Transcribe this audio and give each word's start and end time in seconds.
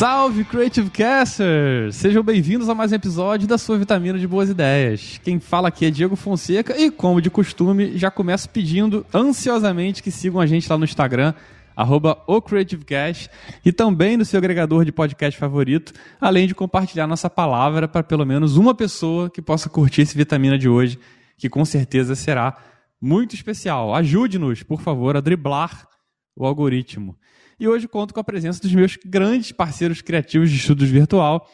Salve 0.00 0.44
Creative 0.44 0.88
Casters! 0.88 1.94
Sejam 1.94 2.22
bem-vindos 2.22 2.70
a 2.70 2.74
mais 2.74 2.90
um 2.90 2.94
episódio 2.94 3.46
da 3.46 3.58
sua 3.58 3.76
vitamina 3.76 4.18
de 4.18 4.26
boas 4.26 4.48
ideias. 4.48 5.20
Quem 5.22 5.38
fala 5.38 5.68
aqui 5.68 5.84
é 5.84 5.90
Diego 5.90 6.16
Fonseca 6.16 6.74
e, 6.74 6.90
como 6.90 7.20
de 7.20 7.28
costume, 7.28 7.98
já 7.98 8.10
começo 8.10 8.48
pedindo 8.48 9.04
ansiosamente 9.12 10.02
que 10.02 10.10
sigam 10.10 10.40
a 10.40 10.46
gente 10.46 10.66
lá 10.70 10.78
no 10.78 10.86
Instagram, 10.86 11.34
arroba 11.76 12.16
OCreativeCast, 12.26 13.28
e 13.62 13.70
também 13.70 14.16
no 14.16 14.24
seu 14.24 14.38
agregador 14.38 14.86
de 14.86 14.90
podcast 14.90 15.38
favorito, 15.38 15.92
além 16.18 16.48
de 16.48 16.54
compartilhar 16.54 17.06
nossa 17.06 17.28
palavra 17.28 17.86
para 17.86 18.02
pelo 18.02 18.24
menos 18.24 18.56
uma 18.56 18.74
pessoa 18.74 19.28
que 19.28 19.42
possa 19.42 19.68
curtir 19.68 20.00
esse 20.00 20.16
vitamina 20.16 20.56
de 20.56 20.66
hoje, 20.66 20.98
que 21.36 21.50
com 21.50 21.62
certeza 21.62 22.14
será 22.14 22.56
muito 22.98 23.34
especial. 23.34 23.94
Ajude-nos, 23.94 24.62
por 24.62 24.80
favor, 24.80 25.14
a 25.14 25.20
driblar 25.20 25.86
o 26.34 26.46
algoritmo. 26.46 27.18
E 27.60 27.68
hoje 27.68 27.86
conto 27.86 28.14
com 28.14 28.20
a 28.20 28.24
presença 28.24 28.58
dos 28.58 28.72
meus 28.72 28.96
grandes 29.04 29.52
parceiros 29.52 30.00
criativos 30.00 30.50
de 30.50 30.56
estudos 30.56 30.88
virtual, 30.88 31.46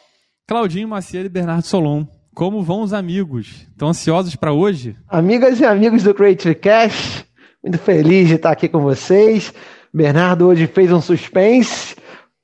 Claudinho 0.47 0.87
Macedo 0.87 1.25
e 1.25 1.29
Bernardo 1.29 1.65
Solon. 1.65 2.05
Como 2.33 2.63
vão 2.63 2.81
os 2.81 2.93
amigos? 2.93 3.67
Estão 3.69 3.89
ansiosos 3.89 4.33
para 4.33 4.53
hoje? 4.53 4.95
Amigas 5.09 5.59
e 5.59 5.65
amigos 5.65 6.03
do 6.03 6.13
Creative 6.13 6.55
Cash, 6.55 7.25
muito 7.61 7.77
feliz 7.77 8.29
de 8.29 8.35
estar 8.35 8.51
aqui 8.51 8.69
com 8.69 8.79
vocês. 8.79 9.53
Bernardo 9.93 10.47
hoje 10.47 10.65
fez 10.65 10.93
um 10.93 11.01
suspense 11.01 11.93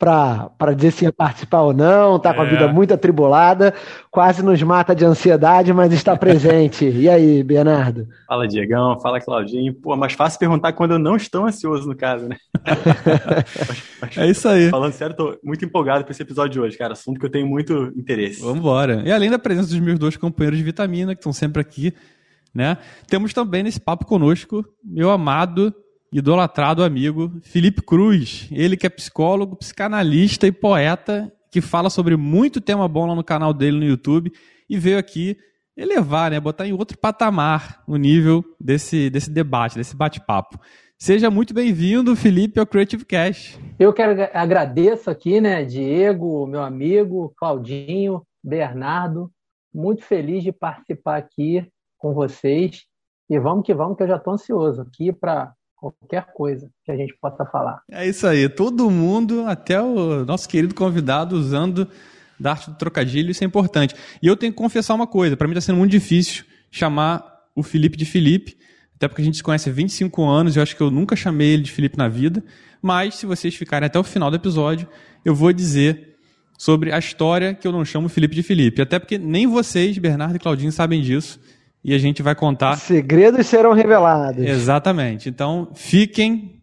para 0.03 0.73
dizer 0.73 0.91
se 0.91 1.05
ia 1.05 1.13
participar 1.13 1.61
ou 1.61 1.73
não, 1.73 2.19
tá 2.19 2.33
com 2.33 2.41
a 2.41 2.45
vida 2.45 2.65
é. 2.65 2.71
muito 2.71 2.93
atribulada, 2.93 3.73
quase 4.11 4.43
nos 4.43 4.61
mata 4.61 4.93
de 4.93 5.05
ansiedade, 5.05 5.71
mas 5.71 5.93
está 5.93 6.15
presente. 6.17 6.85
e 6.85 7.09
aí, 7.09 7.43
Bernardo? 7.43 8.07
Fala, 8.27 8.47
Diegão, 8.47 8.99
fala, 8.99 9.21
Claudinho. 9.21 9.73
Pô, 9.73 9.95
mais 9.95 10.13
fácil 10.13 10.39
perguntar 10.39 10.73
quando 10.73 10.91
eu 10.91 10.99
não 10.99 11.15
estou 11.15 11.45
ansioso, 11.45 11.87
no 11.87 11.95
caso, 11.95 12.27
né? 12.27 12.35
mas, 13.67 13.83
mas, 14.01 14.17
é 14.17 14.27
isso 14.27 14.47
aí. 14.47 14.69
Falando 14.69 14.93
sério, 14.93 15.15
tô 15.15 15.37
muito 15.43 15.63
empolgado 15.63 16.03
para 16.03 16.11
esse 16.11 16.21
episódio 16.21 16.51
de 16.51 16.59
hoje, 16.59 16.77
cara. 16.77 16.93
Assunto 16.93 17.19
que 17.19 17.25
eu 17.25 17.31
tenho 17.31 17.47
muito 17.47 17.91
interesse. 17.95 18.41
Vamos 18.41 18.59
embora. 18.59 19.01
E 19.05 19.11
além 19.11 19.29
da 19.29 19.39
presença 19.39 19.69
dos 19.69 19.79
meus 19.79 19.97
dois 19.97 20.17
companheiros 20.17 20.57
de 20.57 20.63
vitamina, 20.63 21.15
que 21.15 21.19
estão 21.19 21.33
sempre 21.33 21.61
aqui, 21.61 21.93
né? 22.53 22.77
Temos 23.07 23.33
também 23.33 23.63
nesse 23.63 23.79
papo 23.79 24.05
conosco 24.05 24.63
meu 24.83 25.09
amado 25.09 25.73
idolatrado 26.13 26.83
amigo 26.83 27.39
Felipe 27.41 27.81
Cruz. 27.81 28.47
Ele 28.51 28.77
que 28.77 28.85
é 28.85 28.89
psicólogo, 28.89 29.55
psicanalista 29.55 30.45
e 30.45 30.51
poeta, 30.51 31.33
que 31.51 31.59
fala 31.59 31.89
sobre 31.89 32.15
muito 32.15 32.61
tema 32.61 32.87
bom 32.87 33.07
lá 33.07 33.15
no 33.15 33.23
canal 33.23 33.53
dele 33.53 33.79
no 33.79 33.85
YouTube 33.85 34.31
e 34.69 34.77
veio 34.77 34.97
aqui 34.97 35.35
elevar, 35.75 36.29
né, 36.29 36.39
botar 36.39 36.67
em 36.67 36.73
outro 36.73 36.97
patamar 36.97 37.81
o 37.87 37.97
nível 37.97 38.43
desse, 38.59 39.09
desse 39.09 39.31
debate, 39.31 39.75
desse 39.75 39.95
bate-papo. 39.95 40.59
Seja 40.99 41.31
muito 41.31 41.53
bem-vindo, 41.53 42.15
Felipe, 42.15 42.59
ao 42.59 42.67
Creative 42.67 43.03
Cash. 43.03 43.59
Eu 43.79 43.91
quero 43.91 44.29
agradeço 44.33 45.09
aqui, 45.09 45.41
né, 45.41 45.65
Diego, 45.65 46.45
meu 46.45 46.61
amigo, 46.61 47.33
Claudinho, 47.35 48.21
Bernardo, 48.43 49.31
muito 49.73 50.03
feliz 50.03 50.43
de 50.43 50.51
participar 50.51 51.17
aqui 51.17 51.67
com 51.97 52.13
vocês. 52.13 52.83
E 53.29 53.39
vamos 53.39 53.65
que 53.65 53.73
vamos, 53.73 53.97
que 53.97 54.03
eu 54.03 54.07
já 54.07 54.17
estou 54.17 54.33
ansioso 54.33 54.81
aqui 54.81 55.11
para 55.11 55.51
qualquer 55.91 56.33
coisa 56.33 56.69
que 56.85 56.91
a 56.91 56.95
gente 56.95 57.15
possa 57.19 57.45
falar. 57.45 57.81
É 57.91 58.07
isso 58.07 58.25
aí, 58.27 58.47
todo 58.47 58.89
mundo, 58.89 59.45
até 59.47 59.81
o 59.81 60.23
nosso 60.25 60.47
querido 60.47 60.73
convidado, 60.75 61.35
usando 61.35 61.87
da 62.39 62.51
arte 62.51 62.69
do 62.69 62.77
trocadilho, 62.77 63.31
isso 63.31 63.43
é 63.43 63.47
importante. 63.47 63.95
E 64.21 64.27
eu 64.27 64.35
tenho 64.35 64.51
que 64.51 64.57
confessar 64.57 64.93
uma 64.93 65.07
coisa, 65.07 65.35
para 65.35 65.47
mim 65.47 65.53
está 65.53 65.61
sendo 65.61 65.77
muito 65.77 65.91
difícil 65.91 66.45
chamar 66.71 67.23
o 67.55 67.63
Felipe 67.63 67.97
de 67.97 68.05
Felipe, 68.05 68.57
até 68.95 69.07
porque 69.07 69.21
a 69.21 69.25
gente 69.25 69.37
se 69.37 69.43
conhece 69.43 69.69
há 69.69 69.73
25 69.73 70.23
anos, 70.23 70.55
eu 70.55 70.63
acho 70.63 70.75
que 70.75 70.81
eu 70.81 70.89
nunca 70.89 71.15
chamei 71.15 71.49
ele 71.49 71.63
de 71.63 71.71
Felipe 71.71 71.97
na 71.97 72.07
vida, 72.07 72.43
mas 72.81 73.15
se 73.15 73.25
vocês 73.25 73.55
ficarem 73.55 73.85
até 73.85 73.99
o 73.99 74.03
final 74.03 74.29
do 74.29 74.35
episódio, 74.35 74.87
eu 75.23 75.35
vou 75.35 75.51
dizer 75.51 76.15
sobre 76.57 76.91
a 76.91 76.99
história 76.99 77.53
que 77.53 77.67
eu 77.67 77.71
não 77.71 77.83
chamo 77.83 78.09
Felipe 78.09 78.35
de 78.35 78.43
Felipe, 78.43 78.81
até 78.81 78.99
porque 78.99 79.17
nem 79.17 79.47
vocês, 79.47 79.97
Bernardo 79.97 80.35
e 80.35 80.39
Claudinho, 80.39 80.71
sabem 80.71 81.01
disso 81.01 81.39
e 81.83 81.93
a 81.93 81.97
gente 81.97 82.21
vai 82.21 82.33
contar. 82.33 82.77
Segredos 82.77 83.45
serão 83.47 83.73
revelados. 83.73 84.43
Exatamente. 84.43 85.27
Então, 85.27 85.69
fiquem 85.73 86.61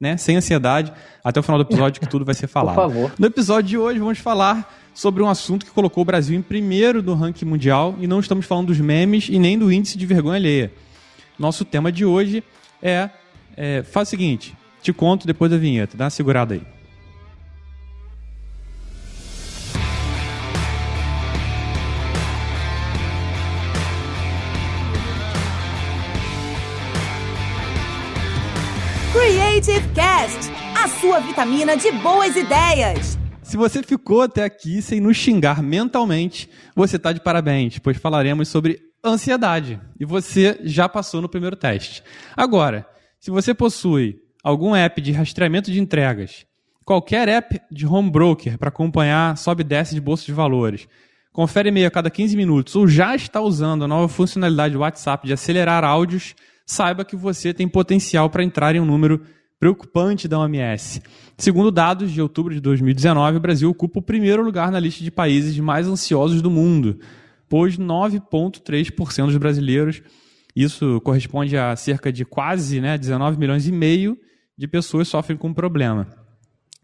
né, 0.00 0.16
sem 0.16 0.36
ansiedade 0.36 0.92
até 1.22 1.38
o 1.40 1.42
final 1.42 1.58
do 1.58 1.68
episódio 1.68 2.00
que 2.00 2.08
tudo 2.08 2.24
vai 2.24 2.34
ser 2.34 2.46
falado. 2.48 2.74
Por 2.74 2.82
favor. 2.82 3.12
No 3.18 3.26
episódio 3.26 3.68
de 3.68 3.78
hoje, 3.78 3.98
vamos 3.98 4.18
falar 4.18 4.72
sobre 4.94 5.22
um 5.22 5.28
assunto 5.28 5.66
que 5.66 5.72
colocou 5.72 6.02
o 6.02 6.04
Brasil 6.04 6.38
em 6.38 6.42
primeiro 6.42 7.02
no 7.02 7.14
ranking 7.14 7.44
mundial 7.44 7.94
e 7.98 8.06
não 8.06 8.20
estamos 8.20 8.46
falando 8.46 8.68
dos 8.68 8.80
memes 8.80 9.28
e 9.28 9.38
nem 9.38 9.58
do 9.58 9.70
índice 9.70 9.98
de 9.98 10.06
vergonha 10.06 10.36
alheia. 10.36 10.72
Nosso 11.38 11.64
tema 11.64 11.90
de 11.90 12.04
hoje 12.04 12.44
é, 12.80 13.10
é 13.56 13.82
faz 13.82 14.08
o 14.08 14.10
seguinte, 14.10 14.56
te 14.80 14.92
conto 14.92 15.26
depois 15.26 15.50
da 15.50 15.58
vinheta, 15.58 15.96
dá 15.96 16.04
uma 16.04 16.10
segurada 16.10 16.54
aí. 16.54 16.73
Creative 29.64 29.94
Cast, 29.94 30.52
a 30.76 30.86
sua 30.88 31.20
vitamina 31.20 31.74
de 31.74 31.90
boas 31.90 32.36
ideias. 32.36 33.18
Se 33.42 33.56
você 33.56 33.82
ficou 33.82 34.20
até 34.20 34.44
aqui 34.44 34.82
sem 34.82 35.00
nos 35.00 35.16
xingar 35.16 35.62
mentalmente, 35.62 36.50
você 36.76 36.96
está 36.96 37.12
de 37.12 37.20
parabéns, 37.20 37.78
pois 37.78 37.96
falaremos 37.96 38.48
sobre 38.48 38.78
ansiedade 39.02 39.80
e 39.98 40.04
você 40.04 40.60
já 40.64 40.86
passou 40.86 41.22
no 41.22 41.30
primeiro 41.30 41.56
teste. 41.56 42.02
Agora, 42.36 42.86
se 43.18 43.30
você 43.30 43.54
possui 43.54 44.18
algum 44.42 44.76
app 44.76 45.00
de 45.00 45.12
rastreamento 45.12 45.72
de 45.72 45.80
entregas, 45.80 46.44
qualquer 46.84 47.26
app 47.30 47.58
de 47.70 47.86
home 47.86 48.10
broker 48.10 48.58
para 48.58 48.68
acompanhar 48.68 49.34
sobe 49.38 49.62
e 49.62 49.64
desce 49.64 49.94
de 49.94 50.00
bolsa 50.00 50.26
de 50.26 50.32
valores, 50.34 50.86
confere 51.32 51.70
e-mail 51.70 51.86
a 51.86 51.90
cada 51.90 52.10
15 52.10 52.36
minutos 52.36 52.76
ou 52.76 52.86
já 52.86 53.16
está 53.16 53.40
usando 53.40 53.84
a 53.84 53.88
nova 53.88 54.08
funcionalidade 54.08 54.74
do 54.74 54.80
WhatsApp 54.80 55.26
de 55.26 55.32
acelerar 55.32 55.84
áudios, 55.84 56.34
saiba 56.66 57.02
que 57.02 57.16
você 57.16 57.54
tem 57.54 57.66
potencial 57.66 58.28
para 58.28 58.44
entrar 58.44 58.76
em 58.76 58.80
um 58.80 58.84
número 58.84 59.22
preocupante 59.58 60.28
da 60.28 60.38
OMS. 60.38 61.02
Segundo 61.36 61.70
dados 61.70 62.12
de 62.12 62.20
outubro 62.20 62.54
de 62.54 62.60
2019, 62.60 63.38
o 63.38 63.40
Brasil 63.40 63.70
ocupa 63.70 63.98
o 63.98 64.02
primeiro 64.02 64.42
lugar 64.42 64.70
na 64.70 64.78
lista 64.78 65.02
de 65.02 65.10
países 65.10 65.58
mais 65.58 65.86
ansiosos 65.86 66.42
do 66.42 66.50
mundo, 66.50 66.98
pois 67.48 67.78
9,3% 67.78 69.26
dos 69.26 69.36
brasileiros, 69.36 70.02
isso 70.54 71.00
corresponde 71.00 71.56
a 71.56 71.74
cerca 71.74 72.12
de 72.12 72.24
quase 72.24 72.80
né, 72.80 72.96
19 72.96 73.38
milhões 73.38 73.66
e 73.66 73.72
meio 73.72 74.16
de 74.56 74.68
pessoas 74.68 75.08
sofrem 75.08 75.36
com 75.36 75.50
o 75.50 75.54
problema. 75.54 76.06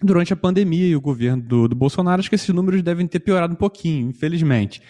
Durante 0.03 0.32
a 0.32 0.36
pandemia 0.36 0.86
e 0.86 0.97
o 0.97 1.00
governo 1.00 1.42
do, 1.42 1.69
do 1.69 1.76
Bolsonaro, 1.76 2.20
acho 2.20 2.28
que 2.28 2.34
esses 2.34 2.48
números 2.48 2.82
devem 2.82 3.06
ter 3.06 3.20
piorado 3.20 3.53
um 3.53 3.56
pouquinho, 3.56 4.09
infelizmente. 4.09 4.80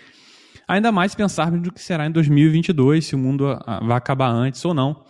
Ainda 0.68 0.92
mais 0.92 1.14
pensarmos 1.14 1.60
no 1.60 1.72
que 1.72 1.82
será 1.82 2.06
em 2.06 2.12
2022, 2.12 3.04
se 3.04 3.16
o 3.16 3.18
mundo 3.18 3.48
ah, 3.48 3.80
vai 3.84 3.96
acabar 3.96 4.30
antes 4.30 4.64
ou 4.64 4.72
não. 4.72 5.04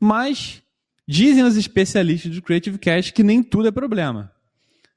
Mas 0.00 0.61
Dizem 1.06 1.42
os 1.42 1.56
especialistas 1.56 2.34
do 2.34 2.42
Creative 2.42 2.78
Cast 2.78 3.12
que 3.12 3.22
nem 3.22 3.42
tudo 3.42 3.68
é 3.68 3.72
problema. 3.72 4.30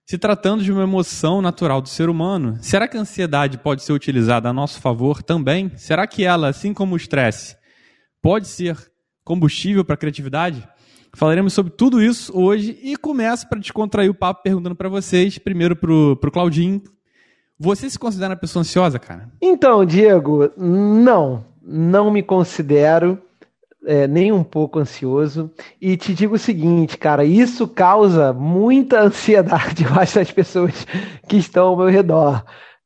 Se 0.06 0.20
tratando 0.20 0.64
de 0.64 0.72
uma 0.72 0.84
emoção 0.84 1.42
natural 1.42 1.82
do 1.82 1.90
ser 1.90 2.10
humano, 2.10 2.58
será 2.62 2.88
que 2.88 2.96
a 2.96 3.02
ansiedade 3.02 3.58
pode 3.58 3.82
ser 3.82 3.92
utilizada 3.92 4.48
a 4.48 4.54
nosso 4.54 4.80
favor 4.80 5.24
também? 5.24 5.72
Será 5.78 6.06
que 6.06 6.24
ela, 6.24 6.48
assim 6.48 6.76
como 6.76 6.94
o 6.94 6.98
estresse, 6.98 7.58
pode 8.22 8.48
ser 8.48 8.78
combustível 9.24 9.84
para 9.84 9.96
a 9.96 9.98
criatividade? 9.98 10.68
Falaremos 11.16 11.54
sobre 11.54 11.72
tudo 11.72 12.04
isso 12.04 12.38
hoje 12.38 12.78
e 12.84 12.96
começo 12.96 13.50
para 13.50 13.60
descontrair 13.60 14.12
o 14.12 14.14
papo 14.14 14.44
perguntando 14.44 14.76
para 14.76 14.90
vocês, 14.90 15.40
primeiro 15.40 15.76
para 15.76 15.92
o 15.92 16.32
Claudinho. 16.32 16.84
Você 17.58 17.90
se 17.90 17.98
considera 17.98 18.34
uma 18.34 18.40
pessoa 18.40 18.62
ansiosa, 18.62 19.00
cara? 19.00 19.32
Então, 19.42 19.84
Diego, 19.86 20.52
não. 20.56 21.46
Não 21.64 22.12
me 22.12 22.22
considero 22.22 23.20
é, 23.86 24.08
nem 24.08 24.32
um 24.32 24.44
pouco 24.44 24.80
ansioso. 24.80 25.52
E 25.80 25.96
te 25.96 26.14
digo 26.14 26.36
o 26.36 26.40
seguinte, 26.40 26.98
cara, 26.98 27.24
isso 27.24 27.68
causa 27.68 28.34
muita 28.34 29.02
ansiedade, 29.06 29.84
eu 29.84 29.94
acho, 30.00 30.34
pessoas 30.34 30.86
que 31.28 31.38
estão 31.38 31.68
ao 31.68 31.78
meu 31.78 31.88
redor. 31.88 32.44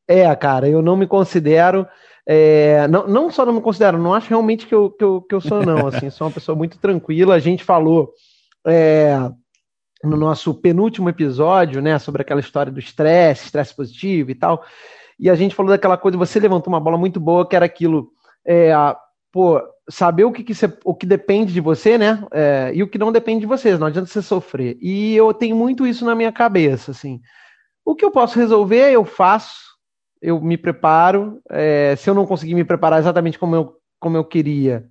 É, 0.07 0.34
cara, 0.36 0.68
eu 0.68 0.81
não 0.81 0.98
me 0.98 1.07
considero. 1.07 1.88
É, 2.28 2.88
não, 2.88 3.07
não 3.07 3.31
só 3.31 3.46
não 3.46 3.54
me 3.54 3.62
considero, 3.62 3.98
não 3.98 4.13
acho 4.13 4.30
realmente 4.30 4.68
que 4.68 4.75
eu, 4.75 4.92
que 4.92 5.04
eu, 5.04 5.22
que 5.22 5.34
eu 5.34 5.42
sou, 5.42 5.66
não. 5.66 5.88
Assim, 5.88 6.10
sou 6.10 6.28
uma 6.28 6.34
pessoa 6.34 6.56
muito 6.56 6.78
tranquila. 6.78 7.36
A 7.36 7.40
gente 7.40 7.63
falou 7.63 8.12
é, 8.68 9.18
no 10.04 10.18
nosso 10.18 10.54
penúltimo 10.54 11.10
episódio, 11.10 11.81
né, 11.81 11.98
sobre 12.00 12.22
aquela 12.22 12.40
história 12.40 12.72
do 12.72 12.80
estresse, 12.80 13.46
estresse 13.46 13.75
positivo 13.75 14.31
e 14.31 14.36
tal. 14.36 14.63
E 15.19 15.30
a 15.30 15.36
gente 15.36 15.56
falou 15.56 15.72
daquela 15.72 15.98
coisa, 15.98 16.18
você 16.18 16.40
levantou 16.40 16.72
uma 16.72 16.80
bola 16.80 16.98
muito 16.98 17.19
boa, 17.19 17.48
que 17.48 17.56
era 17.56 17.66
aquilo. 17.66 18.10
É, 18.46 18.72
pô, 19.31 19.62
saber 19.90 20.24
o 20.24 20.31
que, 20.31 20.44
que 20.44 20.54
você, 20.54 20.72
o 20.84 20.94
que 20.94 21.06
depende 21.06 21.54
de 21.54 21.62
você, 21.62 21.98
né? 21.98 22.24
É, 22.31 22.72
e 22.74 22.84
o 22.84 22.88
que 22.88 22.98
não 22.98 23.12
depende 23.12 23.42
de 23.42 23.46
você, 23.46 23.78
não 23.78 23.88
adianta 23.88 24.08
você 24.08 24.22
sofrer. 24.22 24.78
E 24.81 25.16
eu 25.16 25.34
tenho 25.34 25.56
muito 25.56 25.86
isso 25.86 26.06
na 26.06 26.16
minha 26.16 26.31
cabeça, 26.31 26.92
assim. 26.92 27.22
O 27.86 27.96
que 27.96 28.06
eu 28.06 28.12
posso 28.12 28.38
resolver, 28.38 28.92
eu 28.92 29.04
faço, 29.06 29.60
eu 30.22 30.40
me 30.42 30.58
preparo. 30.58 31.40
É, 31.50 31.96
se 31.96 32.10
eu 32.10 32.14
não 32.14 32.26
conseguir 32.26 32.56
me 32.56 32.64
preparar 32.64 33.00
exatamente 33.00 33.40
como 33.40 33.56
eu, 33.56 33.76
como 34.00 34.18
eu 34.18 34.24
queria, 34.24 34.88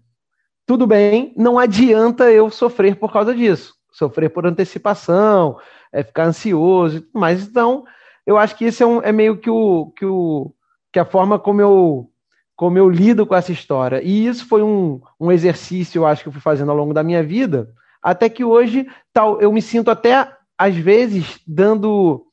tudo 0.67 0.87
bem, 0.87 1.33
não 1.37 1.59
adianta 1.59 2.31
eu 2.31 2.51
sofrer 2.51 2.97
por 2.97 3.13
causa 3.13 3.35
disso. 3.35 3.75
Sofrer 3.91 4.29
por 4.29 4.47
antecipação, 4.47 5.59
é, 5.93 6.03
ficar 6.03 6.27
ansioso, 6.27 7.07
mas 7.15 7.47
então 7.47 7.85
eu 8.27 8.37
acho 8.37 8.55
que 8.57 8.67
esse 8.67 8.83
é, 8.83 8.87
um, 8.87 9.01
é 9.01 9.11
meio 9.11 9.39
que, 9.39 9.49
o, 9.49 9.91
que, 9.97 10.05
o, 10.05 10.53
que 10.93 10.99
a 10.99 11.05
forma 11.07 11.39
como 11.39 11.63
eu, 11.63 12.11
como 12.59 12.77
eu 12.77 12.91
lido 12.91 13.25
com 13.25 13.37
essa 13.37 13.53
história. 13.53 14.03
E 14.03 14.27
isso 14.27 14.45
foi 14.49 14.65
um, 14.65 15.01
um 15.21 15.31
exercício, 15.31 16.01
eu 16.01 16.07
acho 16.07 16.25
que 16.25 16.29
eu 16.29 16.33
fui 16.33 16.41
fazendo 16.41 16.73
ao 16.73 16.77
longo 16.77 16.93
da 16.93 17.05
minha 17.05 17.23
vida, 17.23 17.71
até 18.03 18.29
que 18.29 18.43
hoje 18.43 18.85
tal, 19.13 19.41
eu 19.41 19.53
me 19.53 19.63
sinto 19.63 19.93
até, 19.93 20.29
às 20.59 20.75
vezes, 20.75 21.39
dando 21.47 22.27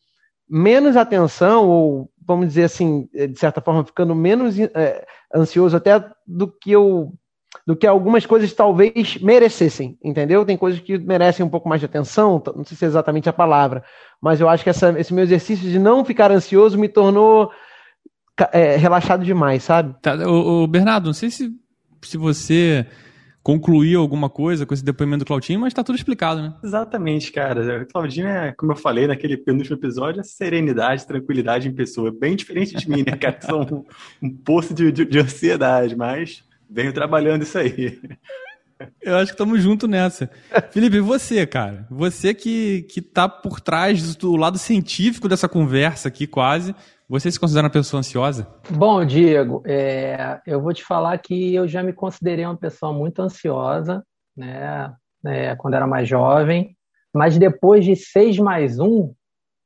menos 0.50 0.98
atenção, 0.98 1.70
ou 1.70 2.10
vamos 2.26 2.48
dizer 2.48 2.64
assim, 2.64 3.08
de 3.14 3.38
certa 3.38 3.62
forma, 3.62 3.86
ficando 3.86 4.16
menos 4.16 4.60
é, 4.60 5.06
ansioso 5.34 5.78
até 5.78 6.04
do 6.26 6.48
que 6.48 6.72
eu 6.72 7.14
do 7.66 7.76
que 7.76 7.88
algumas 7.88 8.26
coisas 8.26 8.52
talvez 8.52 9.18
merecessem, 9.18 9.98
entendeu? 10.04 10.46
Tem 10.46 10.58
coisas 10.58 10.80
que 10.80 10.98
merecem 10.98 11.46
um 11.46 11.50
pouco 11.50 11.70
mais 11.70 11.80
de 11.80 11.86
atenção, 11.86 12.42
não 12.56 12.64
sei 12.64 12.76
se 12.78 12.86
é 12.86 12.88
exatamente 12.88 13.30
a 13.30 13.34
palavra, 13.34 13.84
mas 14.22 14.42
eu 14.42 14.50
acho 14.50 14.64
que 14.64 14.70
essa, 14.70 14.94
esse 15.00 15.14
meu 15.14 15.24
exercício 15.24 15.70
de 15.70 15.80
não 15.80 16.04
ficar 16.04 16.32
ansioso 16.32 16.78
me 16.78 16.90
tornou 16.90 17.52
é, 18.52 18.76
relaxado 18.76 19.24
demais, 19.24 19.64
sabe? 19.64 19.96
Tá, 20.02 20.16
o, 20.28 20.64
o, 20.64 20.68
Bernardo, 20.68 21.06
não 21.06 21.14
sei 21.14 21.30
se, 21.30 21.54
se 22.02 22.18
você 22.18 22.86
concluiu 23.42 24.02
alguma 24.02 24.30
coisa 24.30 24.66
com 24.66 24.74
esse 24.74 24.84
depoimento 24.84 25.24
do 25.24 25.28
Claudinho, 25.28 25.60
mas 25.60 25.72
está 25.72 25.84
tudo 25.84 25.96
explicado, 25.96 26.42
né? 26.42 26.54
Exatamente, 26.64 27.32
cara. 27.32 27.84
O 27.84 27.86
Claudinho 27.86 28.28
é, 28.28 28.52
como 28.52 28.72
eu 28.72 28.76
falei 28.76 29.06
naquele 29.06 29.38
penúltimo 29.38 29.78
episódio, 29.78 30.20
é 30.20 30.24
serenidade, 30.24 31.06
tranquilidade 31.06 31.68
em 31.68 31.74
pessoa. 31.74 32.12
Bem 32.12 32.36
diferente 32.36 32.76
de 32.76 32.90
mim, 32.90 33.04
né, 33.06 33.16
cara? 33.16 33.38
São 33.42 33.62
um, 33.62 33.86
um 34.28 34.36
poço 34.36 34.74
de, 34.74 34.92
de, 34.92 35.06
de 35.06 35.20
ansiedade, 35.20 35.96
mas 35.96 36.44
venho 36.68 36.92
trabalhando 36.92 37.44
isso 37.44 37.58
aí. 37.58 38.00
Eu 39.02 39.16
acho 39.16 39.28
que 39.28 39.36
estamos 39.36 39.62
juntos 39.62 39.88
nessa. 39.90 40.30
Felipe, 40.72 41.00
você, 41.00 41.46
cara? 41.46 41.88
Você 41.90 42.34
que, 42.34 42.82
que 42.90 43.02
tá 43.02 43.30
por 43.30 43.62
trás 43.62 44.16
do 44.16 44.36
lado 44.36 44.58
científico 44.58 45.30
dessa 45.30 45.48
conversa 45.48 46.08
aqui, 46.10 46.28
quase. 46.28 46.76
Você 47.08 47.32
se 47.32 47.40
considera 47.40 47.68
uma 47.68 47.72
pessoa 47.72 48.00
ansiosa? 48.00 48.48
Bom, 48.70 49.06
Diego, 49.06 49.62
é, 49.66 50.42
eu 50.46 50.60
vou 50.60 50.74
te 50.74 50.84
falar 50.84 51.16
que 51.20 51.54
eu 51.54 51.68
já 51.68 51.84
me 51.84 51.94
considerei 51.94 52.46
uma 52.46 52.58
pessoa 52.58 52.92
muito 52.92 53.22
ansiosa, 53.22 54.04
né? 54.36 54.92
É, 55.24 55.56
quando 55.56 55.76
era 55.76 55.86
mais 55.86 56.08
jovem. 56.10 56.76
Mas 57.14 57.38
depois 57.38 57.86
de 57.86 57.96
seis 57.96 58.40
mais 58.40 58.80
um 58.80 59.14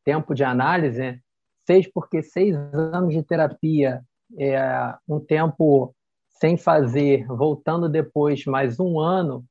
tempo 0.03 0.33
de 0.33 0.44
análise, 0.44 1.21
seis 1.65 1.89
porque 1.91 2.21
seis 2.21 2.56
anos 2.74 3.13
de 3.13 3.24
terapia 3.24 4.01
é 4.38 4.94
um 5.07 5.19
tempo 5.19 5.95
sem 6.39 6.57
fazer, 6.57 7.25
voltando 7.27 7.89
depois 7.89 8.45
mais 8.45 8.80
um 8.80 9.00
ano, 9.00 9.45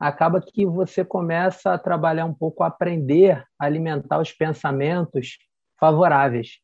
acaba 0.00 0.40
que 0.40 0.64
você 0.64 1.04
começa 1.04 1.72
a 1.72 1.78
trabalhar 1.78 2.24
um 2.24 2.34
pouco, 2.34 2.62
a 2.62 2.68
aprender 2.68 3.44
a 3.58 3.66
alimentar 3.66 4.18
os 4.18 4.32
pensamentos 4.32 5.38
favoráveis. 5.78 6.58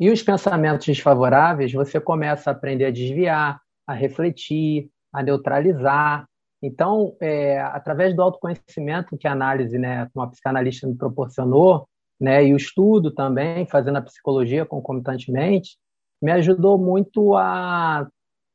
E 0.00 0.08
os 0.10 0.22
pensamentos 0.22 0.86
desfavoráveis, 0.86 1.74
você 1.74 2.00
começa 2.00 2.48
a 2.48 2.54
aprender 2.54 2.86
a 2.86 2.90
desviar, 2.90 3.60
a 3.86 3.92
refletir, 3.92 4.88
a 5.12 5.22
neutralizar. 5.22 6.26
Então, 6.62 7.14
é, 7.20 7.60
através 7.60 8.16
do 8.16 8.22
autoconhecimento 8.22 9.18
que 9.18 9.28
a 9.28 9.32
análise, 9.32 9.78
né, 9.78 10.08
como 10.14 10.30
psicanalista 10.30 10.86
me 10.86 10.96
proporcionou, 10.96 11.86
né, 12.18 12.42
e 12.46 12.54
o 12.54 12.56
estudo 12.56 13.10
também, 13.10 13.66
fazendo 13.66 13.98
a 13.98 14.02
psicologia 14.02 14.64
concomitantemente, 14.64 15.76
me 16.22 16.32
ajudou 16.32 16.78
muito 16.78 17.36
a 17.36 18.08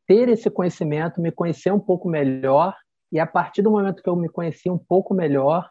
ter 0.08 0.30
esse 0.30 0.50
conhecimento, 0.50 1.22
me 1.22 1.32
conhecer 1.32 1.72
um 1.72 1.80
pouco 1.80 2.10
melhor, 2.10 2.76
e 3.12 3.20
a 3.20 3.28
partir 3.28 3.62
do 3.62 3.70
momento 3.70 4.02
que 4.02 4.10
eu 4.10 4.16
me 4.16 4.30
conheci 4.30 4.68
um 4.68 4.80
pouco 4.80 5.14
melhor, 5.14 5.70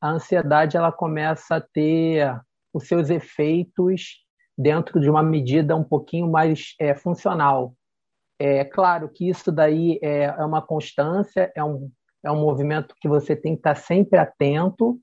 a 0.00 0.10
ansiedade 0.10 0.76
ela 0.76 0.92
começa 0.92 1.56
a 1.56 1.60
ter 1.60 2.32
os 2.72 2.86
seus 2.86 3.10
efeitos 3.10 4.24
dentro 4.56 5.00
de 5.00 5.10
uma 5.10 5.22
medida 5.22 5.76
um 5.76 5.84
pouquinho 5.84 6.30
mais 6.30 6.74
é, 6.80 6.94
funcional. 6.94 7.74
É 8.38 8.64
claro 8.64 9.08
que 9.08 9.28
isso 9.28 9.50
daí 9.50 9.98
é, 10.02 10.24
é 10.24 10.44
uma 10.44 10.62
constância, 10.62 11.52
é 11.54 11.62
um, 11.62 11.90
é 12.24 12.30
um 12.30 12.40
movimento 12.40 12.94
que 13.00 13.08
você 13.08 13.34
tem 13.34 13.54
que 13.54 13.60
estar 13.60 13.74
sempre 13.74 14.18
atento, 14.18 14.98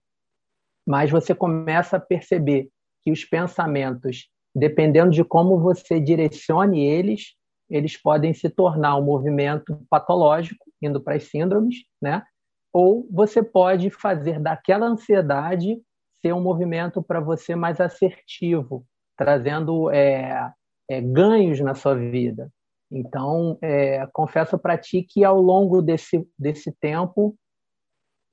mas 0.85 1.09
você 1.09 1.33
começa 1.33 1.97
a 1.97 1.99
perceber 1.99 2.69
que 3.01 3.11
os 3.11 3.25
pensamentos, 3.25 4.27
dependendo 4.55 5.11
de 5.11 5.23
como 5.23 5.59
você 5.59 5.99
direcione 5.99 6.85
eles, 6.85 7.33
eles 7.69 7.99
podem 7.99 8.33
se 8.33 8.49
tornar 8.49 8.97
um 8.97 9.03
movimento 9.03 9.83
patológico, 9.89 10.65
indo 10.81 11.01
para 11.01 11.15
as 11.15 11.23
síndromes, 11.23 11.77
né? 12.01 12.23
Ou 12.71 13.07
você 13.11 13.41
pode 13.41 13.89
fazer 13.89 14.39
daquela 14.39 14.87
ansiedade 14.87 15.81
ser 16.21 16.33
um 16.33 16.41
movimento 16.41 17.01
para 17.01 17.19
você 17.19 17.55
mais 17.55 17.81
assertivo, 17.81 18.85
trazendo 19.17 19.89
é, 19.91 20.51
é, 20.89 21.01
ganhos 21.01 21.59
na 21.59 21.73
sua 21.73 21.95
vida. 21.95 22.49
Então, 22.91 23.57
é, 23.61 24.05
confesso 24.13 24.57
para 24.57 24.77
ti 24.77 25.01
que 25.01 25.23
ao 25.23 25.41
longo 25.41 25.81
desse, 25.81 26.27
desse 26.37 26.71
tempo, 26.71 27.35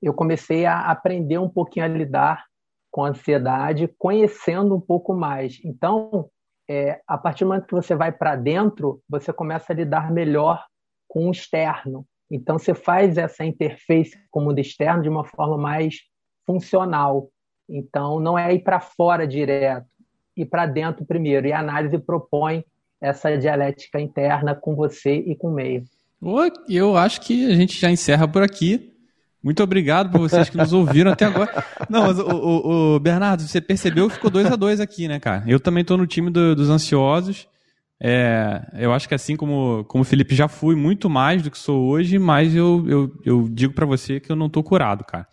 eu 0.01 0.13
comecei 0.13 0.65
a 0.65 0.91
aprender 0.91 1.37
um 1.37 1.49
pouquinho 1.49 1.85
a 1.85 1.89
lidar 1.89 2.45
com 2.91 3.03
a 3.03 3.09
ansiedade, 3.09 3.87
conhecendo 3.97 4.75
um 4.75 4.81
pouco 4.81 5.13
mais. 5.13 5.59
Então, 5.63 6.29
é, 6.69 7.01
a 7.07 7.17
partir 7.17 7.43
do 7.43 7.47
momento 7.47 7.67
que 7.67 7.73
você 7.73 7.95
vai 7.95 8.11
para 8.11 8.35
dentro, 8.35 9.01
você 9.09 9.31
começa 9.31 9.71
a 9.71 9.75
lidar 9.75 10.11
melhor 10.11 10.63
com 11.07 11.27
o 11.27 11.31
externo. 11.31 12.05
Então, 12.29 12.57
você 12.59 12.73
faz 12.73 13.17
essa 13.17 13.43
interface 13.43 14.17
com 14.29 14.41
o 14.41 14.45
mundo 14.45 14.59
externo 14.59 15.01
de 15.01 15.09
uma 15.09 15.25
forma 15.25 15.57
mais 15.57 15.95
funcional. 16.45 17.29
Então, 17.69 18.19
não 18.19 18.37
é 18.37 18.53
ir 18.53 18.59
para 18.59 18.79
fora 18.79 19.27
direto, 19.27 19.87
ir 20.35 20.45
para 20.45 20.65
dentro 20.65 21.05
primeiro. 21.05 21.47
E 21.47 21.53
a 21.53 21.59
análise 21.59 21.97
propõe 21.97 22.63
essa 23.01 23.35
dialética 23.37 23.99
interna 23.99 24.53
com 24.53 24.75
você 24.75 25.15
e 25.15 25.35
com 25.35 25.49
o 25.49 25.53
meio. 25.53 25.83
Eu 26.69 26.95
acho 26.95 27.21
que 27.21 27.51
a 27.51 27.55
gente 27.55 27.79
já 27.79 27.89
encerra 27.89 28.27
por 28.27 28.43
aqui. 28.43 28.91
Muito 29.43 29.63
obrigado 29.63 30.11
por 30.11 30.19
vocês 30.19 30.49
que 30.49 30.57
nos 30.57 30.71
ouviram 30.71 31.11
até 31.11 31.25
agora. 31.25 31.65
Não, 31.89 32.03
mas 32.03 32.19
o, 32.19 32.27
o, 32.27 32.95
o 32.95 32.99
Bernardo, 32.99 33.41
você 33.41 33.59
percebeu 33.59 34.07
que 34.07 34.15
ficou 34.15 34.29
2 34.29 34.51
a 34.51 34.55
2 34.55 34.79
aqui, 34.79 35.07
né, 35.07 35.19
cara? 35.19 35.43
Eu 35.47 35.59
também 35.59 35.81
estou 35.81 35.97
no 35.97 36.05
time 36.05 36.29
do, 36.29 36.55
dos 36.55 36.69
ansiosos. 36.69 37.47
É, 37.99 38.61
eu 38.73 38.93
acho 38.93 39.07
que 39.07 39.15
assim 39.15 39.35
como, 39.35 39.83
como 39.85 40.03
o 40.03 40.05
Felipe 40.05 40.35
já 40.35 40.47
fui 40.47 40.75
muito 40.75 41.09
mais 41.09 41.41
do 41.41 41.49
que 41.49 41.57
sou 41.57 41.87
hoje, 41.87 42.19
mas 42.19 42.55
eu, 42.55 42.85
eu, 42.87 43.11
eu 43.25 43.49
digo 43.49 43.73
para 43.73 43.85
você 43.85 44.19
que 44.19 44.31
eu 44.31 44.35
não 44.35 44.45
estou 44.45 44.63
curado, 44.63 45.03
cara. 45.03 45.27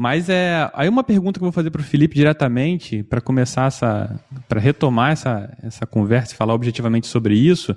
Mas 0.00 0.28
é 0.28 0.70
aí 0.74 0.88
uma 0.88 1.02
pergunta 1.02 1.40
que 1.40 1.42
eu 1.42 1.46
vou 1.46 1.52
fazer 1.52 1.72
para 1.72 1.80
o 1.80 1.84
Felipe 1.84 2.14
diretamente 2.14 3.02
para 3.02 3.20
começar 3.20 3.66
essa, 3.66 4.24
para 4.48 4.60
retomar 4.60 5.10
essa, 5.10 5.52
essa 5.60 5.84
conversa 5.84 6.32
e 6.34 6.36
falar 6.36 6.54
objetivamente 6.54 7.08
sobre 7.08 7.34
isso. 7.34 7.76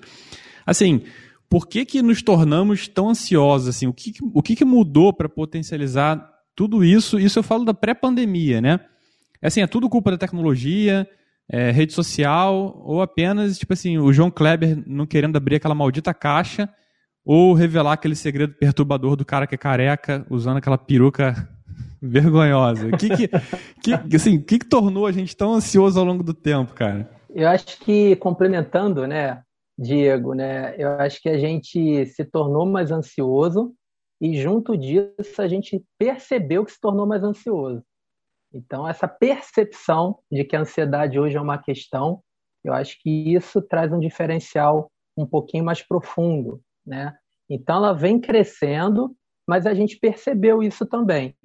Assim, 0.64 1.02
por 1.50 1.68
que, 1.68 1.84
que 1.84 2.00
nos 2.04 2.22
tornamos 2.22 2.88
tão 2.88 3.10
ansiosos? 3.10 3.70
Assim? 3.70 3.88
O, 3.88 3.94
que, 3.94 4.14
o 4.22 4.44
que, 4.44 4.56
que 4.56 4.64
mudou 4.64 5.12
para 5.12 5.28
potencializar 5.28 6.24
tudo 6.56 6.84
isso? 6.86 7.20
Isso 7.20 7.40
eu 7.40 7.44
falo 7.44 7.66
da 7.66 7.74
pré-pandemia, 7.74 8.62
né? 8.62 8.80
É 9.42 9.48
assim, 9.48 9.62
é 9.62 9.68
tudo 9.68 9.90
culpa 9.90 10.12
da 10.12 10.18
tecnologia, 10.20 11.10
é, 11.50 11.72
rede 11.72 11.92
social, 11.92 12.80
ou 12.86 13.02
apenas, 13.02 13.58
tipo 13.58 13.74
assim, 13.74 13.98
o 13.98 14.14
João 14.14 14.30
Kleber 14.30 14.78
não 14.86 15.08
querendo 15.08 15.38
abrir 15.38 15.56
aquela 15.56 15.74
maldita 15.74 16.14
caixa, 16.14 16.70
ou 17.26 17.56
revelar 17.56 17.94
aquele 17.94 18.16
segredo 18.16 18.54
perturbador 18.54 19.16
do 19.16 19.26
cara 19.26 19.48
que 19.48 19.56
é 19.56 19.58
careca, 19.58 20.24
usando 20.30 20.58
aquela 20.58 20.78
peruca 20.78 21.50
vergonhosa. 22.02 22.88
O 22.88 22.98
que 22.98 23.10
que, 23.10 23.28
que, 23.84 24.16
assim, 24.16 24.42
que, 24.42 24.60
que 24.60 24.66
tornou 24.66 25.06
a 25.06 25.12
gente 25.12 25.36
tão 25.36 25.54
ansioso 25.54 26.00
ao 26.00 26.06
longo 26.06 26.24
do 26.24 26.34
tempo, 26.34 26.74
cara? 26.74 27.10
Eu 27.30 27.48
acho 27.48 27.80
que, 27.80 28.16
complementando, 28.18 29.06
né, 29.06 29.44
Diego, 29.78 30.34
né? 30.34 30.76
Eu 30.78 30.92
acho 31.00 31.22
que 31.22 31.30
a 31.30 31.38
gente 31.38 32.06
se 32.08 32.26
tornou 32.26 32.66
mais 32.66 32.92
ansioso 32.92 33.74
e 34.20 34.40
junto 34.40 34.78
disso 34.78 35.42
a 35.42 35.48
gente 35.48 35.84
percebeu 35.98 36.64
que 36.64 36.72
se 36.72 36.80
tornou 36.80 37.08
mais 37.08 37.24
ansioso. 37.24 37.84
Então 38.54 38.88
essa 38.88 39.08
percepção 39.08 40.20
de 40.32 40.44
que 40.44 40.56
a 40.56 40.62
ansiedade 40.62 41.20
hoje 41.20 41.38
é 41.38 41.42
uma 41.42 41.58
questão, 41.58 42.22
eu 42.64 42.74
acho 42.74 43.02
que 43.02 43.34
isso 43.34 43.62
traz 43.62 43.92
um 43.92 44.00
diferencial 44.00 44.92
um 45.18 45.26
pouquinho 45.26 45.64
mais 45.64 45.82
profundo, 45.82 46.62
né? 46.86 47.16
Então 47.50 47.78
ela 47.78 47.94
vem 47.94 48.20
crescendo, 48.20 49.16
mas 49.48 49.66
a 49.66 49.74
gente 49.74 49.98
percebeu 49.98 50.62
isso 50.62 50.86
também. 50.86 51.36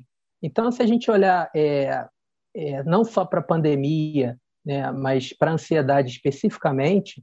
Então 0.46 0.70
se 0.70 0.80
a 0.80 0.86
gente 0.86 1.10
olhar 1.10 1.50
é, 1.54 2.06
é, 2.54 2.84
não 2.84 3.04
só 3.04 3.24
para 3.24 3.40
a 3.40 3.42
pandemia, 3.42 4.38
né, 4.64 4.92
mas 4.92 5.32
para 5.32 5.50
a 5.50 5.54
ansiedade 5.54 6.10
especificamente, 6.10 7.20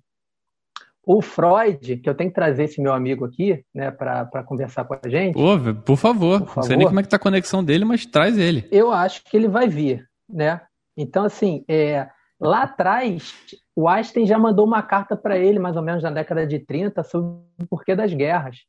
o 1.06 1.22
Freud, 1.22 1.98
que 1.98 2.10
eu 2.10 2.15
tenho 2.15 2.30
que 2.30 2.36
trazer 2.36 2.65
esse 2.65 2.82
meu 2.82 2.94
amigo 2.94 3.24
aqui, 3.24 3.63
né, 3.74 3.92
para 3.92 4.44
conversar 4.44 4.84
com 4.84 4.94
a 4.94 5.10
gente. 5.10 5.36
Pô, 5.36 5.58
por 5.86 5.98
favor. 5.98 6.39
por 6.42 6.48
favor. 6.48 6.56
Não 6.58 6.63
sei 6.63 6.75
nem 6.75 6.88
como 6.88 7.00
é 7.00 7.03
que 7.03 7.10
tá 7.10 7.15
a 7.15 7.20
conexão 7.20 7.63
dele, 7.63 7.86
mas 7.86 8.06
traz 8.06 8.38
ele. 8.38 8.68
Eu 8.70 8.92
acho 8.92 9.24
que 9.24 9.36
ele 9.38 9.48
vai 9.48 9.68
vir, 9.70 10.06
né? 10.30 10.62
Então, 10.98 11.25
assim, 11.25 11.63
é, 11.68 12.10
lá 12.39 12.63
atrás, 12.63 13.34
o 13.75 13.88
Einstein 13.88 14.25
já 14.25 14.38
mandou 14.38 14.65
uma 14.65 14.82
carta 14.82 15.15
para 15.15 15.38
ele, 15.38 15.60
mais 15.60 15.75
ou 15.75 15.82
menos 15.82 16.03
na 16.03 16.12
década 16.12 16.46
de 16.46 16.60
30, 16.60 17.03
sobre 17.03 17.42
o 17.62 17.68
porquê 17.70 17.96
das 17.96 18.13
guerras. 18.13 18.60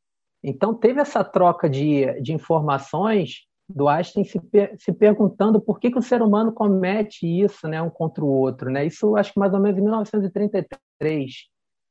Então, 0.43 0.73
teve 0.73 0.99
essa 0.99 1.23
troca 1.23 1.69
de, 1.69 2.19
de 2.21 2.33
informações 2.33 3.45
do 3.67 3.87
Einstein 3.87 4.23
se, 4.23 4.39
per 4.39 4.75
se 4.77 4.93
perguntando 4.93 5.59
por 5.59 5.79
que, 5.79 5.89
que 5.89 5.97
o 5.97 6.01
ser 6.01 6.21
humano 6.21 6.51
comete 6.51 7.25
isso, 7.25 7.67
né, 7.67 7.81
um 7.81 7.89
contra 7.89 8.23
o 8.23 8.27
outro, 8.27 8.69
né? 8.69 8.85
Isso 8.85 9.15
acho 9.15 9.33
que 9.33 9.39
mais 9.39 9.53
ou 9.53 9.59
menos 9.59 9.77
em 9.77 9.81
1933, 9.81 11.33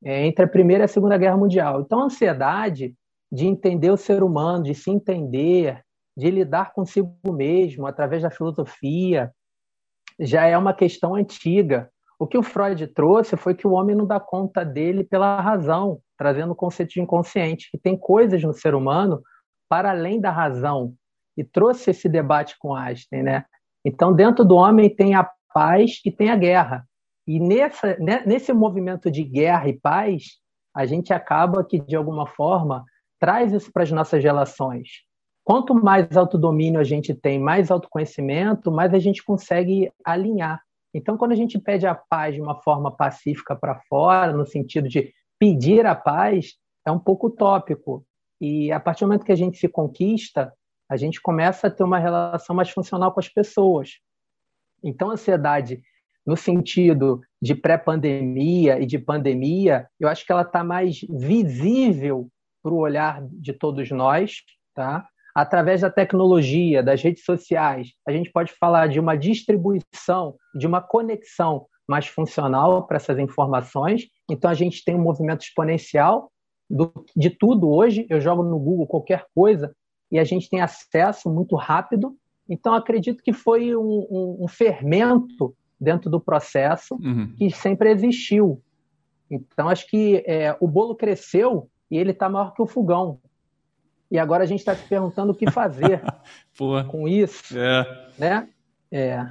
é, 0.04 0.26
entre 0.26 0.44
a 0.44 0.48
Primeira 0.48 0.84
e 0.84 0.86
a 0.86 0.88
Segunda 0.88 1.18
Guerra 1.18 1.36
Mundial. 1.36 1.80
Então, 1.80 2.00
a 2.00 2.04
ansiedade 2.04 2.94
de 3.30 3.46
entender 3.46 3.90
o 3.90 3.96
ser 3.96 4.22
humano, 4.22 4.62
de 4.62 4.74
se 4.74 4.90
entender, 4.90 5.82
de 6.16 6.30
lidar 6.30 6.72
consigo 6.72 7.16
mesmo 7.32 7.86
através 7.86 8.22
da 8.22 8.30
filosofia, 8.30 9.32
já 10.20 10.46
é 10.46 10.56
uma 10.56 10.72
questão 10.72 11.16
antiga. 11.16 11.90
O 12.18 12.26
que 12.26 12.38
o 12.38 12.42
Freud 12.42 12.86
trouxe 12.88 13.36
foi 13.36 13.54
que 13.54 13.66
o 13.66 13.72
homem 13.72 13.96
não 13.96 14.06
dá 14.06 14.20
conta 14.20 14.64
dele 14.64 15.02
pela 15.02 15.40
razão, 15.40 15.98
trazendo 16.16 16.52
o 16.52 16.56
conceito 16.56 16.90
de 16.90 17.00
inconsciente, 17.00 17.68
que 17.70 17.78
tem 17.78 17.96
coisas 17.96 18.40
no 18.42 18.52
ser 18.52 18.74
humano 18.74 19.20
para 19.68 19.90
além 19.90 20.20
da 20.20 20.30
razão, 20.30 20.94
e 21.36 21.44
trouxe 21.44 21.90
esse 21.90 22.08
debate 22.08 22.56
com 22.58 22.74
Einstein, 22.74 23.22
né? 23.22 23.44
Então, 23.84 24.14
dentro 24.14 24.44
do 24.44 24.56
homem 24.56 24.88
tem 24.88 25.14
a 25.14 25.28
paz 25.52 26.00
e 26.04 26.10
tem 26.10 26.30
a 26.30 26.36
guerra. 26.36 26.86
E 27.26 27.38
nessa, 27.40 27.96
né, 27.98 28.22
nesse 28.26 28.52
movimento 28.52 29.10
de 29.10 29.22
guerra 29.22 29.68
e 29.68 29.78
paz, 29.78 30.38
a 30.74 30.84
gente 30.84 31.12
acaba 31.12 31.64
que, 31.64 31.78
de 31.78 31.94
alguma 31.96 32.26
forma, 32.26 32.84
traz 33.20 33.52
isso 33.52 33.72
para 33.72 33.82
as 33.82 33.90
nossas 33.90 34.22
relações. 34.22 34.88
Quanto 35.44 35.74
mais 35.74 36.16
autodomínio 36.16 36.80
a 36.80 36.84
gente 36.84 37.14
tem, 37.14 37.38
mais 37.38 37.70
autoconhecimento, 37.70 38.72
mais 38.72 38.92
a 38.94 38.98
gente 38.98 39.22
consegue 39.22 39.90
alinhar. 40.04 40.60
Então, 40.94 41.16
quando 41.16 41.32
a 41.32 41.36
gente 41.36 41.58
pede 41.58 41.86
a 41.86 41.94
paz 41.94 42.34
de 42.34 42.40
uma 42.40 42.60
forma 42.62 42.90
pacífica 42.90 43.54
para 43.54 43.80
fora, 43.88 44.32
no 44.32 44.46
sentido 44.46 44.88
de 44.88 45.12
pedir 45.38 45.84
a 45.86 45.94
paz, 45.94 46.54
é 46.86 46.90
um 46.90 46.98
pouco 46.98 47.26
utópico. 47.26 48.04
E 48.40 48.72
a 48.72 48.80
partir 48.80 49.04
do 49.04 49.08
momento 49.08 49.24
que 49.24 49.32
a 49.32 49.36
gente 49.36 49.58
se 49.58 49.68
conquista, 49.68 50.52
a 50.90 50.96
gente 50.96 51.20
começa 51.20 51.66
a 51.66 51.70
ter 51.70 51.82
uma 51.82 51.98
relação 51.98 52.54
mais 52.54 52.70
funcional 52.70 53.12
com 53.12 53.20
as 53.20 53.28
pessoas. 53.28 53.98
Então, 54.82 55.10
a 55.10 55.14
ansiedade, 55.14 55.80
no 56.26 56.36
sentido 56.36 57.20
de 57.40 57.54
pré-pandemia 57.54 58.80
e 58.80 58.86
de 58.86 58.98
pandemia, 58.98 59.88
eu 59.98 60.08
acho 60.08 60.24
que 60.24 60.32
ela 60.32 60.42
está 60.42 60.62
mais 60.62 61.00
visível 61.08 62.28
para 62.62 62.72
o 62.72 62.78
olhar 62.78 63.22
de 63.30 63.52
todos 63.52 63.90
nós, 63.90 64.36
tá? 64.74 65.06
Através 65.34 65.80
da 65.80 65.90
tecnologia, 65.90 66.82
das 66.82 67.02
redes 67.02 67.24
sociais, 67.24 67.88
a 68.06 68.12
gente 68.12 68.30
pode 68.30 68.52
falar 68.52 68.88
de 68.88 69.00
uma 69.00 69.16
distribuição, 69.16 70.36
de 70.54 70.66
uma 70.66 70.80
conexão 70.80 71.66
mais 71.88 72.06
funcional 72.06 72.86
para 72.86 72.96
essas 72.96 73.18
informações. 73.18 74.06
Então, 74.30 74.50
a 74.50 74.54
gente 74.54 74.84
tem 74.84 74.94
um 74.94 75.02
movimento 75.02 75.42
exponencial 75.42 76.30
do, 76.70 76.92
de 77.16 77.30
tudo 77.30 77.70
hoje. 77.70 78.06
Eu 78.08 78.20
jogo 78.20 78.42
no 78.42 78.58
Google 78.58 78.86
qualquer 78.86 79.26
coisa, 79.34 79.74
e 80.14 80.18
a 80.20 80.22
gente 80.22 80.48
tem 80.48 80.60
acesso 80.60 81.28
muito 81.28 81.56
rápido. 81.56 82.16
Então, 82.48 82.72
acredito 82.72 83.20
que 83.20 83.32
foi 83.32 83.74
um, 83.74 84.06
um, 84.08 84.36
um 84.42 84.48
fermento 84.48 85.52
dentro 85.80 86.08
do 86.08 86.20
processo 86.20 86.94
uhum. 87.02 87.34
que 87.36 87.50
sempre 87.50 87.90
existiu. 87.90 88.62
Então, 89.28 89.68
acho 89.68 89.90
que 89.90 90.22
é, 90.24 90.56
o 90.60 90.68
bolo 90.68 90.94
cresceu 90.94 91.68
e 91.90 91.98
ele 91.98 92.12
está 92.12 92.28
maior 92.28 92.54
que 92.54 92.62
o 92.62 92.66
fogão. 92.66 93.18
E 94.08 94.16
agora 94.16 94.44
a 94.44 94.46
gente 94.46 94.60
está 94.60 94.72
se 94.76 94.88
perguntando 94.88 95.32
o 95.32 95.34
que 95.34 95.50
fazer 95.50 96.00
com 96.88 97.08
isso. 97.08 97.58
É. 97.58 98.08
Né? 98.16 98.48
É. 98.92 99.26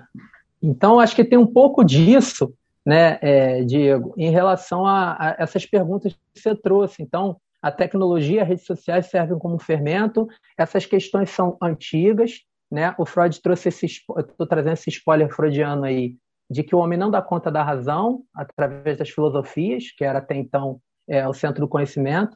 Então, 0.62 1.00
acho 1.00 1.16
que 1.16 1.24
tem 1.24 1.40
um 1.40 1.48
pouco 1.48 1.82
disso, 1.82 2.54
né, 2.86 3.18
é, 3.22 3.64
Diego, 3.64 4.14
em 4.18 4.32
relação 4.32 4.86
a, 4.86 5.14
a, 5.14 5.36
essas 5.40 5.66
perguntas 5.66 6.12
que 6.34 6.42
você 6.42 6.54
trouxe. 6.54 7.02
Então, 7.02 7.38
a 7.64 7.72
tecnologia, 7.72 8.42
as 8.42 8.48
redes 8.50 8.66
sociais 8.66 9.06
servem 9.06 9.40
como 9.40 9.58
fermento. 9.58 10.28
Essas 10.58 10.86
questões 10.86 11.30
são 11.30 11.58
antigas, 11.62 12.42
né? 12.70 12.94
O 12.98 13.06
Freud 13.06 13.42
trouxe 13.42 13.70
esse, 13.70 13.86
estou 13.86 14.46
trazendo 14.46 14.74
esse 14.74 14.90
spoiler 14.90 15.34
freudiano 15.34 15.86
aí, 15.86 16.18
de 16.52 16.62
que 16.62 16.76
o 16.76 16.80
homem 16.80 17.00
não 17.00 17.10
dá 17.10 17.22
conta 17.22 17.50
da 17.50 17.64
razão 17.64 18.24
através 18.36 18.98
das 18.98 19.10
filosofias, 19.10 19.86
que 19.98 20.04
era 20.04 20.20
até 20.20 20.36
então 20.36 20.82
é, 21.08 21.26
o 21.26 21.34
centro 21.34 21.62
do 21.62 21.70
conhecimento, 21.70 22.36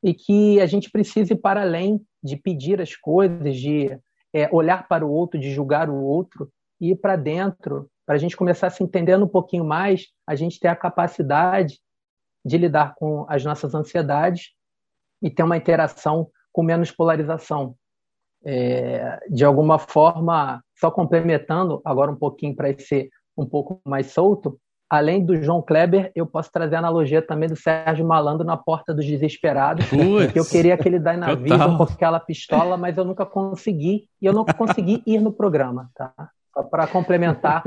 e 0.00 0.14
que 0.14 0.60
a 0.60 0.66
gente 0.66 0.90
precisa 0.92 1.32
ir 1.32 1.38
para 1.38 1.62
além 1.62 2.00
de 2.22 2.36
pedir 2.36 2.80
as 2.80 2.94
coisas, 2.94 3.56
de 3.56 3.98
é, 4.32 4.48
olhar 4.52 4.86
para 4.86 5.04
o 5.04 5.10
outro, 5.10 5.40
de 5.40 5.50
julgar 5.50 5.90
o 5.90 6.00
outro, 6.00 6.48
e 6.80 6.92
ir 6.92 6.96
para 6.96 7.16
dentro, 7.16 7.90
para 8.06 8.14
a 8.14 8.18
gente 8.18 8.36
começar 8.36 8.68
a 8.68 8.70
se 8.70 8.84
entendendo 8.84 9.24
um 9.24 9.28
pouquinho 9.28 9.64
mais, 9.64 10.06
a 10.24 10.36
gente 10.36 10.60
ter 10.60 10.68
a 10.68 10.76
capacidade 10.76 11.80
de 12.44 12.58
lidar 12.58 12.94
com 12.96 13.26
as 13.28 13.44
nossas 13.44 13.74
ansiedades 13.74 14.50
e 15.22 15.30
ter 15.30 15.42
uma 15.42 15.56
interação 15.56 16.28
com 16.52 16.62
menos 16.62 16.90
polarização. 16.90 17.74
É, 18.44 19.18
de 19.28 19.44
alguma 19.44 19.78
forma, 19.78 20.62
só 20.78 20.90
complementando 20.90 21.80
agora 21.84 22.10
um 22.10 22.16
pouquinho 22.16 22.56
para 22.56 22.76
ser 22.78 23.10
um 23.36 23.46
pouco 23.46 23.80
mais 23.84 24.12
solto, 24.12 24.58
além 24.88 25.24
do 25.24 25.40
João 25.40 25.62
Kleber, 25.62 26.10
eu 26.16 26.26
posso 26.26 26.50
trazer 26.50 26.74
a 26.74 26.78
analogia 26.80 27.22
também 27.22 27.48
do 27.48 27.54
Sérgio 27.54 28.04
Malandro 28.04 28.44
na 28.44 28.56
Porta 28.56 28.92
dos 28.92 29.06
Desesperados, 29.06 29.86
Puts, 29.88 30.32
que 30.32 30.38
eu 30.38 30.44
queria 30.44 30.76
que 30.76 30.88
ele 30.88 30.98
Dynavision 30.98 31.76
com 31.76 31.84
aquela 31.84 32.18
pistola, 32.18 32.76
mas 32.76 32.98
eu 32.98 33.04
nunca 33.04 33.24
consegui, 33.24 34.08
e 34.20 34.26
eu 34.26 34.32
não 34.32 34.44
consegui 34.44 35.02
ir 35.06 35.20
no 35.20 35.32
programa, 35.32 35.88
tá? 35.94 36.12
Só 36.52 36.64
para 36.64 36.88
complementar 36.88 37.62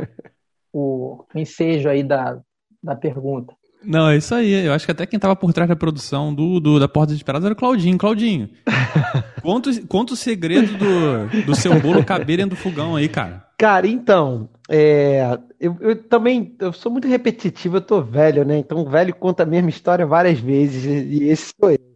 o 0.74 1.24
ensejo 1.34 1.88
aí 1.88 2.04
da, 2.04 2.42
da 2.82 2.96
pergunta. 2.96 3.56
Não, 3.84 4.10
é 4.10 4.18
isso 4.18 4.34
aí. 4.34 4.66
Eu 4.66 4.74
acho 4.74 4.86
que 4.86 4.92
até 4.92 5.06
quem 5.06 5.20
tava 5.20 5.36
por 5.36 5.52
trás 5.54 5.70
da 5.70 5.76
produção 5.76 6.34
do, 6.34 6.60
do 6.60 6.80
da 6.80 6.88
Porta 6.88 7.08
Desesperada 7.08 7.48
era 7.48 7.54
o 7.54 7.58
Claudinho. 7.58 7.98
Claudinho, 7.98 8.50
conta, 9.42 9.70
conta 9.88 10.14
o 10.14 10.18
segredo 10.18 10.78
do, 10.78 11.46
do 11.46 11.56
seu 11.56 11.80
bolo 11.80 12.04
caber 12.04 12.38
dentro 12.38 12.56
do 12.56 12.62
fogão 12.62 12.96
aí, 12.96 13.10
cara. 13.10 13.46
Cara, 13.58 13.88
então, 13.88 14.50
é, 14.70 15.38
eu, 15.60 15.78
eu, 15.80 15.96
também 15.96 16.56
eu 16.60 16.74
sou 16.74 16.92
muito 16.92 17.08
repetitivo, 17.08 17.78
eu 17.78 17.82
tô 17.82 18.02
velho, 18.02 18.44
né? 18.44 18.58
Então 18.58 18.80
o 18.80 18.90
velho 18.90 19.14
conta 19.16 19.44
a 19.44 19.46
mesma 19.46 19.70
história 19.70 20.06
várias 20.06 20.40
vezes 20.40 20.86
e 20.86 21.24
esse 21.26 21.54
sou 21.60 21.72
eu. 21.72 21.94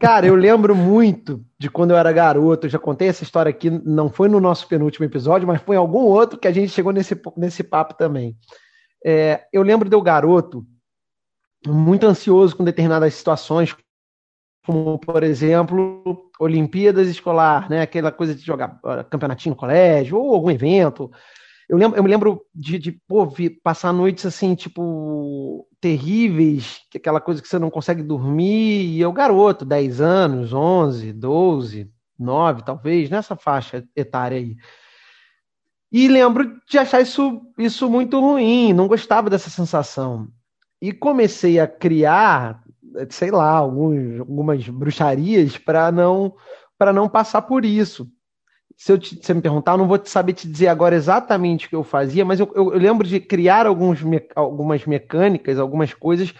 Cara, 0.00 0.26
eu 0.26 0.36
lembro 0.36 0.76
muito 0.76 1.44
de 1.58 1.68
quando 1.68 1.90
eu 1.90 1.96
era 1.96 2.12
garoto. 2.12 2.66
Eu 2.66 2.70
já 2.70 2.78
contei 2.78 3.08
essa 3.08 3.24
história 3.24 3.50
aqui, 3.50 3.68
não 3.68 4.08
foi 4.08 4.28
no 4.28 4.38
nosso 4.40 4.68
penúltimo 4.68 5.04
episódio, 5.04 5.48
mas 5.48 5.60
foi 5.60 5.74
em 5.74 5.78
algum 5.78 6.02
outro 6.02 6.38
que 6.38 6.46
a 6.46 6.52
gente 6.52 6.68
chegou 6.68 6.92
nesse, 6.92 7.20
nesse 7.36 7.64
papo 7.64 7.94
também. 7.94 8.36
É, 9.04 9.42
eu 9.52 9.62
lembro 9.62 9.88
de 9.88 9.96
eu 9.96 10.00
garoto 10.00 10.64
muito 11.66 12.06
ansioso 12.06 12.56
com 12.56 12.64
determinadas 12.64 13.14
situações, 13.14 13.74
como, 14.64 14.98
por 14.98 15.22
exemplo, 15.22 16.30
Olimpíadas 16.38 17.08
escolar, 17.08 17.68
né? 17.68 17.82
aquela 17.82 18.12
coisa 18.12 18.34
de 18.34 18.42
jogar 18.42 18.78
uh, 18.84 19.04
campeonatinho 19.10 19.54
no 19.54 19.58
colégio, 19.58 20.18
ou 20.18 20.34
algum 20.34 20.50
evento. 20.50 21.10
Eu, 21.68 21.76
lembro, 21.76 21.98
eu 21.98 22.02
me 22.02 22.08
lembro 22.08 22.42
de, 22.54 22.78
de 22.78 22.92
pô, 22.92 23.28
passar 23.62 23.92
noites 23.92 24.26
assim, 24.26 24.54
tipo, 24.54 25.66
terríveis, 25.80 26.80
aquela 26.94 27.20
coisa 27.20 27.40
que 27.40 27.48
você 27.48 27.58
não 27.58 27.70
consegue 27.70 28.02
dormir, 28.02 28.84
e 28.84 29.00
eu 29.00 29.12
garoto, 29.12 29.64
10 29.64 30.00
anos, 30.00 30.52
11, 30.52 31.12
12, 31.12 31.90
9, 32.18 32.62
talvez, 32.64 33.10
nessa 33.10 33.36
faixa 33.36 33.84
etária 33.96 34.38
aí. 34.38 34.56
E 35.90 36.08
lembro 36.08 36.56
de 36.68 36.78
achar 36.78 37.00
isso, 37.00 37.42
isso 37.58 37.88
muito 37.90 38.18
ruim, 38.20 38.72
não 38.72 38.88
gostava 38.88 39.28
dessa 39.28 39.50
sensação 39.50 40.28
e 40.82 40.92
comecei 40.92 41.60
a 41.60 41.68
criar, 41.68 42.60
sei 43.08 43.30
lá, 43.30 43.50
alguns, 43.50 44.18
algumas 44.18 44.68
bruxarias 44.68 45.56
para 45.56 45.92
não 45.92 46.34
para 46.76 46.92
não 46.92 47.08
passar 47.08 47.42
por 47.42 47.64
isso. 47.64 48.08
Se 48.76 48.90
eu 48.90 48.98
te, 48.98 49.24
se 49.24 49.32
me 49.32 49.40
perguntar, 49.40 49.72
eu 49.72 49.78
não 49.78 49.86
vou 49.86 50.00
saber 50.04 50.32
te 50.32 50.48
dizer 50.48 50.66
agora 50.66 50.96
exatamente 50.96 51.66
o 51.66 51.68
que 51.68 51.76
eu 51.76 51.84
fazia, 51.84 52.24
mas 52.24 52.40
eu, 52.40 52.50
eu, 52.56 52.72
eu 52.72 52.80
lembro 52.80 53.06
de 53.06 53.20
criar 53.20 53.64
alguns, 53.64 54.00
algumas 54.34 54.84
mecânicas, 54.84 55.60
algumas 55.60 55.94
coisas 55.94 56.34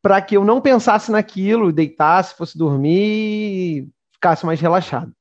para 0.00 0.22
que 0.22 0.36
eu 0.36 0.44
não 0.44 0.60
pensasse 0.60 1.10
naquilo, 1.10 1.72
deitasse, 1.72 2.36
fosse 2.36 2.56
dormir 2.56 3.88
ficasse 4.12 4.46
mais 4.46 4.60
relaxado. 4.60 5.12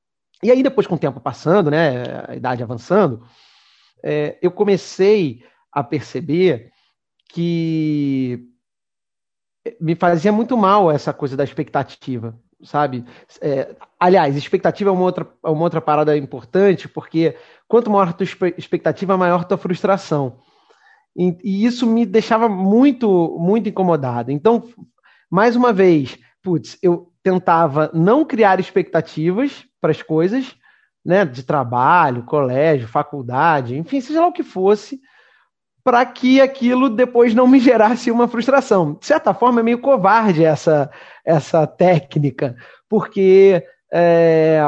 E 0.43 0.51
aí, 0.51 0.61
depois, 0.61 0.85
com 0.85 0.93
o 0.93 0.99
tempo 0.99 1.19
passando, 1.19 1.71
né, 1.71 2.03
a 2.27 2.35
idade 2.35 2.61
avançando, 2.61 3.23
é, 4.03 4.37
eu 4.39 4.51
comecei 4.51 5.43
a 5.71 5.83
perceber 5.83 6.71
que 7.31 8.50
me 9.79 9.95
fazia 9.95 10.31
muito 10.31 10.57
mal 10.57 10.91
essa 10.91 11.13
coisa 11.13 11.37
da 11.37 11.43
expectativa, 11.43 12.35
sabe? 12.63 13.05
É, 13.39 13.75
aliás, 13.99 14.35
expectativa 14.35 14.89
é 14.89 14.93
uma, 14.93 15.03
outra, 15.03 15.27
é 15.43 15.49
uma 15.49 15.63
outra 15.63 15.81
parada 15.81 16.17
importante, 16.17 16.87
porque 16.87 17.35
quanto 17.67 17.89
maior 17.89 18.09
a 18.09 18.13
tua 18.13 18.25
expectativa, 18.57 19.17
maior 19.17 19.41
a 19.41 19.45
tua 19.45 19.57
frustração. 19.57 20.39
E, 21.15 21.37
e, 21.43 21.65
isso 21.65 21.85
me 21.85 22.05
deixava 22.05 22.47
muito, 22.47 23.37
muito 23.39 23.69
incomodado. 23.69 24.31
Então, 24.31 24.63
mais 25.29 25.55
uma 25.55 25.73
vez, 25.73 26.17
putz, 26.41 26.77
eu 26.81 27.11
tentava 27.21 27.91
não 27.93 28.25
criar 28.25 28.59
expectativas 28.59 29.65
para 29.79 29.91
as 29.91 30.01
coisas, 30.01 30.55
né, 31.03 31.25
de 31.25 31.43
trabalho, 31.43 32.23
colégio, 32.23 32.87
faculdade, 32.87 33.77
enfim, 33.77 33.99
seja 33.99 34.21
lá 34.21 34.27
o 34.27 34.33
que 34.33 34.43
fosse, 34.43 35.01
para 35.83 36.05
que 36.05 36.39
aquilo 36.39 36.89
depois 36.89 37.33
não 37.33 37.47
me 37.47 37.59
gerasse 37.59 38.11
uma 38.11 38.27
frustração. 38.27 38.93
De 38.93 39.05
certa 39.05 39.33
forma, 39.33 39.59
é 39.59 39.63
meio 39.63 39.79
covarde 39.79 40.43
essa, 40.43 40.89
essa 41.25 41.65
técnica, 41.65 42.55
porque 42.87 43.63
é, 43.91 44.61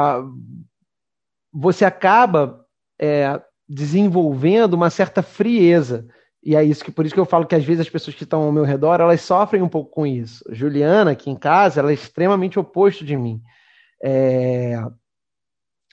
você 1.52 1.84
acaba 1.84 2.64
é, 3.00 3.40
desenvolvendo 3.68 4.74
uma 4.74 4.90
certa 4.90 5.22
frieza. 5.22 6.06
E 6.42 6.54
é 6.54 6.62
isso 6.62 6.84
que 6.84 6.92
por 6.92 7.06
isso 7.06 7.14
que 7.14 7.20
eu 7.20 7.24
falo 7.24 7.46
que 7.46 7.54
às 7.54 7.64
vezes 7.64 7.80
as 7.80 7.88
pessoas 7.88 8.14
que 8.14 8.24
estão 8.24 8.42
ao 8.42 8.52
meu 8.52 8.64
redor, 8.64 9.00
elas 9.00 9.22
sofrem 9.22 9.62
um 9.62 9.68
pouco 9.68 9.90
com 9.90 10.06
isso. 10.06 10.44
Juliana, 10.50 11.12
aqui 11.12 11.30
em 11.30 11.36
casa, 11.36 11.80
ela 11.80 11.90
é 11.90 11.94
extremamente 11.94 12.58
oposto 12.58 13.04
de 13.04 13.16
mim. 13.16 13.40
É... 14.02 14.78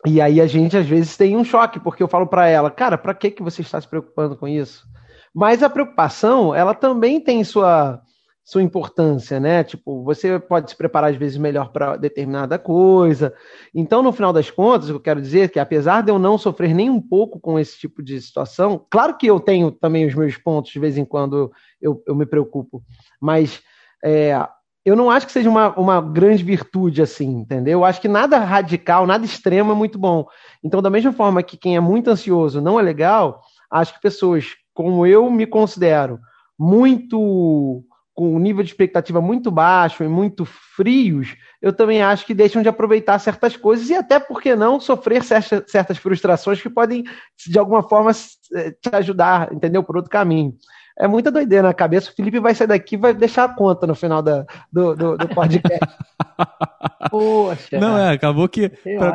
E 0.06 0.20
aí 0.20 0.42
a 0.42 0.48
gente 0.48 0.76
às 0.76 0.86
vezes 0.86 1.16
tem 1.16 1.38
um 1.38 1.44
choque, 1.44 1.80
porque 1.80 2.02
eu 2.02 2.08
falo 2.08 2.26
para 2.26 2.48
ela, 2.48 2.72
cara, 2.72 2.98
para 2.98 3.14
que 3.14 3.30
que 3.30 3.44
você 3.44 3.62
está 3.62 3.80
se 3.80 3.88
preocupando 3.88 4.36
com 4.36 4.48
isso? 4.48 4.91
Mas 5.34 5.64
a 5.64 5.70
preocupação, 5.70 6.54
ela 6.54 6.74
também 6.74 7.20
tem 7.20 7.44
sua 7.44 8.02
sua 8.44 8.62
importância, 8.62 9.40
né? 9.40 9.64
Tipo, 9.64 10.04
você 10.04 10.40
pode 10.40 10.72
se 10.72 10.76
preparar 10.76 11.12
às 11.12 11.16
vezes 11.16 11.38
melhor 11.38 11.72
para 11.72 11.96
determinada 11.96 12.58
coisa. 12.58 13.34
Então, 13.74 14.02
no 14.02 14.12
final 14.12 14.34
das 14.34 14.50
contas, 14.50 14.90
eu 14.90 15.00
quero 15.00 15.22
dizer 15.22 15.42
é 15.42 15.48
que 15.48 15.60
apesar 15.60 16.02
de 16.02 16.12
eu 16.12 16.20
não 16.20 16.38
sofrer 16.38 16.74
nem 16.74 16.90
um 16.90 17.00
pouco 17.00 17.40
com 17.40 17.60
esse 17.60 17.78
tipo 17.78 18.04
de 18.04 18.20
situação, 18.20 18.86
claro 18.90 19.16
que 19.16 19.28
eu 19.28 19.40
tenho 19.40 19.72
também 19.72 20.06
os 20.06 20.16
meus 20.16 20.38
pontos 20.38 20.72
de 20.72 20.80
vez 20.80 20.98
em 20.98 21.06
quando 21.06 21.52
eu, 21.82 22.04
eu 22.06 22.16
me 22.16 22.26
preocupo, 22.26 22.84
mas 23.22 23.62
é, 24.04 24.36
eu 24.84 24.96
não 24.96 25.12
acho 25.12 25.28
que 25.28 25.32
seja 25.32 25.50
uma, 25.50 25.74
uma 25.80 26.02
grande 26.02 26.44
virtude 26.44 27.02
assim, 27.02 27.30
entendeu? 27.30 27.80
Eu 27.80 27.86
acho 27.86 28.02
que 28.02 28.08
nada 28.08 28.40
radical, 28.40 29.06
nada 29.06 29.24
extremo 29.24 29.72
é 29.72 29.76
muito 29.76 30.00
bom. 30.00 30.26
Então, 30.64 30.82
da 30.82 30.90
mesma 30.90 31.14
forma 31.14 31.44
que 31.44 31.56
quem 31.56 31.76
é 31.76 31.80
muito 31.80 32.10
ansioso 32.10 32.60
não 32.60 32.80
é 32.80 32.84
legal, 32.84 33.40
acho 33.70 33.94
que 33.94 34.02
pessoas 34.02 34.56
como 34.82 35.06
eu 35.06 35.30
me 35.30 35.46
considero 35.46 36.20
muito 36.58 37.84
com 38.14 38.36
um 38.36 38.40
nível 38.40 38.64
de 38.64 38.70
expectativa 38.70 39.22
muito 39.22 39.50
baixo 39.50 40.04
e 40.04 40.08
muito 40.08 40.46
frios, 40.46 41.36
eu 41.62 41.72
também 41.72 42.02
acho 42.04 42.26
que 42.26 42.34
deixam 42.34 42.62
de 42.62 42.70
aproveitar 42.70 43.18
certas 43.20 43.56
coisas 43.56 43.90
e 43.90 43.96
até, 43.96 44.20
por 44.20 44.42
que 44.42 44.56
não, 44.56 44.80
sofrer 44.80 45.24
certas 45.24 45.98
frustrações 45.98 46.62
que 46.62 46.70
podem, 46.70 47.04
de 47.48 47.58
alguma 47.58 47.82
forma, 47.82 48.12
eh, 48.54 48.72
te 48.72 48.96
ajudar, 48.96 49.52
entendeu? 49.54 49.84
Por 49.84 49.96
outro 49.96 50.12
caminho. 50.12 50.54
É 51.02 51.08
muita 51.08 51.32
doideira 51.32 51.68
na 51.68 51.74
cabeça. 51.74 52.12
O 52.12 52.16
Felipe 52.16 52.40
vai 52.40 52.54
sair 52.54 52.68
daqui 52.68 52.94
e 52.94 52.98
vai 52.98 53.12
deixar 53.12 53.46
a 53.46 53.50
conta 53.50 53.88
no 53.88 53.96
final 53.96 54.22
da, 54.22 54.46
do, 54.72 54.96
do, 54.96 55.18
do 55.18 55.28
podcast. 55.30 55.80
Poxa. 57.10 57.80
Não, 57.80 57.98
é, 57.98 58.12
acabou 58.12 58.48
que 58.48 58.72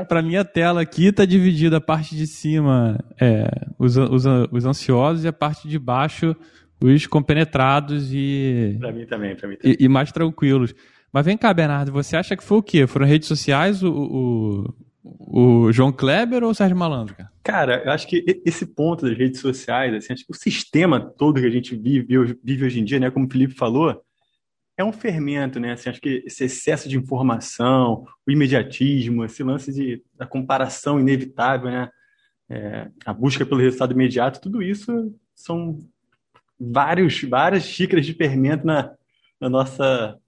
para 0.09 0.21
minha 0.21 0.45
tela 0.45 0.81
aqui 0.81 1.13
tá 1.13 1.25
dividida 1.25 1.77
a 1.77 1.81
parte 1.81 2.17
de 2.17 2.27
cima 2.27 2.99
é, 3.21 3.49
os, 3.79 3.97
os, 3.97 4.25
os 4.51 4.67
ansiosos 4.67 5.23
e 5.23 5.29
a 5.29 5.33
parte 5.33 5.69
de 5.69 5.79
baixo 5.79 6.35
os 6.83 7.07
compenetrados 7.07 8.13
e. 8.13 8.77
Pra 8.81 8.91
mim 8.93 9.07
também, 9.07 9.37
pra 9.37 9.49
mim 9.49 9.57
também. 9.57 9.77
E, 9.79 9.85
e, 9.85 9.89
mais 9.89 10.11
tranquilos. 10.11 10.75
Mas 11.13 11.25
vem 11.25 11.39
cá, 11.39 11.55
Bernardo, 11.55 11.93
você 11.93 12.17
acha 12.17 12.37
que 12.37 12.43
foi 12.43 12.59
o 12.59 12.63
quê? 12.63 12.87
Foram 12.89 13.07
redes 13.07 13.29
sociais 13.29 13.85
o, 13.85 14.75
o, 15.05 15.67
o 15.67 15.73
João 15.73 15.93
Kleber 15.93 16.43
ou 16.43 16.51
o 16.51 16.55
Sérgio 16.55 16.77
Malandro, 16.77 17.15
cara? 17.15 17.31
Cara, 17.47 17.85
eu 17.85 17.93
acho 17.93 18.09
que 18.09 18.25
esse 18.45 18.67
ponto 18.67 19.07
das 19.07 19.17
redes 19.17 19.41
sociais, 19.41 19.95
assim, 19.95 20.13
acho 20.13 20.27
que 20.27 20.33
o 20.33 20.37
sistema 20.37 20.99
todo 20.99 21.41
que 21.41 21.47
a 21.47 21.51
gente 21.51 21.77
vive, 21.77 22.37
vive 22.43 22.65
hoje 22.65 22.81
em 22.81 22.85
dia, 22.85 22.99
né, 22.99 23.09
como 23.09 23.25
o 23.25 23.31
Felipe 23.31 23.55
falou, 23.55 24.03
é 24.77 24.83
um 24.83 24.93
fermento, 24.93 25.61
né? 25.61 25.73
Assim, 25.73 25.89
acho 25.89 26.01
que 26.01 26.25
esse 26.27 26.43
excesso 26.43 26.89
de 26.89 26.97
informação, 26.97 28.05
o 28.27 28.33
imediatismo, 28.33 29.25
esse 29.25 29.45
lance 29.45 29.73
de, 29.73 30.03
da 30.13 30.27
comparação 30.27 30.99
inevitável, 30.99 31.71
né? 31.71 31.89
É, 32.51 32.91
a 33.05 33.13
busca 33.13 33.47
pelo 33.47 33.61
resultado 33.61 33.93
imediato, 33.93 34.41
tudo 34.41 34.61
isso 34.61 35.15
são 35.33 35.79
vários, 36.59 37.23
várias 37.23 37.63
xícaras 37.63 38.05
de 38.05 38.13
fermento 38.13 38.67
na, 38.67 38.93
na 39.41 39.49
nossa 39.49 40.19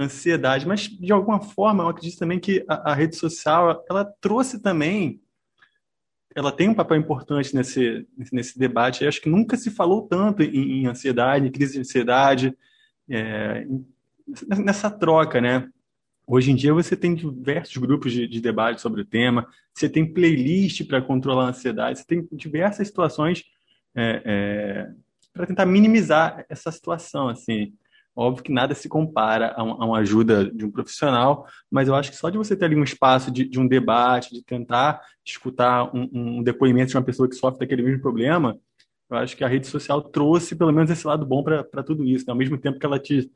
ansiedade. 0.00 0.66
Mas, 0.66 0.88
de 0.88 1.12
alguma 1.12 1.38
forma, 1.38 1.84
eu 1.84 1.88
acredito 1.88 2.18
também 2.18 2.40
que 2.40 2.64
a, 2.66 2.92
a, 2.92 2.94
rede 2.94 3.14
social, 3.14 3.84
ela 3.90 4.06
trouxe 4.22 4.62
também, 4.62 5.20
ela 6.36 6.52
tem 6.52 6.68
um 6.68 6.74
papel 6.74 6.98
importante 6.98 7.56
nesse, 7.56 8.06
nesse 8.30 8.58
debate. 8.58 9.02
Eu 9.02 9.08
acho 9.08 9.22
que 9.22 9.28
nunca 9.28 9.56
se 9.56 9.70
falou 9.70 10.02
tanto 10.02 10.42
em, 10.42 10.82
em 10.82 10.86
ansiedade, 10.86 11.46
em 11.46 11.50
crise 11.50 11.72
de 11.72 11.80
ansiedade, 11.80 12.54
é, 13.08 13.66
nessa 14.46 14.90
troca, 14.90 15.40
né? 15.40 15.66
Hoje 16.26 16.50
em 16.50 16.54
dia 16.54 16.74
você 16.74 16.94
tem 16.94 17.14
diversos 17.14 17.78
grupos 17.78 18.12
de, 18.12 18.28
de 18.28 18.38
debate 18.38 18.82
sobre 18.82 19.00
o 19.00 19.04
tema, 19.04 19.48
você 19.72 19.88
tem 19.88 20.12
playlist 20.12 20.86
para 20.86 21.00
controlar 21.00 21.46
a 21.46 21.48
ansiedade, 21.48 22.00
você 22.00 22.04
tem 22.04 22.28
diversas 22.32 22.86
situações 22.86 23.42
é, 23.94 24.22
é, 24.24 24.90
para 25.32 25.46
tentar 25.46 25.64
minimizar 25.64 26.44
essa 26.50 26.70
situação, 26.70 27.28
assim. 27.28 27.72
Óbvio 28.16 28.42
que 28.42 28.52
nada 28.52 28.74
se 28.74 28.88
compara 28.88 29.52
a, 29.54 29.62
um, 29.62 29.72
a, 29.72 29.86
uma 29.86 29.98
ajuda 29.98 30.50
de 30.50 30.64
um 30.64 30.70
profissional, 30.70 31.46
mas 31.70 31.86
eu 31.86 31.94
acho 31.94 32.10
que 32.10 32.16
só 32.16 32.30
de 32.30 32.38
você 32.38 32.56
ter 32.56 32.64
ali 32.64 32.74
um 32.74 32.82
espaço 32.82 33.30
de, 33.30 33.46
de 33.46 33.60
um 33.60 33.68
debate, 33.68 34.32
de 34.32 34.42
tentar 34.42 35.02
escutar 35.22 35.94
um, 35.94 36.08
um, 36.12 36.42
depoimento 36.42 36.92
de 36.92 36.96
uma 36.96 37.04
pessoa 37.04 37.28
que 37.28 37.34
sofre 37.34 37.60
daquele 37.60 37.82
mesmo 37.82 38.00
problema, 38.00 38.58
eu 39.10 39.18
acho 39.18 39.36
que 39.36 39.44
a 39.44 39.48
rede 39.48 39.66
social 39.66 40.00
trouxe 40.00 40.56
pelo 40.56 40.72
menos 40.72 40.90
esse 40.90 41.06
lado 41.06 41.26
bom 41.26 41.44
para 41.44 41.82
tudo 41.82 42.04
isso. 42.04 42.24
Né? 42.26 42.32
Ao 42.32 42.38
mesmo 42.38 42.56
tempo 42.56 42.78
que 42.78 42.86
ela 42.86 42.98
te, 42.98 43.30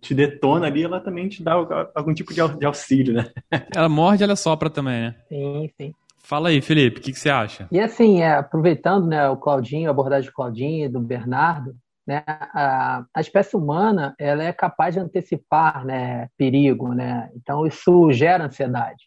te 0.00 0.12
detona 0.12 0.66
ali, 0.66 0.82
ela 0.82 1.00
também 1.00 1.28
te 1.28 1.40
dá 1.40 1.52
algum 1.94 2.12
tipo 2.12 2.34
de 2.34 2.66
auxílio, 2.66 3.14
né? 3.14 3.30
Ela 3.74 3.88
morde, 3.88 4.24
ela 4.24 4.36
sopra 4.36 4.68
também, 4.68 5.00
né? 5.02 5.16
Sim, 5.28 5.70
sim. 5.76 5.94
Fala 6.22 6.50
aí, 6.50 6.60
Felipe, 6.60 7.00
o 7.00 7.02
que, 7.02 7.12
que, 7.12 7.18
você 7.18 7.30
acha? 7.30 7.66
E 7.72 7.80
assim, 7.80 8.20
é, 8.20 8.34
aproveitando 8.34 9.06
né, 9.06 9.28
o 9.28 9.36
Claudinho, 9.36 9.88
a 9.88 9.90
abordagem 9.90 10.28
do 10.28 10.34
Claudinho 10.34 10.84
e 10.84 10.88
do 10.88 11.00
Bernardo, 11.00 11.74
né, 12.10 12.24
a, 12.26 13.04
a, 13.14 13.20
espécie 13.20 13.56
humana 13.56 14.16
ela 14.18 14.42
é 14.42 14.52
capaz 14.52 14.94
de 14.96 15.00
antecipar 15.00 15.84
né, 15.84 16.28
perigo, 16.36 16.92
né? 16.92 17.30
então 17.36 17.64
isso 17.64 18.10
gera 18.10 18.46
ansiedade. 18.46 19.04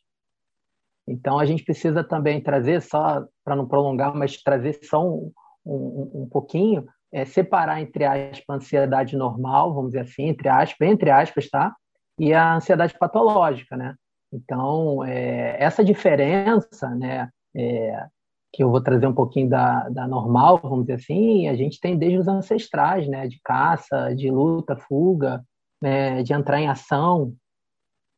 Então 1.05 1.37
a 1.37 1.45
gente 1.45 1.65
precisa 1.65 2.01
também 2.01 2.41
trazer, 2.41 2.81
só 2.81 3.25
para 3.43 3.57
não 3.57 3.67
prolongar, 3.67 4.15
mas 4.15 4.41
trazer 4.41 4.79
só 4.83 5.05
um, 5.05 5.33
um, 5.65 6.23
um 6.23 6.29
pouquinho, 6.31 6.85
é, 7.11 7.25
separar 7.25 7.81
entre 7.81 8.05
aspas 8.05 8.45
a 8.47 8.53
ansiedade 8.53 9.17
normal, 9.17 9.73
vamos 9.73 9.91
dizer 9.91 10.05
assim, 10.05 10.23
entre 10.29 10.47
aspas, 10.47 10.87
entre 10.87 11.11
aspas, 11.11 11.49
tá? 11.49 11.75
E 12.17 12.33
a 12.33 12.55
ansiedade 12.55 12.97
patológica, 12.97 13.75
né? 13.75 13.95
Então, 14.31 15.03
é, 15.03 15.61
essa 15.61 15.83
diferença, 15.83 16.89
né, 16.95 17.29
é, 17.53 18.07
que 18.53 18.63
eu 18.63 18.69
vou 18.69 18.79
trazer 18.79 19.07
um 19.07 19.13
pouquinho 19.13 19.49
da, 19.49 19.89
da 19.89 20.07
normal, 20.07 20.59
vamos 20.61 20.81
dizer 20.81 20.93
assim, 20.93 21.47
a 21.47 21.55
gente 21.55 21.79
tem 21.79 21.97
desde 21.97 22.19
os 22.19 22.27
ancestrais, 22.27 23.07
né, 23.07 23.27
de 23.27 23.39
caça, 23.43 24.13
de 24.15 24.29
luta, 24.29 24.75
fuga, 24.75 25.43
né, 25.81 26.21
de 26.21 26.33
entrar 26.33 26.61
em 26.61 26.69
ação, 26.69 27.33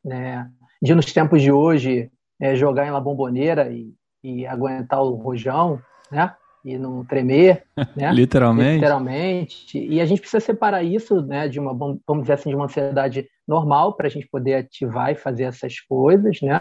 né, 0.04 0.46
de 0.80 0.94
nos 0.94 1.10
tempos 1.10 1.40
de 1.40 1.50
hoje 1.50 2.10
é, 2.38 2.54
jogar 2.54 2.86
em 2.86 2.90
la 2.90 3.00
bomboneira 3.00 3.72
e, 3.72 3.94
e 4.22 4.46
aguentar 4.46 5.02
o 5.02 5.14
rojão, 5.14 5.80
né, 6.12 6.34
e 6.62 6.76
não 6.76 7.02
tremer, 7.02 7.64
né? 7.96 8.12
Literalmente. 8.12 8.74
Literalmente. 8.74 9.78
E 9.78 10.00
a 10.02 10.04
gente 10.04 10.20
precisa 10.20 10.44
separar 10.44 10.82
isso, 10.82 11.22
né, 11.22 11.48
de 11.48 11.58
uma, 11.58 11.72
vamos 11.72 12.22
dizer 12.22 12.34
assim, 12.34 12.50
de 12.50 12.56
uma 12.56 12.66
ansiedade 12.66 13.26
normal 13.48 13.94
para 13.94 14.06
a 14.06 14.10
gente 14.10 14.28
poder 14.28 14.54
ativar 14.54 15.12
e 15.12 15.14
fazer 15.14 15.44
essas 15.44 15.80
coisas, 15.80 16.42
né? 16.42 16.60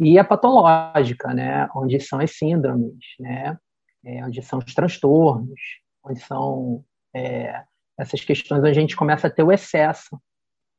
E 0.00 0.18
a 0.18 0.24
patológica, 0.24 1.34
né, 1.34 1.68
onde 1.76 2.00
são 2.00 2.18
as 2.20 2.30
síndromes, 2.36 3.04
né? 3.18 3.56
É, 4.02 4.24
onde 4.24 4.40
são 4.40 4.58
os 4.58 4.74
transtornos, 4.74 5.60
onde 6.02 6.20
são 6.20 6.82
é, 7.14 7.62
essas 7.98 8.24
questões 8.24 8.60
onde 8.60 8.70
a 8.70 8.80
gente 8.80 8.96
começa 8.96 9.26
a 9.26 9.30
ter 9.30 9.42
o 9.42 9.52
excesso, 9.52 10.18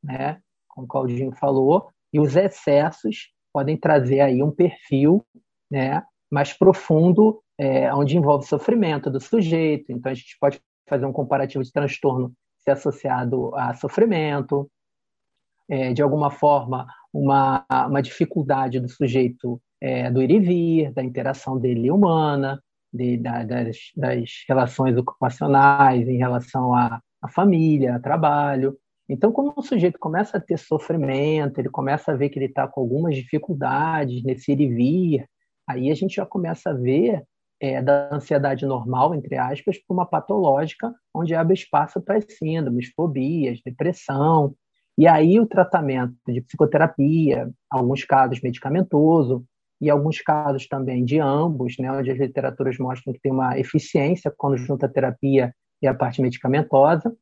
né? 0.02 0.40
Como 0.66 0.86
o 0.86 0.88
Claudinho 0.88 1.30
falou, 1.32 1.88
e 2.12 2.18
os 2.18 2.34
excessos 2.34 3.30
podem 3.52 3.76
trazer 3.76 4.20
aí 4.20 4.42
um 4.42 4.50
perfil, 4.50 5.24
né, 5.70 6.02
mais 6.30 6.52
profundo 6.52 7.40
é, 7.58 7.94
onde 7.94 8.16
envolve 8.16 8.46
sofrimento 8.46 9.08
do 9.08 9.20
sujeito. 9.20 9.92
Então, 9.92 10.10
a 10.10 10.14
gente 10.14 10.36
pode 10.40 10.60
fazer 10.88 11.06
um 11.06 11.12
comparativo 11.12 11.62
de 11.62 11.72
transtorno 11.72 12.32
ser 12.58 12.72
associado 12.72 13.54
a 13.54 13.74
sofrimento, 13.74 14.68
é, 15.72 15.90
de 15.94 16.02
alguma 16.02 16.30
forma, 16.30 16.86
uma, 17.10 17.64
uma 17.88 18.02
dificuldade 18.02 18.78
do 18.78 18.90
sujeito 18.90 19.58
é, 19.80 20.10
do 20.10 20.22
ir 20.22 20.30
e 20.30 20.38
vir, 20.38 20.92
da 20.92 21.02
interação 21.02 21.58
dele 21.58 21.90
humana, 21.90 22.62
de, 22.92 23.16
da, 23.16 23.42
das, 23.42 23.78
das, 23.96 24.30
relações 24.46 24.94
ocupacionais 24.98 26.06
em 26.06 26.18
relação 26.18 26.74
à, 26.74 27.00
à 27.22 27.28
família, 27.28 27.96
a 27.96 27.98
trabalho. 27.98 28.76
Então, 29.08 29.32
quando 29.32 29.50
o 29.56 29.62
sujeito 29.62 29.98
começa 29.98 30.36
a 30.36 30.40
ter 30.40 30.58
sofrimento, 30.58 31.58
ele 31.58 31.70
começa 31.70 32.12
a 32.12 32.14
ver 32.14 32.28
que 32.28 32.38
ele 32.38 32.46
está 32.46 32.68
com 32.68 32.82
algumas 32.82 33.16
dificuldades 33.16 34.22
nesse 34.22 34.52
ir 34.52 34.60
e 34.60 34.68
vir, 34.68 35.26
aí 35.66 35.90
a 35.90 35.94
gente 35.94 36.16
já 36.16 36.26
começa 36.26 36.68
a 36.68 36.74
ver 36.74 37.22
é, 37.58 37.80
da 37.80 38.14
ansiedade 38.14 38.66
normal, 38.66 39.14
entre 39.14 39.38
aspas, 39.38 39.78
para 39.78 39.94
uma 39.94 40.04
patológica, 40.04 40.92
onde 41.14 41.34
abre 41.34 41.54
espaço 41.54 41.98
para 41.98 42.20
síndromes, 42.20 42.92
fobias, 42.94 43.58
depressão. 43.64 44.54
E 44.98 45.06
aí 45.08 45.40
o 45.40 45.46
tratamento 45.46 46.14
de 46.28 46.40
psicoterapia, 46.40 47.50
alguns 47.70 48.04
casos 48.04 48.40
medicamentoso, 48.40 49.44
e 49.82 49.90
alguns 49.90 50.20
casos 50.20 50.68
também 50.68 51.04
de 51.04 51.18
ambos, 51.18 51.76
né, 51.76 51.90
onde 51.90 52.08
as 52.08 52.16
literaturas 52.16 52.78
mostram 52.78 53.12
que 53.12 53.20
tem 53.20 53.32
uma 53.32 53.58
eficiência 53.58 54.32
quando 54.38 54.56
junta 54.56 54.86
a 54.86 54.88
terapia 54.88 55.52
e 55.82 55.88
a 55.88 55.94
parte 55.94 56.22
medicamentosa. 56.22 57.12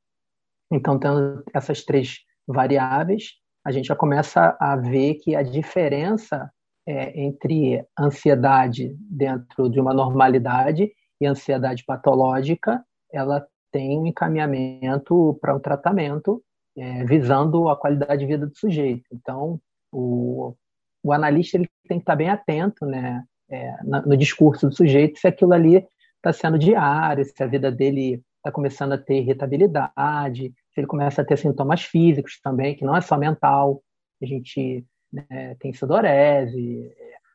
Então, 0.71 0.99
tendo 0.99 1.43
essas 1.55 1.83
três 1.83 2.19
variáveis, 2.47 3.31
a 3.65 3.73
gente 3.73 3.87
já 3.87 3.97
começa 3.97 4.59
a 4.61 4.77
ver 4.77 5.15
que 5.15 5.35
a 5.35 5.43
diferença 5.43 6.51
é, 6.87 7.19
entre 7.19 7.83
ansiedade 7.99 8.95
dentro 8.99 9.71
de 9.71 9.81
uma 9.81 9.95
normalidade 9.95 10.93
e 11.19 11.27
ansiedade 11.27 11.83
patológica, 11.87 12.85
ela 13.11 13.47
tem 13.73 13.99
um 13.99 14.07
encaminhamento 14.07 15.39
para 15.41 15.57
um 15.57 15.61
tratamento 15.61 16.43
é, 16.81 17.05
visando 17.05 17.69
a 17.69 17.77
qualidade 17.77 18.21
de 18.21 18.27
vida 18.27 18.47
do 18.47 18.57
sujeito. 18.57 19.05
Então, 19.13 19.61
o, 19.93 20.55
o 21.03 21.13
analista 21.13 21.59
ele 21.59 21.69
tem 21.87 21.99
que 21.99 22.03
estar 22.03 22.17
bem 22.17 22.31
atento 22.31 22.87
né, 22.87 23.23
é, 23.51 23.75
no 23.85 24.17
discurso 24.17 24.67
do 24.67 24.75
sujeito 24.75 25.19
se 25.19 25.29
aquilo 25.29 25.53
ali 25.53 25.87
está 26.17 26.33
sendo 26.33 26.59
diário, 26.59 27.25
se 27.25 27.43
a 27.43 27.47
vida 27.47 27.71
dele 27.71 28.23
está 28.39 28.51
começando 28.51 28.93
a 28.93 28.99
ter 28.99 29.19
irritabilidade, 29.19 30.55
se 30.73 30.81
ele 30.81 30.87
começa 30.87 31.21
a 31.21 31.25
ter 31.25 31.37
sintomas 31.37 31.83
físicos 31.83 32.41
também, 32.43 32.75
que 32.75 32.85
não 32.85 32.97
é 32.97 33.03
só 33.03 33.19
mental. 33.19 33.83
A 34.23 34.27
gente 34.27 34.85
né, 35.13 35.57
tem 35.61 35.75
sudorese, 35.75 36.91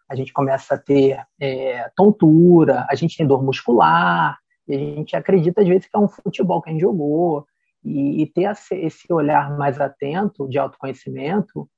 a 0.09 0.15
gente 0.15 0.33
começa 0.33 0.73
a 0.73 0.77
ter 0.77 1.19
é, 1.39 1.87
tontura, 1.95 2.87
a 2.89 2.95
gente 2.95 3.15
tem 3.15 3.27
dor 3.27 3.43
muscular, 3.43 4.39
e 4.67 4.75
a 4.75 4.79
gente 4.79 5.15
acredita 5.15 5.61
às 5.61 5.67
vezes 5.67 5.85
que 5.85 5.95
é 5.95 5.99
um 5.99 6.07
futebol 6.07 6.61
que 6.61 6.69
a 6.69 6.73
gente 6.73 6.81
jogou. 6.81 7.45
E, 7.85 8.23
e 8.23 8.25
ter 8.25 8.51
esse 8.71 9.11
olhar 9.13 9.55
mais 9.57 9.79
atento 9.79 10.49
de 10.49 10.57
autoconhecimento 10.57 11.69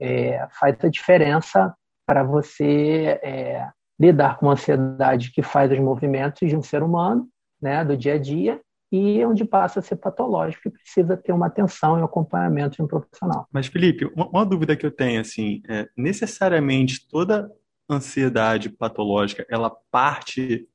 é, 0.00 0.46
faz 0.52 0.76
a 0.82 0.88
diferença 0.88 1.74
para 2.06 2.22
você 2.22 3.18
é, 3.22 3.68
lidar 4.00 4.38
com 4.38 4.48
a 4.48 4.52
ansiedade 4.52 5.32
que 5.32 5.42
faz 5.42 5.70
os 5.72 5.78
movimentos 5.78 6.48
de 6.48 6.56
um 6.56 6.62
ser 6.62 6.82
humano, 6.82 7.28
né, 7.60 7.84
do 7.84 7.96
dia 7.96 8.14
a 8.14 8.18
dia, 8.18 8.60
e 8.90 9.22
onde 9.24 9.44
passa 9.44 9.80
a 9.80 9.82
ser 9.82 9.96
patológico 9.96 10.68
e 10.68 10.70
precisa 10.70 11.16
ter 11.16 11.32
uma 11.32 11.46
atenção 11.46 11.98
e 11.98 12.00
um 12.00 12.04
acompanhamento 12.04 12.76
de 12.76 12.82
um 12.82 12.86
profissional. 12.86 13.46
Mas, 13.52 13.66
Felipe, 13.66 14.06
uma, 14.14 14.28
uma 14.28 14.46
dúvida 14.46 14.76
que 14.76 14.86
eu 14.86 14.90
tenho, 14.90 15.20
assim, 15.20 15.60
é, 15.68 15.86
necessariamente 15.96 17.06
toda 17.08 17.50
ansiedade 17.90 18.70
patológica, 18.70 19.46
ela 19.50 19.74
parte 19.90 20.66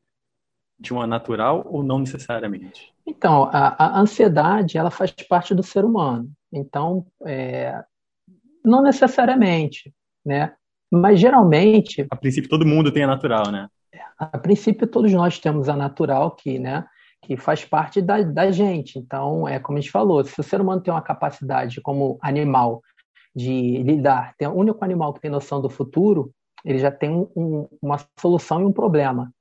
de 0.83 0.93
uma 0.93 1.07
natural 1.07 1.65
ou 1.65 1.81
não 1.81 1.99
necessariamente? 1.99 2.93
Então, 3.07 3.45
a, 3.51 3.85
a 3.85 3.99
ansiedade, 3.99 4.77
ela 4.77 4.91
faz 4.91 5.11
parte 5.11 5.55
do 5.55 5.63
ser 5.63 5.85
humano. 5.85 6.29
Então, 6.51 7.05
é, 7.25 7.81
não 8.63 8.83
necessariamente, 8.83 9.93
né? 10.25 10.53
Mas 10.91 11.19
geralmente. 11.19 12.05
A 12.11 12.15
princípio, 12.15 12.49
todo 12.49 12.65
mundo 12.65 12.91
tem 12.91 13.03
a 13.03 13.07
natural, 13.07 13.49
né? 13.49 13.67
A 14.19 14.37
princípio, 14.37 14.85
todos 14.85 15.11
nós 15.13 15.39
temos 15.39 15.69
a 15.69 15.75
natural 15.75 16.31
que, 16.31 16.59
né? 16.59 16.85
Que 17.21 17.37
faz 17.37 17.63
parte 17.63 18.01
da, 18.01 18.21
da 18.21 18.51
gente. 18.51 18.99
Então, 18.99 19.47
é 19.47 19.59
como 19.59 19.77
a 19.77 19.81
gente 19.81 19.91
falou: 19.91 20.23
se 20.23 20.39
o 20.39 20.43
ser 20.43 20.59
humano 20.59 20.81
tem 20.81 20.93
uma 20.93 21.01
capacidade 21.01 21.81
como 21.81 22.19
animal 22.21 22.81
de 23.33 23.81
lidar, 23.83 24.35
tem 24.37 24.47
o 24.47 24.53
único 24.53 24.83
animal 24.83 25.13
que 25.13 25.21
tem 25.21 25.31
noção 25.31 25.61
do 25.61 25.69
futuro, 25.69 26.31
ele 26.63 26.77
já 26.77 26.91
tem 26.91 27.09
um, 27.09 27.67
uma 27.81 27.97
solução 28.19 28.61
e 28.61 28.65
um 28.65 28.71
problema. 28.71 29.31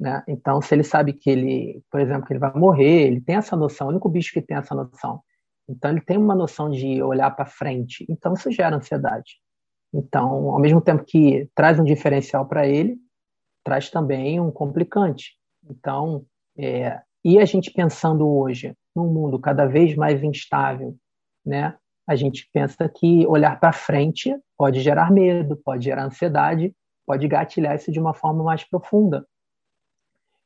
Né? 0.00 0.24
Então, 0.26 0.62
se 0.62 0.74
ele 0.74 0.82
sabe 0.82 1.12
que 1.12 1.28
ele, 1.28 1.84
por 1.90 2.00
exemplo, 2.00 2.26
que 2.26 2.32
ele 2.32 2.40
vai 2.40 2.52
morrer, 2.54 3.06
ele 3.06 3.20
tem 3.20 3.36
essa 3.36 3.54
noção, 3.54 3.88
o 3.88 3.90
único 3.90 4.08
bicho 4.08 4.32
que 4.32 4.40
tem 4.40 4.56
essa 4.56 4.74
noção. 4.74 5.20
Então, 5.68 5.90
ele 5.90 6.00
tem 6.00 6.16
uma 6.16 6.34
noção 6.34 6.70
de 6.70 7.02
olhar 7.02 7.30
para 7.32 7.44
frente. 7.44 8.06
Então, 8.08 8.32
isso 8.32 8.50
gera 8.50 8.74
ansiedade. 8.74 9.34
Então, 9.92 10.50
ao 10.50 10.58
mesmo 10.58 10.80
tempo 10.80 11.04
que 11.04 11.50
traz 11.54 11.78
um 11.78 11.84
diferencial 11.84 12.46
para 12.46 12.66
ele, 12.66 12.96
traz 13.62 13.90
também 13.90 14.40
um 14.40 14.50
complicante. 14.50 15.36
Então, 15.68 16.24
é, 16.56 16.98
e 17.22 17.38
a 17.38 17.44
gente 17.44 17.70
pensando 17.70 18.26
hoje 18.26 18.74
num 18.96 19.12
mundo 19.12 19.38
cada 19.38 19.66
vez 19.66 19.94
mais 19.94 20.22
instável, 20.22 20.96
né? 21.44 21.76
A 22.08 22.16
gente 22.16 22.48
pensa 22.52 22.88
que 22.88 23.26
olhar 23.26 23.60
para 23.60 23.72
frente 23.72 24.34
pode 24.56 24.80
gerar 24.80 25.12
medo, 25.12 25.56
pode 25.56 25.84
gerar 25.84 26.06
ansiedade, 26.06 26.74
pode 27.06 27.28
gatilhar 27.28 27.76
isso 27.76 27.92
de 27.92 28.00
uma 28.00 28.14
forma 28.14 28.42
mais 28.42 28.64
profunda. 28.64 29.26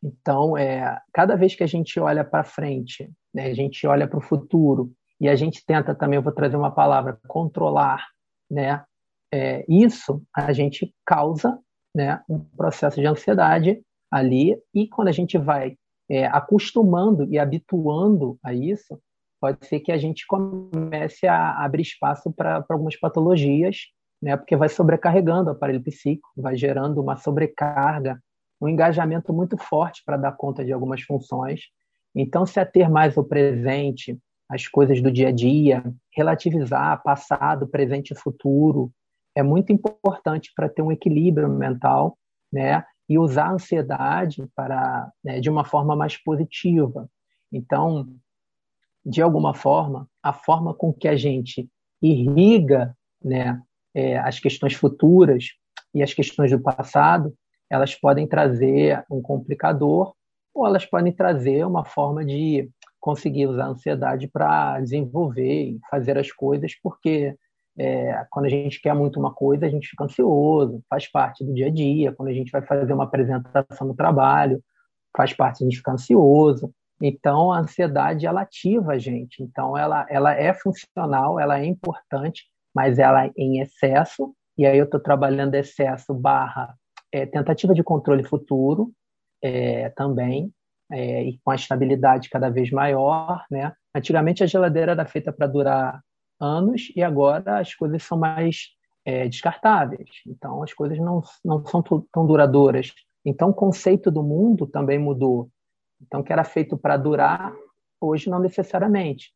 Então, 0.04 0.56
é, 0.58 1.00
cada 1.14 1.34
vez 1.34 1.54
que 1.54 1.64
a 1.64 1.66
gente 1.66 1.98
olha 1.98 2.22
para 2.22 2.44
frente, 2.44 3.10
né, 3.32 3.46
a 3.46 3.54
gente 3.54 3.86
olha 3.86 4.06
para 4.06 4.18
o 4.18 4.22
futuro 4.22 4.92
e 5.18 5.30
a 5.30 5.34
gente 5.34 5.64
tenta 5.64 5.94
também, 5.94 6.16
eu 6.16 6.22
vou 6.22 6.32
trazer 6.32 6.56
uma 6.56 6.70
palavra, 6.70 7.18
controlar, 7.26 8.04
né, 8.50 8.84
é, 9.32 9.64
isso 9.66 10.22
a 10.36 10.52
gente 10.52 10.94
causa 11.06 11.58
né, 11.96 12.20
um 12.28 12.38
processo 12.38 13.00
de 13.00 13.06
ansiedade 13.06 13.80
ali 14.10 14.58
e 14.74 14.86
quando 14.86 15.08
a 15.08 15.12
gente 15.12 15.38
vai 15.38 15.74
é, 16.10 16.26
acostumando 16.26 17.24
e 17.32 17.38
habituando 17.38 18.38
a 18.44 18.52
isso, 18.52 19.00
pode 19.40 19.66
ser 19.66 19.80
que 19.80 19.90
a 19.90 19.96
gente 19.96 20.26
comece 20.26 21.26
a 21.26 21.64
abrir 21.64 21.82
espaço 21.82 22.30
para 22.30 22.62
algumas 22.68 22.96
patologias, 22.96 23.86
né, 24.20 24.36
porque 24.36 24.54
vai 24.54 24.68
sobrecarregando 24.68 25.48
o 25.48 25.52
aparelho 25.52 25.82
psíquico, 25.82 26.28
vai 26.36 26.56
gerando 26.56 27.00
uma 27.00 27.16
sobrecarga 27.16 28.20
um 28.64 28.68
engajamento 28.68 29.32
muito 29.32 29.58
forte 29.58 30.02
para 30.04 30.16
dar 30.16 30.32
conta 30.32 30.64
de 30.64 30.72
algumas 30.72 31.02
funções. 31.02 31.60
Então, 32.14 32.46
se 32.46 32.58
ater 32.58 32.90
mais 32.90 33.16
o 33.16 33.22
presente, 33.22 34.18
as 34.48 34.66
coisas 34.66 35.02
do 35.02 35.10
dia 35.10 35.28
a 35.28 35.32
dia, 35.32 35.84
relativizar 36.14 37.02
passado, 37.02 37.68
presente 37.68 38.12
e 38.12 38.16
futuro, 38.16 38.90
é 39.34 39.42
muito 39.42 39.72
importante 39.72 40.50
para 40.56 40.68
ter 40.68 40.80
um 40.80 40.90
equilíbrio 40.90 41.48
mental, 41.48 42.16
né? 42.50 42.84
E 43.06 43.18
usar 43.18 43.48
a 43.48 43.52
ansiedade 43.52 44.48
para, 44.56 45.10
né, 45.22 45.38
de 45.38 45.50
uma 45.50 45.64
forma 45.64 45.94
mais 45.94 46.16
positiva. 46.16 47.06
Então, 47.52 48.08
de 49.04 49.20
alguma 49.20 49.52
forma, 49.52 50.08
a 50.22 50.32
forma 50.32 50.72
com 50.72 50.90
que 50.90 51.06
a 51.06 51.16
gente 51.16 51.68
irriga, 52.00 52.96
né, 53.22 53.60
é, 53.94 54.16
as 54.18 54.40
questões 54.40 54.72
futuras 54.72 55.48
e 55.92 56.02
as 56.02 56.14
questões 56.14 56.50
do 56.50 56.60
passado 56.60 57.34
elas 57.70 57.94
podem 57.94 58.26
trazer 58.26 59.04
um 59.10 59.20
complicador 59.20 60.14
ou 60.54 60.66
elas 60.66 60.86
podem 60.86 61.12
trazer 61.12 61.66
uma 61.66 61.84
forma 61.84 62.24
de 62.24 62.70
conseguir 63.00 63.46
usar 63.46 63.64
a 63.64 63.68
ansiedade 63.68 64.28
para 64.28 64.80
desenvolver 64.80 65.70
e 65.70 65.80
fazer 65.90 66.16
as 66.16 66.32
coisas, 66.32 66.72
porque 66.82 67.36
é, 67.76 68.24
quando 68.30 68.46
a 68.46 68.48
gente 68.48 68.80
quer 68.80 68.94
muito 68.94 69.18
uma 69.18 69.34
coisa, 69.34 69.66
a 69.66 69.68
gente 69.68 69.88
fica 69.88 70.04
ansioso, 70.04 70.82
faz 70.88 71.10
parte 71.10 71.44
do 71.44 71.52
dia 71.52 71.66
a 71.66 71.70
dia. 71.70 72.12
Quando 72.12 72.28
a 72.28 72.32
gente 72.32 72.50
vai 72.50 72.62
fazer 72.62 72.92
uma 72.92 73.04
apresentação 73.04 73.86
no 73.86 73.94
trabalho, 73.94 74.62
faz 75.16 75.34
parte, 75.34 75.62
a 75.62 75.66
gente 75.66 75.78
fica 75.78 75.92
ansioso. 75.92 76.72
Então, 77.02 77.52
a 77.52 77.58
ansiedade, 77.58 78.26
ela 78.26 78.42
ativa 78.42 78.92
a 78.92 78.98
gente. 78.98 79.42
Então, 79.42 79.76
ela, 79.76 80.06
ela 80.08 80.32
é 80.32 80.54
funcional, 80.54 81.38
ela 81.38 81.58
é 81.58 81.66
importante, 81.66 82.44
mas 82.74 82.98
ela 82.98 83.26
é 83.26 83.32
em 83.36 83.60
excesso, 83.60 84.34
e 84.56 84.64
aí 84.64 84.78
eu 84.78 84.84
estou 84.84 85.00
trabalhando 85.00 85.54
excesso 85.56 86.14
barra 86.14 86.74
é, 87.14 87.24
tentativa 87.24 87.72
de 87.72 87.84
controle 87.84 88.24
futuro 88.24 88.92
é, 89.40 89.88
também, 89.90 90.52
é, 90.90 91.22
e 91.22 91.38
com 91.44 91.52
a 91.52 91.54
estabilidade 91.54 92.28
cada 92.28 92.50
vez 92.50 92.72
maior. 92.72 93.44
Né? 93.48 93.72
Antigamente 93.94 94.42
a 94.42 94.46
geladeira 94.46 94.92
era 94.92 95.06
feita 95.06 95.32
para 95.32 95.46
durar 95.46 96.02
anos 96.40 96.92
e 96.96 97.04
agora 97.04 97.60
as 97.60 97.72
coisas 97.72 98.02
são 98.02 98.18
mais 98.18 98.70
é, 99.04 99.28
descartáveis. 99.28 100.08
Então 100.26 100.60
as 100.60 100.72
coisas 100.72 100.98
não, 100.98 101.22
não 101.44 101.64
são 101.64 101.80
tão 101.82 102.26
duradouras. 102.26 102.92
Então 103.24 103.50
o 103.50 103.54
conceito 103.54 104.10
do 104.10 104.22
mundo 104.22 104.66
também 104.66 104.98
mudou. 104.98 105.48
Então 106.02 106.20
que 106.20 106.32
era 106.32 106.42
feito 106.42 106.76
para 106.76 106.96
durar, 106.96 107.54
hoje 108.00 108.28
não 108.28 108.40
necessariamente. 108.40 109.32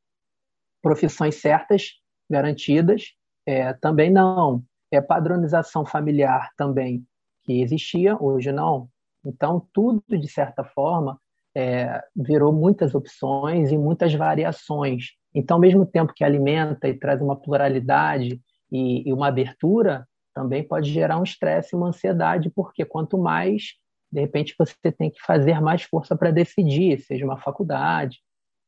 Profissões 0.83 1.37
certas, 1.37 1.93
garantidas, 2.29 3.13
é, 3.47 3.73
também 3.75 4.11
não. 4.11 4.65
É 4.91 5.01
padronização 5.01 5.87
familiar 5.87 6.51
também 6.57 7.07
que 7.49 7.63
existia, 7.63 8.15
hoje 8.23 8.53
não. 8.53 8.91
Então, 9.25 9.67
tudo, 9.73 10.03
de 10.07 10.29
certa 10.29 10.63
forma, 10.63 11.19
é, 11.57 12.03
virou 12.15 12.53
muitas 12.53 12.95
opções 12.95 13.73
e 13.73 13.79
muitas 13.79 14.13
variações. 14.13 15.13
Então, 15.35 15.57
ao 15.57 15.61
mesmo 15.61 15.87
tempo 15.87 16.13
que 16.15 16.23
alimenta 16.23 16.87
e 16.87 16.95
traz 16.95 17.23
uma 17.23 17.35
pluralidade 17.35 18.39
e, 18.71 19.09
e 19.09 19.13
uma 19.15 19.29
abertura, 19.29 20.07
também 20.35 20.63
pode 20.63 20.93
gerar 20.93 21.19
um 21.19 21.23
estresse 21.23 21.75
uma 21.75 21.89
ansiedade, 21.89 22.51
porque 22.51 22.85
quanto 22.85 23.17
mais, 23.17 23.77
de 24.13 24.21
repente, 24.21 24.55
você 24.59 24.93
tem 24.93 25.11
que 25.11 25.21
fazer 25.23 25.59
mais 25.59 25.83
força 25.83 26.15
para 26.15 26.31
decidir, 26.31 27.01
seja 27.01 27.25
uma 27.25 27.39
faculdade. 27.39 28.19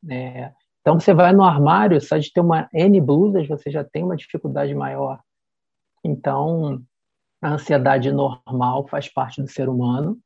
Né? 0.02 0.54
Então, 0.80 0.98
você 0.98 1.12
vai 1.12 1.34
no 1.34 1.44
armário, 1.44 2.00
só 2.00 2.16
de 2.16 2.32
ter 2.32 2.40
uma 2.40 2.66
N 2.72 2.98
blusas, 2.98 3.46
você 3.46 3.70
já 3.70 3.84
tem 3.84 4.02
uma 4.02 4.16
dificuldade 4.16 4.74
maior. 4.74 5.20
Então, 6.02 6.82
a 7.40 7.52
ansiedade 7.52 8.12
normal 8.12 8.86
faz 8.88 9.08
parte 9.08 9.40
do 9.40 9.48
ser 9.48 9.68
humano, 9.68 10.18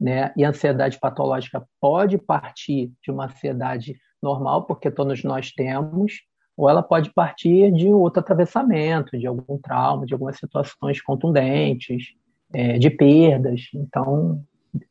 né? 0.00 0.32
E 0.36 0.44
a 0.44 0.48
ansiedade 0.48 0.98
patológica 0.98 1.66
pode 1.80 2.18
partir 2.18 2.92
de 3.02 3.10
uma 3.10 3.26
ansiedade 3.26 3.96
normal, 4.22 4.64
porque 4.64 4.90
todos 4.90 5.22
nós 5.24 5.52
temos, 5.52 6.20
ou 6.56 6.68
ela 6.68 6.82
pode 6.82 7.12
partir 7.12 7.72
de 7.72 7.88
outro 7.88 8.20
atravessamento, 8.20 9.18
de 9.18 9.26
algum 9.26 9.58
trauma, 9.58 10.06
de 10.06 10.12
algumas 10.12 10.36
situações 10.36 11.02
contundentes, 11.02 12.14
é, 12.52 12.78
de 12.78 12.90
perdas. 12.90 13.62
Então, 13.74 14.42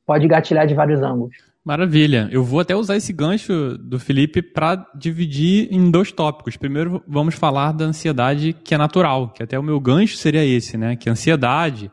pode 0.06 0.28
gatilhar 0.28 0.68
de 0.68 0.74
vários 0.74 1.02
ângulos. 1.02 1.36
Maravilha. 1.64 2.28
Eu 2.32 2.44
vou 2.44 2.60
até 2.60 2.76
usar 2.76 2.98
esse 2.98 3.14
gancho 3.14 3.78
do 3.78 4.00
Felipe 4.00 4.42
para 4.42 4.88
dividir 4.96 5.68
em 5.72 5.92
dois 5.92 6.12
tópicos. 6.12 6.58
Primeiro, 6.58 7.04
vamos 7.08 7.36
falar 7.36 7.72
da 7.72 7.86
ansiedade 7.86 8.54
que 8.54 8.74
é 8.74 8.78
natural, 8.78 9.30
que 9.30 9.44
até 9.44 9.60
o 9.60 9.64
meu 9.64 9.80
gancho 9.80 10.18
seria 10.18 10.44
esse, 10.44 10.76
né? 10.76 10.96
Que 10.96 11.08
a 11.08 11.12
ansiedade 11.12 11.92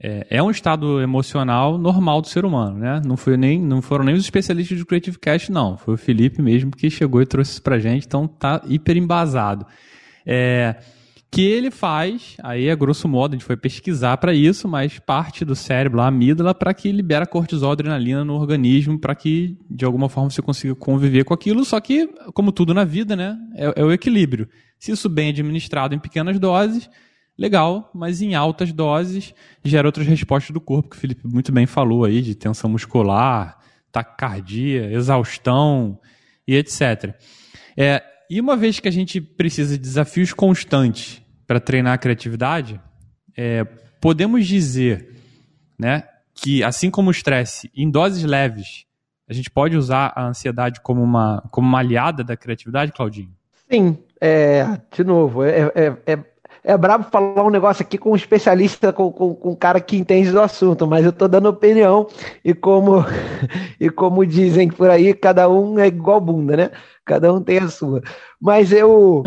é, 0.00 0.26
é, 0.30 0.42
um 0.42 0.50
estado 0.50 1.00
emocional 1.00 1.76
normal 1.76 2.20
do 2.20 2.28
ser 2.28 2.44
humano, 2.44 2.78
né? 2.78 3.00
Não, 3.04 3.16
foi 3.16 3.36
nem, 3.36 3.60
não 3.60 3.82
foram 3.82 4.04
nem 4.04 4.14
os 4.14 4.22
especialistas 4.22 4.78
do 4.78 4.86
Creative 4.86 5.18
Cast, 5.18 5.50
não. 5.50 5.76
Foi 5.76 5.94
o 5.94 5.98
Felipe 5.98 6.40
mesmo 6.40 6.70
que 6.70 6.88
chegou 6.88 7.20
e 7.20 7.26
trouxe 7.26 7.52
isso 7.52 7.62
pra 7.62 7.78
gente, 7.78 8.06
então 8.06 8.28
tá 8.28 8.62
hiper 8.68 8.96
embasado. 8.96 9.66
É, 10.24 10.76
que 11.34 11.42
ele 11.42 11.68
faz, 11.68 12.36
aí 12.44 12.70
a 12.70 12.76
grosso 12.76 13.08
modo 13.08 13.32
a 13.32 13.34
gente 13.34 13.44
foi 13.44 13.56
pesquisar 13.56 14.16
para 14.18 14.32
isso, 14.32 14.68
mas 14.68 15.00
parte 15.00 15.44
do 15.44 15.56
cérebro, 15.56 16.00
a 16.00 16.06
amígdala, 16.06 16.54
para 16.54 16.72
que 16.72 16.92
libera 16.92 17.26
cortisol, 17.26 17.72
adrenalina 17.72 18.24
no 18.24 18.34
organismo, 18.34 18.96
para 19.00 19.16
que 19.16 19.58
de 19.68 19.84
alguma 19.84 20.08
forma 20.08 20.30
você 20.30 20.40
consiga 20.40 20.76
conviver 20.76 21.24
com 21.24 21.34
aquilo. 21.34 21.64
Só 21.64 21.80
que, 21.80 22.06
como 22.32 22.52
tudo 22.52 22.72
na 22.72 22.84
vida, 22.84 23.16
né, 23.16 23.36
é, 23.56 23.80
é 23.80 23.84
o 23.84 23.90
equilíbrio. 23.90 24.48
Se 24.78 24.92
isso 24.92 25.08
bem 25.08 25.30
administrado 25.30 25.92
em 25.92 25.98
pequenas 25.98 26.38
doses, 26.38 26.88
legal, 27.36 27.90
mas 27.92 28.22
em 28.22 28.36
altas 28.36 28.72
doses 28.72 29.34
gera 29.64 29.88
outras 29.88 30.06
respostas 30.06 30.54
do 30.54 30.60
corpo, 30.60 30.90
que 30.90 30.96
o 30.96 31.00
Felipe 31.00 31.26
muito 31.26 31.50
bem 31.50 31.66
falou 31.66 32.04
aí, 32.04 32.22
de 32.22 32.36
tensão 32.36 32.70
muscular, 32.70 33.58
taquicardia, 33.90 34.92
exaustão 34.92 35.98
e 36.46 36.54
etc. 36.54 37.12
É, 37.76 38.00
e 38.30 38.40
uma 38.40 38.56
vez 38.56 38.78
que 38.78 38.86
a 38.86 38.92
gente 38.92 39.20
precisa 39.20 39.76
de 39.76 39.82
desafios 39.82 40.32
constantes 40.32 41.23
para 41.46 41.60
treinar 41.60 41.94
a 41.94 41.98
criatividade, 41.98 42.80
é, 43.36 43.64
podemos 44.00 44.46
dizer 44.46 45.14
né, 45.78 46.04
que, 46.34 46.62
assim 46.62 46.90
como 46.90 47.08
o 47.08 47.12
estresse, 47.12 47.70
em 47.74 47.90
doses 47.90 48.24
leves, 48.24 48.86
a 49.28 49.32
gente 49.32 49.50
pode 49.50 49.76
usar 49.76 50.12
a 50.14 50.26
ansiedade 50.26 50.80
como 50.80 51.02
uma, 51.02 51.42
como 51.50 51.66
uma 51.66 51.78
aliada 51.78 52.22
da 52.22 52.36
criatividade, 52.36 52.92
Claudinho? 52.92 53.34
Sim, 53.70 53.98
é, 54.20 54.78
de 54.94 55.02
novo, 55.02 55.42
é, 55.42 55.70
é, 56.06 56.18
é, 56.64 56.78
brabo 56.78 57.04
falar 57.10 57.44
um 57.44 57.50
negócio 57.50 57.82
aqui 57.82 57.98
com 57.98 58.12
um 58.12 58.16
especialista, 58.16 58.90
com, 58.90 59.12
com, 59.12 59.34
com 59.34 59.50
um 59.50 59.54
cara 59.54 59.80
que 59.82 59.98
entende 59.98 60.32
do 60.32 60.40
assunto, 60.40 60.86
mas 60.86 61.04
eu 61.04 61.10
estou 61.10 61.28
dando 61.28 61.50
opinião 61.50 62.08
e 62.42 62.54
como, 62.54 63.04
e 63.78 63.90
como 63.90 64.24
dizem 64.24 64.68
por 64.68 64.88
aí, 64.88 65.12
cada 65.12 65.46
um 65.46 65.78
é 65.78 65.86
igual 65.86 66.20
bunda, 66.22 66.56
né? 66.56 66.70
Cada 67.04 67.30
um 67.30 67.42
tem 67.42 67.58
a 67.58 67.68
sua. 67.68 68.00
Mas 68.40 68.72
eu, 68.72 69.22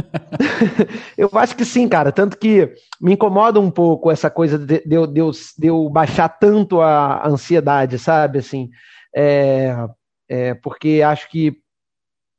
eu 1.15 1.29
acho 1.33 1.55
que 1.55 1.63
sim, 1.63 1.87
cara. 1.87 2.11
Tanto 2.11 2.35
que 2.35 2.73
me 2.99 3.13
incomoda 3.13 3.59
um 3.59 3.69
pouco 3.69 4.09
essa 4.09 4.31
coisa 4.31 4.57
de, 4.57 4.79
de, 4.79 5.07
de, 5.07 5.19
eu, 5.19 5.31
de 5.31 5.67
eu 5.67 5.87
baixar 5.87 6.27
tanto 6.27 6.81
a 6.81 7.27
ansiedade, 7.27 7.99
sabe? 7.99 8.39
Assim, 8.39 8.71
é, 9.15 9.75
é, 10.27 10.53
porque 10.55 11.03
acho 11.05 11.29
que 11.29 11.55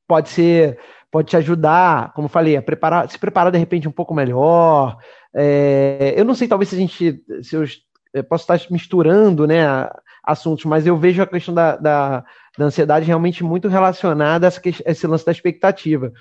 pode 0.09 0.31
ser 0.31 0.77
pode 1.11 1.29
te 1.29 1.37
ajudar, 1.37 2.13
como 2.13 2.29
falei, 2.29 2.57
a 2.57 2.63
preparar, 2.63 3.09
se 3.11 3.19
preparar 3.19 3.51
de 3.51 3.59
repente 3.59 3.89
um 3.89 3.93
pouco 3.93 4.15
melhor. 4.15 4.99
É, 5.35 6.15
eu 6.17 6.25
não 6.25 6.35
sei, 6.35 6.49
talvez 6.49 6.69
se 6.69 6.77
a 6.77 6.79
gente, 6.79 7.23
se 7.43 7.57
eu, 7.57 7.65
eu 8.13 8.25
posso 8.25 8.43
estar 8.51 8.71
misturando, 8.71 9.47
né, 9.47 9.89
assuntos, 10.23 10.65
mas 10.65 10.87
eu 10.87 10.97
vejo 10.97 11.23
a 11.23 11.27
questão 11.27 11.55
da, 11.55 11.77
da, 11.77 12.25
da 12.57 12.65
ansiedade 12.65 13.07
realmente 13.07 13.43
muito 13.43 13.69
relacionada 13.69 14.47
a, 14.47 14.49
essa, 14.49 14.61
a 14.61 14.91
esse 14.91 15.07
lance 15.07 15.25
da 15.25 15.33
expectativa. 15.33 16.13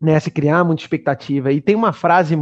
Né, 0.00 0.18
se 0.20 0.30
criar 0.30 0.64
muita 0.64 0.82
expectativa. 0.82 1.52
E 1.52 1.60
tem 1.60 1.74
uma 1.74 1.92
frase, 1.92 2.36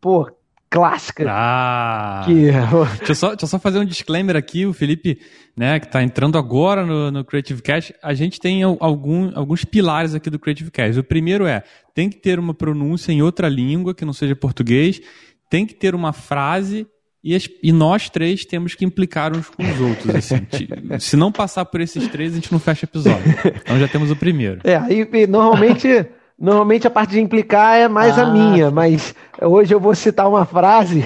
pô, 0.00 0.30
clássica. 0.70 1.24
Ah! 1.28 2.22
Que... 2.24 2.50
deixa, 2.98 3.12
eu 3.12 3.14
só, 3.14 3.28
deixa 3.28 3.44
eu 3.44 3.48
só 3.48 3.58
fazer 3.58 3.78
um 3.78 3.84
disclaimer 3.84 4.36
aqui, 4.36 4.66
o 4.66 4.72
Felipe, 4.72 5.18
né, 5.56 5.78
que 5.80 5.86
está 5.86 6.02
entrando 6.02 6.36
agora 6.36 6.84
no, 6.84 7.10
no 7.10 7.24
Creative 7.24 7.62
Cast, 7.62 7.94
a 8.02 8.14
gente 8.14 8.40
tem 8.40 8.62
algum, 8.62 9.30
alguns 9.34 9.64
pilares 9.64 10.14
aqui 10.14 10.28
do 10.28 10.38
Creative 10.38 10.70
Cast. 10.70 11.00
O 11.00 11.04
primeiro 11.04 11.46
é, 11.46 11.62
tem 11.94 12.10
que 12.10 12.16
ter 12.16 12.38
uma 12.38 12.54
pronúncia 12.54 13.12
em 13.12 13.22
outra 13.22 13.48
língua 13.48 13.94
que 13.94 14.04
não 14.04 14.12
seja 14.12 14.36
português, 14.36 15.00
tem 15.48 15.64
que 15.64 15.74
ter 15.74 15.94
uma 15.94 16.12
frase 16.12 16.86
e, 17.22 17.34
as, 17.34 17.48
e, 17.60 17.72
nós 17.72 18.08
três 18.08 18.44
temos 18.44 18.76
que 18.76 18.84
implicar 18.84 19.36
uns 19.36 19.48
com 19.48 19.60
os 19.64 19.80
outros. 19.80 20.14
Assim. 20.14 20.46
Se 21.00 21.16
não 21.16 21.32
passar 21.32 21.64
por 21.64 21.80
esses 21.80 22.06
três, 22.06 22.30
a 22.30 22.34
gente 22.36 22.52
não 22.52 22.60
fecha 22.60 22.84
episódio. 22.84 23.34
Então 23.62 23.80
já 23.80 23.88
temos 23.88 24.12
o 24.12 24.16
primeiro. 24.16 24.60
É, 24.62 24.76
e, 24.92 25.22
e 25.22 25.26
normalmente 25.26 26.06
Normalmente 26.38 26.86
a 26.86 26.90
parte 26.90 27.12
de 27.12 27.20
implicar 27.20 27.78
é 27.78 27.88
mais 27.88 28.18
ah, 28.18 28.24
a 28.24 28.30
minha, 28.30 28.70
mas 28.70 29.14
hoje 29.40 29.74
eu 29.74 29.80
vou 29.80 29.94
citar 29.94 30.28
uma 30.28 30.44
frase, 30.44 31.02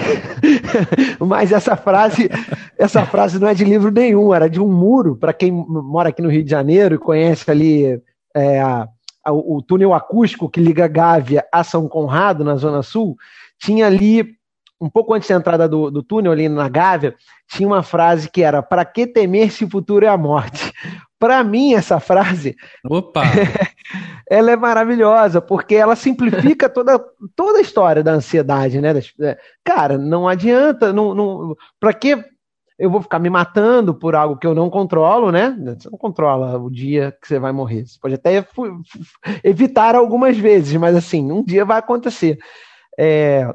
mas 1.25 1.53
essa 1.53 1.77
frase, 1.77 2.29
essa 2.77 3.05
frase 3.05 3.39
não 3.39 3.47
é 3.47 3.53
de 3.53 3.63
livro 3.63 3.89
nenhum, 3.89 4.33
era 4.33 4.49
de 4.49 4.59
um 4.59 4.67
muro. 4.67 5.15
Para 5.15 5.31
quem 5.31 5.49
mora 5.49 6.09
aqui 6.09 6.21
no 6.21 6.29
Rio 6.29 6.43
de 6.43 6.51
Janeiro 6.51 6.95
e 6.95 6.99
conhece 6.99 7.49
ali 7.49 8.01
é, 8.35 8.59
a, 8.59 8.89
a, 9.23 9.31
o 9.31 9.61
túnel 9.61 9.93
acústico 9.93 10.49
que 10.49 10.59
liga 10.59 10.85
Gávea 10.85 11.45
a 11.49 11.63
São 11.63 11.87
Conrado, 11.87 12.43
na 12.43 12.57
Zona 12.57 12.83
Sul, 12.83 13.15
tinha 13.57 13.87
ali, 13.87 14.35
um 14.81 14.89
pouco 14.89 15.13
antes 15.13 15.29
da 15.29 15.35
entrada 15.35 15.65
do, 15.65 15.89
do 15.89 16.03
túnel, 16.03 16.33
ali 16.33 16.49
na 16.49 16.67
Gávea, 16.67 17.15
tinha 17.49 17.69
uma 17.69 17.83
frase 17.83 18.29
que 18.29 18.43
era: 18.43 18.61
Para 18.61 18.83
que 18.83 19.07
temer 19.07 19.49
se 19.49 19.63
o 19.63 19.69
futuro 19.69 20.05
é 20.05 20.09
a 20.09 20.17
morte? 20.17 20.73
Para 21.21 21.43
mim, 21.43 21.75
essa 21.75 21.99
frase. 21.99 22.57
Opa! 22.83 23.21
ela 24.27 24.49
é 24.49 24.55
maravilhosa, 24.55 25.39
porque 25.39 25.75
ela 25.75 25.95
simplifica 25.95 26.67
toda, 26.73 26.99
toda 27.35 27.59
a 27.59 27.61
história 27.61 28.01
da 28.01 28.13
ansiedade, 28.13 28.81
né? 28.81 28.91
É, 29.21 29.37
cara, 29.63 29.99
não 29.99 30.27
adianta. 30.27 30.91
Não, 30.91 31.13
não, 31.13 31.55
para 31.79 31.93
que 31.93 32.25
eu 32.79 32.89
vou 32.89 33.03
ficar 33.03 33.19
me 33.19 33.29
matando 33.29 33.93
por 33.93 34.15
algo 34.15 34.35
que 34.35 34.47
eu 34.47 34.55
não 34.55 34.67
controlo, 34.67 35.31
né? 35.31 35.55
Você 35.77 35.91
não 35.91 35.99
controla 35.99 36.57
o 36.57 36.71
dia 36.71 37.15
que 37.21 37.27
você 37.27 37.37
vai 37.37 37.51
morrer. 37.51 37.85
Você 37.85 37.99
pode 38.01 38.15
até 38.15 38.43
evitar 39.43 39.93
algumas 39.93 40.35
vezes, 40.39 40.75
mas 40.77 40.95
assim, 40.95 41.31
um 41.31 41.43
dia 41.43 41.63
vai 41.63 41.77
acontecer. 41.77 42.39
É, 42.97 43.47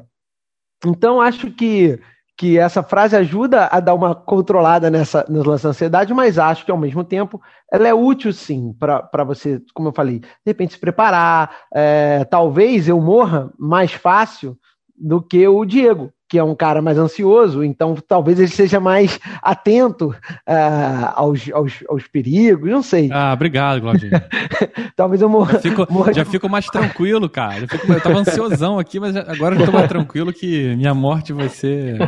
então, 0.85 1.19
acho 1.19 1.51
que 1.51 1.99
que 2.37 2.59
essa 2.59 2.83
frase 2.83 3.15
ajuda 3.15 3.67
a 3.71 3.79
dar 3.79 3.95
uma 3.95 4.13
controlada 4.13 4.91
nessa 4.91 5.25
da 5.27 5.69
ansiedade, 5.69 6.13
mas 6.13 6.37
acho 6.37 6.63
que 6.63 6.69
ao 6.69 6.77
mesmo 6.77 7.03
tempo 7.03 7.41
ela 7.71 7.87
é 7.87 7.93
útil 7.93 8.31
sim 8.31 8.73
para 8.79 9.23
você, 9.23 9.59
como 9.73 9.89
eu 9.89 9.93
falei, 9.93 10.19
de 10.19 10.27
repente 10.45 10.73
se 10.73 10.79
preparar. 10.79 11.49
É, 11.73 12.23
talvez 12.25 12.87
eu 12.87 13.01
morra 13.01 13.51
mais 13.57 13.91
fácil 13.91 14.55
do 14.95 15.19
que 15.19 15.47
o 15.47 15.65
Diego, 15.65 16.11
que 16.29 16.37
é 16.37 16.43
um 16.43 16.55
cara 16.55 16.81
mais 16.81 16.97
ansioso, 16.97 17.63
então 17.63 17.95
talvez 17.95 18.39
ele 18.39 18.49
seja 18.49 18.79
mais 18.79 19.19
atento 19.41 20.09
uh, 20.09 21.13
aos, 21.15 21.49
aos, 21.51 21.83
aos, 21.87 22.07
perigos, 22.07 22.69
não 22.69 22.83
sei. 22.83 23.09
Ah, 23.11 23.33
obrigado, 23.33 23.81
Claudinho. 23.81 24.11
talvez 24.97 25.21
eu 25.21 25.29
morra. 25.29 25.53
Já 25.53 25.59
fico, 25.59 25.87
morra 25.93 26.13
já 26.13 26.25
fico 26.25 26.49
mais 26.49 26.65
tranquilo, 26.65 27.29
cara. 27.29 27.61
Eu, 27.61 27.67
fico, 27.67 27.93
eu 27.93 28.01
tava 28.01 28.19
ansiosão 28.19 28.79
aqui, 28.79 28.99
mas 28.99 29.15
agora 29.15 29.55
eu 29.55 29.65
tô 29.65 29.71
mais 29.71 29.87
tranquilo 29.87 30.33
que 30.33 30.75
minha 30.75 30.93
morte 30.93 31.31
vai 31.31 31.47
ser, 31.47 31.99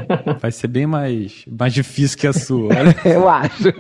vai 0.42 0.52
ser 0.52 0.68
bem 0.68 0.88
mais, 0.88 1.46
mais 1.48 1.72
difícil 1.72 2.18
que 2.18 2.28
a 2.28 2.34
sua. 2.34 2.72
eu 3.06 3.30
acho. 3.30 3.72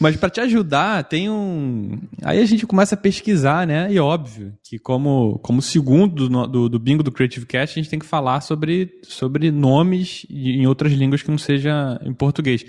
mas 0.00 0.16
para 0.16 0.28
te 0.28 0.40
ajudar, 0.40 1.04
tem 1.04 1.30
um. 1.30 1.98
Aí 2.22 2.40
a 2.40 2.44
gente 2.44 2.66
começa 2.66 2.96
a 2.96 2.98
pesquisar, 2.98 3.64
né? 3.66 3.86
E 3.90 4.00
óbvio 4.00 4.52
que, 4.64 4.78
como, 4.78 5.38
como 5.38 5.62
segundo 5.62 6.28
do, 6.28 6.46
do, 6.48 6.68
do 6.68 6.78
bingo 6.80 7.04
do 7.04 7.12
Creative 7.12 7.46
Cast, 7.46 7.78
a 7.78 7.82
gente 7.82 7.90
tem 7.90 7.98
que 7.98 8.06
falar 8.06 8.40
sobre, 8.40 8.90
sobre 9.04 9.52
nomes 9.52 10.26
em 10.28 10.66
outras 10.66 10.92
línguas 10.92 11.22
que 11.22 11.30
não 11.30 11.38
seja 11.38 12.00
em 12.04 12.12
português. 12.12 12.64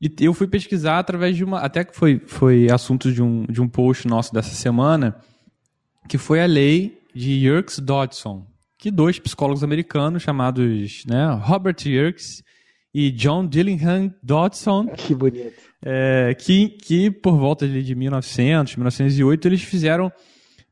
E 0.00 0.10
eu 0.20 0.32
fui 0.32 0.46
pesquisar 0.46 0.98
através 0.98 1.36
de 1.36 1.42
uma. 1.42 1.58
Até 1.58 1.84
que 1.84 1.94
foi, 1.94 2.20
foi 2.24 2.70
assunto 2.70 3.12
de 3.12 3.22
um, 3.22 3.44
de 3.44 3.60
um 3.60 3.68
post 3.68 4.06
nosso 4.06 4.32
dessa 4.32 4.54
semana, 4.54 5.16
que 6.08 6.16
foi 6.16 6.40
a 6.40 6.46
lei 6.46 7.00
de 7.14 7.32
Yerkes-Dodson, 7.32 8.46
que 8.78 8.90
dois 8.90 9.18
psicólogos 9.18 9.64
americanos 9.64 10.22
chamados 10.22 11.04
né, 11.04 11.32
Robert 11.42 11.76
Yerkes 11.84 12.42
e 12.94 13.10
John 13.10 13.46
Dillingham 13.46 14.14
Dodson. 14.22 14.86
Que 14.96 15.14
bonito. 15.14 15.52
É, 15.84 16.34
que, 16.38 16.68
que 16.68 17.10
por 17.10 17.36
volta 17.36 17.66
de 17.66 17.94
1900, 17.94 18.76
1908, 18.76 19.48
eles 19.48 19.62
fizeram 19.62 20.12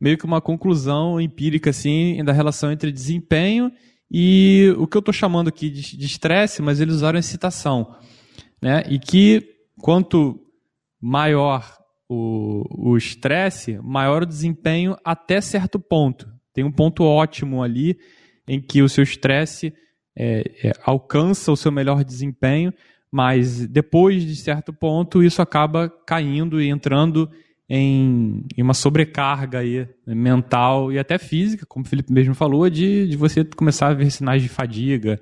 meio 0.00 0.16
que 0.16 0.24
uma 0.24 0.40
conclusão 0.40 1.20
empírica 1.20 1.70
assim 1.70 2.22
da 2.24 2.32
relação 2.32 2.70
entre 2.70 2.92
desempenho 2.92 3.72
e 4.10 4.72
o 4.78 4.86
que 4.86 4.96
eu 4.96 5.00
estou 5.00 5.12
chamando 5.12 5.48
aqui 5.48 5.68
de 5.68 6.04
estresse, 6.04 6.62
mas 6.62 6.80
eles 6.80 6.94
usaram 6.94 7.18
excitação. 7.18 7.96
Né? 8.62 8.82
E 8.88 8.98
que 8.98 9.42
quanto 9.80 10.40
maior 11.00 11.76
o 12.08 12.96
estresse, 12.96 13.78
maior 13.82 14.22
o 14.22 14.26
desempenho 14.26 14.96
até 15.04 15.40
certo 15.40 15.78
ponto. 15.78 16.28
Tem 16.52 16.64
um 16.64 16.70
ponto 16.70 17.02
ótimo 17.02 17.62
ali 17.62 17.98
em 18.46 18.60
que 18.60 18.80
o 18.80 18.88
seu 18.88 19.02
estresse 19.02 19.74
é, 20.16 20.68
é, 20.68 20.72
alcança 20.84 21.52
o 21.52 21.56
seu 21.56 21.70
melhor 21.70 22.02
desempenho, 22.04 22.72
mas 23.10 23.66
depois 23.66 24.24
de 24.24 24.36
certo 24.36 24.72
ponto 24.72 25.22
isso 25.22 25.42
acaba 25.42 25.88
caindo 26.06 26.60
e 26.60 26.68
entrando 26.68 27.30
em, 27.68 28.44
em, 28.56 28.62
uma 28.62 28.72
sobrecarga 28.72 29.58
aí, 29.58 29.86
mental 30.06 30.92
e 30.92 30.98
até 30.98 31.18
física, 31.18 31.66
como 31.66 31.84
o 31.84 31.88
Felipe 31.88 32.12
mesmo 32.12 32.34
falou, 32.34 32.70
de, 32.70 33.08
de 33.08 33.16
você 33.16 33.44
começar 33.44 33.88
a 33.88 33.94
ver 33.94 34.10
sinais 34.10 34.40
de 34.40 34.48
fadiga 34.48 35.20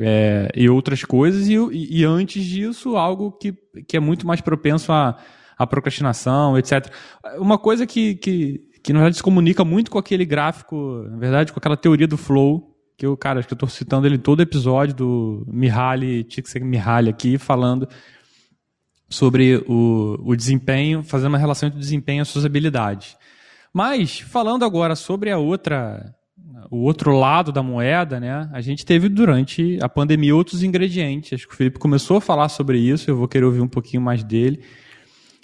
é, 0.00 0.50
e 0.54 0.68
outras 0.68 1.04
coisas, 1.04 1.48
e, 1.48 1.54
e, 1.72 2.04
antes 2.04 2.44
disso, 2.44 2.96
algo 2.96 3.32
que, 3.32 3.52
que 3.86 3.96
é 3.96 4.00
muito 4.00 4.26
mais 4.26 4.40
propenso 4.40 4.92
à, 4.92 5.16
à 5.58 5.66
procrastinação, 5.66 6.56
etc. 6.58 6.90
Uma 7.38 7.58
coisa 7.58 7.86
que, 7.86 8.14
que, 8.14 8.60
que, 8.82 8.92
na 8.92 9.00
verdade, 9.00 9.16
se 9.16 9.22
comunica 9.22 9.64
muito 9.64 9.90
com 9.90 9.98
aquele 9.98 10.24
gráfico, 10.24 11.04
na 11.10 11.18
verdade, 11.18 11.52
com 11.52 11.58
aquela 11.58 11.76
teoria 11.76 12.08
do 12.08 12.16
flow, 12.16 12.76
que 12.96 13.06
eu, 13.06 13.16
cara, 13.16 13.38
acho 13.38 13.48
que 13.48 13.54
eu 13.54 13.58
tô 13.58 13.66
citando 13.66 14.06
ele 14.06 14.18
todo 14.18 14.42
episódio 14.42 14.94
do 14.94 15.46
Mihaly, 15.48 16.24
Csikszentmihalyi 16.24 17.08
aqui, 17.08 17.38
falando 17.38 17.88
sobre 19.08 19.56
o, 19.66 20.18
o 20.22 20.36
desempenho, 20.36 21.02
fazendo 21.02 21.30
uma 21.30 21.38
relação 21.38 21.66
entre 21.66 21.78
o 21.78 21.80
desempenho 21.80 22.20
e 22.20 22.22
as 22.22 22.28
suas 22.28 22.44
habilidades. 22.44 23.16
Mas, 23.72 24.20
falando 24.20 24.64
agora 24.64 24.94
sobre 24.94 25.30
a 25.30 25.38
outra, 25.38 26.14
o 26.70 26.78
outro 26.78 27.16
lado 27.16 27.52
da 27.52 27.62
moeda, 27.62 28.18
né? 28.18 28.48
A 28.52 28.60
gente 28.60 28.84
teve 28.84 29.08
durante 29.08 29.78
a 29.80 29.88
pandemia 29.88 30.34
outros 30.34 30.62
ingredientes. 30.62 31.32
Acho 31.32 31.46
que 31.46 31.54
o 31.54 31.56
Felipe 31.56 31.78
começou 31.78 32.16
a 32.16 32.20
falar 32.20 32.48
sobre 32.48 32.78
isso, 32.78 33.10
eu 33.10 33.16
vou 33.16 33.28
querer 33.28 33.44
ouvir 33.44 33.60
um 33.60 33.68
pouquinho 33.68 34.02
mais 34.02 34.24
dele 34.24 34.60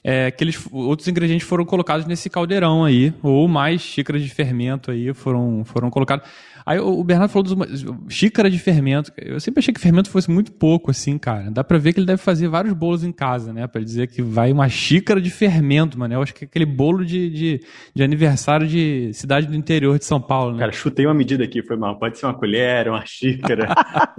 é, 0.09 0.31
que 0.31 0.45
eles, 0.45 0.57
outros 0.71 1.09
ingredientes 1.09 1.45
foram 1.49 1.65
colocados 1.65 2.07
nesse 2.07 2.31
caldeirão 2.31 2.85
aí, 2.85 3.13
ou 3.25 3.49
mais 3.49 3.81
xícaras 3.81 4.23
de 4.23 4.29
fermento 4.29 4.93
aí 4.93 5.13
foram, 5.13 5.65
foram 5.65 5.91
colocados. 5.91 6.29
Aí 6.67 6.81
o 6.81 7.05
Bernardo 7.05 7.31
falou 7.31 7.45
dos 7.45 7.87
xícara 8.09 8.51
de 8.51 8.59
fermento. 8.59 9.13
Eu 9.17 9.39
sempre 9.39 9.61
achei 9.61 9.73
que 9.73 9.81
fermento 9.81 10.11
fosse 10.11 10.29
muito 10.29 10.51
pouco, 10.51 10.91
assim, 10.91 11.17
cara. 11.17 11.49
Dá 11.49 11.63
pra 11.63 11.79
ver 11.79 11.93
que 11.93 12.01
ele 12.01 12.07
deve 12.09 12.21
fazer 12.21 12.49
vários 12.49 12.75
bolos 12.75 13.05
em 13.05 13.13
casa, 13.13 13.53
né? 13.53 13.69
Pra 13.69 13.81
dizer 13.81 14.09
que 14.09 14.21
vai 14.21 14.51
uma 14.51 14.69
xícara 14.69 15.21
de 15.21 15.31
fermento, 15.31 15.97
mano. 15.97 16.15
Eu 16.15 16.23
acho 16.23 16.35
que 16.35 16.45
é 16.45 16.49
aquele 16.49 16.67
bolo 16.67 17.05
de, 17.05 17.31
de, 17.31 17.61
de 17.95 18.03
aniversário 18.03 18.67
de 18.67 19.13
cidade 19.15 19.47
do 19.47 19.55
interior 19.55 19.97
de 19.97 20.05
São 20.05 20.21
Paulo, 20.21 20.55
né? 20.55 20.59
Cara, 20.59 20.73
chutei 20.73 21.07
uma 21.07 21.15
medida 21.15 21.45
aqui, 21.45 21.63
foi 21.63 21.77
mal. 21.77 22.01
Pode 22.01 22.19
ser 22.19 22.27
uma 22.27 22.35
colher, 22.35 22.89
uma 22.89 23.07
xícara. 23.07 23.69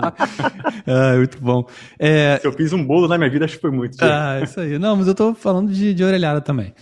ah, 0.88 1.18
muito 1.18 1.42
bom. 1.42 1.68
É... 2.00 2.38
Se 2.38 2.48
eu 2.48 2.54
fiz 2.54 2.72
um 2.72 2.82
bolo 2.82 3.10
na 3.10 3.18
minha 3.18 3.30
vida, 3.30 3.44
acho 3.44 3.56
que 3.56 3.62
foi 3.62 3.72
muito. 3.72 3.98
Ah, 4.02 4.40
isso 4.42 4.58
aí. 4.62 4.80
Não, 4.80 4.96
mas 4.96 5.08
eu 5.10 5.14
tô 5.14 5.34
falando 5.34 5.70
de, 5.70 5.94
de 5.94 6.02
orelhada 6.02 6.40
também. 6.40 6.74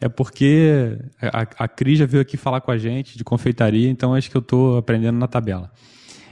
É 0.00 0.08
porque 0.08 0.98
a, 1.20 1.64
a 1.64 1.68
Cris 1.68 1.98
já 1.98 2.06
veio 2.06 2.20
aqui 2.20 2.36
falar 2.36 2.60
com 2.60 2.70
a 2.70 2.76
gente 2.78 3.16
de 3.16 3.24
confeitaria, 3.24 3.88
então 3.88 4.14
acho 4.14 4.30
que 4.30 4.36
eu 4.36 4.40
estou 4.40 4.76
aprendendo 4.76 5.18
na 5.18 5.28
tabela. 5.28 5.70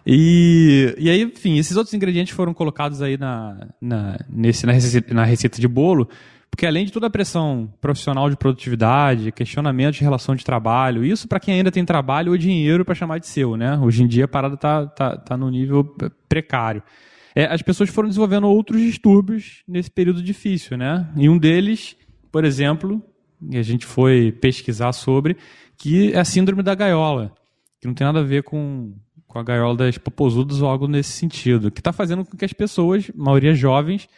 E, 0.06 0.94
e 0.98 1.08
aí, 1.08 1.22
enfim, 1.22 1.58
esses 1.58 1.76
outros 1.76 1.94
ingredientes 1.94 2.34
foram 2.34 2.52
colocados 2.52 3.00
aí 3.00 3.16
na, 3.16 3.68
na, 3.80 4.18
nesse, 4.28 4.66
na, 4.66 4.72
receita, 4.72 5.14
na 5.14 5.24
receita 5.24 5.60
de 5.60 5.68
bolo, 5.68 6.08
porque 6.50 6.66
além 6.66 6.84
de 6.84 6.92
toda 6.92 7.06
a 7.06 7.10
pressão 7.10 7.72
profissional 7.80 8.28
de 8.28 8.36
produtividade, 8.36 9.32
questionamento 9.32 9.94
de 9.94 10.02
relação 10.02 10.34
de 10.34 10.44
trabalho, 10.44 11.04
isso 11.04 11.28
para 11.28 11.40
quem 11.40 11.54
ainda 11.54 11.70
tem 11.70 11.84
trabalho 11.84 12.32
ou 12.32 12.36
dinheiro 12.36 12.84
para 12.84 12.94
chamar 12.94 13.18
de 13.18 13.26
seu, 13.26 13.56
né? 13.56 13.78
Hoje 13.78 14.02
em 14.02 14.06
dia 14.06 14.26
a 14.26 14.28
parada 14.28 14.56
tá, 14.56 14.86
tá, 14.86 15.16
tá 15.16 15.36
no 15.36 15.48
nível 15.48 15.84
precário. 16.28 16.82
É, 17.34 17.46
as 17.46 17.62
pessoas 17.62 17.88
foram 17.88 18.08
desenvolvendo 18.08 18.46
outros 18.48 18.82
distúrbios 18.82 19.62
nesse 19.66 19.90
período 19.90 20.22
difícil, 20.22 20.76
né? 20.76 21.08
E 21.16 21.28
um 21.28 21.38
deles, 21.38 21.96
por 22.30 22.44
exemplo, 22.44 23.02
e 23.50 23.56
a 23.56 23.62
gente 23.62 23.86
foi 23.86 24.32
pesquisar 24.32 24.92
sobre, 24.92 25.36
que 25.76 26.12
é 26.12 26.18
a 26.18 26.24
síndrome 26.24 26.62
da 26.62 26.74
gaiola, 26.74 27.32
que 27.80 27.86
não 27.86 27.94
tem 27.94 28.06
nada 28.06 28.20
a 28.20 28.24
ver 28.24 28.42
com, 28.42 28.94
com 29.26 29.38
a 29.38 29.42
gaiola 29.42 29.76
das 29.76 29.98
popozudas 29.98 30.60
ou 30.60 30.68
algo 30.68 30.86
nesse 30.86 31.12
sentido, 31.12 31.70
que 31.70 31.80
está 31.80 31.92
fazendo 31.92 32.24
com 32.24 32.36
que 32.36 32.44
as 32.44 32.52
pessoas, 32.52 33.10
maioria 33.14 33.54
jovens, 33.54 34.08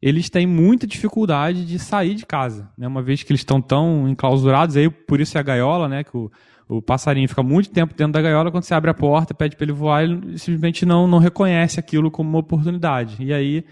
eles 0.00 0.30
têm 0.30 0.46
muita 0.46 0.86
dificuldade 0.86 1.64
de 1.64 1.78
sair 1.78 2.14
de 2.14 2.24
casa, 2.24 2.70
né? 2.78 2.86
Uma 2.86 3.02
vez 3.02 3.22
que 3.22 3.32
eles 3.32 3.40
estão 3.40 3.60
tão 3.60 4.08
enclausurados, 4.08 4.76
aí 4.76 4.88
por 4.88 5.20
isso 5.20 5.36
é 5.36 5.40
a 5.40 5.44
gaiola, 5.44 5.88
né? 5.88 6.04
Que 6.04 6.16
o, 6.16 6.30
o 6.68 6.80
passarinho 6.80 7.28
fica 7.28 7.42
muito 7.42 7.70
tempo 7.70 7.94
dentro 7.94 8.12
da 8.12 8.22
gaiola, 8.22 8.50
quando 8.50 8.62
você 8.62 8.74
abre 8.74 8.90
a 8.90 8.94
porta, 8.94 9.34
pede 9.34 9.56
para 9.56 9.64
ele 9.64 9.72
voar, 9.72 10.04
ele 10.04 10.38
simplesmente 10.38 10.86
não, 10.86 11.08
não 11.08 11.18
reconhece 11.18 11.80
aquilo 11.80 12.10
como 12.10 12.28
uma 12.28 12.38
oportunidade. 12.38 13.16
E 13.20 13.32
aí 13.32 13.64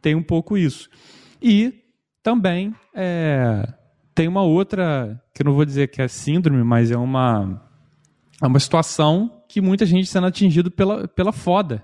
tem 0.00 0.14
um 0.14 0.22
pouco 0.22 0.56
isso. 0.56 0.88
E 1.40 1.74
também 2.22 2.72
é, 2.94 3.66
tem 4.14 4.28
uma 4.28 4.42
outra, 4.42 5.20
que 5.34 5.42
eu 5.42 5.46
não 5.46 5.54
vou 5.54 5.64
dizer 5.64 5.88
que 5.88 6.02
é 6.02 6.08
síndrome, 6.08 6.62
mas 6.62 6.90
é 6.90 6.96
uma, 6.96 7.62
é 8.42 8.46
uma 8.46 8.60
situação 8.60 9.42
que 9.48 9.60
muita 9.60 9.86
gente 9.86 10.06
sendo 10.06 10.26
atingido 10.26 10.70
pela, 10.70 11.08
pela 11.08 11.32
foda, 11.32 11.82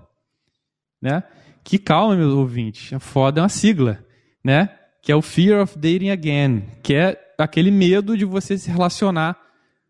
né? 1.01 1.23
Que 1.65 1.79
calma, 1.79 2.17
meus 2.17 2.33
ouvintes, 2.33 2.93
a 2.93 3.01
foda 3.01 3.41
é 3.41 3.43
uma 3.43 3.49
sigla, 3.49 4.05
né? 4.45 4.71
Que 5.03 5.13
é 5.13 5.17
o 5.17 5.23
Fear 5.23 5.63
of 5.63 5.79
Dating 5.79 6.11
Again, 6.11 6.65
que 6.83 6.95
é 6.95 7.19
aquele 7.39 7.71
medo 7.71 8.17
de 8.17 8.25
você 8.25 8.57
se 8.59 8.71
relacionar 8.71 9.39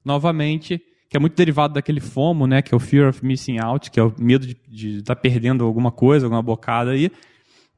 novamente, 0.05 0.81
que 1.09 1.17
é 1.17 1.21
muito 1.21 1.37
derivado 1.37 1.75
daquele 1.75 2.01
FOMO, 2.01 2.47
né? 2.47 2.63
Que 2.63 2.75
é 2.75 2.77
o 2.77 2.81
Fear 2.81 3.09
of 3.09 3.25
Missing 3.25 3.59
Out, 3.59 3.91
que 3.91 3.99
é 3.99 4.03
o 4.03 4.15
medo 4.19 4.47
de 4.47 4.99
estar 4.99 5.15
tá 5.15 5.21
perdendo 5.21 5.65
alguma 5.65 5.91
coisa, 5.91 6.27
alguma 6.27 6.43
bocada 6.43 6.91
aí. 6.91 7.11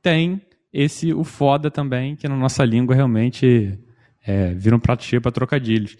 Tem 0.02 0.40
esse, 0.72 1.12
o 1.12 1.24
foda 1.24 1.70
também, 1.70 2.16
que 2.16 2.28
na 2.28 2.36
nossa 2.36 2.64
língua 2.64 2.94
realmente 2.94 3.78
é, 4.26 4.54
vira 4.54 4.76
um 4.76 4.80
prato 4.80 5.04
cheio 5.04 5.22
para 5.22 5.32
trocadilhos. 5.32 5.96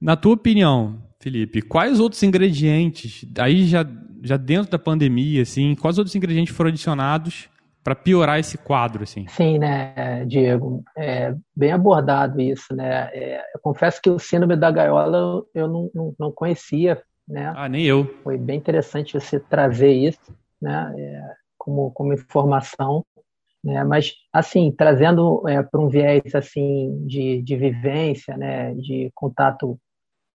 Na 0.00 0.16
tua 0.16 0.34
opinião, 0.34 1.02
Felipe, 1.20 1.62
quais 1.62 1.98
outros 1.98 2.22
ingredientes, 2.22 3.26
aí 3.38 3.66
já, 3.66 3.84
já 4.22 4.36
dentro 4.36 4.70
da 4.70 4.78
pandemia, 4.78 5.42
assim, 5.42 5.74
quais 5.74 5.98
outros 5.98 6.14
ingredientes 6.14 6.54
foram 6.54 6.70
adicionados 6.70 7.48
para 7.82 7.94
piorar 7.94 8.38
esse 8.38 8.58
quadro, 8.58 9.02
assim? 9.02 9.26
Sim, 9.28 9.58
né, 9.58 10.24
Diego, 10.26 10.84
é 10.96 11.34
bem 11.56 11.72
abordado 11.72 12.40
isso, 12.40 12.74
né. 12.74 13.10
É, 13.12 13.42
eu 13.54 13.60
confesso 13.60 14.00
que 14.00 14.10
o 14.10 14.18
síndrome 14.18 14.56
da 14.56 14.70
gaiola 14.70 15.42
eu 15.54 15.66
não, 15.66 15.90
não, 15.94 16.14
não, 16.18 16.32
conhecia, 16.32 17.02
né. 17.26 17.52
Ah, 17.56 17.68
nem 17.68 17.84
eu. 17.84 18.04
Foi 18.22 18.38
bem 18.38 18.58
interessante 18.58 19.14
você 19.14 19.40
trazer 19.40 19.92
isso, 19.92 20.20
né, 20.60 20.94
é, 20.96 21.22
como, 21.56 21.90
como 21.90 22.12
informação. 22.12 23.04
Né? 23.64 23.82
Mas, 23.84 24.14
assim, 24.32 24.70
trazendo 24.70 25.46
é, 25.48 25.62
para 25.62 25.80
um 25.80 25.88
viés 25.88 26.34
assim 26.34 27.04
de, 27.06 27.42
de 27.42 27.56
vivência, 27.56 28.36
né, 28.36 28.74
de 28.74 29.10
contato 29.14 29.78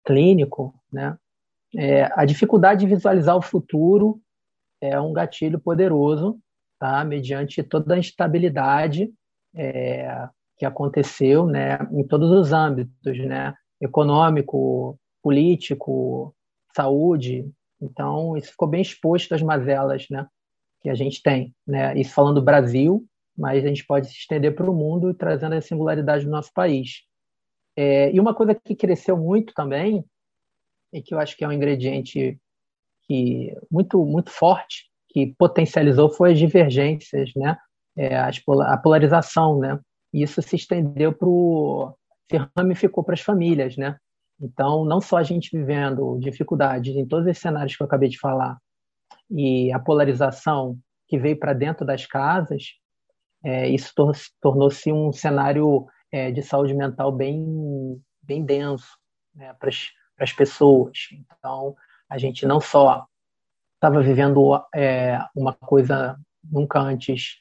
clínico, 0.05 0.73
né, 0.91 1.17
é, 1.75 2.09
a 2.15 2.25
dificuldade 2.25 2.81
de 2.81 2.93
visualizar 2.93 3.35
o 3.35 3.41
futuro 3.41 4.19
é 4.81 4.99
um 4.99 5.13
gatilho 5.13 5.59
poderoso, 5.59 6.39
tá? 6.79 7.03
mediante 7.03 7.61
toda 7.61 7.95
a 7.95 7.99
instabilidade 7.99 9.11
é, 9.55 10.27
que 10.57 10.65
aconteceu 10.65 11.45
né, 11.45 11.77
em 11.91 12.03
todos 12.03 12.31
os 12.31 12.51
âmbitos, 12.51 13.17
né? 13.19 13.53
econômico, 13.81 14.97
político, 15.21 16.35
saúde. 16.75 17.49
Então, 17.81 18.35
isso 18.35 18.51
ficou 18.51 18.67
bem 18.67 18.81
exposto 18.81 19.33
às 19.33 19.41
mazelas 19.41 20.05
né, 20.09 20.25
que 20.81 20.89
a 20.89 20.95
gente 20.95 21.21
tem. 21.21 21.53
Né? 21.67 21.97
Isso 21.99 22.13
falando 22.13 22.35
do 22.35 22.45
Brasil, 22.45 23.05
mas 23.37 23.63
a 23.63 23.67
gente 23.67 23.85
pode 23.85 24.07
se 24.07 24.13
estender 24.13 24.53
para 24.55 24.69
o 24.69 24.75
mundo 24.75 25.13
trazendo 25.13 25.55
a 25.55 25.61
singularidade 25.61 26.25
do 26.25 26.31
nosso 26.31 26.51
país. 26.53 27.03
É, 27.75 28.11
e 28.11 28.19
uma 28.19 28.33
coisa 28.33 28.53
que 28.53 28.75
cresceu 28.75 29.17
muito 29.17 29.53
também, 29.53 30.03
e 30.91 31.01
que 31.01 31.13
eu 31.13 31.19
acho 31.19 31.37
que 31.37 31.43
é 31.43 31.47
um 31.47 31.51
ingrediente 31.51 32.37
que 33.03 33.55
muito 33.71 34.03
muito 34.05 34.29
forte, 34.29 34.89
que 35.09 35.33
potencializou 35.37 36.09
foi 36.09 36.33
as 36.33 36.39
divergências, 36.39 37.31
né? 37.35 37.57
É, 37.97 38.17
a 38.17 38.77
polarização, 38.77 39.59
né? 39.59 39.79
E 40.13 40.23
isso 40.23 40.41
se 40.41 40.55
estendeu 40.55 41.13
para 41.13 41.27
o 41.27 41.93
se 42.29 42.37
ramificou 42.55 43.03
para 43.03 43.15
as 43.15 43.21
famílias, 43.21 43.75
né? 43.75 43.97
Então, 44.39 44.85
não 44.85 45.01
só 45.01 45.17
a 45.17 45.23
gente 45.23 45.49
vivendo 45.55 46.17
dificuldades 46.19 46.95
em 46.95 47.05
todos 47.05 47.27
esses 47.27 47.41
cenários 47.41 47.75
que 47.75 47.81
eu 47.81 47.87
acabei 47.87 48.07
de 48.07 48.19
falar, 48.19 48.57
e 49.29 49.71
a 49.71 49.79
polarização 49.79 50.77
que 51.07 51.17
veio 51.17 51.37
para 51.37 51.53
dentro 51.53 51.85
das 51.85 52.05
casas, 52.05 52.73
é, 53.43 53.67
isso 53.69 53.93
tor 53.95 54.15
tornou-se 54.41 54.91
um 54.91 55.11
cenário 55.11 55.87
é, 56.11 56.31
de 56.31 56.41
saúde 56.41 56.73
mental 56.73 57.11
bem, 57.11 58.01
bem 58.21 58.43
denso 58.43 58.97
né, 59.33 59.53
para 59.59 59.69
as 60.19 60.33
pessoas. 60.33 60.97
Então, 61.13 61.75
a 62.09 62.17
gente 62.17 62.45
não 62.45 62.59
só 62.59 63.05
estava 63.75 64.01
vivendo 64.01 64.61
é, 64.75 65.19
uma 65.35 65.53
coisa 65.53 66.17
nunca 66.43 66.79
antes 66.79 67.37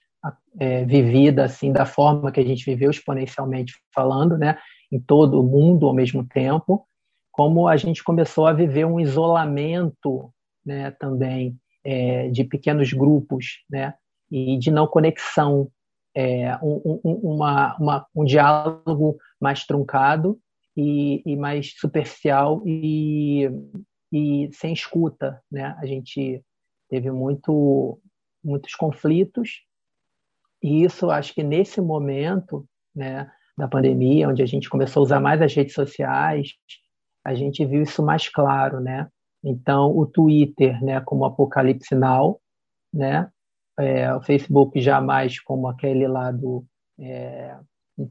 é, 0.58 0.84
vivida 0.84 1.44
assim 1.44 1.72
da 1.72 1.86
forma 1.86 2.32
que 2.32 2.40
a 2.40 2.44
gente 2.44 2.64
viveu 2.64 2.90
exponencialmente 2.90 3.74
falando, 3.94 4.36
né, 4.36 4.58
em 4.90 5.00
todo 5.00 5.40
o 5.40 5.44
mundo 5.44 5.86
ao 5.86 5.94
mesmo 5.94 6.26
tempo, 6.26 6.86
como 7.30 7.68
a 7.68 7.76
gente 7.76 8.02
começou 8.02 8.46
a 8.46 8.52
viver 8.52 8.84
um 8.84 8.98
isolamento, 8.98 10.32
né, 10.64 10.90
também 10.92 11.58
é, 11.84 12.28
de 12.28 12.44
pequenos 12.44 12.92
grupos, 12.92 13.64
né, 13.70 13.94
e 14.30 14.58
de 14.58 14.70
não 14.70 14.86
conexão 14.86 15.70
é, 16.14 16.56
um, 16.62 17.00
um, 17.04 17.12
uma, 17.34 17.76
uma, 17.76 18.06
um 18.14 18.24
diálogo 18.24 19.16
mais 19.40 19.64
truncado 19.64 20.38
e, 20.76 21.22
e 21.24 21.36
mais 21.36 21.74
superficial 21.78 22.62
e, 22.66 23.48
e, 24.12 24.48
sem 24.52 24.72
escuta. 24.72 25.40
Né? 25.50 25.76
A 25.78 25.86
gente 25.86 26.42
teve 26.88 27.10
muito, 27.10 28.00
muitos 28.42 28.74
conflitos 28.74 29.62
e 30.62 30.84
isso, 30.84 31.10
acho 31.10 31.34
que 31.34 31.42
nesse 31.42 31.80
momento 31.80 32.66
né, 32.94 33.30
da 33.56 33.68
pandemia, 33.68 34.28
onde 34.28 34.42
a 34.42 34.46
gente 34.46 34.68
começou 34.68 35.00
a 35.00 35.04
usar 35.04 35.20
mais 35.20 35.40
as 35.40 35.54
redes 35.54 35.74
sociais, 35.74 36.54
a 37.24 37.34
gente 37.34 37.64
viu 37.64 37.82
isso 37.82 38.02
mais 38.02 38.28
claro, 38.28 38.80
né? 38.80 39.08
Então, 39.44 39.96
o 39.96 40.06
Twitter, 40.06 40.82
né, 40.82 41.00
como 41.00 41.24
Apocalipse 41.24 41.94
Now, 41.94 42.40
né, 42.92 43.30
é, 43.78 44.12
o 44.14 44.20
Facebook 44.20 44.80
jamais 44.80 45.40
como 45.40 45.68
aquele 45.68 46.08
lado 46.08 46.64
é, 46.98 47.56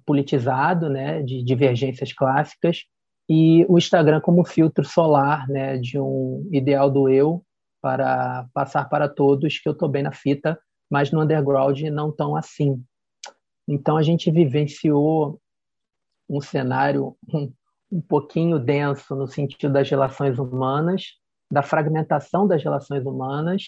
politizado, 0.06 0.90
né, 0.90 1.22
de 1.22 1.44
divergências 1.44 2.14
clássicas, 2.14 2.86
e 3.30 3.66
o 3.68 3.78
Instagram 3.78 4.22
como 4.22 4.46
filtro 4.46 4.86
solar, 4.86 5.48
né, 5.50 5.78
de 5.78 6.00
um 6.00 6.48
ideal 6.52 6.90
do 6.90 7.10
eu 7.10 7.44
para 7.82 8.48
passar 8.54 8.86
para 8.86 9.10
todos 9.10 9.60
que 9.60 9.68
eu 9.68 9.74
estou 9.74 9.90
bem 9.90 10.04
na 10.04 10.12
fita, 10.12 10.58
mas 10.90 11.12
no 11.12 11.22
underground 11.22 11.80
não 11.84 12.12
tão 12.12 12.36
assim. 12.36 12.82
Então 13.68 13.98
a 13.98 14.02
gente 14.02 14.32
vivenciou 14.32 15.40
um 16.30 16.40
cenário 16.40 17.16
um, 17.92 18.02
pouquinho 18.02 18.60
denso 18.60 19.16
no 19.16 19.28
sentido 19.28 19.74
das 19.74 19.90
relações 19.90 20.38
humanas, 20.38 21.04
da 21.52 21.62
fragmentação 21.62 22.48
das 22.48 22.64
relações 22.64 23.06
humanas, 23.06 23.64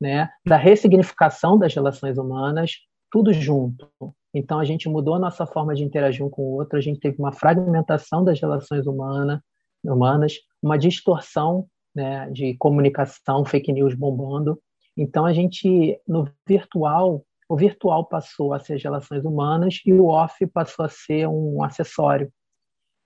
né, 0.00 0.28
da 0.44 0.56
ressignificação 0.56 1.58
das 1.58 1.74
relações 1.74 2.18
humanas, 2.18 2.72
tudo 3.10 3.32
junto. 3.32 3.88
Então 4.34 4.58
a 4.58 4.64
gente 4.64 4.88
mudou 4.88 5.14
a 5.14 5.18
nossa 5.18 5.46
forma 5.46 5.74
de 5.74 5.84
interagir 5.84 6.24
um 6.24 6.30
com 6.30 6.42
o 6.42 6.54
outro, 6.54 6.78
a 6.78 6.82
gente 6.82 6.98
teve 6.98 7.18
uma 7.18 7.32
fragmentação 7.32 8.24
das 8.24 8.40
relações 8.40 8.86
humanas, 8.86 9.40
humanas 9.84 10.34
uma 10.62 10.78
distorção 10.78 11.66
né, 11.94 12.28
de 12.30 12.54
comunicação, 12.56 13.44
fake 13.44 13.72
news 13.72 13.94
bombando. 13.94 14.58
Então 14.96 15.24
a 15.24 15.32
gente 15.32 16.00
no 16.06 16.28
virtual, 16.46 17.24
o 17.48 17.56
virtual 17.56 18.06
passou 18.06 18.54
a 18.54 18.58
ser 18.58 18.74
as 18.74 18.82
relações 18.82 19.24
humanas 19.24 19.80
e 19.84 19.92
o 19.92 20.06
off 20.06 20.46
passou 20.48 20.84
a 20.84 20.88
ser 20.88 21.28
um 21.28 21.62
acessório. 21.62 22.32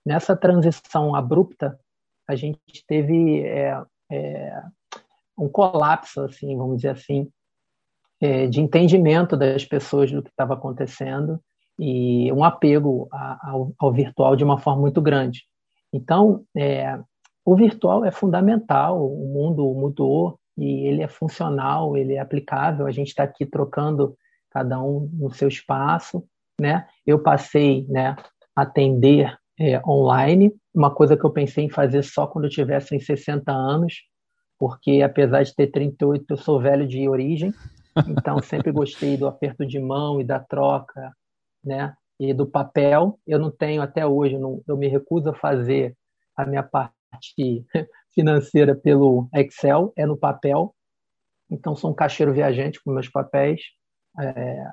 Nessa 0.07 0.37
transição 0.37 1.13
abrupta, 1.13 1.77
a 2.25 2.33
gente 2.33 2.57
teve 2.87 3.41
é, 3.41 3.77
é, 4.09 4.63
um 5.37 5.49
colapso, 5.49 6.21
assim, 6.21 6.55
vamos 6.55 6.77
dizer 6.77 6.91
assim, 6.91 7.29
é, 8.21 8.47
de 8.47 8.61
entendimento 8.61 9.35
das 9.35 9.65
pessoas 9.65 10.09
do 10.09 10.23
que 10.23 10.29
estava 10.29 10.53
acontecendo 10.53 11.41
e 11.77 12.31
um 12.31 12.41
apego 12.41 13.09
a, 13.11 13.49
ao, 13.49 13.73
ao, 13.77 13.91
virtual 13.91 14.37
de 14.37 14.45
uma 14.45 14.57
forma 14.57 14.79
muito 14.79 15.01
grande. 15.01 15.43
Então, 15.91 16.45
é, 16.55 16.97
o 17.43 17.53
virtual 17.53 18.05
é 18.05 18.11
fundamental, 18.11 19.05
o 19.05 19.27
mundo 19.27 19.73
mudou 19.73 20.39
e 20.57 20.87
ele 20.87 21.03
é 21.03 21.09
funcional, 21.09 21.97
ele 21.97 22.13
é 22.13 22.19
aplicável. 22.19 22.87
A 22.87 22.91
gente 22.91 23.09
está 23.09 23.23
aqui 23.23 23.45
trocando 23.45 24.17
cada 24.51 24.81
um 24.81 25.09
no 25.11 25.29
seu 25.33 25.49
espaço, 25.49 26.23
né? 26.61 26.87
Eu 27.05 27.19
passei, 27.19 27.85
né, 27.89 28.15
a 28.55 28.61
atender 28.61 29.37
é, 29.59 29.81
online, 29.87 30.53
uma 30.73 30.93
coisa 30.93 31.17
que 31.17 31.25
eu 31.25 31.31
pensei 31.31 31.65
em 31.65 31.69
fazer 31.69 32.03
só 32.03 32.27
quando 32.27 32.45
eu 32.45 32.51
tivesse 32.51 32.95
em 32.95 32.99
60 32.99 33.51
anos, 33.51 34.03
porque 34.59 35.01
apesar 35.01 35.43
de 35.43 35.55
ter 35.55 35.67
38, 35.67 36.25
eu 36.29 36.37
sou 36.37 36.61
velho 36.61 36.87
de 36.87 37.07
origem, 37.07 37.53
então 38.07 38.41
sempre 38.41 38.71
gostei 38.71 39.17
do 39.17 39.27
aperto 39.27 39.65
de 39.65 39.79
mão 39.79 40.21
e 40.21 40.23
da 40.23 40.39
troca, 40.39 41.11
né? 41.63 41.95
E 42.19 42.33
do 42.33 42.47
papel. 42.47 43.19
Eu 43.25 43.39
não 43.39 43.51
tenho 43.51 43.81
até 43.81 44.05
hoje, 44.05 44.35
eu, 44.35 44.39
não, 44.39 44.61
eu 44.67 44.77
me 44.77 44.87
recuso 44.87 45.29
a 45.29 45.35
fazer 45.35 45.95
a 46.35 46.45
minha 46.45 46.63
parte 46.63 46.93
financeira 48.13 48.75
pelo 48.75 49.27
Excel, 49.33 49.93
é 49.95 50.05
no 50.05 50.17
papel. 50.17 50.75
Então 51.49 51.75
sou 51.75 51.91
um 51.91 51.95
caixeiro 51.95 52.33
viajante 52.33 52.81
com 52.83 52.91
meus 52.91 53.09
papéis. 53.09 53.61
É, 54.19 54.65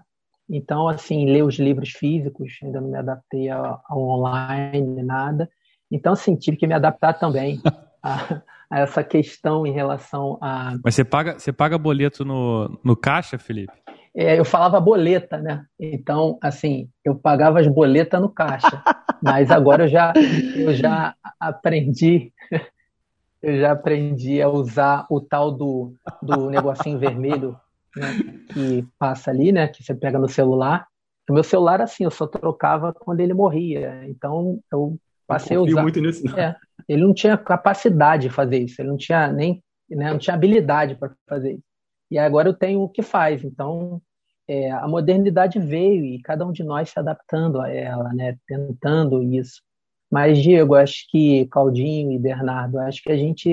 então, 0.48 0.88
assim, 0.88 1.26
ler 1.26 1.42
os 1.42 1.58
livros 1.58 1.90
físicos, 1.90 2.58
ainda 2.62 2.80
não 2.80 2.88
me 2.88 2.98
adaptei 2.98 3.48
ao, 3.48 3.80
ao 3.88 3.98
online, 3.98 5.02
nada. 5.02 5.48
Então, 5.90 6.12
assim, 6.12 6.36
tive 6.36 6.56
que 6.56 6.66
me 6.66 6.74
adaptar 6.74 7.14
também 7.14 7.60
a, 8.02 8.42
a, 8.70 8.80
essa 8.80 9.02
questão 9.02 9.66
em 9.66 9.72
relação 9.72 10.38
a. 10.40 10.76
Mas 10.82 10.94
você 10.94 11.04
paga, 11.04 11.38
você 11.38 11.52
paga 11.52 11.78
boleto 11.78 12.24
no, 12.24 12.78
no 12.84 12.96
caixa, 12.96 13.38
Felipe? 13.38 13.72
É, 14.16 14.38
eu 14.38 14.44
falava 14.44 14.78
boleta, 14.78 15.38
né? 15.38 15.64
Então, 15.80 16.38
assim, 16.40 16.88
eu 17.04 17.16
pagava 17.16 17.58
as 17.58 17.66
boletas 17.66 18.20
no 18.20 18.28
caixa. 18.28 18.82
Mas 19.20 19.50
agora 19.50 19.84
eu 19.84 19.88
já, 19.88 20.12
eu 20.54 20.72
já 20.72 21.14
aprendi, 21.40 22.32
eu 23.42 23.58
já 23.58 23.72
aprendi 23.72 24.40
a 24.40 24.48
usar 24.48 25.06
o 25.10 25.20
tal 25.20 25.50
do, 25.50 25.94
do 26.22 26.48
negocinho 26.48 26.98
vermelho 26.98 27.56
né, 27.96 28.44
que 28.52 28.86
passa 28.98 29.30
ali, 29.30 29.52
né? 29.52 29.68
Que 29.68 29.82
você 29.82 29.94
pega 29.94 30.18
no 30.18 30.28
celular. 30.28 30.86
O 31.28 31.32
meu 31.32 31.42
celular, 31.42 31.80
assim, 31.80 32.04
eu 32.04 32.10
só 32.10 32.26
trocava 32.26 32.92
quando 32.92 33.20
ele 33.20 33.32
morria. 33.32 34.04
Então, 34.06 34.60
eu 34.70 34.98
passei 35.26 35.56
a 35.56 35.60
usar. 35.60 35.82
muito 35.82 36.00
nisso, 36.00 36.24
não. 36.24 36.38
É, 36.38 36.56
ele 36.88 37.02
não 37.02 37.14
tinha 37.14 37.36
capacidade 37.36 38.28
de 38.28 38.34
fazer 38.34 38.58
isso, 38.58 38.80
ele 38.80 38.90
não 38.90 38.96
tinha 38.96 39.32
nem, 39.32 39.62
né, 39.88 40.10
não 40.10 40.18
tinha 40.18 40.34
habilidade 40.34 40.96
para 40.96 41.14
fazer 41.28 41.52
isso. 41.52 41.64
E 42.10 42.18
agora 42.18 42.48
eu 42.48 42.54
tenho 42.54 42.82
o 42.82 42.88
que 42.88 43.02
faz. 43.02 43.42
Então, 43.42 44.00
é, 44.46 44.70
a 44.70 44.86
modernidade 44.86 45.58
veio 45.58 46.04
e 46.04 46.20
cada 46.20 46.46
um 46.46 46.52
de 46.52 46.62
nós 46.62 46.90
se 46.90 46.98
adaptando 46.98 47.60
a 47.60 47.70
ela, 47.70 48.12
né, 48.12 48.36
tentando 48.46 49.22
isso. 49.22 49.62
Mas, 50.10 50.40
Diego, 50.40 50.74
acho 50.74 51.06
que 51.10 51.46
Claudinho 51.46 52.12
e 52.12 52.18
Bernardo, 52.18 52.78
acho 52.78 53.02
que 53.02 53.10
a 53.10 53.16
gente 53.16 53.50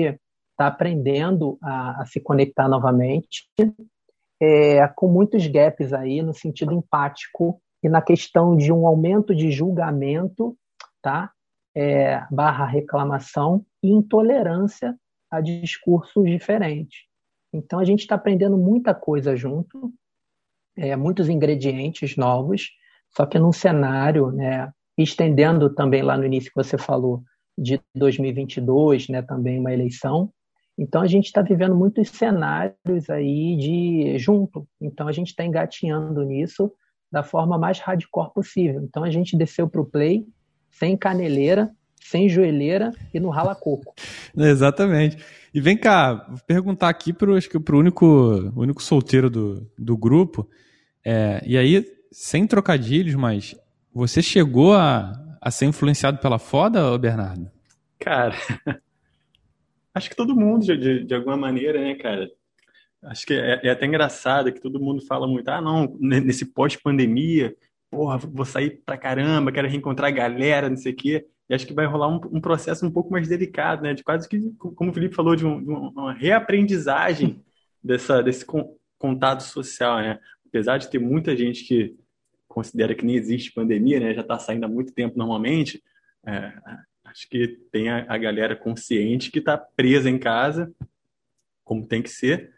está 0.52 0.66
aprendendo 0.66 1.58
a, 1.62 2.02
a, 2.02 2.06
se 2.06 2.20
conectar 2.20 2.68
novamente, 2.68 3.48
é, 4.42 4.88
com 4.88 5.06
muitos 5.06 5.46
gaps 5.46 5.92
aí 5.92 6.20
no 6.20 6.34
sentido 6.34 6.72
empático 6.72 7.62
e 7.80 7.88
na 7.88 8.02
questão 8.02 8.56
de 8.56 8.72
um 8.72 8.88
aumento 8.88 9.32
de 9.32 9.52
julgamento, 9.52 10.58
tá? 11.00 11.30
É, 11.76 12.20
barra 12.28 12.66
reclamação 12.66 13.64
e 13.80 13.88
intolerância 13.88 14.98
a 15.30 15.40
discursos 15.40 16.24
diferentes. 16.24 17.04
Então 17.52 17.78
a 17.78 17.84
gente 17.84 18.00
está 18.00 18.16
aprendendo 18.16 18.58
muita 18.58 18.92
coisa 18.92 19.36
junto, 19.36 19.92
é, 20.76 20.96
muitos 20.96 21.28
ingredientes 21.28 22.16
novos, 22.16 22.70
só 23.14 23.24
que 23.24 23.38
num 23.38 23.52
cenário, 23.52 24.32
né, 24.32 24.72
estendendo 24.98 25.72
também 25.72 26.02
lá 26.02 26.16
no 26.16 26.26
início 26.26 26.50
que 26.50 26.62
você 26.62 26.76
falou 26.76 27.22
de 27.56 27.80
2022, 27.94 29.08
né, 29.08 29.22
também 29.22 29.60
uma 29.60 29.72
eleição, 29.72 30.32
então 30.76 31.02
a 31.02 31.06
gente 31.06 31.26
está 31.26 31.42
vivendo 31.42 31.74
muitos 31.74 32.08
cenários 32.08 33.10
aí 33.10 33.56
de 33.56 34.18
junto. 34.18 34.66
Então 34.80 35.06
a 35.06 35.12
gente 35.12 35.28
está 35.28 35.44
engatinhando 35.44 36.22
nisso 36.24 36.72
da 37.10 37.22
forma 37.22 37.58
mais 37.58 37.78
hardcore 37.78 38.32
possível. 38.32 38.82
Então 38.82 39.04
a 39.04 39.10
gente 39.10 39.36
desceu 39.36 39.68
para 39.68 39.80
o 39.80 39.84
play 39.84 40.26
sem 40.70 40.96
caneleira, 40.96 41.70
sem 42.00 42.28
joelheira 42.28 42.90
e 43.12 43.20
no 43.20 43.28
rala-coco. 43.28 43.94
Exatamente. 44.36 45.18
E 45.54 45.60
vem 45.60 45.76
cá, 45.76 46.26
vou 46.28 46.38
perguntar 46.46 46.88
aqui 46.88 47.12
para 47.12 47.30
o 47.30 47.78
único, 47.78 48.52
único 48.56 48.82
solteiro 48.82 49.28
do, 49.28 49.70
do 49.78 49.96
grupo. 49.96 50.48
É, 51.04 51.42
e 51.44 51.58
aí, 51.58 51.84
sem 52.10 52.46
trocadilhos, 52.46 53.14
mas 53.14 53.54
você 53.94 54.22
chegou 54.22 54.74
a, 54.74 55.12
a 55.40 55.50
ser 55.50 55.66
influenciado 55.66 56.18
pela 56.18 56.38
foda, 56.38 56.96
Bernardo? 56.96 57.50
Cara, 57.98 58.34
Acho 59.94 60.08
que 60.08 60.16
todo 60.16 60.36
mundo, 60.36 60.64
de, 60.64 61.04
de 61.04 61.14
alguma 61.14 61.36
maneira, 61.36 61.80
né, 61.80 61.94
cara? 61.94 62.30
Acho 63.02 63.26
que 63.26 63.34
é, 63.34 63.60
é, 63.64 63.70
até 63.70 63.84
engraçado 63.84 64.52
que 64.52 64.60
todo 64.60 64.80
mundo 64.80 65.04
fala 65.04 65.26
muito, 65.26 65.48
ah, 65.48 65.60
não, 65.60 65.96
nesse 66.00 66.46
pós-pandemia, 66.46 67.54
porra, 67.90 68.16
vou 68.16 68.44
sair 68.44 68.82
pra 68.86 68.96
caramba, 68.96 69.52
quero 69.52 69.68
reencontrar 69.68 70.08
a 70.08 70.14
galera, 70.14 70.70
não 70.70 70.76
sei 70.76 70.92
o 70.92 70.96
quê. 70.96 71.26
E 71.48 71.54
acho 71.54 71.66
que 71.66 71.74
vai 71.74 71.84
rolar 71.84 72.08
um, 72.08 72.20
um, 72.32 72.40
processo 72.40 72.86
um 72.86 72.90
pouco 72.90 73.10
mais 73.10 73.28
delicado, 73.28 73.82
né? 73.82 73.92
De 73.92 74.02
quase 74.02 74.28
que, 74.28 74.40
como 74.56 74.90
o 74.90 74.94
Felipe 74.94 75.14
falou, 75.14 75.36
de, 75.36 75.44
um, 75.44 75.62
de 75.62 75.70
uma 75.70 76.12
reaprendizagem 76.12 77.44
dessa, 77.82 78.22
desse 78.22 78.46
contato 78.98 79.42
social, 79.42 79.98
né? 79.98 80.18
Apesar 80.46 80.78
de 80.78 80.88
ter 80.88 80.98
muita 80.98 81.36
gente 81.36 81.64
que 81.64 81.94
considera 82.48 82.94
que 82.94 83.04
nem 83.04 83.16
existe 83.16 83.52
pandemia, 83.52 84.00
né? 84.00 84.14
Já 84.14 84.22
está 84.22 84.38
saindo 84.38 84.64
há 84.64 84.68
muito 84.68 84.94
tempo 84.94 85.18
normalmente, 85.18 85.82
é, 86.26 86.52
Acho 87.12 87.28
que 87.28 87.60
tem 87.70 87.90
a, 87.90 88.06
a 88.08 88.16
galera 88.16 88.56
consciente 88.56 89.30
que 89.30 89.38
está 89.38 89.56
presa 89.56 90.08
em 90.08 90.18
casa, 90.18 90.72
como 91.62 91.86
tem 91.86 92.02
que 92.02 92.10
ser, 92.10 92.52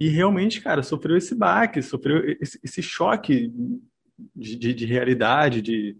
e 0.00 0.08
realmente, 0.08 0.62
cara, 0.62 0.82
sofreu 0.82 1.18
esse 1.18 1.34
baque, 1.34 1.82
sofreu 1.82 2.24
esse, 2.40 2.58
esse 2.64 2.82
choque 2.82 3.52
de, 4.34 4.56
de, 4.56 4.72
de, 4.72 4.86
realidade, 4.86 5.60
de 5.60 5.94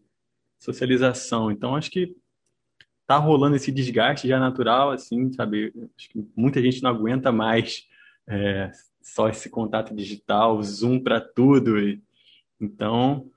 socialização. 0.59 1.51
Então, 1.51 1.77
acho 1.77 1.91
que 1.91 2.17
tá 3.07 3.19
rolando 3.19 3.57
esse 3.57 3.71
desgaste 3.71 4.27
já 4.27 4.41
natural, 4.41 4.91
assim, 4.91 5.31
sabe? 5.35 5.71
Acho 5.99 6.09
que 6.09 6.27
muita 6.35 6.63
gente 6.63 6.83
não 6.83 6.89
aguenta 6.89 7.31
mais 7.31 7.87
é, 8.27 8.71
só 9.03 9.29
esse 9.29 9.51
contato 9.51 9.95
digital, 9.95 10.63
Zoom 10.63 10.99
para 10.99 11.21
tudo. 11.21 11.79
E, 11.79 12.03
então, 12.59 13.31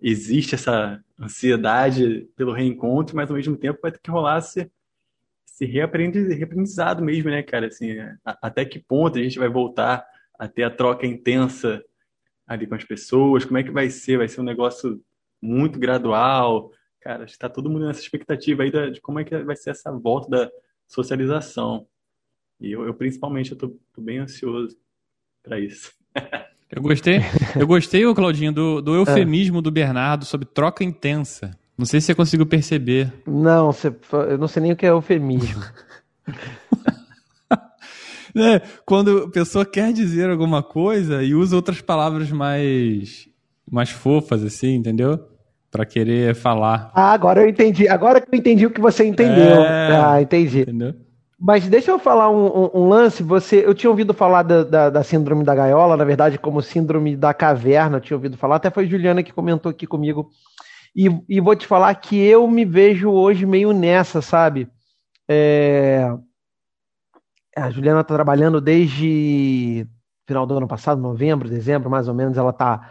existe 0.00 0.54
essa 0.54 1.02
ansiedade 1.18 2.28
pelo 2.36 2.52
reencontro, 2.52 3.16
mas 3.16 3.30
ao 3.30 3.36
mesmo 3.36 3.56
tempo 3.56 3.80
vai 3.82 3.92
ter 3.92 4.00
que 4.00 4.10
rolar 4.10 4.38
esse, 4.38 4.70
esse 5.48 5.64
reaprendizado 5.64 7.02
mesmo, 7.02 7.30
né, 7.30 7.42
cara? 7.42 7.66
Assim, 7.66 7.96
até 8.24 8.64
que 8.64 8.78
ponto 8.78 9.18
a 9.18 9.22
gente 9.22 9.38
vai 9.38 9.48
voltar 9.48 10.06
a 10.38 10.48
ter 10.48 10.64
a 10.64 10.70
troca 10.70 11.06
intensa 11.06 11.84
ali 12.46 12.66
com 12.66 12.74
as 12.74 12.84
pessoas? 12.84 13.44
Como 13.44 13.58
é 13.58 13.62
que 13.62 13.70
vai 13.70 13.90
ser? 13.90 14.18
Vai 14.18 14.28
ser 14.28 14.40
um 14.40 14.44
negócio 14.44 15.02
muito 15.40 15.78
gradual? 15.78 16.72
Cara, 17.00 17.24
está 17.24 17.48
todo 17.48 17.70
mundo 17.70 17.86
nessa 17.86 18.00
expectativa 18.00 18.62
aí 18.62 18.70
de 18.90 19.00
como 19.00 19.20
é 19.20 19.24
que 19.24 19.36
vai 19.38 19.56
ser 19.56 19.70
essa 19.70 19.92
volta 19.92 20.28
da 20.30 20.50
socialização. 20.86 21.86
E 22.60 22.72
eu, 22.72 22.86
eu 22.86 22.94
principalmente, 22.94 23.52
eu 23.52 23.58
tô, 23.58 23.68
tô 23.92 24.00
bem 24.00 24.18
ansioso 24.18 24.76
para 25.42 25.60
isso. 25.60 25.92
Eu 26.74 26.82
gostei, 26.82 27.20
eu 27.56 27.66
gostei, 27.66 28.04
ô 28.04 28.14
Claudinho, 28.14 28.52
do, 28.52 28.82
do 28.82 28.94
eufemismo 28.96 29.58
é. 29.58 29.62
do 29.62 29.70
Bernardo 29.70 30.24
sobre 30.24 30.46
troca 30.46 30.82
intensa. 30.82 31.56
Não 31.78 31.86
sei 31.86 32.00
se 32.00 32.06
você 32.06 32.14
conseguiu 32.14 32.46
perceber. 32.46 33.12
Não, 33.26 33.70
você, 33.72 33.94
eu 34.28 34.38
não 34.38 34.48
sei 34.48 34.62
nem 34.62 34.72
o 34.72 34.76
que 34.76 34.86
é 34.86 34.90
eufemismo. 34.90 35.62
É, 38.36 38.60
quando 38.84 39.18
a 39.18 39.30
pessoa 39.30 39.64
quer 39.64 39.92
dizer 39.92 40.28
alguma 40.28 40.60
coisa 40.60 41.22
e 41.22 41.36
usa 41.36 41.54
outras 41.54 41.80
palavras 41.80 42.32
mais, 42.32 43.28
mais 43.70 43.90
fofas, 43.90 44.42
assim, 44.42 44.74
entendeu? 44.74 45.20
Pra 45.70 45.86
querer 45.86 46.34
falar. 46.34 46.90
Ah, 46.92 47.12
agora 47.12 47.42
eu 47.42 47.48
entendi. 47.48 47.88
Agora 47.88 48.20
que 48.20 48.26
eu 48.34 48.36
entendi 48.36 48.66
o 48.66 48.72
que 48.72 48.80
você 48.80 49.04
entendeu. 49.04 49.62
É. 49.62 49.96
Ah, 49.96 50.20
entendi. 50.20 50.62
Entendeu? 50.62 50.94
Mas 51.46 51.68
deixa 51.68 51.90
eu 51.90 51.98
falar 51.98 52.30
um, 52.30 52.46
um- 52.46 52.70
um 52.72 52.88
lance. 52.88 53.22
Você, 53.22 53.66
eu 53.66 53.74
tinha 53.74 53.90
ouvido 53.90 54.14
falar 54.14 54.42
da, 54.42 54.64
da- 54.64 54.88
da 54.90 55.04
síndrome 55.04 55.44
da 55.44 55.54
gaiola, 55.54 55.94
na 55.94 56.04
verdade, 56.04 56.38
como 56.38 56.62
síndrome 56.62 57.16
da 57.16 57.34
caverna. 57.34 57.98
Eu 57.98 58.00
tinha 58.00 58.16
ouvido 58.16 58.38
falar. 58.38 58.56
Até 58.56 58.70
foi 58.70 58.86
Juliana 58.86 59.22
que 59.22 59.30
comentou 59.32 59.68
aqui 59.70 59.86
comigo. 59.86 60.30
E, 60.96 61.08
e 61.28 61.40
vou 61.40 61.56
te 61.56 61.66
falar 61.66 61.94
que 61.96 62.16
eu 62.18 62.48
me 62.48 62.64
vejo 62.64 63.10
hoje 63.10 63.46
meio 63.46 63.72
nessa, 63.72 64.22
sabe? 64.22 64.68
É, 65.28 66.08
A 67.56 67.70
Juliana 67.70 68.00
está 68.00 68.14
trabalhando 68.14 68.60
desde 68.60 69.86
final 70.26 70.46
do 70.46 70.56
ano 70.56 70.66
passado, 70.66 71.00
novembro, 71.00 71.48
dezembro, 71.48 71.88
mais 71.90 72.08
ou 72.08 72.14
menos. 72.14 72.36
Ela 72.36 72.50
está 72.50 72.90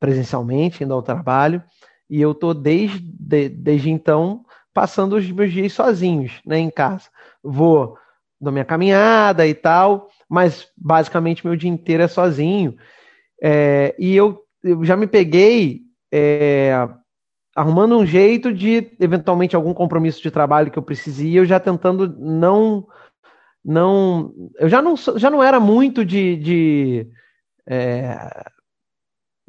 presencialmente 0.00 0.84
indo 0.84 0.94
ao 0.94 1.02
trabalho. 1.02 1.62
E 2.08 2.20
eu 2.20 2.34
tô 2.34 2.54
desde, 2.54 3.00
de- 3.00 3.48
desde 3.48 3.90
então 3.90 4.44
passando 4.74 5.16
os 5.16 5.30
meus 5.30 5.52
dias 5.52 5.72
sozinhos, 5.72 6.40
né, 6.46 6.58
em 6.58 6.70
casa. 6.70 7.08
Vou 7.42 7.96
dou 8.40 8.52
minha 8.52 8.64
caminhada 8.64 9.46
e 9.46 9.54
tal, 9.54 10.08
mas 10.28 10.66
basicamente 10.76 11.44
meu 11.46 11.54
dia 11.54 11.68
inteiro 11.68 12.02
é 12.02 12.08
sozinho. 12.08 12.74
É, 13.42 13.94
e 13.98 14.16
eu, 14.16 14.42
eu 14.64 14.82
já 14.84 14.96
me 14.96 15.06
peguei 15.06 15.82
é, 16.12 16.88
arrumando 17.54 17.98
um 17.98 18.06
jeito 18.06 18.52
de, 18.52 18.96
eventualmente, 18.98 19.54
algum 19.54 19.74
compromisso 19.74 20.22
de 20.22 20.30
trabalho 20.30 20.70
que 20.70 20.78
eu 20.78 20.82
precise 20.82 21.34
eu 21.34 21.44
já 21.44 21.60
tentando 21.60 22.16
não. 22.18 22.86
não 23.64 24.32
eu 24.58 24.68
já 24.68 24.80
não, 24.80 24.96
já 24.96 25.30
não 25.30 25.42
era 25.42 25.60
muito 25.60 26.04
de. 26.04 26.36
de 26.36 27.06
é, 27.66 28.16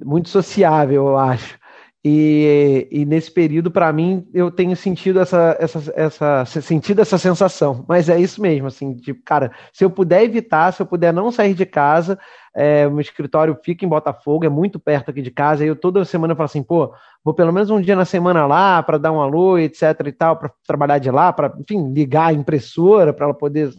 muito 0.03 0.29
sociável, 0.29 1.07
eu 1.07 1.17
acho. 1.17 1.57
E, 2.03 2.87
e 2.89 3.05
nesse 3.05 3.29
período, 3.31 3.69
para 3.69 3.93
mim, 3.93 4.27
eu 4.33 4.49
tenho 4.49 4.75
sentido 4.75 5.19
essa, 5.19 5.55
essa, 5.59 5.93
essa, 5.95 6.45
sentido 6.45 6.99
essa 6.99 7.17
sensação. 7.19 7.85
Mas 7.87 8.09
é 8.09 8.19
isso 8.19 8.41
mesmo, 8.41 8.67
assim, 8.67 8.95
tipo, 8.95 9.21
cara, 9.23 9.51
se 9.71 9.85
eu 9.85 9.89
puder 9.89 10.23
evitar, 10.23 10.73
se 10.73 10.81
eu 10.81 10.85
puder 10.87 11.13
não 11.13 11.31
sair 11.31 11.53
de 11.53 11.63
casa, 11.63 12.17
é, 12.55 12.87
o 12.87 12.91
meu 12.91 13.01
escritório 13.01 13.55
fica 13.63 13.85
em 13.85 13.89
Botafogo, 13.89 14.45
é 14.45 14.49
muito 14.49 14.79
perto 14.79 15.11
aqui 15.11 15.21
de 15.21 15.29
casa, 15.29 15.63
e 15.63 15.67
eu 15.67 15.75
toda 15.75 16.03
semana 16.03 16.33
eu 16.33 16.35
falo 16.35 16.45
assim, 16.45 16.63
pô, 16.63 16.91
vou 17.23 17.35
pelo 17.35 17.53
menos 17.53 17.69
um 17.69 17.79
dia 17.79 17.95
na 17.95 18.03
semana 18.03 18.47
lá 18.47 18.81
para 18.81 18.97
dar 18.97 19.11
um 19.11 19.21
alô, 19.21 19.59
etc 19.59 19.83
e 20.07 20.11
tal, 20.11 20.37
para 20.37 20.51
trabalhar 20.65 20.97
de 20.97 21.11
lá, 21.11 21.31
para, 21.31 21.53
enfim, 21.59 21.93
ligar 21.93 22.29
a 22.29 22.33
impressora 22.33 23.13
para 23.13 23.25
ela 23.25 23.33
poder 23.35 23.71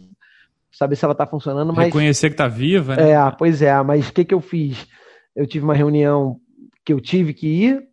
saber 0.71 0.95
se 0.95 1.03
ela 1.03 1.11
está 1.11 1.27
funcionando, 1.27 1.73
mas 1.73 1.87
Reconhecer 1.87 2.29
que 2.29 2.37
tá 2.37 2.47
viva, 2.47 2.95
né? 2.95 3.11
é, 3.11 3.31
pois 3.37 3.61
é, 3.61 3.83
mas 3.83 4.07
o 4.07 4.13
que, 4.13 4.23
que 4.23 4.33
eu 4.33 4.41
fiz? 4.41 4.87
Eu 5.35 5.45
tive 5.45 5.65
uma 5.65 5.75
reunião 5.75 6.37
que 6.85 6.93
eu 6.93 7.01
tive 7.01 7.33
que 7.33 7.47
ir, 7.47 7.92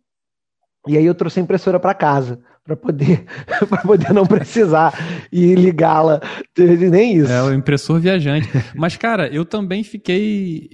e 0.87 0.97
aí 0.97 1.05
eu 1.05 1.15
trouxe 1.15 1.39
a 1.39 1.43
impressora 1.43 1.79
para 1.79 1.93
casa, 1.93 2.39
para 2.63 2.75
poder, 2.75 3.25
para 3.69 3.81
poder 3.81 4.13
não 4.13 4.25
precisar 4.25 4.93
ir 5.31 5.55
ligá-la, 5.55 6.21
nem 6.57 7.17
isso. 7.17 7.31
É 7.31 7.43
o 7.43 7.53
impressor 7.53 7.99
viajante. 7.99 8.49
Mas, 8.75 8.97
cara, 8.97 9.27
eu 9.27 9.45
também 9.45 9.83
fiquei. 9.83 10.69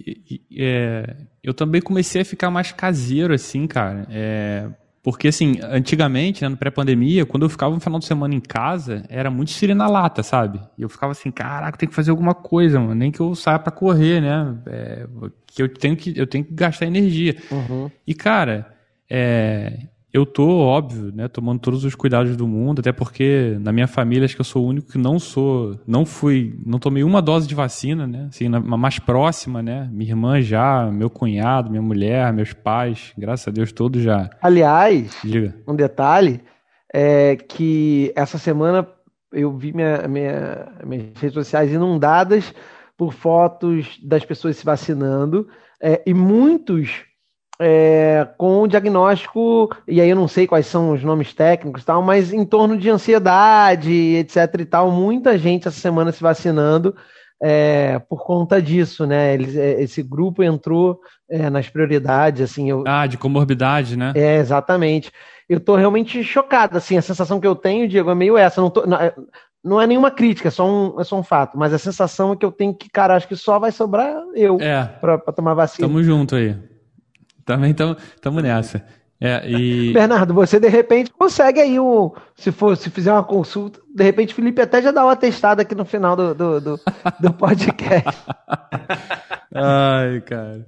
é, 0.57 1.15
eu 1.43 1.53
também 1.53 1.81
comecei 1.81 2.21
a 2.21 2.25
ficar 2.25 2.49
mais 2.49 2.71
caseiro, 2.71 3.33
assim, 3.33 3.67
cara. 3.67 4.07
É, 4.09 4.67
porque, 5.03 5.29
assim, 5.29 5.59
antigamente, 5.63 6.43
né, 6.43 6.49
no 6.49 6.57
pré-pandemia, 6.57 7.25
quando 7.25 7.43
eu 7.43 7.49
ficava 7.49 7.73
um 7.73 7.79
final 7.79 7.97
de 7.99 8.05
semana 8.05 8.35
em 8.35 8.41
casa, 8.41 9.03
era 9.07 9.31
muito 9.31 9.51
sirena 9.51 9.87
lata, 9.87 10.21
sabe? 10.21 10.59
E 10.77 10.81
eu 10.81 10.89
ficava 10.89 11.13
assim, 11.13 11.31
caraca, 11.31 11.77
tem 11.77 11.87
que 11.87 11.95
fazer 11.95 12.11
alguma 12.11 12.33
coisa, 12.33 12.77
mano. 12.79 12.95
Nem 12.95 13.11
que 13.11 13.21
eu 13.21 13.33
saia 13.33 13.57
pra 13.57 13.71
correr, 13.71 14.21
né? 14.21 14.57
É, 14.67 15.07
que 15.47 15.63
eu 15.63 15.73
tenho 15.73 15.95
que, 15.95 16.13
eu 16.17 16.27
tenho 16.27 16.43
que 16.43 16.53
gastar 16.53 16.85
energia. 16.87 17.37
Uhum. 17.49 17.89
E, 18.05 18.13
cara, 18.13 18.67
é, 19.09 19.79
eu 20.18 20.26
tô, 20.26 20.47
óbvio, 20.59 21.11
né, 21.15 21.28
tomando 21.28 21.59
todos 21.59 21.84
os 21.86 21.95
cuidados 21.95 22.36
do 22.36 22.47
mundo, 22.47 22.80
até 22.80 22.91
porque 22.91 23.57
na 23.61 23.72
minha 23.72 23.88
família 23.88 24.26
acho 24.26 24.36
que 24.36 24.41
eu 24.41 24.45
sou 24.45 24.65
o 24.65 24.68
único 24.68 24.91
que 24.91 24.97
não 24.97 25.18
sou, 25.20 25.80
não 25.88 26.05
fui, 26.05 26.59
não 26.65 26.80
tomei 26.80 27.03
uma 27.03 27.22
dose 27.22 27.47
de 27.47 27.55
vacina, 27.55 28.05
né, 28.05 28.28
assim, 28.30 28.49
na, 28.49 28.59
mais 28.59 28.99
próxima, 28.99 29.61
né, 29.63 29.89
minha 29.91 30.11
irmã 30.11 30.41
já, 30.41 30.86
meu 30.91 31.09
cunhado, 31.09 31.70
minha 31.70 31.82
mulher, 31.82 32.32
meus 32.34 32.53
pais, 32.53 33.13
graças 33.18 33.47
a 33.47 33.51
Deus 33.51 33.72
todos 33.72 34.01
já, 34.01 34.30
Aliás, 34.41 35.18
diga. 35.24 35.55
um 35.68 35.76
detalhe 35.76 36.41
é 36.93 37.36
que 37.36 38.11
essa 38.15 38.38
semana 38.38 38.88
eu 39.32 39.55
vi 39.57 39.74
minha, 39.74 40.07
minha- 40.07 40.68
minhas 40.86 41.20
redes 41.20 41.34
sociais 41.34 41.72
inundadas 41.72 42.53
por 42.97 43.13
fotos 43.13 43.99
das 44.03 44.26
pessoas 44.26 44.57
se 44.57 44.65
vacinando 44.65 45.47
é, 45.82 46.01
e 46.07 46.13
muitos 46.13 47.05
é, 47.59 48.27
com 48.37 48.61
o 48.61 48.67
diagnóstico, 48.67 49.69
e 49.87 49.99
aí 49.99 50.09
eu 50.09 50.15
não 50.15 50.27
sei 50.27 50.45
quais 50.45 50.67
são 50.67 50.91
os 50.91 51.03
nomes 51.03 51.33
técnicos 51.33 51.83
tal, 51.83 52.01
mas 52.01 52.31
em 52.31 52.45
torno 52.45 52.77
de 52.77 52.89
ansiedade, 52.89 53.91
etc 54.15 54.59
e 54.59 54.65
tal, 54.65 54.91
muita 54.91 55.37
gente 55.37 55.67
essa 55.67 55.79
semana 55.79 56.11
se 56.11 56.21
vacinando 56.21 56.95
é, 57.41 57.99
por 57.99 58.23
conta 58.25 58.61
disso, 58.61 59.05
né? 59.05 59.33
Eles, 59.33 59.55
é, 59.55 59.81
esse 59.81 60.01
grupo 60.01 60.41
entrou 60.43 60.99
é, 61.29 61.49
nas 61.49 61.69
prioridades, 61.69 62.41
assim, 62.41 62.69
eu, 62.69 62.83
Ah, 62.87 63.05
de 63.05 63.17
comorbidade, 63.17 63.95
né? 63.97 64.11
é, 64.15 64.37
exatamente. 64.37 65.11
Eu 65.47 65.59
tô 65.59 65.75
realmente 65.75 66.23
chocado, 66.23 66.77
assim, 66.77 66.97
a 66.97 67.01
sensação 67.01 67.39
que 67.39 67.47
eu 67.47 67.55
tenho, 67.55 67.87
Diego, 67.87 68.09
é 68.09 68.15
meio 68.15 68.37
essa. 68.37 68.59
Não, 68.59 68.69
tô- 68.69 68.85
não, 68.85 68.97
é- 68.97 69.13
não 69.63 69.79
é 69.81 69.85
nenhuma 69.87 70.09
crítica, 70.11 70.47
é 70.47 70.51
só, 70.51 70.67
um, 70.67 70.99
é 70.99 71.03
só 71.03 71.17
um 71.17 71.23
fato. 71.23 71.57
Mas 71.57 71.73
a 71.73 71.77
sensação 71.77 72.33
é 72.33 72.35
que 72.35 72.45
eu 72.45 72.51
tenho 72.51 72.73
que, 72.73 72.89
cara, 72.89 73.15
acho 73.15 73.27
que 73.27 73.35
só 73.35 73.57
vai 73.59 73.71
sobrar 73.71 74.15
eu 74.33 74.57
É, 74.59 74.83
pra 74.99 75.17
tomar 75.19 75.53
vacina. 75.53 75.87
tamo 75.87 76.01
junto 76.03 76.35
aí. 76.35 76.55
Também 77.47 77.73
tamo, 77.73 77.95
tamo 78.21 78.41
nessa. 78.41 78.83
É, 79.19 79.49
e... 79.49 79.93
Bernardo, 79.93 80.33
você 80.33 80.59
de 80.59 80.67
repente 80.67 81.09
consegue 81.09 81.61
aí 81.61 81.79
um. 81.79 82.11
Se 82.35 82.51
for, 82.51 82.75
se 82.75 82.89
fizer 82.89 83.11
uma 83.11 83.23
consulta, 83.23 83.79
de 83.95 84.03
repente 84.03 84.33
o 84.33 84.35
Felipe 84.35 84.61
até 84.61 84.81
já 84.81 84.91
dá 84.91 85.03
uma 85.03 85.15
testada 85.15 85.61
aqui 85.61 85.73
no 85.73 85.85
final 85.85 86.15
do, 86.15 86.35
do, 86.35 86.61
do, 86.61 86.79
do 87.21 87.33
podcast. 87.33 88.19
Ai, 89.55 90.21
cara. 90.21 90.67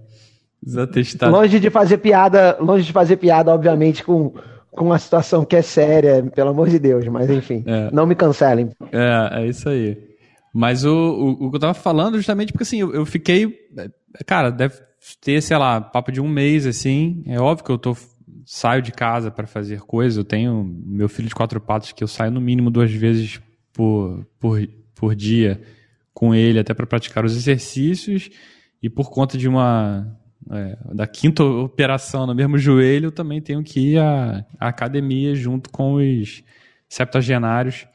Desatestado. 0.64 1.32
longe 1.32 1.60
de 1.60 1.70
fazer 1.70 1.98
piada, 1.98 2.58
longe 2.60 2.86
de 2.86 2.94
fazer 2.94 3.18
piada, 3.18 3.54
obviamente, 3.54 4.04
com, 4.04 4.34
com 4.72 4.86
uma 4.86 4.98
situação 5.00 5.44
que 5.46 5.58
é 5.58 5.62
séria, 5.62 6.24
pelo 6.34 6.50
amor 6.50 6.70
de 6.70 6.80
Deus, 6.80 7.06
mas 7.08 7.30
enfim, 7.30 7.64
É. 7.68 7.90
não 7.92 8.06
me 8.08 8.16
cancelem. 8.16 8.72
É, 8.92 9.42
é 9.42 9.48
isso 9.48 9.68
aí. 9.70 9.98
Mas 10.54 10.86
o, 10.86 10.92
o, 10.92 11.46
o 11.48 11.50
que 11.52 11.58
eu 11.58 11.62
tava 11.62 11.74
falando 11.74 12.16
justamente 12.16 12.52
porque 12.54 12.64
assim, 12.64 12.80
eu, 12.80 12.94
eu 12.94 13.06
fiquei. 13.06 13.54
Cara, 14.26 14.50
deve 14.50 14.89
ter, 15.22 15.42
sei 15.42 15.58
lá, 15.58 15.82
papo 15.82 16.12
de 16.12 16.22
um 16.22 16.28
mês, 16.28 16.66
assim. 16.66 17.24
É 17.26 17.40
óbvio 17.40 17.66
que 17.66 17.72
eu 17.72 17.78
tô. 17.78 17.96
Saio 18.46 18.82
de 18.82 18.92
casa 18.92 19.30
para 19.30 19.46
fazer 19.46 19.82
coisas. 19.82 20.18
Eu 20.18 20.24
tenho 20.24 20.64
meu 20.64 21.08
filho 21.08 21.28
de 21.28 21.36
quatro 21.36 21.62
patas 21.62 21.92
que 21.92 22.04
eu 22.04 22.08
saio 22.08 22.32
no 22.32 22.42
mínimo 22.42 22.72
duas 22.72 22.92
vezes 22.92 23.40
por, 23.72 24.26
por, 24.40 24.60
por 24.96 25.16
dia 25.16 25.62
com 26.16 26.34
ele, 26.34 26.58
até 26.58 26.74
para 26.74 26.88
praticar 26.88 27.24
os 27.24 27.36
exercícios. 27.36 28.30
E 28.82 28.90
por 28.90 29.12
conta 29.12 29.38
de 29.38 29.48
uma. 29.48 30.18
é, 30.52 30.78
da 30.96 31.06
quinta 31.06 31.44
operação 31.44 32.26
no 32.26 32.34
mesmo 32.34 32.58
joelho, 32.58 33.08
eu 33.08 33.12
também 33.12 33.40
tenho 33.40 33.64
que 33.64 33.80
ir 33.92 34.00
à, 34.00 34.44
à 34.60 34.70
academia 34.70 35.36
junto 35.36 35.70
com 35.70 35.96
os 35.96 36.44
septagenários 36.88 37.86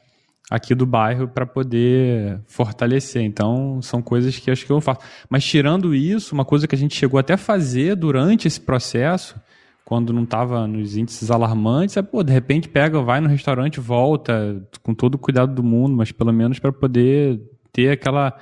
aqui 0.49 0.75
do 0.75 0.85
bairro 0.85 1.27
para 1.27 1.45
poder 1.45 2.39
fortalecer. 2.45 3.23
Então, 3.23 3.81
são 3.81 4.01
coisas 4.01 4.37
que 4.37 4.51
acho 4.51 4.65
que 4.65 4.71
eu 4.71 4.81
faço. 4.81 5.01
Mas 5.29 5.43
tirando 5.43 5.95
isso, 5.95 6.33
uma 6.33 6.45
coisa 6.45 6.67
que 6.67 6.75
a 6.75 6.77
gente 6.77 6.95
chegou 6.95 7.19
até 7.19 7.33
a 7.33 7.37
fazer 7.37 7.95
durante 7.95 8.47
esse 8.47 8.61
processo, 8.61 9.35
quando 9.83 10.13
não 10.13 10.23
estava 10.23 10.67
nos 10.67 10.97
índices 10.97 11.29
alarmantes, 11.29 11.97
é, 11.97 12.01
pô, 12.01 12.23
de 12.23 12.33
repente 12.33 12.69
pega, 12.69 13.01
vai 13.01 13.21
no 13.21 13.27
restaurante, 13.29 13.79
volta, 13.79 14.67
com 14.81 14.93
todo 14.93 15.15
o 15.15 15.19
cuidado 15.19 15.53
do 15.53 15.63
mundo, 15.63 15.95
mas 15.95 16.11
pelo 16.11 16.33
menos 16.33 16.59
para 16.59 16.71
poder 16.71 17.39
ter 17.71 17.91
aquela 17.91 18.37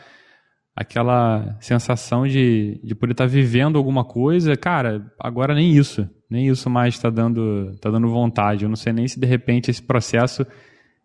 aquela 0.76 1.56
sensação 1.60 2.28
de, 2.28 2.80
de 2.84 2.96
poder 2.96 3.12
estar 3.12 3.28
vivendo 3.28 3.78
alguma 3.78 4.04
coisa, 4.04 4.58
cara, 4.58 5.06
agora 5.20 5.54
nem 5.54 5.72
isso, 5.72 6.10
nem 6.28 6.48
isso 6.48 6.68
mais 6.68 6.96
está 6.96 7.12
dando, 7.12 7.76
tá 7.80 7.92
dando 7.92 8.08
vontade. 8.08 8.64
Eu 8.64 8.70
não 8.70 8.76
sei 8.76 8.92
nem 8.92 9.08
se 9.08 9.20
de 9.20 9.28
repente 9.28 9.70
esse 9.70 9.84
processo 9.84 10.44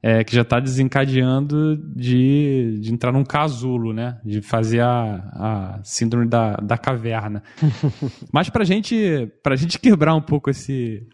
é, 0.02 0.22
que 0.22 0.34
já 0.34 0.42
está 0.42 0.60
desencadeando 0.60 1.76
de, 1.76 2.78
de 2.80 2.92
entrar 2.92 3.12
num 3.12 3.24
casulo, 3.24 3.92
né? 3.92 4.18
De 4.24 4.40
fazer 4.40 4.80
a, 4.80 5.16
a 5.32 5.80
síndrome 5.82 6.26
da, 6.26 6.54
da 6.56 6.78
caverna. 6.78 7.42
Mas 8.32 8.48
para 8.48 8.64
gente, 8.64 9.30
a 9.44 9.56
gente 9.56 9.78
quebrar 9.78 10.14
um 10.14 10.20
pouco 10.20 10.50
esse, 10.50 11.04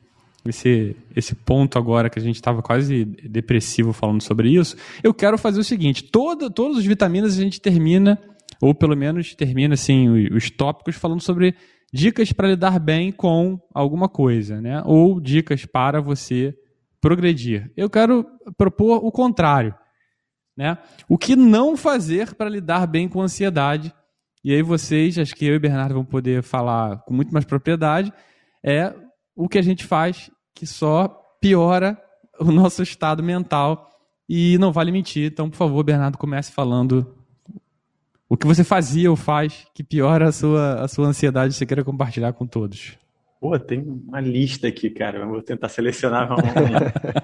esse, 0.47 0.95
esse 1.16 1.35
ponto 1.35 1.78
agora 1.78 2.11
que 2.11 2.18
a 2.18 2.22
gente 2.22 2.37
estava 2.37 2.62
quase 2.62 3.05
depressivo 3.05 3.93
falando 3.93 4.22
sobre 4.22 4.51
isso, 4.51 4.76
eu 5.03 5.14
quero 5.14 5.39
fazer 5.39 5.61
o 5.61 5.64
seguinte: 5.64 6.05
todo, 6.05 6.51
todas 6.51 6.78
as 6.78 6.85
vitaminas 6.85 7.39
a 7.39 7.43
gente 7.43 7.61
termina, 7.61 8.20
ou 8.61 8.74
pelo 8.74 8.97
menos 8.97 9.35
termina 9.35 9.74
assim, 9.74 10.09
os, 10.11 10.45
os 10.45 10.51
tópicos 10.51 10.97
falando 10.97 11.22
sobre 11.22 11.55
dicas 11.91 12.32
para 12.32 12.49
lidar 12.49 12.78
bem 12.78 13.11
com 13.11 13.59
alguma 13.72 14.11
coisa, 14.11 14.61
né? 14.61 14.82
Ou 14.85 15.18
dicas 15.18 15.64
para 15.64 16.03
você 16.03 16.55
progredir. 17.05 17.71
Eu 17.77 17.91
quero 17.91 18.27
propor 18.57 19.05
o 19.05 19.13
contrário. 19.13 19.75
Né? 20.57 20.79
O 21.07 21.19
que 21.19 21.37
não 21.37 21.77
fazer 21.77 22.35
para 22.35 22.49
lidar 22.49 22.87
bem 22.87 23.11
com 23.11 23.21
a 23.21 23.25
ansiedade? 23.25 23.93
E 24.43 24.55
aí 24.55 24.63
vocês, 24.63 25.19
acho 25.19 25.35
que 25.35 25.45
eu 25.45 25.55
e 25.55 25.59
Bernardo 25.59 25.93
vão 25.93 26.05
poder 26.05 26.43
falar 26.43 27.01
com 27.01 27.13
muito 27.13 27.31
mais 27.31 27.45
propriedade, 27.45 28.11
é 28.65 28.95
o 29.37 29.47
que 29.51 29.59
a 29.59 29.63
gente 29.63 29.85
faz 29.85 30.31
que 30.55 30.67
só 30.67 31.09
piora 31.43 32.01
o 32.41 32.51
nosso 32.51 32.83
estado 32.83 33.23
mental 33.23 33.91
e 34.27 34.57
não 34.57 34.73
vale 34.73 34.91
mentir. 34.91 35.31
Então, 35.31 35.51
por 35.51 35.57
favor, 35.57 35.85
Bernardo, 35.85 36.17
comece 36.17 36.53
falando 36.53 37.15
o 38.31 38.35
que 38.35 38.47
você 38.47 38.65
fazia 38.65 39.11
ou 39.11 39.17
faz 39.17 39.67
que 39.75 39.85
piora 39.85 40.29
a 40.29 40.33
sua, 40.33 40.81
a 40.81 40.89
sua 40.89 41.07
ansiedade 41.07 41.53
e 41.53 41.57
você 41.57 41.67
queira 41.67 41.85
compartilhar 41.85 42.33
com 42.33 42.47
todos. 42.47 42.97
Pô, 43.45 43.59
tem 43.59 43.79
uma 43.83 44.23
lista 44.23 44.69
aqui, 44.69 44.89
cara. 44.89 45.19
Eu 45.19 45.29
vou 45.29 45.43
tentar 45.43 45.69
selecionar 45.69 46.33
uma, 46.33 46.37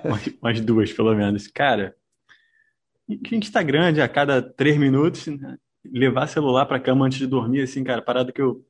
umas, 0.07 0.27
umas 0.43 0.61
duas, 0.61 0.93
pelo 0.93 1.15
menos. 1.15 1.47
Cara, 1.47 1.97
Instagram 3.33 3.91
de 3.91 4.03
a 4.03 4.07
cada 4.07 4.43
três 4.43 4.77
minutos, 4.77 5.29
né? 5.29 5.57
levar 5.83 6.27
celular 6.27 6.67
para 6.67 6.79
cama 6.79 7.07
antes 7.07 7.17
de 7.17 7.27
dormir, 7.27 7.63
assim, 7.63 7.83
cara, 7.83 8.03
parada 8.03 8.33
que 8.33 8.43
eu 8.43 8.63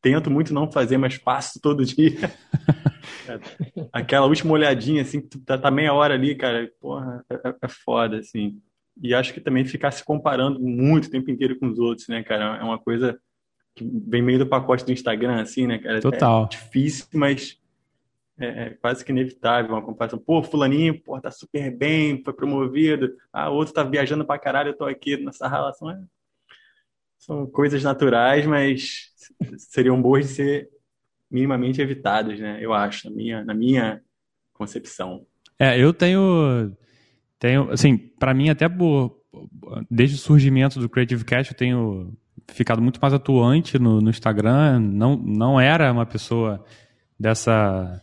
tento 0.00 0.30
muito 0.30 0.54
não 0.54 0.72
fazer, 0.72 0.96
mas 0.96 1.18
passo 1.18 1.60
todo 1.60 1.84
dia. 1.84 2.32
Aquela 3.92 4.24
última 4.24 4.54
olhadinha, 4.54 5.02
assim, 5.02 5.20
que 5.20 5.38
tá, 5.40 5.58
tá, 5.58 5.70
meia 5.70 5.92
hora 5.92 6.14
ali, 6.14 6.34
cara, 6.34 6.72
porra, 6.80 7.22
é, 7.28 7.34
é, 7.34 7.54
é, 7.64 7.68
foda, 7.68 8.16
assim. 8.16 8.58
E 9.02 9.12
acho 9.12 9.34
que 9.34 9.42
também 9.42 9.66
ficar 9.66 9.90
se 9.90 10.02
comparando 10.02 10.58
muito 10.58 11.08
o 11.08 11.10
tempo 11.10 11.30
inteiro 11.30 11.58
com 11.58 11.66
os 11.66 11.78
outros, 11.78 12.08
né, 12.08 12.22
cara, 12.22 12.56
é 12.56 12.64
uma 12.64 12.78
coisa 12.78 13.20
que 13.74 13.84
vem 14.06 14.22
meio 14.22 14.38
do 14.38 14.46
pacote 14.46 14.84
do 14.84 14.92
Instagram, 14.92 15.40
assim, 15.40 15.66
né, 15.66 15.78
cara? 15.78 16.00
Total. 16.00 16.44
É 16.44 16.48
difícil, 16.48 17.06
mas 17.14 17.58
é, 18.38 18.46
é, 18.46 18.70
quase 18.70 19.04
que 19.04 19.12
inevitável 19.12 19.72
uma 19.72 19.82
comparação. 19.82 20.18
Pô, 20.18 20.42
fulaninho, 20.42 21.00
pô, 21.00 21.20
tá 21.20 21.30
super 21.30 21.70
bem, 21.74 22.22
foi 22.22 22.32
promovido. 22.32 23.14
Ah, 23.32 23.48
outro 23.50 23.74
tá 23.74 23.82
viajando 23.82 24.24
pra 24.24 24.38
caralho, 24.38 24.70
eu 24.70 24.76
tô 24.76 24.84
aqui 24.84 25.16
nessa 25.16 25.48
relação. 25.48 25.90
É... 25.90 26.00
São 27.18 27.46
coisas 27.46 27.82
naturais, 27.82 28.46
mas 28.46 29.12
seriam 29.56 30.00
boas 30.00 30.26
de 30.26 30.34
ser 30.34 30.68
minimamente 31.30 31.80
evitadas, 31.80 32.38
né? 32.38 32.58
Eu 32.60 32.74
acho, 32.74 33.08
na 33.08 33.16
minha, 33.16 33.44
na 33.44 33.54
minha 33.54 34.02
concepção. 34.52 35.24
É, 35.58 35.78
eu 35.78 35.94
tenho, 35.94 36.76
tenho, 37.38 37.70
assim, 37.70 37.96
para 37.96 38.34
mim 38.34 38.50
até 38.50 38.68
por, 38.68 39.22
desde 39.90 40.16
o 40.16 40.18
surgimento 40.18 40.78
do 40.78 40.88
Creative 40.88 41.24
Cash 41.24 41.50
eu 41.50 41.56
tenho 41.56 42.12
ficado 42.48 42.82
muito 42.82 42.98
mais 43.00 43.14
atuante 43.14 43.78
no, 43.78 44.00
no 44.00 44.10
Instagram. 44.10 44.80
Não, 44.80 45.16
não 45.16 45.60
era 45.60 45.92
uma 45.92 46.06
pessoa 46.06 46.64
dessa 47.18 48.02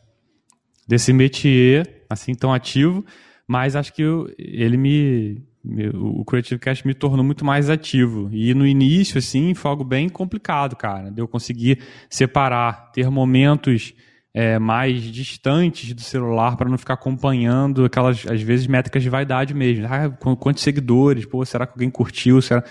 desse 0.88 1.14
métier 1.14 2.06
assim 2.10 2.34
tão 2.34 2.52
ativo, 2.52 3.06
mas 3.48 3.76
acho 3.76 3.94
que 3.94 4.02
eu, 4.02 4.28
ele 4.40 4.76
me, 4.76 5.44
me, 5.64 5.90
o 5.90 6.26
Creative 6.26 6.60
Cast 6.60 6.88
me 6.88 6.96
tornou 6.96 7.24
muito 7.24 7.46
mais 7.46 7.70
ativo. 7.70 8.28
E 8.32 8.56
no 8.56 8.66
início 8.66 9.20
assim 9.20 9.54
foi 9.54 9.70
algo 9.70 9.84
bem 9.84 10.10
complicado, 10.10 10.76
cara. 10.76 11.12
De 11.12 11.22
eu 11.22 11.28
conseguir 11.28 11.80
separar, 12.10 12.92
ter 12.92 13.08
momentos 13.12 13.94
é, 14.34 14.58
mais 14.58 15.02
distantes 15.04 15.94
do 15.94 16.02
celular 16.02 16.56
para 16.56 16.70
não 16.70 16.78
ficar 16.78 16.96
acompanhando 16.96 17.86
aquelas 17.86 18.26
às 18.26 18.42
vezes 18.42 18.66
métricas 18.66 19.04
de 19.04 19.10
vaidade 19.10 19.54
mesmo. 19.54 19.86
Ah, 19.88 20.10
quantos 20.10 20.64
seguidores? 20.64 21.26
Pô, 21.26 21.46
será 21.46 21.68
que 21.68 21.74
alguém 21.74 21.90
curtiu? 21.90 22.42
Será 22.42 22.64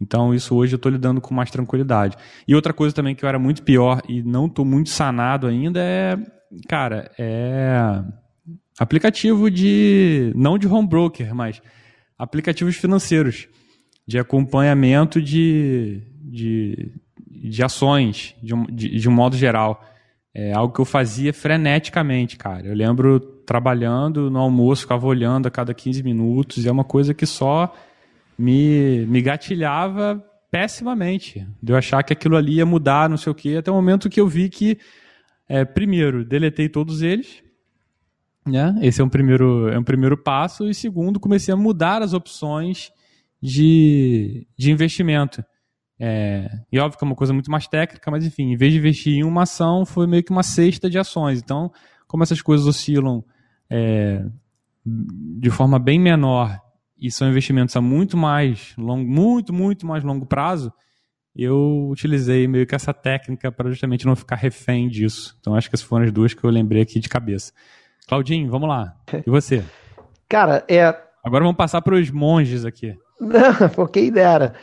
então, 0.00 0.32
isso 0.32 0.54
hoje 0.54 0.74
eu 0.74 0.76
estou 0.76 0.92
lidando 0.92 1.20
com 1.20 1.34
mais 1.34 1.50
tranquilidade. 1.50 2.16
E 2.46 2.54
outra 2.54 2.72
coisa 2.72 2.94
também 2.94 3.14
que 3.14 3.24
eu 3.24 3.28
era 3.28 3.38
muito 3.38 3.62
pior 3.62 4.00
e 4.08 4.22
não 4.22 4.46
estou 4.46 4.64
muito 4.64 4.90
sanado 4.90 5.46
ainda 5.46 5.80
é 5.80 6.16
cara, 6.68 7.10
é 7.18 8.02
aplicativo 8.78 9.50
de 9.50 10.32
não 10.34 10.56
de 10.56 10.68
home 10.68 10.88
broker, 10.88 11.34
mas 11.34 11.60
aplicativos 12.18 12.76
financeiros 12.76 13.48
de 14.06 14.18
acompanhamento 14.18 15.20
de, 15.20 16.00
de, 16.22 16.92
de 17.28 17.62
ações 17.62 18.34
de 18.42 18.54
um, 18.54 18.64
de, 18.64 18.98
de 18.98 19.08
um 19.08 19.12
modo 19.12 19.36
geral. 19.36 19.84
É 20.32 20.52
algo 20.52 20.72
que 20.72 20.80
eu 20.80 20.84
fazia 20.84 21.32
freneticamente, 21.32 22.36
cara. 22.36 22.66
Eu 22.66 22.74
lembro 22.74 23.18
trabalhando 23.44 24.30
no 24.30 24.38
almoço, 24.38 24.82
ficava 24.82 25.06
olhando 25.06 25.46
a 25.46 25.50
cada 25.50 25.74
15 25.74 26.02
minutos, 26.02 26.64
e 26.64 26.68
é 26.68 26.72
uma 26.72 26.84
coisa 26.84 27.12
que 27.12 27.26
só 27.26 27.74
me, 28.38 29.04
me 29.06 29.20
gatilhava 29.20 30.24
pessimamente. 30.50 31.46
De 31.62 31.72
eu 31.72 31.76
achar 31.76 32.02
que 32.02 32.12
aquilo 32.12 32.36
ali 32.36 32.54
ia 32.54 32.66
mudar, 32.66 33.08
não 33.08 33.16
sei 33.16 33.32
o 33.32 33.34
quê, 33.34 33.56
até 33.58 33.70
o 33.70 33.74
momento 33.74 34.08
que 34.08 34.20
eu 34.20 34.28
vi 34.28 34.48
que 34.48 34.78
é, 35.48 35.64
primeiro, 35.64 36.24
deletei 36.24 36.68
todos 36.68 37.02
eles. 37.02 37.42
Né? 38.46 38.78
Esse 38.80 39.00
é 39.00 39.04
um, 39.04 39.08
primeiro, 39.08 39.68
é 39.68 39.78
um 39.78 39.84
primeiro 39.84 40.16
passo. 40.16 40.68
E 40.68 40.74
segundo, 40.74 41.18
comecei 41.18 41.52
a 41.52 41.56
mudar 41.56 42.02
as 42.02 42.12
opções 42.12 42.92
de, 43.42 44.46
de 44.56 44.70
investimento. 44.70 45.44
É, 46.00 46.48
e 46.70 46.78
óbvio 46.78 46.98
que 46.98 47.04
é 47.04 47.08
uma 47.08 47.16
coisa 47.16 47.32
muito 47.32 47.50
mais 47.50 47.66
técnica, 47.66 48.08
mas 48.10 48.24
enfim, 48.24 48.52
em 48.52 48.56
vez 48.56 48.72
de 48.72 48.78
investir 48.78 49.16
em 49.16 49.24
uma 49.24 49.42
ação, 49.42 49.84
foi 49.84 50.06
meio 50.06 50.22
que 50.22 50.30
uma 50.30 50.44
cesta 50.44 50.88
de 50.88 50.98
ações. 50.98 51.40
Então, 51.40 51.72
como 52.06 52.22
essas 52.22 52.40
coisas 52.40 52.66
oscilam 52.66 53.24
é, 53.68 54.24
de 54.84 55.50
forma 55.50 55.78
bem 55.78 55.98
menor 55.98 56.58
e 57.00 57.10
são 57.10 57.28
investimentos 57.28 57.76
a 57.76 57.80
muito 57.80 58.16
mais 58.16 58.74
longo, 58.76 59.08
muito, 59.08 59.52
muito 59.52 59.86
mais 59.86 60.02
longo 60.02 60.26
prazo, 60.26 60.72
eu 61.34 61.88
utilizei 61.88 62.48
meio 62.48 62.66
que 62.66 62.74
essa 62.74 62.92
técnica 62.92 63.52
para 63.52 63.70
justamente 63.70 64.04
não 64.04 64.16
ficar 64.16 64.34
refém 64.34 64.88
disso. 64.88 65.36
Então 65.40 65.54
acho 65.54 65.68
que 65.68 65.76
essas 65.76 65.86
foram 65.86 66.04
as 66.04 66.12
duas 66.12 66.34
que 66.34 66.42
eu 66.42 66.50
lembrei 66.50 66.82
aqui 66.82 66.98
de 66.98 67.08
cabeça. 67.08 67.52
Claudinho, 68.08 68.50
vamos 68.50 68.68
lá. 68.68 68.94
E 69.24 69.30
você? 69.30 69.64
Cara, 70.28 70.64
é. 70.68 70.86
Agora 71.22 71.44
vamos 71.44 71.56
passar 71.56 71.80
para 71.80 71.94
os 71.94 72.10
monges 72.10 72.64
aqui. 72.64 72.96
Não, 73.20 73.86
quem 73.86 74.10
dera. 74.10 74.54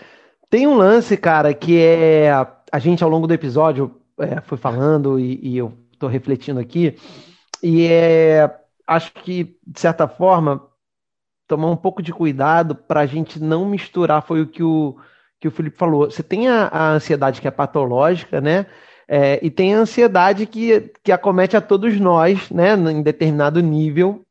Tem 0.49 0.67
um 0.67 0.75
lance, 0.75 1.15
cara, 1.15 1.53
que 1.53 1.77
é. 1.77 2.29
A 2.71 2.79
gente 2.79 3.03
ao 3.03 3.09
longo 3.09 3.27
do 3.27 3.33
episódio 3.33 3.95
é, 4.19 4.41
foi 4.41 4.57
falando 4.57 5.19
e, 5.19 5.39
e 5.41 5.57
eu 5.57 5.73
estou 5.93 6.09
refletindo 6.09 6.59
aqui. 6.59 6.97
E 7.63 7.87
é. 7.87 8.53
Acho 8.87 9.13
que, 9.13 9.57
de 9.65 9.79
certa 9.79 10.07
forma, 10.07 10.61
tomar 11.47 11.69
um 11.69 11.75
pouco 11.75 12.01
de 12.01 12.11
cuidado 12.11 12.75
para 12.75 13.01
a 13.01 13.05
gente 13.05 13.41
não 13.41 13.65
misturar. 13.65 14.21
Foi 14.21 14.41
o 14.41 14.47
que 14.47 14.63
o 14.63 14.95
que 15.39 15.47
o 15.47 15.51
Felipe 15.51 15.77
falou. 15.77 16.09
Você 16.09 16.23
tem 16.23 16.47
a, 16.47 16.67
a 16.67 16.91
ansiedade 16.91 17.41
que 17.41 17.47
é 17.47 17.51
patológica, 17.51 18.41
né? 18.41 18.65
É, 19.07 19.39
e 19.45 19.51
tem 19.51 19.75
a 19.75 19.79
ansiedade 19.79 20.45
que, 20.47 20.91
que 21.03 21.11
acomete 21.11 21.55
a 21.55 21.61
todos 21.61 21.99
nós, 21.99 22.49
né? 22.49 22.73
Em 22.73 23.01
determinado 23.01 23.61
nível. 23.61 24.25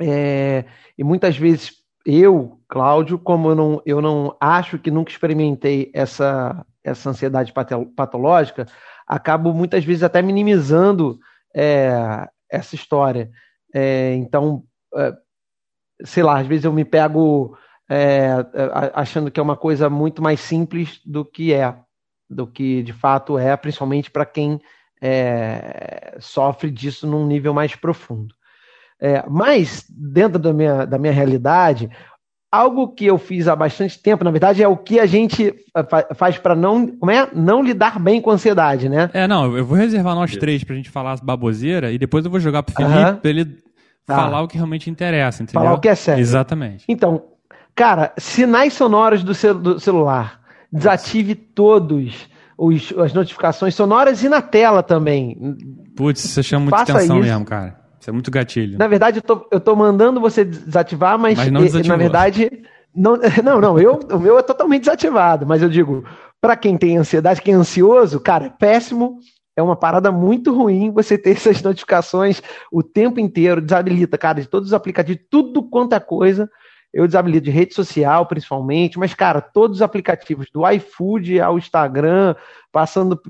É, 0.00 0.64
e 0.96 1.02
muitas 1.02 1.36
vezes 1.36 1.72
eu, 2.06 2.60
Cláudio, 2.68 3.18
como 3.18 3.50
eu 3.50 3.54
não, 3.54 3.82
eu 3.84 4.00
não 4.00 4.36
acho 4.40 4.78
que 4.78 4.90
nunca 4.90 5.10
experimentei 5.10 5.90
essa, 5.92 6.64
essa 6.84 7.10
ansiedade 7.10 7.52
patológica, 7.52 8.66
acabo 9.06 9.52
muitas 9.52 9.84
vezes 9.84 10.02
até 10.02 10.22
minimizando 10.22 11.18
é, 11.54 12.28
essa 12.50 12.74
história. 12.74 13.30
É, 13.74 14.14
então, 14.14 14.62
é, 14.94 15.12
sei 16.04 16.22
lá, 16.22 16.38
às 16.38 16.46
vezes 16.46 16.64
eu 16.64 16.72
me 16.72 16.84
pego 16.84 17.56
é, 17.88 18.44
é 18.54 18.92
achando 18.94 19.30
que 19.30 19.40
é 19.40 19.42
uma 19.42 19.56
coisa 19.56 19.88
muito 19.88 20.22
mais 20.22 20.40
simples 20.40 21.00
do 21.04 21.24
que 21.24 21.52
é, 21.52 21.74
do 22.28 22.46
que 22.46 22.82
de 22.82 22.92
fato 22.92 23.38
é, 23.38 23.56
principalmente 23.56 24.10
para 24.10 24.26
quem 24.26 24.60
é, 25.00 26.16
sofre 26.20 26.70
disso 26.70 27.06
num 27.06 27.26
nível 27.26 27.54
mais 27.54 27.74
profundo. 27.74 28.34
É, 29.00 29.24
mas, 29.28 29.84
dentro 29.88 30.38
da 30.38 30.52
minha, 30.52 30.84
da 30.84 30.98
minha 30.98 31.12
realidade, 31.12 31.88
algo 32.50 32.88
que 32.88 33.06
eu 33.06 33.16
fiz 33.16 33.46
há 33.46 33.54
bastante 33.54 34.00
tempo, 34.02 34.24
na 34.24 34.30
verdade, 34.30 34.62
é 34.62 34.66
o 34.66 34.76
que 34.76 34.98
a 34.98 35.06
gente 35.06 35.54
faz 36.16 36.36
para 36.36 36.56
não, 36.56 36.86
como 36.86 37.10
é? 37.10 37.28
não 37.32 37.62
lidar 37.62 38.00
bem 38.00 38.20
com 38.20 38.30
a 38.30 38.34
ansiedade, 38.34 38.88
né? 38.88 39.08
É, 39.12 39.28
não, 39.28 39.56
eu 39.56 39.64
vou 39.64 39.76
reservar 39.76 40.14
nós 40.14 40.36
três 40.36 40.64
para 40.64 40.74
a 40.74 40.76
gente 40.76 40.90
falar 40.90 41.12
as 41.12 41.20
baboseira 41.20 41.92
e 41.92 41.98
depois 41.98 42.24
eu 42.24 42.30
vou 42.30 42.40
jogar 42.40 42.62
pro 42.62 42.74
Felipe 42.74 42.94
uh 42.94 43.02
-huh. 43.02 43.20
ele 43.22 43.58
tá. 44.08 44.16
falar 44.16 44.42
o 44.42 44.48
que 44.48 44.56
realmente 44.56 44.90
interessa, 44.90 45.42
entendeu? 45.42 45.62
Falar 45.62 45.76
o 45.76 45.80
que 45.80 45.88
é 45.88 45.94
sério. 45.94 46.20
Exatamente. 46.20 46.84
Então, 46.88 47.22
Cara, 47.78 48.12
sinais 48.18 48.72
sonoros 48.72 49.22
do, 49.22 49.32
cel 49.32 49.54
do 49.54 49.78
celular. 49.78 50.40
Desative 50.72 51.36
todos 51.36 52.28
os, 52.58 52.92
as 52.98 53.12
notificações 53.12 53.72
sonoras 53.72 54.20
e 54.24 54.28
na 54.28 54.42
tela 54.42 54.82
também. 54.82 55.56
Putz, 55.94 56.22
você 56.22 56.42
chama 56.42 56.64
muita 56.64 56.78
Faça 56.78 56.94
atenção 56.94 57.20
isso. 57.20 57.28
mesmo, 57.28 57.44
cara. 57.44 57.78
Isso 58.00 58.10
é 58.10 58.12
muito 58.12 58.32
gatilho. 58.32 58.76
Na 58.76 58.88
verdade, 58.88 59.18
eu 59.18 59.22
tô, 59.22 59.46
eu 59.52 59.60
tô 59.60 59.76
mandando 59.76 60.20
você 60.20 60.44
desativar, 60.44 61.16
mas, 61.16 61.38
mas 61.38 61.86
na 61.86 61.96
verdade. 61.96 62.50
Não, 62.92 63.16
não, 63.44 63.60
não 63.60 63.78
eu, 63.78 64.00
o 64.10 64.18
meu 64.18 64.36
é 64.36 64.42
totalmente 64.42 64.80
desativado, 64.80 65.46
mas 65.46 65.62
eu 65.62 65.68
digo, 65.68 66.02
para 66.40 66.56
quem 66.56 66.76
tem 66.76 66.98
ansiedade, 66.98 67.40
quem 67.40 67.54
é 67.54 67.56
ansioso, 67.56 68.18
cara, 68.18 68.46
é 68.46 68.50
péssimo. 68.50 69.20
É 69.58 69.62
uma 69.62 69.74
parada 69.74 70.12
muito 70.12 70.54
ruim 70.54 70.92
você 70.92 71.18
ter 71.18 71.30
essas 71.36 71.60
notificações 71.62 72.40
o 72.70 72.80
tempo 72.80 73.18
inteiro, 73.18 73.60
desabilita, 73.60 74.16
cara, 74.16 74.40
de 74.40 74.46
todos 74.46 74.68
os 74.68 74.72
aplicativos, 74.72 75.20
tudo 75.28 75.68
quanto 75.68 75.96
é 75.96 76.00
coisa 76.00 76.48
eu 76.92 77.06
desabilito 77.06 77.44
de 77.44 77.50
rede 77.50 77.74
social, 77.74 78.24
principalmente, 78.26 78.98
mas, 78.98 79.12
cara, 79.12 79.40
todos 79.40 79.78
os 79.78 79.82
aplicativos, 79.82 80.46
do 80.50 80.66
iFood 80.70 81.38
ao 81.40 81.58
Instagram, 81.58 82.34
passando 82.72 83.20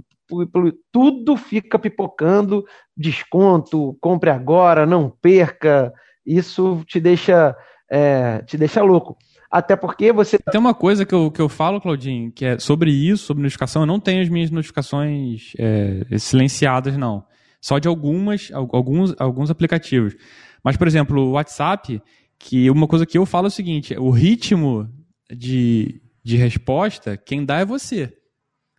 tudo 0.93 1.37
fica 1.37 1.79
pipocando, 1.79 2.65
desconto, 2.97 3.97
compre 4.01 4.31
agora, 4.31 4.87
não 4.87 5.11
perca, 5.11 5.93
isso 6.25 6.85
te 6.87 7.01
deixa, 7.01 7.57
é, 7.91 8.43
te 8.43 8.57
deixa 8.57 8.83
louco. 8.83 9.17
Até 9.51 9.77
porque 9.77 10.13
você. 10.13 10.39
Tem 10.39 10.61
uma 10.61 10.75
coisa 10.75 11.07
que 11.07 11.15
eu, 11.15 11.31
que 11.31 11.41
eu 11.41 11.49
falo, 11.49 11.81
Claudinho, 11.81 12.31
que 12.31 12.45
é 12.45 12.59
sobre 12.59 12.91
isso, 12.91 13.25
sobre 13.25 13.43
notificação. 13.43 13.83
Eu 13.83 13.87
não 13.87 13.99
tenho 13.99 14.23
as 14.23 14.29
minhas 14.29 14.51
notificações 14.51 15.53
é, 15.59 16.19
silenciadas, 16.19 16.97
não. 16.97 17.25
Só 17.61 17.79
de 17.79 17.89
algumas, 17.89 18.51
alguns, 18.53 19.15
alguns 19.19 19.51
aplicativos. 19.51 20.15
Mas, 20.63 20.77
por 20.77 20.87
exemplo, 20.87 21.21
o 21.21 21.31
WhatsApp, 21.33 22.01
que 22.39 22.71
uma 22.71 22.87
coisa 22.87 23.07
que 23.07 23.17
eu 23.17 23.25
falo 23.25 23.47
é 23.47 23.49
o 23.49 23.51
seguinte: 23.51 23.97
o 23.99 24.11
ritmo 24.11 24.89
de, 25.31 26.01
de 26.23 26.37
resposta, 26.37 27.17
quem 27.17 27.45
dá 27.45 27.59
é 27.59 27.65
você. 27.65 28.13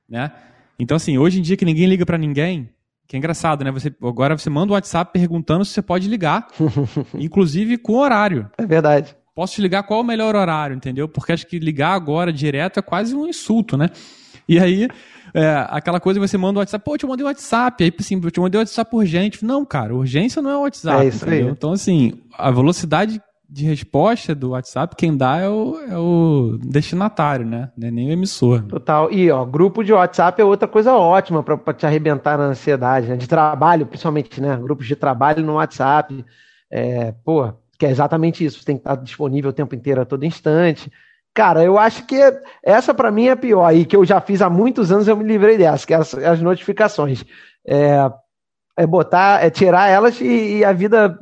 Né? 0.07 0.31
Então, 0.79 0.95
assim, 0.95 1.17
hoje 1.17 1.39
em 1.39 1.41
dia 1.41 1.57
que 1.57 1.65
ninguém 1.65 1.87
liga 1.87 2.05
para 2.05 2.17
ninguém, 2.17 2.69
que 3.07 3.15
é 3.15 3.19
engraçado, 3.19 3.63
né? 3.63 3.71
Você, 3.71 3.93
agora 4.03 4.37
você 4.37 4.49
manda 4.49 4.71
um 4.71 4.75
WhatsApp 4.75 5.11
perguntando 5.11 5.65
se 5.65 5.73
você 5.73 5.81
pode 5.81 6.07
ligar, 6.07 6.47
inclusive 7.17 7.77
com 7.77 7.95
horário. 7.95 8.49
É 8.57 8.65
verdade. 8.65 9.15
Posso 9.39 9.53
te 9.53 9.61
ligar 9.61 9.83
qual 9.83 10.01
é 10.01 10.03
o 10.03 10.05
melhor 10.05 10.35
horário, 10.35 10.75
entendeu? 10.75 11.07
Porque 11.07 11.31
acho 11.31 11.47
que 11.47 11.59
ligar 11.59 11.93
agora 11.93 12.29
direto 12.29 12.77
é 12.77 12.81
quase 12.81 13.15
um 13.15 13.25
insulto, 13.25 13.77
né? 13.77 13.87
E 14.45 14.59
aí, 14.59 14.89
é, 15.33 15.65
aquela 15.69 15.97
coisa 15.97 16.19
que 16.19 16.27
você 16.27 16.37
manda 16.37 16.59
um 16.59 16.61
WhatsApp, 16.61 16.83
pô, 16.83 16.95
eu 16.95 16.97
te 16.97 17.07
mandei 17.07 17.25
um 17.25 17.29
WhatsApp, 17.29 17.81
aí 17.81 17.93
assim, 17.97 18.19
eu 18.21 18.31
te 18.31 18.39
mandei 18.41 18.59
um 18.59 18.61
WhatsApp 18.61 18.93
urgente. 18.93 19.45
Não, 19.45 19.63
cara, 19.63 19.95
urgência 19.95 20.41
não 20.41 20.49
é 20.49 20.57
o 20.57 20.61
WhatsApp. 20.63 21.05
É 21.05 21.07
isso 21.07 21.25
entendeu? 21.25 21.45
aí. 21.45 21.51
Então, 21.53 21.71
assim, 21.71 22.21
a 22.37 22.51
velocidade 22.51 23.21
de 23.49 23.63
resposta 23.63 24.35
do 24.35 24.49
WhatsApp, 24.49 24.93
quem 24.97 25.15
dá 25.15 25.37
é 25.37 25.47
o, 25.47 25.79
é 25.89 25.97
o 25.97 26.59
destinatário, 26.61 27.45
né? 27.45 27.71
Não 27.77 27.87
é 27.87 27.91
nem 27.91 28.09
o 28.09 28.11
emissor. 28.11 28.63
Total. 28.63 29.09
E, 29.09 29.31
ó, 29.31 29.45
grupo 29.45 29.85
de 29.85 29.93
WhatsApp 29.93 30.41
é 30.41 30.43
outra 30.43 30.67
coisa 30.67 30.91
ótima 30.95 31.41
para 31.41 31.73
te 31.73 31.85
arrebentar 31.85 32.37
na 32.37 32.47
ansiedade, 32.47 33.07
né? 33.07 33.15
De 33.15 33.25
trabalho, 33.25 33.85
principalmente, 33.85 34.41
né? 34.41 34.57
Grupos 34.57 34.85
de 34.85 34.97
trabalho 34.97 35.45
no 35.45 35.53
WhatsApp. 35.53 36.25
É, 36.69 37.13
pô, 37.23 37.53
que 37.79 37.85
é 37.85 37.89
exatamente 37.89 38.45
isso. 38.45 38.59
Você 38.59 38.65
tem 38.65 38.75
que 38.75 38.81
estar 38.81 38.95
disponível 38.95 39.49
o 39.49 39.53
tempo 39.53 39.73
inteiro, 39.73 40.01
a 40.01 40.05
todo 40.05 40.25
instante. 40.25 40.91
Cara, 41.33 41.63
eu 41.63 41.79
acho 41.79 42.05
que 42.05 42.19
essa 42.61 42.93
para 42.93 43.09
mim 43.09 43.27
é 43.27 43.31
a 43.31 43.37
pior, 43.37 43.73
e 43.73 43.85
que 43.85 43.95
eu 43.95 44.05
já 44.05 44.21
fiz 44.21 44.41
há 44.41 44.49
muitos 44.49 44.91
anos, 44.91 45.07
eu 45.07 45.15
me 45.15 45.23
livrei 45.23 45.57
dessa, 45.57 45.87
que 45.87 45.93
é 45.93 45.97
as, 45.97 46.13
as 46.13 46.41
notificações. 46.41 47.23
É, 47.65 48.11
é 48.77 48.85
botar, 48.85 49.43
é 49.43 49.49
tirar 49.49 49.87
elas 49.87 50.19
e, 50.21 50.57
e 50.57 50.65
a 50.65 50.73
vida 50.73 51.17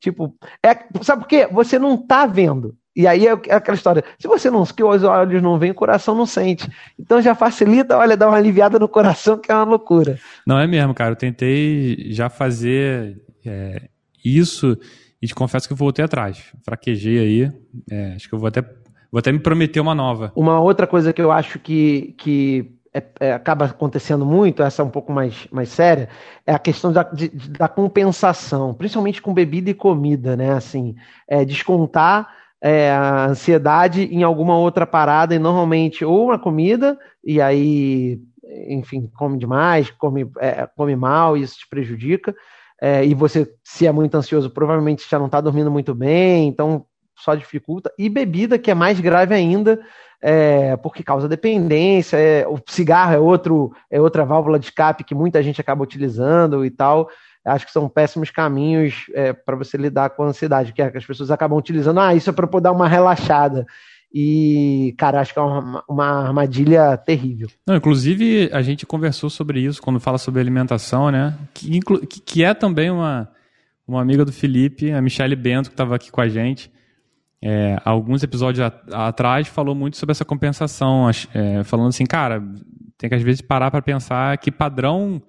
Tipo, 0.00 0.34
é, 0.64 0.76
sabe 1.02 1.22
por 1.22 1.28
quê? 1.28 1.48
Você 1.50 1.78
não 1.78 1.96
tá 1.96 2.24
vendo. 2.26 2.76
E 2.94 3.06
aí 3.06 3.26
é 3.26 3.32
aquela 3.32 3.76
história. 3.76 4.04
Se 4.18 4.26
você 4.26 4.50
não, 4.50 4.64
que 4.64 4.82
os 4.82 5.02
olhos 5.04 5.42
não 5.42 5.58
veem, 5.58 5.72
o 5.72 5.74
coração 5.74 6.14
não 6.14 6.26
sente. 6.26 6.68
Então 6.98 7.20
já 7.20 7.34
facilita, 7.34 7.96
olha, 7.96 8.16
dá 8.16 8.28
uma 8.28 8.36
aliviada 8.36 8.78
no 8.78 8.88
coração, 8.88 9.38
que 9.38 9.50
é 9.50 9.54
uma 9.54 9.64
loucura. 9.64 10.18
Não 10.46 10.58
é 10.58 10.66
mesmo, 10.66 10.94
cara. 10.94 11.12
Eu 11.12 11.16
tentei 11.16 12.12
já 12.12 12.28
fazer 12.28 13.20
é, 13.44 13.88
isso 14.24 14.76
e 15.20 15.26
te 15.26 15.34
confesso 15.34 15.66
que 15.66 15.72
eu 15.72 15.76
voltei 15.76 16.04
atrás. 16.04 16.52
Fraquejei 16.64 17.18
aí. 17.18 17.52
É, 17.90 18.14
acho 18.14 18.28
que 18.28 18.34
eu 18.34 18.38
vou 18.38 18.48
até, 18.48 18.62
vou 19.10 19.18
até 19.18 19.32
me 19.32 19.38
prometer 19.38 19.80
uma 19.80 19.94
nova. 19.94 20.32
Uma 20.34 20.60
outra 20.60 20.86
coisa 20.86 21.12
que 21.12 21.20
eu 21.20 21.32
acho 21.32 21.58
que, 21.58 22.14
que 22.18 22.78
é, 22.94 23.02
é, 23.20 23.32
acaba 23.32 23.66
acontecendo 23.66 24.24
muito, 24.24 24.62
essa 24.62 24.82
é 24.82 24.84
um 24.84 24.90
pouco 24.90 25.12
mais, 25.12 25.46
mais 25.50 25.68
séria, 25.68 26.08
é 26.46 26.52
a 26.52 26.58
questão 26.58 26.92
da, 26.92 27.02
de, 27.02 27.28
da 27.28 27.68
compensação, 27.68 28.74
principalmente 28.74 29.20
com 29.20 29.34
bebida 29.34 29.70
e 29.70 29.74
comida, 29.74 30.36
né? 30.36 30.52
Assim, 30.52 30.94
é, 31.28 31.44
descontar 31.44 32.28
é, 32.60 32.90
a 32.90 33.26
ansiedade 33.26 34.02
em 34.02 34.22
alguma 34.22 34.56
outra 34.56 34.86
parada, 34.86 35.34
e 35.34 35.38
normalmente 35.38 36.04
ou 36.04 36.26
uma 36.26 36.38
comida, 36.38 36.98
e 37.24 37.40
aí, 37.40 38.20
enfim, 38.68 39.10
come 39.14 39.38
demais, 39.38 39.90
come, 39.90 40.30
é, 40.40 40.66
come 40.76 40.96
mal, 40.96 41.36
e 41.36 41.42
isso 41.42 41.58
te 41.58 41.68
prejudica. 41.68 42.34
É, 42.80 43.04
e 43.04 43.14
você, 43.14 43.52
se 43.64 43.86
é 43.86 43.92
muito 43.92 44.14
ansioso, 44.14 44.50
provavelmente 44.50 45.08
já 45.08 45.18
não 45.18 45.26
está 45.26 45.40
dormindo 45.40 45.70
muito 45.70 45.94
bem, 45.94 46.46
então 46.48 46.86
só 47.16 47.34
dificulta. 47.34 47.92
E 47.98 48.08
bebida, 48.08 48.58
que 48.58 48.70
é 48.70 48.74
mais 48.74 49.00
grave 49.00 49.34
ainda, 49.34 49.80
é, 50.22 50.76
porque 50.76 51.02
causa 51.02 51.28
dependência, 51.28 52.16
é, 52.16 52.46
o 52.46 52.58
cigarro 52.66 53.14
é, 53.14 53.18
outro, 53.18 53.72
é 53.90 54.00
outra 54.00 54.24
válvula 54.24 54.58
de 54.58 54.66
escape 54.66 55.04
que 55.04 55.14
muita 55.14 55.42
gente 55.42 55.60
acaba 55.60 55.82
utilizando 55.82 56.64
e 56.64 56.70
tal. 56.70 57.08
Acho 57.44 57.66
que 57.66 57.72
são 57.72 57.88
péssimos 57.88 58.30
caminhos 58.30 59.06
é, 59.14 59.32
para 59.32 59.56
você 59.56 59.76
lidar 59.76 60.10
com 60.10 60.22
a 60.22 60.26
ansiedade, 60.26 60.72
que, 60.72 60.82
é, 60.82 60.90
que 60.90 60.98
as 60.98 61.06
pessoas 61.06 61.30
acabam 61.30 61.58
utilizando, 61.58 62.00
ah, 62.00 62.14
isso 62.14 62.30
é 62.30 62.32
para 62.32 62.60
dar 62.60 62.72
uma 62.72 62.88
relaxada. 62.88 63.66
E, 64.12 64.94
cara, 64.96 65.20
acho 65.20 65.32
que 65.32 65.38
é 65.38 65.42
uma, 65.42 65.84
uma 65.88 66.26
armadilha 66.26 66.96
terrível. 66.96 67.48
Não, 67.66 67.76
inclusive, 67.76 68.48
a 68.52 68.62
gente 68.62 68.86
conversou 68.86 69.28
sobre 69.28 69.60
isso 69.60 69.82
quando 69.82 70.00
fala 70.00 70.16
sobre 70.16 70.40
alimentação, 70.40 71.10
né? 71.10 71.36
Que, 71.52 71.80
que 72.24 72.42
é 72.42 72.54
também 72.54 72.90
uma, 72.90 73.28
uma 73.86 74.00
amiga 74.00 74.24
do 74.24 74.32
Felipe, 74.32 74.90
a 74.90 75.02
Michelle 75.02 75.36
Bento, 75.36 75.68
que 75.68 75.74
estava 75.74 75.94
aqui 75.94 76.10
com 76.10 76.20
a 76.20 76.28
gente 76.28 76.70
é, 77.40 77.76
alguns 77.84 78.22
episódios 78.22 78.64
atrás 78.92 79.46
falou 79.46 79.74
muito 79.74 79.96
sobre 79.96 80.12
essa 80.12 80.24
compensação, 80.24 81.08
é, 81.32 81.62
falando 81.62 81.88
assim, 81.88 82.04
cara, 82.04 82.42
tem 82.96 83.08
que 83.08 83.14
às 83.14 83.22
vezes 83.22 83.40
parar 83.40 83.70
para 83.70 83.80
pensar 83.80 84.36
que 84.38 84.50
padrão 84.50 85.22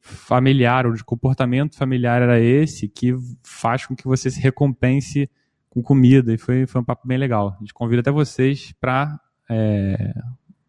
familiar 0.00 0.86
ou 0.86 0.92
de 0.92 1.02
comportamento 1.02 1.76
familiar 1.76 2.22
era 2.22 2.38
esse 2.38 2.88
que 2.88 3.12
faz 3.42 3.84
com 3.84 3.96
que 3.96 4.06
você 4.06 4.30
se 4.30 4.40
recompense 4.40 5.28
com 5.68 5.82
comida 5.82 6.32
e 6.32 6.38
foi, 6.38 6.66
foi 6.66 6.80
um 6.80 6.84
papo 6.84 7.06
bem 7.06 7.18
legal. 7.18 7.54
A 7.56 7.60
gente 7.60 7.74
convida 7.74 8.00
até 8.00 8.10
vocês 8.10 8.72
para 8.80 9.18
é, 9.48 10.14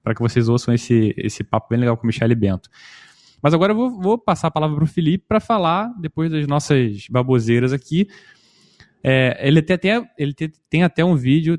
para 0.03 0.15
que 0.15 0.21
vocês 0.21 0.49
ouçam 0.49 0.73
esse, 0.73 1.13
esse 1.17 1.43
papo 1.43 1.67
bem 1.69 1.79
legal 1.79 1.97
com 1.97 2.07
Michele 2.07 2.35
Bento. 2.35 2.69
Mas 3.41 3.53
agora 3.53 3.73
eu 3.73 3.75
vou, 3.75 4.01
vou 4.01 4.17
passar 4.17 4.47
a 4.47 4.51
palavra 4.51 4.75
para 4.75 4.83
o 4.83 4.87
Felipe 4.87 5.25
para 5.27 5.39
falar, 5.39 5.93
depois 5.99 6.31
das 6.31 6.45
nossas 6.47 7.05
baboseiras 7.09 7.71
aqui, 7.71 8.07
é, 9.03 9.39
ele, 9.47 9.61
tem 9.61 9.75
até, 9.75 10.11
ele 10.17 10.33
tem, 10.33 10.51
tem 10.69 10.83
até 10.83 11.05
um 11.05 11.15
vídeo, 11.15 11.57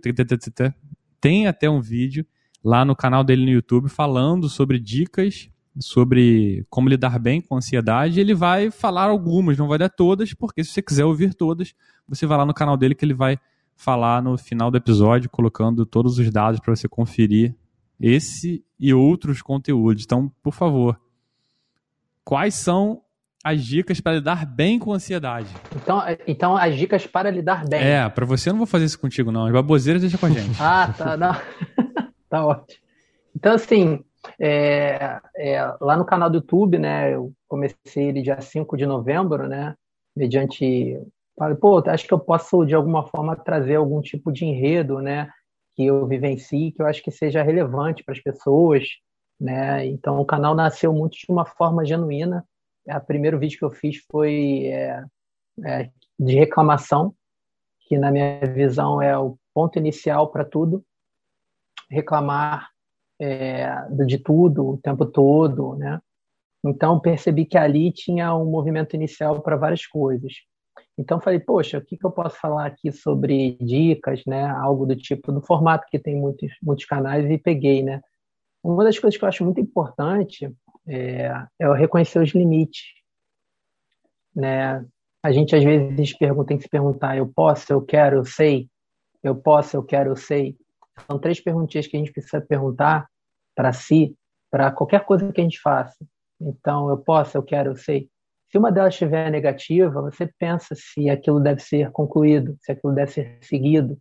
tem 1.20 1.46
até 1.46 1.70
um 1.70 1.80
vídeo 1.80 2.26
lá 2.62 2.84
no 2.84 2.94
canal 2.94 3.24
dele 3.24 3.44
no 3.44 3.50
YouTube 3.50 3.88
falando 3.88 4.48
sobre 4.48 4.78
dicas 4.78 5.48
sobre 5.78 6.64
como 6.68 6.88
lidar 6.88 7.18
bem 7.18 7.40
com 7.40 7.54
a 7.54 7.58
ansiedade. 7.58 8.20
Ele 8.20 8.34
vai 8.34 8.70
falar 8.70 9.04
algumas, 9.04 9.56
não 9.56 9.68
vai 9.68 9.78
dar 9.78 9.88
todas, 9.88 10.34
porque 10.34 10.64
se 10.64 10.72
você 10.72 10.82
quiser 10.82 11.04
ouvir 11.04 11.34
todas, 11.34 11.74
você 12.08 12.26
vai 12.26 12.38
lá 12.38 12.46
no 12.46 12.54
canal 12.54 12.76
dele 12.76 12.94
que 12.94 13.04
ele 13.04 13.14
vai 13.14 13.38
falar 13.76 14.22
no 14.22 14.36
final 14.36 14.70
do 14.70 14.76
episódio, 14.76 15.30
colocando 15.30 15.86
todos 15.86 16.18
os 16.18 16.30
dados 16.30 16.60
para 16.60 16.74
você 16.74 16.88
conferir 16.88 17.54
esse 17.98 18.64
e 18.78 18.92
outros 18.92 19.40
conteúdos. 19.42 20.04
Então, 20.04 20.30
por 20.42 20.52
favor, 20.52 21.00
quais 22.24 22.54
são 22.54 23.02
as 23.42 23.64
dicas 23.64 24.00
para 24.00 24.16
lidar 24.16 24.44
bem 24.44 24.78
com 24.78 24.92
ansiedade. 24.92 25.48
Então, 25.74 26.02
então 26.26 26.56
as 26.56 26.76
dicas 26.76 27.06
para 27.06 27.30
lidar 27.30 27.66
bem. 27.66 27.80
É, 27.80 28.08
para 28.08 28.26
você 28.26 28.50
eu 28.50 28.52
não 28.52 28.58
vou 28.58 28.66
fazer 28.66 28.84
isso 28.84 28.98
contigo, 28.98 29.32
não. 29.32 29.46
As 29.46 29.52
baboseiras 29.52 30.02
deixa 30.02 30.18
com 30.18 30.26
a 30.26 30.30
gente. 30.30 30.60
ah, 30.60 30.94
tá. 30.96 31.16
Não. 31.16 31.34
tá 32.28 32.44
ótimo. 32.44 32.80
Então, 33.34 33.54
assim, 33.54 34.04
é, 34.38 35.20
é, 35.36 35.76
lá 35.80 35.96
no 35.96 36.04
canal 36.04 36.28
do 36.30 36.36
YouTube, 36.36 36.78
né, 36.78 37.14
eu 37.14 37.32
comecei 37.48 38.08
ele 38.08 38.22
dia 38.22 38.40
5 38.40 38.76
de 38.76 38.86
novembro, 38.86 39.48
né, 39.48 39.74
mediante... 40.16 41.00
Pô, 41.58 41.82
acho 41.86 42.06
que 42.06 42.12
eu 42.12 42.20
posso, 42.20 42.66
de 42.66 42.74
alguma 42.74 43.06
forma, 43.06 43.34
trazer 43.34 43.76
algum 43.76 44.02
tipo 44.02 44.30
de 44.30 44.44
enredo, 44.44 45.00
né, 45.00 45.30
que 45.74 45.86
eu 45.86 46.06
vivencie, 46.06 46.72
que 46.72 46.82
eu 46.82 46.86
acho 46.86 47.02
que 47.02 47.10
seja 47.10 47.42
relevante 47.42 48.04
para 48.04 48.12
as 48.12 48.20
pessoas, 48.20 48.86
né, 49.40 49.86
então 49.86 50.20
o 50.20 50.26
canal 50.26 50.54
nasceu 50.54 50.92
muito 50.92 51.16
de 51.16 51.26
uma 51.30 51.46
forma 51.46 51.84
genuína, 51.84 52.44
o 52.86 53.00
primeiro 53.00 53.38
vídeo 53.38 53.58
que 53.58 53.64
eu 53.64 53.70
fiz 53.70 53.98
foi 54.10 54.66
é, 54.66 55.04
é, 55.64 55.90
de 56.18 56.34
reclamação, 56.34 57.14
que 57.80 57.98
na 57.98 58.10
minha 58.10 58.40
visão 58.52 59.00
é 59.00 59.16
o 59.18 59.36
ponto 59.54 59.78
inicial 59.78 60.28
para 60.30 60.44
tudo. 60.44 60.84
Reclamar 61.90 62.68
é, 63.20 63.86
de 64.06 64.18
tudo 64.18 64.70
o 64.70 64.78
tempo 64.78 65.04
todo, 65.04 65.76
né? 65.76 66.00
Então 66.64 66.98
percebi 66.98 67.44
que 67.44 67.58
ali 67.58 67.92
tinha 67.92 68.34
um 68.34 68.46
movimento 68.46 68.94
inicial 68.94 69.40
para 69.42 69.56
várias 69.56 69.86
coisas. 69.86 70.32
Então 70.98 71.20
falei, 71.20 71.40
poxa, 71.40 71.78
o 71.78 71.84
que, 71.84 71.96
que 71.96 72.04
eu 72.04 72.10
posso 72.10 72.38
falar 72.38 72.66
aqui 72.66 72.90
sobre 72.92 73.56
dicas, 73.60 74.22
né? 74.26 74.46
Algo 74.46 74.86
do 74.86 74.96
tipo, 74.96 75.32
do 75.32 75.40
formato 75.42 75.86
que 75.90 75.98
tem 75.98 76.16
muitos, 76.16 76.52
muitos 76.62 76.84
canais 76.86 77.30
e 77.30 77.38
peguei, 77.38 77.82
né? 77.82 78.00
Uma 78.62 78.84
das 78.84 78.98
coisas 78.98 79.18
que 79.18 79.24
eu 79.24 79.28
acho 79.28 79.44
muito 79.44 79.60
importante 79.60 80.50
é, 80.86 81.30
é 81.58 81.72
reconhecer 81.74 82.20
os 82.20 82.30
limites. 82.30 82.82
Né? 84.34 84.84
A 85.22 85.32
gente 85.32 85.54
às 85.56 85.64
vezes 85.64 86.16
pergunta, 86.16 86.48
tem 86.48 86.56
que 86.56 86.64
se 86.64 86.68
perguntar: 86.68 87.16
eu 87.16 87.26
posso, 87.26 87.72
eu 87.72 87.82
quero, 87.82 88.16
eu 88.16 88.24
sei? 88.24 88.68
Eu 89.22 89.34
posso, 89.34 89.76
eu 89.76 89.82
quero, 89.82 90.10
eu 90.10 90.16
sei? 90.16 90.56
São 91.06 91.18
três 91.18 91.40
perguntinhas 91.40 91.86
que 91.86 91.96
a 91.96 92.00
gente 92.00 92.12
precisa 92.12 92.40
perguntar 92.40 93.08
para 93.60 93.74
si, 93.74 94.16
para 94.50 94.70
qualquer 94.70 95.04
coisa 95.04 95.30
que 95.30 95.38
a 95.38 95.44
gente 95.44 95.60
faça. 95.60 95.94
Então, 96.40 96.88
eu 96.88 96.96
posso, 96.96 97.36
eu 97.36 97.42
quero, 97.42 97.72
eu 97.72 97.76
sei. 97.76 98.08
Se 98.50 98.56
uma 98.56 98.72
delas 98.72 98.94
estiver 98.94 99.30
negativa, 99.30 100.00
você 100.00 100.26
pensa 100.38 100.74
se 100.74 101.10
aquilo 101.10 101.38
deve 101.38 101.60
ser 101.60 101.90
concluído, 101.90 102.56
se 102.62 102.72
aquilo 102.72 102.94
deve 102.94 103.12
ser 103.12 103.36
seguido, 103.42 103.98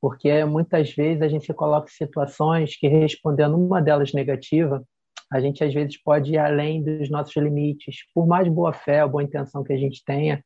porque 0.00 0.44
muitas 0.44 0.92
vezes 0.92 1.20
a 1.20 1.26
gente 1.26 1.44
se 1.44 1.52
coloca 1.52 1.88
em 1.88 1.92
situações 1.92 2.76
que 2.76 2.86
respondendo 2.86 3.58
uma 3.58 3.82
delas 3.82 4.12
negativa, 4.12 4.84
a 5.32 5.40
gente 5.40 5.64
às 5.64 5.74
vezes 5.74 6.00
pode 6.00 6.34
ir 6.34 6.38
além 6.38 6.80
dos 6.84 7.10
nossos 7.10 7.34
limites. 7.34 7.96
Por 8.14 8.24
mais 8.24 8.46
boa 8.46 8.72
fé 8.72 9.04
ou 9.04 9.10
boa 9.10 9.24
intenção 9.24 9.64
que 9.64 9.72
a 9.72 9.76
gente 9.76 10.00
tenha, 10.04 10.44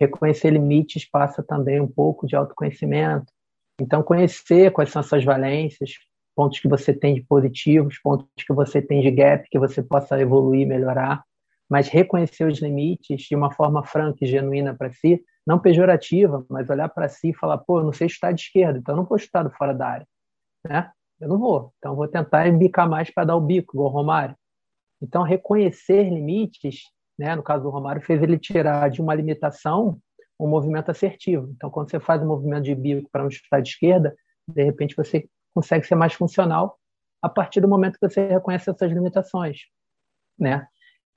reconhecer 0.00 0.48
limites 0.48 1.06
passa 1.10 1.42
também 1.42 1.78
um 1.78 1.88
pouco 1.88 2.26
de 2.26 2.34
autoconhecimento, 2.34 3.30
Então, 3.78 4.02
conhecer 4.02 4.72
quais 4.72 4.90
são 4.90 5.00
as 5.00 5.06
suas 5.06 5.22
valências, 5.22 5.90
pontos 6.38 6.60
que 6.60 6.68
você 6.68 6.94
tem 6.94 7.16
de 7.16 7.22
positivos, 7.22 7.98
pontos 7.98 8.28
que 8.36 8.52
você 8.52 8.80
tem 8.80 9.00
de 9.00 9.10
gap, 9.10 9.44
que 9.50 9.58
você 9.58 9.82
possa 9.82 10.20
evoluir, 10.20 10.68
melhorar, 10.68 11.24
mas 11.68 11.88
reconhecer 11.88 12.44
os 12.44 12.60
limites 12.60 13.22
de 13.22 13.34
uma 13.34 13.50
forma 13.50 13.84
franca 13.84 14.18
e 14.22 14.26
genuína 14.28 14.72
para 14.72 14.92
si, 14.92 15.20
não 15.44 15.58
pejorativa, 15.58 16.46
mas 16.48 16.70
olhar 16.70 16.88
para 16.90 17.08
si 17.08 17.30
e 17.30 17.34
falar, 17.34 17.58
pô, 17.58 17.80
eu 17.80 17.84
não 17.84 17.92
sei 17.92 18.08
chutar 18.08 18.32
de 18.32 18.42
esquerda, 18.42 18.78
então 18.78 18.92
eu 18.92 18.98
não 18.98 19.04
vou 19.04 19.18
chutar 19.18 19.42
do 19.42 19.50
fora 19.50 19.74
da 19.74 19.88
área, 19.88 20.06
né? 20.64 20.92
Eu 21.20 21.26
não 21.26 21.40
vou, 21.40 21.72
então 21.78 21.90
eu 21.90 21.96
vou 21.96 22.06
tentar 22.06 22.48
bicar 22.56 22.88
mais 22.88 23.12
para 23.12 23.24
dar 23.24 23.34
o 23.34 23.40
bico, 23.40 23.74
igual 23.74 23.90
o 23.90 23.92
Romário. 23.92 24.36
Então, 25.02 25.24
reconhecer 25.24 26.04
limites, 26.04 26.82
né? 27.18 27.34
no 27.34 27.42
caso 27.42 27.64
do 27.64 27.70
Romário, 27.70 28.00
fez 28.00 28.22
ele 28.22 28.38
tirar 28.38 28.88
de 28.90 29.02
uma 29.02 29.12
limitação 29.12 29.98
um 30.38 30.46
movimento 30.46 30.88
assertivo. 30.88 31.52
Então, 31.56 31.68
quando 31.68 31.90
você 31.90 31.98
faz 31.98 32.22
um 32.22 32.28
movimento 32.28 32.62
de 32.62 32.76
bico 32.76 33.10
para 33.10 33.26
um 33.26 33.30
chutar 33.30 33.60
de 33.60 33.70
esquerda, 33.70 34.14
de 34.48 34.62
repente 34.62 34.94
você 34.94 35.28
consegue 35.58 35.84
ser 35.84 35.96
mais 35.96 36.14
funcional 36.14 36.78
a 37.20 37.28
partir 37.28 37.60
do 37.60 37.66
momento 37.66 37.98
que 37.98 38.08
você 38.08 38.28
reconhece 38.28 38.70
essas 38.70 38.92
limitações, 38.92 39.62
né? 40.38 40.68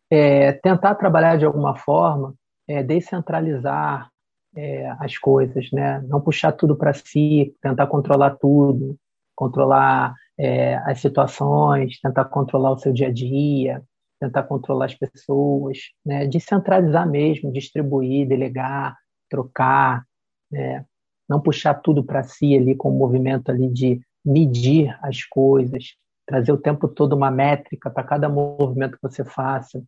É, 0.09 0.53
tentar 0.53 0.95
trabalhar 0.95 1.37
de 1.37 1.45
alguma 1.45 1.75
forma, 1.75 2.33
é, 2.67 2.81
descentralizar 2.81 4.09
é, 4.55 4.89
as 4.99 5.15
coisas, 5.19 5.71
né? 5.71 6.01
Não 6.07 6.19
puxar 6.19 6.53
tudo 6.53 6.75
para 6.75 6.91
si, 6.91 7.55
tentar 7.61 7.85
controlar 7.85 8.31
tudo, 8.37 8.97
controlar 9.35 10.15
é, 10.39 10.75
as 10.77 10.99
situações, 10.99 11.99
tentar 11.99 12.25
controlar 12.25 12.71
o 12.71 12.79
seu 12.79 12.91
dia 12.91 13.09
a 13.09 13.13
dia, 13.13 13.83
tentar 14.19 14.41
controlar 14.43 14.85
as 14.85 14.95
pessoas, 14.95 15.77
né? 16.03 16.25
Descentralizar 16.25 17.07
mesmo, 17.07 17.53
distribuir, 17.53 18.27
delegar, 18.27 18.97
trocar, 19.29 20.03
né? 20.51 20.83
não 21.29 21.39
puxar 21.39 21.75
tudo 21.75 22.03
para 22.03 22.23
si 22.23 22.57
ali 22.57 22.75
com 22.75 22.89
o 22.89 22.97
movimento 22.97 23.51
ali 23.51 23.69
de 23.69 24.01
medir 24.23 24.97
as 25.01 25.23
coisas, 25.23 25.95
trazer 26.25 26.51
o 26.51 26.57
tempo 26.57 26.87
todo 26.87 27.13
uma 27.13 27.31
métrica 27.31 27.89
para 27.89 28.03
cada 28.03 28.29
movimento 28.29 28.95
que 28.95 29.01
você 29.01 29.23
faça, 29.23 29.83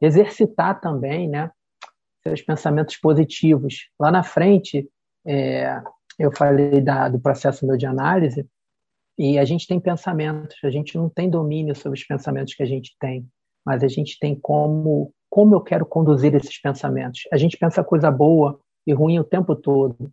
exercitar 0.00 0.80
também, 0.80 1.28
né, 1.28 1.50
seus 2.22 2.42
pensamentos 2.42 2.96
positivos. 2.96 3.88
Lá 3.98 4.10
na 4.10 4.22
frente, 4.22 4.88
é, 5.26 5.80
eu 6.18 6.34
falei 6.36 6.80
da, 6.80 7.08
do 7.08 7.20
processo 7.20 7.66
meu 7.66 7.76
de 7.76 7.86
análise 7.86 8.46
e 9.18 9.38
a 9.38 9.44
gente 9.44 9.66
tem 9.66 9.80
pensamentos, 9.80 10.56
a 10.64 10.70
gente 10.70 10.96
não 10.96 11.08
tem 11.08 11.30
domínio 11.30 11.74
sobre 11.74 11.98
os 11.98 12.04
pensamentos 12.04 12.54
que 12.54 12.62
a 12.62 12.66
gente 12.66 12.96
tem, 12.98 13.26
mas 13.64 13.82
a 13.82 13.88
gente 13.88 14.18
tem 14.18 14.38
como 14.38 15.12
como 15.28 15.54
eu 15.54 15.60
quero 15.60 15.84
conduzir 15.84 16.34
esses 16.34 16.58
pensamentos. 16.58 17.22
A 17.30 17.36
gente 17.36 17.58
pensa 17.58 17.84
coisa 17.84 18.10
boa, 18.10 18.58
e 18.86 18.92
ruim 18.92 19.18
o 19.18 19.24
tempo 19.24 19.56
todo. 19.56 20.10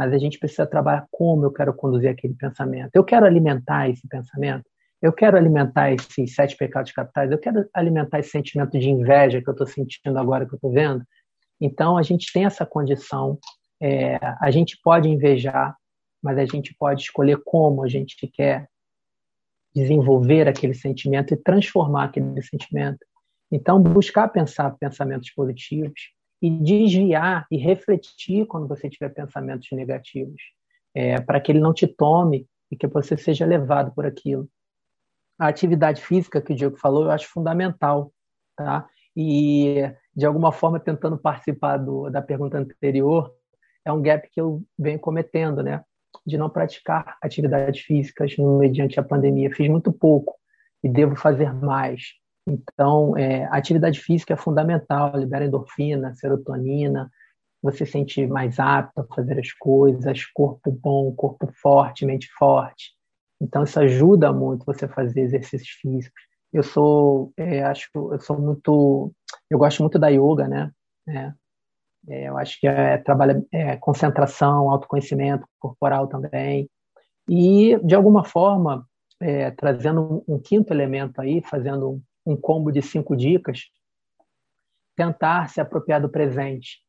Mas 0.00 0.14
a 0.14 0.18
gente 0.18 0.38
precisa 0.38 0.66
trabalhar 0.66 1.06
como 1.10 1.44
eu 1.44 1.52
quero 1.52 1.74
conduzir 1.74 2.08
aquele 2.08 2.32
pensamento. 2.32 2.88
Eu 2.94 3.04
quero 3.04 3.26
alimentar 3.26 3.90
esse 3.90 4.08
pensamento. 4.08 4.64
Eu 5.02 5.12
quero 5.12 5.36
alimentar 5.36 5.92
esses 5.92 6.34
sete 6.34 6.56
pecados 6.56 6.90
capitais. 6.90 7.30
Eu 7.30 7.36
quero 7.36 7.68
alimentar 7.74 8.18
esse 8.18 8.30
sentimento 8.30 8.78
de 8.78 8.88
inveja 8.88 9.42
que 9.42 9.48
eu 9.50 9.52
estou 9.52 9.66
sentindo 9.66 10.18
agora, 10.18 10.46
que 10.46 10.54
eu 10.54 10.56
estou 10.56 10.72
vendo. 10.72 11.04
Então, 11.60 11.98
a 11.98 12.02
gente 12.02 12.32
tem 12.32 12.46
essa 12.46 12.64
condição. 12.64 13.38
É, 13.78 14.16
a 14.40 14.50
gente 14.50 14.78
pode 14.82 15.06
invejar, 15.06 15.76
mas 16.22 16.38
a 16.38 16.46
gente 16.46 16.74
pode 16.78 17.02
escolher 17.02 17.38
como 17.44 17.84
a 17.84 17.88
gente 17.88 18.26
quer 18.26 18.66
desenvolver 19.74 20.48
aquele 20.48 20.72
sentimento 20.72 21.34
e 21.34 21.36
transformar 21.36 22.04
aquele 22.04 22.40
sentimento. 22.40 23.04
Então, 23.52 23.78
buscar 23.78 24.28
pensar 24.28 24.74
pensamentos 24.80 25.30
positivos, 25.30 26.00
e 26.40 26.50
desviar 26.50 27.46
e 27.50 27.56
refletir 27.56 28.46
quando 28.46 28.66
você 28.66 28.88
tiver 28.88 29.10
pensamentos 29.10 29.68
negativos, 29.72 30.40
é, 30.94 31.20
para 31.20 31.40
que 31.40 31.52
ele 31.52 31.60
não 31.60 31.74
te 31.74 31.86
tome 31.86 32.46
e 32.70 32.76
que 32.76 32.86
você 32.86 33.16
seja 33.16 33.44
levado 33.44 33.92
por 33.94 34.06
aquilo. 34.06 34.48
A 35.38 35.48
atividade 35.48 36.02
física 36.02 36.40
que 36.40 36.52
o 36.52 36.56
Diego 36.56 36.76
falou, 36.76 37.04
eu 37.04 37.10
acho 37.10 37.28
fundamental, 37.28 38.12
tá? 38.56 38.88
E 39.16 39.90
de 40.14 40.26
alguma 40.26 40.52
forma 40.52 40.78
tentando 40.78 41.18
participar 41.18 41.78
do, 41.78 42.08
da 42.10 42.22
pergunta 42.22 42.58
anterior, 42.58 43.32
é 43.84 43.92
um 43.92 44.02
gap 44.02 44.28
que 44.30 44.40
eu 44.40 44.62
venho 44.78 44.98
cometendo, 44.98 45.62
né? 45.62 45.82
De 46.26 46.36
não 46.36 46.50
praticar 46.50 47.16
atividades 47.22 47.80
físicas 47.82 48.36
mediante 48.36 48.98
a 49.00 49.02
pandemia. 49.02 49.54
Fiz 49.54 49.68
muito 49.68 49.92
pouco 49.92 50.34
e 50.82 50.88
devo 50.88 51.16
fazer 51.16 51.52
mais. 51.52 52.19
Então, 52.46 53.16
é, 53.16 53.44
a 53.44 53.56
atividade 53.56 54.00
física 54.00 54.34
é 54.34 54.36
fundamental, 54.36 55.16
libera 55.16 55.44
endorfina, 55.44 56.14
serotonina, 56.14 57.10
você 57.62 57.84
se 57.84 57.92
sente 57.92 58.26
mais 58.26 58.58
apto 58.58 59.02
a 59.02 59.14
fazer 59.14 59.38
as 59.38 59.52
coisas, 59.52 60.24
corpo 60.32 60.72
bom, 60.72 61.12
corpo 61.14 61.50
forte, 61.60 62.06
mente 62.06 62.28
forte. 62.38 62.92
Então, 63.40 63.62
isso 63.62 63.78
ajuda 63.78 64.32
muito 64.32 64.64
você 64.64 64.86
a 64.86 64.88
fazer 64.88 65.20
exercícios 65.20 65.70
físicos. 65.80 66.22
Eu 66.52 66.62
sou, 66.62 67.32
é, 67.36 67.62
acho, 67.62 67.88
eu 67.94 68.20
sou 68.20 68.38
muito, 68.38 69.12
eu 69.48 69.58
gosto 69.58 69.82
muito 69.82 69.98
da 69.98 70.08
yoga, 70.08 70.48
né? 70.48 70.70
É, 71.08 71.32
é, 72.08 72.28
eu 72.28 72.36
acho 72.38 72.58
que 72.58 72.66
é, 72.66 72.98
trabalha 72.98 73.44
é, 73.52 73.76
concentração, 73.76 74.70
autoconhecimento 74.70 75.46
corporal 75.58 76.06
também. 76.06 76.68
E, 77.28 77.78
de 77.84 77.94
alguma 77.94 78.24
forma, 78.24 78.86
é, 79.20 79.50
trazendo 79.50 80.24
um, 80.26 80.34
um, 80.34 80.38
quinto 80.38 80.72
elemento 80.72 81.20
aí, 81.20 81.42
fazendo 81.42 81.90
um 81.90 82.02
combo 82.36 82.70
de 82.70 82.82
cinco 82.82 83.16
dicas, 83.16 83.70
tentar 84.96 85.48
se 85.48 85.60
apropriar 85.60 86.00
do 86.00 86.08
presente, 86.08 86.80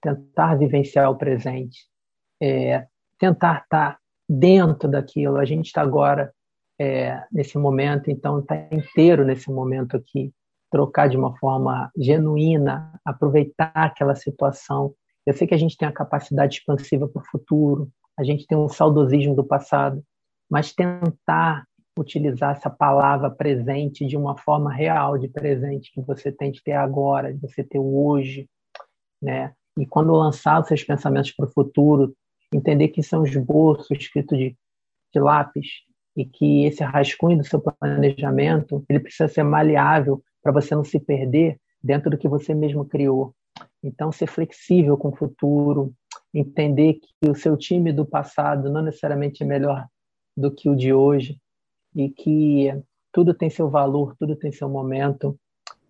tentar 0.00 0.56
vivenciar 0.56 1.10
o 1.10 1.16
presente, 1.16 1.86
é, 2.40 2.86
tentar 3.18 3.62
estar 3.62 3.98
dentro 4.28 4.88
daquilo. 4.88 5.36
A 5.36 5.44
gente 5.44 5.66
está 5.66 5.80
agora 5.82 6.32
é, 6.78 7.22
nesse 7.30 7.56
momento, 7.56 8.10
então 8.10 8.40
está 8.40 8.56
inteiro 8.72 9.24
nesse 9.24 9.50
momento 9.50 9.96
aqui, 9.96 10.32
trocar 10.70 11.08
de 11.08 11.16
uma 11.16 11.36
forma 11.38 11.90
genuína, 11.96 12.98
aproveitar 13.04 13.72
aquela 13.74 14.16
situação. 14.16 14.94
Eu 15.24 15.34
sei 15.34 15.46
que 15.46 15.54
a 15.54 15.58
gente 15.58 15.76
tem 15.76 15.86
a 15.86 15.92
capacidade 15.92 16.56
expansiva 16.56 17.06
para 17.06 17.22
o 17.22 17.26
futuro, 17.26 17.88
a 18.18 18.24
gente 18.24 18.46
tem 18.46 18.58
um 18.58 18.68
saudosismo 18.68 19.34
do 19.36 19.44
passado, 19.44 20.02
mas 20.50 20.72
tentar 20.72 21.64
utilizar 21.98 22.56
essa 22.56 22.70
palavra 22.70 23.30
presente 23.30 24.06
de 24.06 24.16
uma 24.16 24.36
forma 24.36 24.72
real 24.72 25.18
de 25.18 25.28
presente 25.28 25.92
que 25.92 26.00
você 26.00 26.32
tem 26.32 26.50
de 26.50 26.62
ter 26.62 26.72
agora, 26.72 27.32
de 27.32 27.40
você 27.40 27.62
ter 27.62 27.78
o 27.78 28.06
hoje, 28.06 28.48
né? 29.20 29.52
E 29.78 29.86
quando 29.86 30.12
lançar 30.12 30.60
os 30.60 30.68
seus 30.68 30.82
pensamentos 30.82 31.32
para 31.32 31.46
o 31.46 31.52
futuro, 31.52 32.14
entender 32.52 32.88
que 32.88 33.02
são 33.02 33.24
esboços 33.24 33.90
escritos 33.90 34.36
de, 34.36 34.56
de 35.12 35.20
lápis 35.20 35.66
e 36.16 36.24
que 36.24 36.64
esse 36.64 36.82
rascunho 36.82 37.38
do 37.38 37.44
seu 37.44 37.60
planejamento 37.60 38.84
ele 38.88 39.00
precisa 39.00 39.28
ser 39.28 39.42
maleável 39.42 40.22
para 40.42 40.52
você 40.52 40.74
não 40.74 40.84
se 40.84 41.00
perder 41.00 41.58
dentro 41.82 42.10
do 42.10 42.18
que 42.18 42.28
você 42.28 42.54
mesmo 42.54 42.84
criou. 42.84 43.34
Então, 43.82 44.12
ser 44.12 44.26
flexível 44.26 44.96
com 44.96 45.08
o 45.08 45.16
futuro, 45.16 45.92
entender 46.32 46.94
que 46.94 47.28
o 47.28 47.34
seu 47.34 47.56
time 47.56 47.92
do 47.92 48.04
passado 48.04 48.70
não 48.70 48.82
necessariamente 48.82 49.42
é 49.42 49.46
melhor 49.46 49.86
do 50.36 50.50
que 50.50 50.68
o 50.68 50.76
de 50.76 50.92
hoje, 50.92 51.38
e 51.94 52.08
que 52.08 52.72
tudo 53.12 53.34
tem 53.34 53.50
seu 53.50 53.68
valor, 53.68 54.14
tudo 54.18 54.34
tem 54.36 54.50
seu 54.52 54.68
momento 54.68 55.38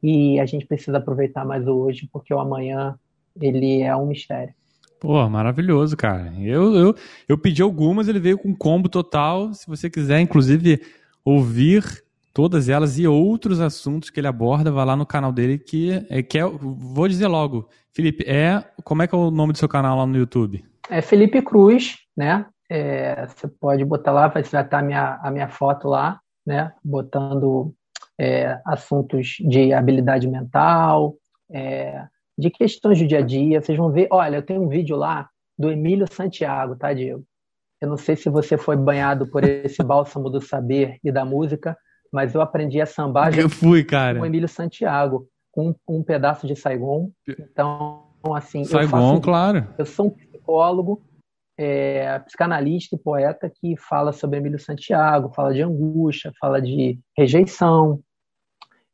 e 0.02 0.40
a 0.40 0.46
gente 0.46 0.66
precisa 0.66 0.98
aproveitar 0.98 1.44
mais 1.44 1.66
o 1.66 1.74
hoje 1.74 2.08
porque 2.12 2.34
o 2.34 2.40
amanhã 2.40 2.98
ele 3.40 3.82
é 3.82 3.94
um 3.96 4.06
mistério. 4.06 4.52
Pô, 5.00 5.28
maravilhoso, 5.28 5.96
cara. 5.96 6.32
Eu, 6.38 6.74
eu, 6.74 6.94
eu 7.28 7.38
pedi 7.38 7.62
algumas, 7.62 8.08
ele 8.08 8.20
veio 8.20 8.38
com 8.38 8.54
combo 8.54 8.88
total. 8.88 9.52
Se 9.52 9.66
você 9.66 9.90
quiser, 9.90 10.20
inclusive, 10.20 10.80
ouvir 11.24 11.82
todas 12.32 12.68
elas 12.68 12.98
e 12.98 13.06
outros 13.06 13.60
assuntos 13.60 14.10
que 14.10 14.20
ele 14.20 14.26
aborda, 14.26 14.70
vá 14.70 14.84
lá 14.84 14.96
no 14.96 15.06
canal 15.06 15.32
dele 15.32 15.58
que 15.58 15.90
é 16.08 16.22
que 16.22 16.38
é, 16.38 16.44
vou 16.44 17.08
dizer 17.08 17.26
logo, 17.26 17.68
Felipe, 17.92 18.24
é 18.26 18.64
como 18.84 19.02
é 19.02 19.06
que 19.06 19.14
é 19.14 19.18
o 19.18 19.30
nome 19.30 19.52
do 19.52 19.58
seu 19.58 19.68
canal 19.68 19.98
lá 19.98 20.06
no 20.06 20.16
YouTube? 20.16 20.64
É 20.88 21.02
Felipe 21.02 21.42
Cruz, 21.42 21.96
né? 22.16 22.46
É, 22.74 23.26
você 23.26 23.46
pode 23.46 23.84
botar 23.84 24.12
lá, 24.12 24.28
vai 24.28 24.40
estar 24.40 24.66
a 24.70 24.82
minha, 24.82 25.20
a 25.22 25.30
minha 25.30 25.48
foto 25.48 25.88
lá, 25.88 26.18
né? 26.46 26.72
Botando 26.82 27.74
é, 28.18 28.58
assuntos 28.64 29.36
de 29.40 29.74
habilidade 29.74 30.26
mental, 30.26 31.14
é, 31.50 32.02
de 32.38 32.48
questões 32.48 32.98
do 32.98 33.06
dia 33.06 33.18
a 33.18 33.22
dia. 33.22 33.60
Vocês 33.60 33.76
vão 33.76 33.92
ver, 33.92 34.08
olha, 34.10 34.36
eu 34.36 34.42
tenho 34.42 34.62
um 34.62 34.68
vídeo 34.68 34.96
lá 34.96 35.28
do 35.58 35.70
Emílio 35.70 36.10
Santiago, 36.10 36.74
tá, 36.74 36.94
Diego? 36.94 37.22
Eu 37.78 37.90
não 37.90 37.98
sei 37.98 38.16
se 38.16 38.30
você 38.30 38.56
foi 38.56 38.74
banhado 38.74 39.26
por 39.26 39.44
esse 39.44 39.82
bálsamo 39.84 40.30
do 40.30 40.40
saber 40.40 40.98
e 41.04 41.12
da 41.12 41.26
música, 41.26 41.76
mas 42.10 42.34
eu 42.34 42.40
aprendi 42.40 42.80
a 42.80 42.86
sambar 42.86 43.38
eu 43.38 43.50
fui, 43.50 43.84
cara. 43.84 44.16
com 44.16 44.22
o 44.22 44.26
Emílio 44.26 44.48
Santiago, 44.48 45.28
com 45.50 45.68
um, 45.68 45.98
um 45.98 46.02
pedaço 46.02 46.46
de 46.46 46.56
Saigon. 46.56 47.10
Então, 47.28 48.06
assim, 48.34 48.64
Saigon, 48.64 48.82
eu 48.82 48.88
faço, 48.88 49.20
claro. 49.20 49.66
Eu 49.76 49.84
sou 49.84 50.06
um 50.06 50.10
psicólogo, 50.10 51.02
é, 51.58 52.18
psicanalista 52.20 52.96
e 52.96 52.98
poeta 52.98 53.50
que 53.50 53.76
fala 53.76 54.12
sobre 54.12 54.38
Emílio 54.38 54.58
Santiago, 54.58 55.32
fala 55.34 55.52
de 55.52 55.62
angústia, 55.62 56.32
fala 56.40 56.60
de 56.60 56.98
rejeição, 57.16 58.00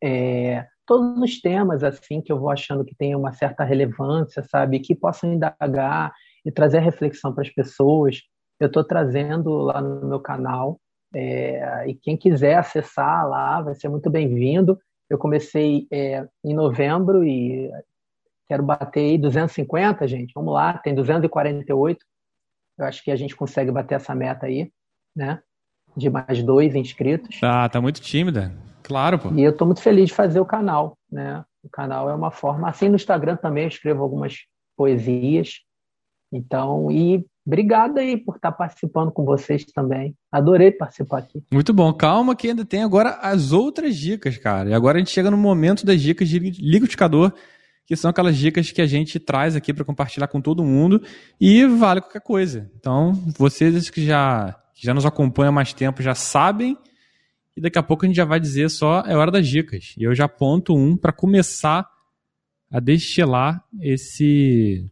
é, 0.03 0.67
todos 0.87 1.21
os 1.23 1.41
temas 1.41 1.85
assim 1.85 2.21
que 2.21 2.33
eu 2.33 2.39
vou 2.39 2.51
achando 2.51 2.85
que 2.85 2.95
tem 2.95 3.15
uma 3.15 3.33
certa 3.33 3.65
relevância, 3.65 4.43
sabe, 4.43 4.81
que 4.81 4.95
possam 4.95 5.33
indagar 5.33 6.13
e 6.45 6.51
trazer 6.51 6.79
reflexão 6.81 7.33
para 7.33 7.43
as 7.43 7.51
pessoas. 7.51 8.23
eu 8.59 8.69
estou 8.69 8.83
trazendo 8.83 9.51
lá 9.59 9.81
no 9.81 10.09
meu 10.09 10.21
canal. 10.21 10.81
É, 11.15 11.89
e 11.89 11.95
quem 11.95 12.17
quiser 12.17 12.57
acessar 12.57 13.29
lá 13.29 13.61
vai 13.63 13.75
ser 13.75 13.89
muito 13.89 14.11
bem-vindo. 14.11 14.79
Eu 15.09 15.19
comecei 15.19 15.87
é, 15.93 16.27
em 16.45 16.55
novembro 16.55 17.25
e 17.25 17.71
quero 18.49 18.63
bater 18.63 19.01
aí 19.01 19.19
250, 19.19 20.07
gente. 20.09 20.33
Vamos 20.35 20.55
lá, 20.55 20.79
tem 20.79 20.95
248. 20.95 22.05
Eu 22.79 22.85
acho 22.85 23.03
que 23.03 23.11
a 23.11 23.17
gente 23.17 23.35
consegue 23.35 23.71
bater 23.71 23.97
essa 23.97 24.15
meta 24.15 24.47
aí, 24.47 24.71
né? 25.15 25.41
De 25.97 26.09
mais 26.09 26.43
dois 26.43 26.75
inscritos. 26.75 27.41
Ah, 27.43 27.69
tá 27.69 27.81
muito 27.81 28.01
tímida. 28.01 28.55
Claro, 28.83 29.19
pô. 29.19 29.33
E 29.35 29.43
eu 29.43 29.51
estou 29.51 29.67
muito 29.67 29.83
feliz 29.83 30.09
de 30.09 30.15
fazer 30.15 30.41
o 30.41 30.47
canal, 30.47 30.97
né? 31.11 31.45
O 31.63 31.69
canal 31.69 32.09
é 32.09 32.15
uma 32.15 32.31
forma. 32.31 32.69
Assim, 32.69 32.89
no 32.89 32.97
Instagram 32.97 33.37
também 33.37 33.65
eu 33.65 33.69
escrevo 33.69 34.03
algumas 34.03 34.37
poesias. 34.77 35.61
Então, 36.33 36.91
e 36.91 37.25
obrigado 37.45 37.99
aí 37.99 38.17
por 38.17 38.37
estar 38.37 38.53
participando 38.53 39.11
com 39.11 39.25
vocês 39.25 39.65
também. 39.65 40.15
Adorei 40.31 40.71
participar 40.71 41.19
aqui. 41.19 41.43
Muito 41.53 41.73
bom. 41.73 41.93
Calma 41.93 42.37
que 42.37 42.49
ainda 42.49 42.65
tem 42.65 42.83
agora 42.83 43.19
as 43.21 43.53
outras 43.53 43.97
dicas, 43.97 44.39
cara. 44.39 44.71
E 44.71 44.75
agora 44.75 44.97
a 44.97 45.01
gente 45.01 45.11
chega 45.11 45.31
no 45.31 45.37
momento 45.37 45.85
das 45.85 46.01
dicas 46.01 46.29
de 46.29 46.39
liquidificador, 46.39 47.33
que 47.89 47.97
são 47.97 48.11
aquelas 48.11 48.37
dicas 48.37 48.71
que 48.71 48.83
a 48.83 48.87
gente 48.87 49.19
traz 49.19 49.57
aqui 49.57 49.73
para 49.73 49.83
compartilhar 49.83 50.29
com 50.29 50.43
todo 50.43 50.63
mundo 50.63 51.03
e 51.41 51.65
vale 51.65 52.03
qualquer 52.03 52.21
coisa. 52.21 52.71
Então, 52.79 53.15
vocês 53.39 53.89
que 53.89 54.05
já, 54.05 54.55
que 54.75 54.85
já 54.85 54.93
nos 54.93 55.07
acompanham 55.07 55.49
há 55.49 55.53
mais 55.53 55.73
tempo 55.73 56.03
já 56.03 56.15
sabem 56.15 56.77
e 57.57 57.63
daqui 57.63 57.79
a 57.79 57.83
pouco 57.83 58.05
a 58.05 58.07
gente 58.07 58.17
já 58.17 58.27
vai 58.27 58.39
dizer 58.39 58.69
só 58.69 59.03
é 59.07 59.17
hora 59.17 59.31
das 59.31 59.49
dicas. 59.49 59.95
E 59.97 60.03
eu 60.03 60.15
já 60.15 60.27
aponto 60.27 60.77
um 60.77 60.99
para 60.99 61.13
começar 61.13 61.89
a 62.71 62.79
destilar 62.79 63.65
esse 63.81 64.85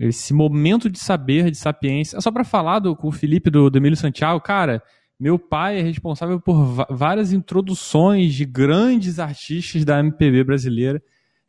esse 0.00 0.34
momento 0.34 0.90
de 0.90 0.98
saber, 0.98 1.48
de 1.48 1.56
sapiência. 1.56 2.20
Só 2.20 2.32
para 2.32 2.42
falar 2.42 2.80
do, 2.80 2.96
com 2.96 3.06
o 3.06 3.12
Felipe 3.12 3.50
do, 3.50 3.70
do 3.70 3.78
Emílio 3.78 3.96
Santiago, 3.96 4.40
cara, 4.40 4.82
meu 5.18 5.38
pai 5.38 5.78
é 5.78 5.82
responsável 5.82 6.40
por 6.40 6.84
várias 6.90 7.32
introduções 7.32 8.34
de 8.34 8.44
grandes 8.44 9.20
artistas 9.20 9.84
da 9.84 10.00
MPB 10.00 10.42
brasileira, 10.42 11.00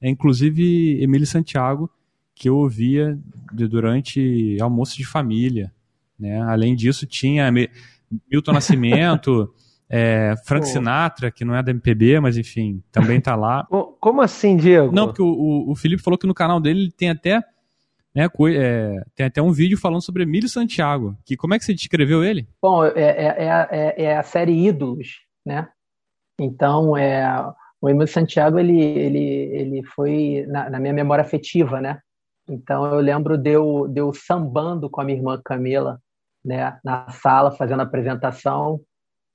é 0.01 0.09
inclusive 0.09 1.01
Emílio 1.01 1.27
Santiago, 1.27 1.89
que 2.33 2.49
eu 2.49 2.57
ouvia 2.57 3.17
de, 3.53 3.67
durante 3.67 4.57
almoço 4.61 4.97
de 4.97 5.05
família. 5.05 5.71
Né? 6.19 6.41
Além 6.41 6.75
disso, 6.75 7.05
tinha 7.05 7.51
Milton 7.51 8.53
Nascimento. 8.53 9.53
É, 9.87 10.33
Frank 10.43 10.67
Sinatra, 10.67 11.29
que 11.29 11.45
não 11.45 11.55
é 11.55 11.61
da 11.61 11.69
MPB, 11.69 12.19
mas 12.19 12.37
enfim, 12.37 12.81
também 12.91 13.21
tá 13.21 13.35
lá. 13.35 13.67
Como 14.01 14.19
assim, 14.19 14.57
Diego? 14.57 14.91
Não, 14.91 15.05
porque 15.05 15.21
o, 15.21 15.27
o, 15.27 15.71
o 15.71 15.75
Felipe 15.75 16.01
falou 16.01 16.17
que 16.17 16.25
no 16.25 16.33
canal 16.33 16.59
dele 16.59 16.91
tem 16.91 17.11
até, 17.11 17.43
né, 18.13 18.27
é, 18.55 19.05
tem 19.15 19.27
até 19.27 19.41
um 19.41 19.51
vídeo 19.51 19.77
falando 19.77 20.01
sobre 20.01 20.23
Emílio 20.23 20.49
Santiago. 20.49 21.15
Que, 21.23 21.37
como 21.37 21.53
é 21.53 21.59
que 21.59 21.65
você 21.65 21.73
descreveu 21.73 22.23
ele? 22.23 22.47
Bom, 22.59 22.83
é, 22.83 22.91
é, 22.95 23.67
é, 23.71 24.03
é 24.05 24.17
a 24.17 24.23
série 24.23 24.67
Ídolos, 24.67 25.19
né? 25.45 25.67
Então, 26.39 26.97
é, 26.97 27.23
o 27.81 27.89
Emílio 27.89 28.07
Santiago, 28.07 28.57
ele, 28.57 28.79
ele, 28.79 29.19
ele 29.19 29.83
foi 29.83 30.45
na, 30.47 30.69
na 30.69 30.79
minha 30.79 30.93
memória 30.93 31.23
afetiva, 31.23 31.81
né? 31.81 31.99
Então, 32.47 32.85
eu 32.85 32.99
lembro 32.99 33.37
de 33.37 33.51
eu, 33.51 33.87
de 33.87 33.99
eu 33.99 34.13
sambando 34.13 34.89
com 34.89 35.01
a 35.01 35.03
minha 35.03 35.17
irmã 35.17 35.39
Camila, 35.43 35.99
né, 36.43 36.77
na 36.83 37.09
sala, 37.09 37.51
fazendo 37.51 37.79
a 37.79 37.83
apresentação, 37.83 38.79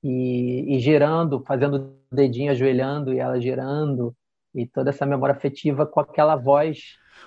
e, 0.03 0.77
e 0.77 0.79
girando, 0.79 1.43
fazendo 1.47 1.97
o 2.11 2.15
dedinho 2.15 2.53
ajoelhando 2.53 3.13
e 3.13 3.19
ela 3.19 3.41
girando, 3.41 4.15
e 4.55 4.67
toda 4.67 4.91
essa 4.91 5.05
memória 5.05 5.35
afetiva 5.35 5.85
com 5.87 6.01
aquela 6.01 6.37
voz. 6.37 6.79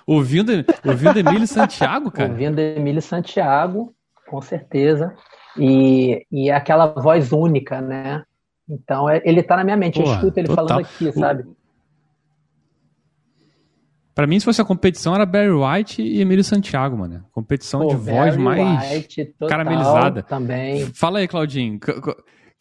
Ouvindo, 0.06 0.52
ouvindo 0.84 1.18
Emílio 1.18 1.46
Santiago, 1.46 2.10
cara? 2.10 2.30
Ouvindo 2.30 2.58
Emílio 2.58 3.02
Santiago, 3.02 3.94
com 4.26 4.40
certeza. 4.40 5.14
E, 5.56 6.26
e 6.32 6.50
aquela 6.50 6.86
voz 6.86 7.30
única, 7.30 7.80
né? 7.80 8.24
Então, 8.68 9.08
é, 9.08 9.20
ele 9.24 9.42
tá 9.42 9.56
na 9.56 9.64
minha 9.64 9.76
mente, 9.76 10.00
eu 10.00 10.06
escuto 10.06 10.38
ele 10.38 10.48
total. 10.48 10.68
falando 10.68 10.84
aqui, 10.84 11.12
sabe? 11.12 11.44
Pra 14.14 14.26
mim, 14.28 14.38
se 14.38 14.44
fosse 14.44 14.60
a 14.60 14.64
competição, 14.64 15.14
era 15.14 15.26
Barry 15.26 15.50
White 15.50 16.00
e 16.00 16.20
Emílio 16.20 16.44
Santiago, 16.44 16.96
mano. 16.96 17.24
Competição 17.32 17.80
Pô, 17.80 17.88
de 17.88 17.96
voz 17.96 18.36
Barry 18.36 18.38
mais 18.38 18.92
White, 18.92 19.24
total, 19.24 19.48
caramelizada. 19.48 20.22
Também. 20.22 20.86
Fala 20.94 21.18
aí, 21.18 21.26
Claudinho. 21.26 21.80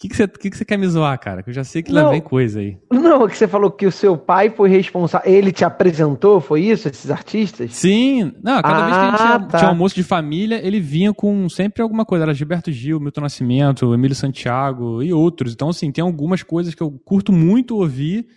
O 0.03 0.05
que, 0.05 0.09
que, 0.09 0.15
você, 0.17 0.27
que, 0.27 0.49
que 0.49 0.57
você 0.57 0.65
quer 0.65 0.75
me 0.75 0.85
zoar, 0.85 1.17
cara? 1.17 1.41
Que 1.41 1.49
eu 1.49 1.53
já 1.53 1.63
sei 1.63 1.81
que 1.81 1.89
lá 1.89 2.09
vem 2.09 2.19
coisa 2.19 2.59
aí. 2.59 2.77
Não, 2.91 3.25
é 3.25 3.29
que 3.29 3.37
você 3.37 3.47
falou 3.47 3.71
que 3.71 3.85
o 3.85 3.91
seu 3.91 4.17
pai 4.17 4.49
foi 4.49 4.69
responsável. 4.69 5.31
Ele 5.31 5.49
te 5.49 5.63
apresentou, 5.63 6.41
foi 6.41 6.61
isso, 6.61 6.89
esses 6.89 7.09
artistas? 7.09 7.73
Sim. 7.73 8.33
Não, 8.43 8.61
cada 8.61 8.79
ah, 8.79 8.85
vez 8.85 8.97
que 8.97 9.01
a 9.01 9.05
gente 9.05 9.17
tinha, 9.17 9.39
tá. 9.47 9.57
tinha 9.59 9.69
almoço 9.69 9.95
de 9.95 10.03
família, 10.03 10.59
ele 10.61 10.81
vinha 10.81 11.13
com 11.13 11.47
sempre 11.47 11.81
alguma 11.81 12.03
coisa. 12.03 12.25
Era 12.25 12.33
Gilberto 12.33 12.69
Gil, 12.69 12.99
Milton 12.99 13.21
Nascimento, 13.21 13.93
Emílio 13.93 14.15
Santiago 14.15 15.01
e 15.01 15.13
outros. 15.13 15.53
Então, 15.53 15.69
assim, 15.69 15.89
tem 15.89 16.03
algumas 16.03 16.43
coisas 16.43 16.75
que 16.75 16.83
eu 16.83 16.91
curto 17.05 17.31
muito 17.31 17.77
ouvir 17.77 18.27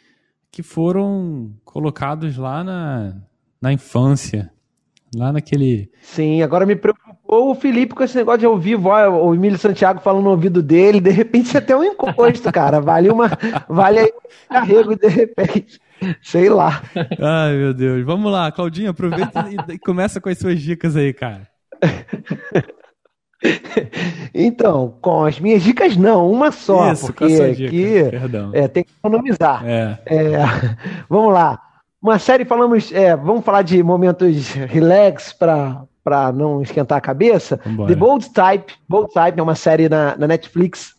que 0.53 0.63
foram 0.63 1.53
colocados 1.65 2.37
lá 2.37 2.63
na, 2.63 3.17
na 3.61 3.73
infância. 3.73 4.53
Lá 5.15 5.33
naquele. 5.33 5.91
Sim, 6.03 6.43
agora 6.43 6.67
me 6.67 6.77
preocupa 6.77 7.17
ou 7.29 7.51
o 7.51 7.55
Felipe 7.55 7.95
com 7.95 8.05
esse 8.05 8.17
negócio 8.17 8.41
de 8.41 8.47
ouvir 8.47 8.77
o 8.77 9.35
Emílio 9.35 9.59
Santiago 9.59 10.01
falando 10.01 10.25
no 10.25 10.31
ouvido 10.31 10.63
dele, 10.63 11.01
de 11.01 11.11
repente 11.11 11.57
até 11.57 11.77
um 11.77 11.83
encosto, 11.83 12.53
cara. 12.53 12.81
Vale 12.81 13.11
uma. 13.11 13.31
Vale 13.69 13.99
aí 14.01 14.07
um 14.07 14.55
carrego 14.55 14.97
de 14.97 15.09
repente. 15.09 15.81
Sei 16.23 16.49
lá. 16.49 16.83
Ai, 17.21 17.57
meu 17.57 17.75
Deus. 17.75 18.05
Vamos 18.05 18.31
lá, 18.31 18.51
Claudinho, 18.53 18.91
aproveita 18.91 19.49
e 19.73 19.79
começa 19.79 20.21
com 20.21 20.29
as 20.29 20.39
suas 20.39 20.61
dicas 20.61 20.97
aí, 20.97 21.13
cara. 21.13 21.49
Então, 24.35 24.97
com 25.01 25.25
as 25.25 25.39
minhas 25.39 25.63
dicas 25.63 25.97
não, 25.97 26.31
uma 26.31 26.51
só, 26.51 26.93
Isso, 26.93 27.07
porque 27.07 27.25
aqui 27.25 27.97
é, 28.53 28.69
tem 28.69 28.83
que 28.85 28.91
economizar. 28.99 29.63
É. 29.65 29.99
É, 30.07 30.39
vamos 31.09 31.33
lá. 31.33 31.66
Uma 32.07 32.21
série 32.21 32.45
falamos, 32.45 32.93
é, 32.93 33.17
vamos 33.17 33.45
falar 33.45 33.63
de 33.63 33.83
momentos 33.83 34.53
relax 34.53 35.33
para 35.33 35.83
para 36.05 36.31
não 36.31 36.63
esquentar 36.63 36.99
a 36.99 37.01
cabeça. 37.01 37.59
Vambora. 37.65 37.93
The 37.93 37.99
Bold 37.99 38.31
Type. 38.33 38.75
Bold 38.89 39.13
Type 39.13 39.41
é 39.41 39.43
uma 39.43 39.57
série 39.57 39.89
na, 39.89 40.17
na 40.17 40.29
Netflix 40.29 40.95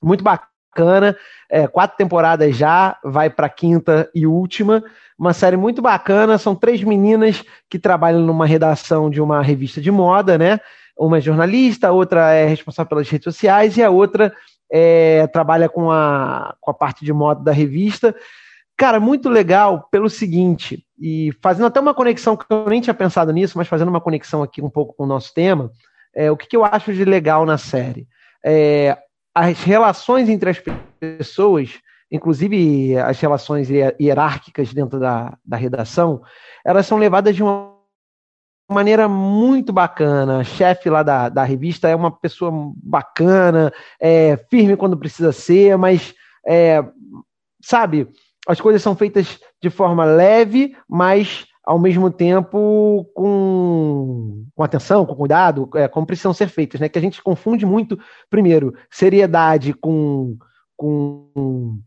muito 0.00 0.22
bacana. 0.22 1.16
É, 1.50 1.66
quatro 1.66 1.96
temporadas 1.96 2.56
já, 2.56 2.96
vai 3.02 3.28
para 3.28 3.48
quinta 3.48 4.08
e 4.14 4.28
última. 4.28 4.80
Uma 5.18 5.32
série 5.32 5.56
muito 5.56 5.82
bacana. 5.82 6.38
São 6.38 6.54
três 6.54 6.84
meninas 6.84 7.42
que 7.68 7.76
trabalham 7.76 8.20
numa 8.20 8.46
redação 8.46 9.10
de 9.10 9.20
uma 9.20 9.42
revista 9.42 9.80
de 9.80 9.90
moda, 9.90 10.38
né? 10.38 10.60
Uma 10.96 11.18
é 11.18 11.20
jornalista, 11.20 11.88
a 11.88 11.92
outra 11.92 12.32
é 12.32 12.46
responsável 12.46 12.90
pelas 12.90 13.08
redes 13.08 13.24
sociais 13.24 13.76
e 13.76 13.82
a 13.82 13.90
outra 13.90 14.32
é, 14.70 15.26
trabalha 15.32 15.68
com 15.68 15.90
a, 15.90 16.54
com 16.60 16.70
a 16.70 16.74
parte 16.74 17.04
de 17.04 17.12
moda 17.12 17.42
da 17.42 17.50
revista. 17.50 18.14
Cara, 18.78 19.00
muito 19.00 19.28
legal 19.28 19.88
pelo 19.90 20.08
seguinte, 20.08 20.86
e 20.96 21.32
fazendo 21.42 21.66
até 21.66 21.80
uma 21.80 21.92
conexão 21.92 22.36
que 22.36 22.44
eu 22.48 22.64
nem 22.68 22.80
tinha 22.80 22.94
pensado 22.94 23.32
nisso, 23.32 23.58
mas 23.58 23.66
fazendo 23.66 23.88
uma 23.88 24.00
conexão 24.00 24.40
aqui 24.40 24.62
um 24.62 24.70
pouco 24.70 24.94
com 24.94 25.02
o 25.02 25.06
nosso 25.06 25.34
tema, 25.34 25.72
é, 26.14 26.30
o 26.30 26.36
que, 26.36 26.46
que 26.46 26.56
eu 26.56 26.64
acho 26.64 26.94
de 26.94 27.04
legal 27.04 27.44
na 27.44 27.58
série? 27.58 28.06
É, 28.46 28.96
as 29.34 29.64
relações 29.64 30.28
entre 30.28 30.50
as 30.50 30.62
pessoas, 31.00 31.80
inclusive 32.08 32.96
as 32.98 33.18
relações 33.18 33.68
hierárquicas 33.68 34.72
dentro 34.72 35.00
da, 35.00 35.36
da 35.44 35.56
redação, 35.56 36.22
elas 36.64 36.86
são 36.86 36.98
levadas 36.98 37.34
de 37.34 37.42
uma 37.42 37.74
maneira 38.70 39.08
muito 39.08 39.72
bacana. 39.72 40.38
A 40.38 40.44
chefe 40.44 40.88
lá 40.88 41.02
da, 41.02 41.28
da 41.28 41.42
revista 41.42 41.88
é 41.88 41.96
uma 41.96 42.12
pessoa 42.12 42.52
bacana, 42.76 43.72
é, 44.00 44.36
firme 44.48 44.76
quando 44.76 44.96
precisa 44.96 45.32
ser, 45.32 45.76
mas, 45.76 46.14
é, 46.46 46.80
sabe, 47.60 48.06
as 48.48 48.60
coisas 48.60 48.82
são 48.82 48.96
feitas 48.96 49.38
de 49.62 49.68
forma 49.68 50.04
leve, 50.04 50.74
mas 50.88 51.46
ao 51.64 51.78
mesmo 51.78 52.10
tempo 52.10 53.06
com, 53.14 54.46
com 54.54 54.62
atenção, 54.62 55.04
com 55.04 55.14
cuidado, 55.14 55.68
é, 55.74 55.86
como 55.86 56.06
precisam 56.06 56.32
ser 56.32 56.48
feitas, 56.48 56.80
né? 56.80 56.88
Que 56.88 56.98
a 56.98 57.02
gente 57.02 57.22
confunde 57.22 57.66
muito, 57.66 57.98
primeiro, 58.30 58.74
seriedade 58.90 59.74
com, 59.74 60.38
com 60.74 61.78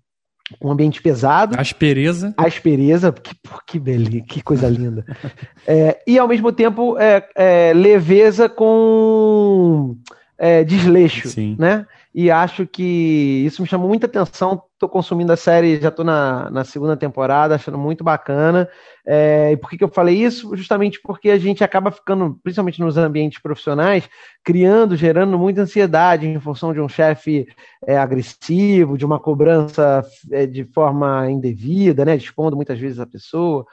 um 0.62 0.72
ambiente 0.72 1.02
pesado. 1.02 1.60
Aspereza. 1.60 2.32
Aspereza, 2.38 3.12
que, 3.12 3.36
que 3.66 3.80
beleza, 3.80 4.26
que 4.28 4.44
coisa 4.44 4.70
linda. 4.70 5.04
É, 5.66 6.00
e 6.06 6.20
ao 6.20 6.28
mesmo 6.28 6.52
tempo 6.52 6.98
é, 7.00 7.28
é, 7.36 7.74
leveza 7.74 8.48
com 8.48 9.96
é, 10.38 10.64
desleixo, 10.64 11.30
Sim. 11.30 11.56
né? 11.58 11.88
e 12.14 12.30
acho 12.30 12.68
que 12.68 13.44
isso 13.46 13.62
me 13.62 13.68
chamou 13.68 13.88
muita 13.88 14.06
atenção. 14.06 14.62
Estou 14.82 14.90
consumindo 14.90 15.32
a 15.32 15.38
série, 15.38 15.80
já 15.80 15.90
estou 15.90 16.04
na, 16.04 16.50
na 16.50 16.64
segunda 16.64 16.98
temporada, 16.98 17.54
achando 17.54 17.78
muito 17.78 18.04
bacana. 18.04 18.68
É, 19.06 19.52
e 19.52 19.58
por 19.58 19.70
que, 19.70 19.78
que 19.78 19.84
eu 19.84 19.88
falei 19.88 20.18
isso? 20.18 20.56
Justamente 20.56 21.00
porque 21.00 21.30
a 21.30 21.38
gente 21.38 21.64
acaba 21.64 21.92
ficando, 21.92 22.40
principalmente 22.42 22.80
nos 22.80 22.98
ambientes 22.98 23.40
profissionais, 23.40 24.10
criando, 24.44 24.96
gerando 24.96 25.38
muita 25.38 25.62
ansiedade 25.62 26.28
em 26.28 26.40
função 26.40 26.74
de 26.74 26.82
um 26.82 26.90
chefe 26.90 27.46
é, 27.86 27.96
agressivo, 27.96 28.98
de 28.98 29.06
uma 29.06 29.20
cobrança 29.20 30.04
é, 30.32 30.48
de 30.48 30.64
forma 30.64 31.30
indevida, 31.30 32.04
né, 32.04 32.16
expondo 32.16 32.56
muitas 32.56 32.80
vezes 32.80 33.00
a 33.00 33.06
pessoa. 33.06 33.64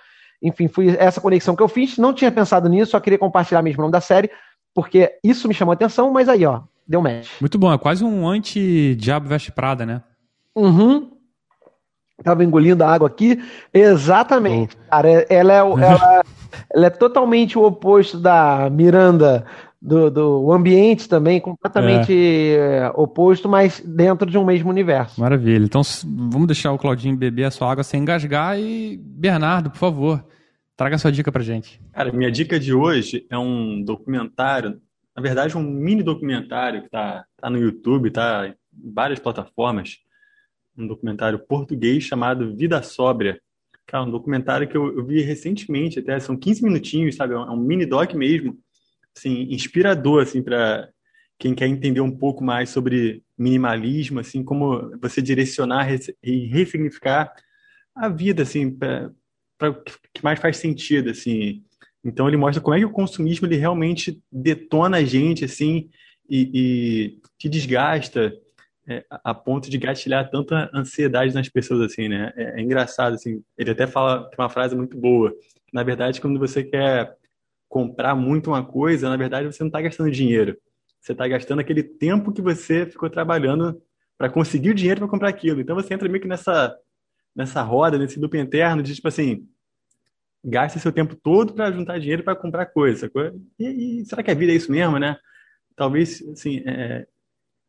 Enfim, 0.42 0.68
foi 0.68 0.88
essa 0.98 1.22
conexão 1.22 1.56
que 1.56 1.62
eu 1.62 1.68
fiz. 1.68 1.96
Não 1.96 2.12
tinha 2.12 2.30
pensado 2.30 2.68
nisso, 2.68 2.90
só 2.90 3.00
queria 3.00 3.18
compartilhar 3.18 3.62
mesmo 3.62 3.80
o 3.80 3.84
nome 3.84 3.92
da 3.92 4.00
série 4.02 4.30
porque 4.74 5.18
isso 5.24 5.48
me 5.48 5.54
chamou 5.54 5.72
a 5.72 5.74
atenção, 5.74 6.12
mas 6.12 6.28
aí, 6.28 6.44
ó, 6.44 6.60
deu 6.86 7.02
match. 7.02 7.28
Muito 7.40 7.58
bom, 7.58 7.72
é 7.72 7.78
quase 7.78 8.04
um 8.04 8.28
anti-Diabo 8.28 9.26
Veste 9.26 9.50
Prada, 9.50 9.84
né? 9.84 10.02
Uhum. 10.58 11.10
Tava 12.22 12.44
engolindo 12.44 12.82
a 12.82 12.92
água 12.92 13.06
aqui. 13.06 13.40
Exatamente, 13.72 14.76
oh. 14.76 14.90
cara. 14.90 15.08
Ela 15.28 15.52
é, 15.52 15.56
ela, 15.62 16.22
ela 16.74 16.86
é 16.86 16.90
totalmente 16.90 17.56
o 17.56 17.64
oposto 17.64 18.18
da 18.18 18.68
Miranda 18.70 19.46
do, 19.80 20.10
do 20.10 20.52
ambiente 20.52 21.08
também, 21.08 21.40
completamente 21.40 22.12
é. 22.12 22.90
oposto, 22.94 23.48
mas 23.48 23.80
dentro 23.80 24.28
de 24.28 24.36
um 24.36 24.44
mesmo 24.44 24.68
universo. 24.68 25.20
Maravilha. 25.20 25.64
Então 25.64 25.82
vamos 26.04 26.48
deixar 26.48 26.72
o 26.72 26.78
Claudinho 26.78 27.16
beber 27.16 27.44
a 27.44 27.50
sua 27.50 27.70
água 27.70 27.84
sem 27.84 28.02
engasgar 28.02 28.58
e, 28.58 28.96
Bernardo, 28.96 29.70
por 29.70 29.78
favor, 29.78 30.24
traga 30.76 30.96
a 30.96 30.98
sua 30.98 31.12
dica 31.12 31.30
pra 31.30 31.42
gente. 31.42 31.80
Cara, 31.92 32.12
minha 32.12 32.30
dica 32.30 32.58
de 32.58 32.74
hoje 32.74 33.24
é 33.30 33.38
um 33.38 33.82
documentário, 33.82 34.80
na 35.14 35.22
verdade 35.22 35.56
um 35.56 35.62
mini 35.62 36.02
documentário 36.02 36.82
que 36.82 36.90
tá, 36.90 37.24
tá 37.36 37.48
no 37.48 37.58
YouTube, 37.58 38.10
tá 38.10 38.48
em 38.48 38.92
várias 38.92 39.20
plataformas, 39.20 39.98
um 40.78 40.86
documentário 40.86 41.38
português 41.38 42.04
chamado 42.04 42.54
Vida 42.54 42.82
Sóbria. 42.82 43.40
Cara, 43.86 44.04
um 44.04 44.10
documentário 44.10 44.68
que 44.68 44.76
eu, 44.76 44.96
eu 44.96 45.04
vi 45.04 45.20
recentemente, 45.20 45.98
até 45.98 46.18
são 46.20 46.36
15 46.36 46.62
minutinhos, 46.62 47.16
sabe? 47.16 47.34
É 47.34 47.38
um 47.38 47.56
mini 47.56 47.84
doc 47.84 48.12
mesmo, 48.14 48.56
assim, 49.16 49.48
inspirador, 49.50 50.22
assim, 50.22 50.42
para 50.42 50.88
quem 51.38 51.54
quer 51.54 51.66
entender 51.66 52.00
um 52.00 52.16
pouco 52.16 52.44
mais 52.44 52.70
sobre 52.70 53.22
minimalismo, 53.36 54.20
assim, 54.20 54.44
como 54.44 54.90
você 55.00 55.22
direcionar 55.22 55.88
e 56.22 56.46
ressignificar 56.46 57.32
a 57.94 58.08
vida, 58.08 58.42
assim, 58.42 58.70
para 58.70 59.10
o 59.62 59.74
que 60.12 60.22
mais 60.22 60.38
faz 60.38 60.58
sentido, 60.58 61.10
assim. 61.10 61.62
Então 62.04 62.28
ele 62.28 62.36
mostra 62.36 62.62
como 62.62 62.76
é 62.76 62.78
que 62.78 62.84
o 62.84 62.90
consumismo 62.90 63.46
ele 63.46 63.56
realmente 63.56 64.22
detona 64.30 64.98
a 64.98 65.04
gente, 65.04 65.44
assim, 65.44 65.88
e, 66.28 66.50
e 66.52 67.20
te 67.38 67.48
desgasta 67.48 68.32
é, 68.88 69.04
a 69.10 69.34
ponto 69.34 69.68
de 69.68 69.76
gatilhar 69.76 70.30
tanta 70.30 70.70
ansiedade 70.72 71.34
nas 71.34 71.48
pessoas, 71.48 71.92
assim, 71.92 72.08
né? 72.08 72.32
É, 72.36 72.58
é 72.58 72.62
engraçado, 72.62 73.14
assim. 73.14 73.42
Ele 73.56 73.70
até 73.70 73.86
fala 73.86 74.30
uma 74.38 74.48
frase 74.48 74.74
muito 74.74 74.96
boa. 74.96 75.34
Na 75.72 75.82
verdade, 75.82 76.20
quando 76.20 76.38
você 76.38 76.64
quer 76.64 77.14
comprar 77.68 78.14
muito 78.14 78.50
uma 78.50 78.64
coisa, 78.64 79.10
na 79.10 79.16
verdade 79.16 79.46
você 79.46 79.62
não 79.62 79.68
está 79.68 79.80
gastando 79.80 80.10
dinheiro. 80.10 80.56
Você 81.00 81.12
está 81.12 81.28
gastando 81.28 81.60
aquele 81.60 81.82
tempo 81.82 82.32
que 82.32 82.40
você 82.40 82.86
ficou 82.86 83.10
trabalhando 83.10 83.80
para 84.16 84.30
conseguir 84.30 84.70
o 84.70 84.74
dinheiro 84.74 85.00
para 85.00 85.08
comprar 85.08 85.28
aquilo. 85.28 85.60
Então 85.60 85.76
você 85.76 85.92
entra 85.94 86.08
meio 86.08 86.20
que 86.20 86.28
nessa, 86.28 86.74
nessa 87.36 87.62
roda, 87.62 87.98
nesse 87.98 88.18
duplo 88.18 88.40
interno 88.40 88.82
de 88.82 88.94
tipo 88.94 89.06
assim, 89.06 89.46
gasta 90.42 90.78
seu 90.78 90.90
tempo 90.90 91.14
todo 91.14 91.52
para 91.52 91.70
juntar 91.70 91.98
dinheiro 91.98 92.24
para 92.24 92.34
comprar 92.34 92.66
coisa. 92.66 93.10
E, 93.58 94.00
e, 94.00 94.04
será 94.06 94.22
que 94.22 94.30
a 94.30 94.34
vida 94.34 94.52
é 94.52 94.56
isso 94.56 94.72
mesmo, 94.72 94.98
né? 94.98 95.16
Talvez, 95.76 96.22
assim, 96.32 96.62
é, 96.66 97.06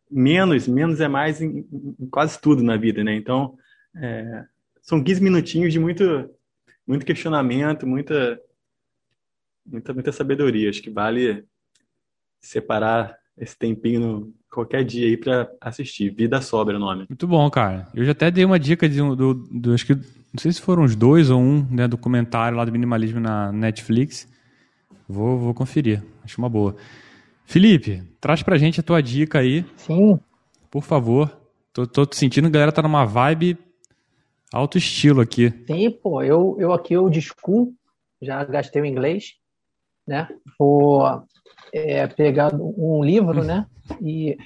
menos, 0.09 0.67
menos 0.67 0.99
é 0.99 1.07
mais 1.07 1.41
em, 1.41 1.65
em, 1.71 2.07
quase 2.09 2.39
tudo 2.39 2.63
na 2.63 2.77
vida, 2.77 3.03
né? 3.03 3.15
Então, 3.15 3.57
é, 3.95 4.45
são 4.81 5.03
15 5.03 5.21
minutinhos 5.21 5.73
de 5.73 5.79
muito, 5.79 6.29
muito 6.87 7.05
questionamento, 7.05 7.85
muita 7.85 8.39
muita, 9.65 9.93
muita 9.93 10.11
sabedoria. 10.11 10.69
Acho 10.69 10.81
que 10.81 10.89
vale 10.89 11.45
separar 12.41 13.15
esse 13.37 13.57
tempinho 13.57 13.99
no, 13.99 14.33
qualquer 14.49 14.83
dia 14.83 15.07
aí 15.07 15.15
para 15.15 15.49
assistir. 15.61 16.13
Vida 16.13 16.41
Sobra 16.41 16.75
é 16.75 16.77
o 16.77 16.79
nome. 16.79 17.05
Muito 17.07 17.27
bom, 17.27 17.49
cara. 17.49 17.87
Eu 17.93 18.03
já 18.03 18.11
até 18.11 18.31
dei 18.31 18.43
uma 18.43 18.59
dica 18.59 18.89
de 18.89 19.01
um, 19.01 19.15
do, 19.15 19.33
do, 19.33 19.73
acho 19.73 19.85
que 19.85 19.93
não 19.93 20.39
sei 20.39 20.51
se 20.51 20.61
foram 20.61 20.83
os 20.83 20.95
dois 20.95 21.29
ou 21.29 21.39
um, 21.39 21.65
né, 21.69 21.87
documentário 21.87 22.57
lá 22.57 22.65
do 22.65 22.71
minimalismo 22.71 23.19
na 23.19 23.51
Netflix. 23.51 24.27
Vou, 25.07 25.37
vou 25.39 25.53
conferir. 25.53 26.03
Acho 26.23 26.39
uma 26.39 26.49
boa. 26.49 26.75
Felipe, 27.49 28.03
traz 28.21 28.43
pra 28.43 28.57
gente 28.57 28.79
a 28.79 28.83
tua 28.83 29.01
dica 29.01 29.39
aí. 29.39 29.65
Sim. 29.75 30.19
Por 30.69 30.83
favor. 30.83 31.35
Tô, 31.73 31.85
tô 31.85 32.07
sentindo 32.11 32.45
que 32.45 32.49
a 32.49 32.59
galera 32.59 32.71
tá 32.71 32.81
numa 32.81 33.05
vibe 33.05 33.57
alto 34.53 34.77
estilo 34.77 35.19
aqui. 35.19 35.51
Sim, 35.65 35.91
pô. 35.91 36.21
Eu, 36.21 36.55
eu 36.59 36.71
aqui, 36.71 36.93
eu 36.93 37.09
discu, 37.09 37.73
já 38.21 38.43
gastei 38.43 38.81
o 38.81 38.85
inglês 38.85 39.39
né? 40.09 40.27
Vou 40.57 41.23
é, 41.71 42.07
pegar 42.07 42.53
um 42.55 43.03
livro, 43.03 43.43
né? 43.43 43.65
E 44.03 44.37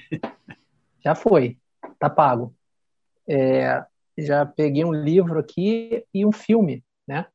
já 1.04 1.14
foi, 1.14 1.58
tá 1.98 2.08
pago. 2.08 2.54
É, 3.28 3.84
já 4.16 4.46
peguei 4.46 4.82
um 4.86 4.92
livro 4.92 5.38
aqui 5.38 6.02
e 6.14 6.24
um 6.24 6.32
filme, 6.32 6.82
né? 7.06 7.26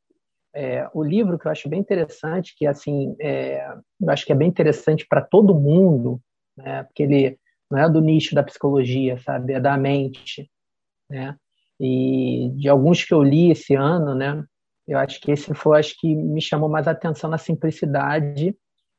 É, 0.62 0.89
o 0.93 1.01
livro 1.01 1.39
que 1.39 1.47
eu 1.47 1.51
acho 1.53 1.70
bem 1.70 1.80
interessante, 1.80 2.53
que 2.53 2.68
assim, 2.68 3.16
é, 3.22 3.66
eu 3.97 4.10
acho 4.10 4.26
que 4.26 4.34
é 4.34 4.36
bem 4.36 4.49
interessante 4.49 5.07
para 5.07 5.22
todo 5.22 5.57
mundo, 5.57 6.22
né? 6.57 6.84
Porque 6.84 7.03
ele 7.03 7.39
não 7.72 7.80
é 7.80 7.89
do 7.89 8.01
nicho 8.01 8.36
da 8.36 8.43
psicologia, 8.43 9.18
sabe? 9.20 9.53
É 9.53 9.60
da 9.62 9.78
mente, 9.78 10.51
né? 11.10 11.38
E 11.80 12.51
de 12.57 12.68
alguns 12.68 13.05
que 13.05 13.14
eu 13.14 13.24
li 13.24 13.51
esse 13.51 13.74
ano, 13.74 14.14
né? 14.14 14.43
Eu 14.86 14.99
acho 14.99 15.22
que 15.22 15.32
esse 15.32 15.53
foi, 15.53 15.80
acho 15.80 15.95
que 15.97 16.14
me 16.14 16.41
chamou 16.41 16.68
mais 16.68 16.89
atenção 16.89 17.30
na 17.30 17.38
simplicidade 17.38 18.53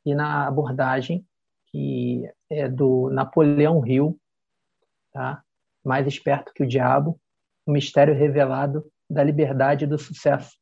e 0.06 0.14
na 0.14 0.46
abordagem 0.46 1.26
que 1.66 2.26
é 2.48 2.70
do 2.70 3.10
Napoleão 3.10 3.86
Hill, 3.86 4.18
tá? 5.12 5.42
Mais 5.84 6.06
esperto 6.06 6.54
que 6.54 6.62
o 6.62 6.66
diabo, 6.66 7.20
o 7.66 7.70
mistério 7.72 8.14
revelado 8.14 8.82
da 9.10 9.22
liberdade 9.22 9.84
e 9.84 9.88
do 9.88 9.98
sucesso. 9.98 10.59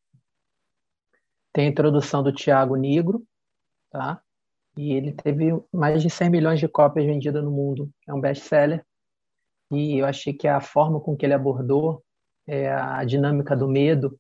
Tem 1.53 1.67
a 1.67 1.71
introdução 1.71 2.23
do 2.23 2.33
Tiago 2.33 2.77
Negro, 2.77 3.23
tá? 3.91 4.21
E 4.77 4.93
ele 4.93 5.13
teve 5.13 5.51
mais 5.73 6.03
de 6.03 6.11
100 6.11 6.31
milhões 6.31 6.61
de 6.61 6.69
cópias 6.69 7.05
vendidas 7.05 7.43
no 7.43 7.51
mundo. 7.51 7.91
É 8.07 8.15
um 8.15 8.21
best-seller. 8.21 8.85
E 9.73 9.99
eu 9.99 10.07
achei 10.07 10.33
que 10.33 10.47
a 10.47 10.61
forma 10.61 11.01
com 11.01 11.17
que 11.17 11.27
ele 11.27 11.35
abordou 11.35 12.03
é, 12.47 12.71
a 12.71 13.05
dinâmica 13.05 13.57
do 13.57 13.69
medo, 13.69 14.19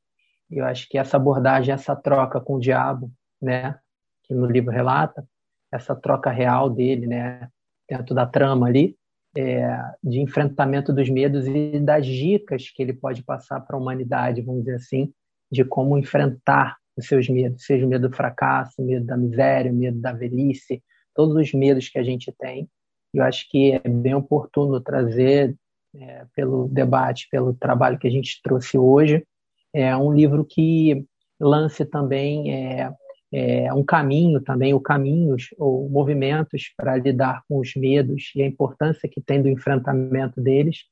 eu 0.50 0.64
acho 0.64 0.88
que 0.88 0.98
essa 0.98 1.16
abordagem, 1.16 1.72
essa 1.72 1.94
troca 1.94 2.40
com 2.40 2.56
o 2.56 2.60
diabo, 2.60 3.10
né, 3.40 3.78
que 4.24 4.34
no 4.34 4.46
livro 4.46 4.70
relata, 4.70 5.26
essa 5.72 5.94
troca 5.94 6.30
real 6.30 6.68
dele, 6.68 7.06
né, 7.06 7.48
dentro 7.88 8.14
da 8.14 8.26
trama 8.26 8.66
ali, 8.66 8.96
é, 9.36 9.68
de 10.02 10.20
enfrentamento 10.20 10.92
dos 10.92 11.08
medos 11.08 11.46
e 11.46 11.78
das 11.78 12.06
dicas 12.06 12.70
que 12.70 12.82
ele 12.82 12.92
pode 12.92 13.22
passar 13.22 13.60
para 13.60 13.76
a 13.76 13.78
humanidade, 13.80 14.42
vamos 14.42 14.64
dizer 14.64 14.76
assim, 14.76 15.12
de 15.50 15.64
como 15.64 15.96
enfrentar 15.96 16.76
os 16.98 17.06
seus 17.06 17.28
medos, 17.28 17.64
seja 17.64 17.86
o 17.86 17.88
medo 17.88 18.08
do 18.08 18.16
fracasso, 18.16 18.74
o 18.78 18.84
medo 18.84 19.06
da 19.06 19.16
miséria, 19.16 19.72
o 19.72 19.74
medo 19.74 20.00
da 20.00 20.12
velhice, 20.12 20.82
todos 21.14 21.36
os 21.36 21.52
medos 21.52 21.88
que 21.88 21.98
a 21.98 22.02
gente 22.02 22.32
tem. 22.38 22.68
Eu 23.14 23.22
acho 23.22 23.48
que 23.48 23.72
é 23.72 23.88
bem 23.88 24.14
oportuno 24.14 24.80
trazer, 24.80 25.56
é, 25.94 26.26
pelo 26.34 26.68
debate, 26.68 27.28
pelo 27.30 27.54
trabalho 27.54 27.98
que 27.98 28.06
a 28.06 28.10
gente 28.10 28.40
trouxe 28.42 28.76
hoje, 28.76 29.24
é 29.72 29.96
um 29.96 30.12
livro 30.12 30.44
que 30.44 31.06
lance 31.40 31.84
também 31.84 32.52
é, 32.52 32.92
é, 33.32 33.72
um 33.72 33.84
caminho 33.84 34.40
também, 34.40 34.74
ou 34.74 34.80
caminhos 34.80 35.48
ou 35.58 35.88
movimentos 35.88 36.72
para 36.76 36.96
lidar 36.96 37.42
com 37.48 37.58
os 37.58 37.74
medos 37.76 38.32
e 38.34 38.42
a 38.42 38.46
importância 38.46 39.08
que 39.08 39.20
tem 39.20 39.40
do 39.40 39.48
enfrentamento 39.48 40.40
deles, 40.40 40.84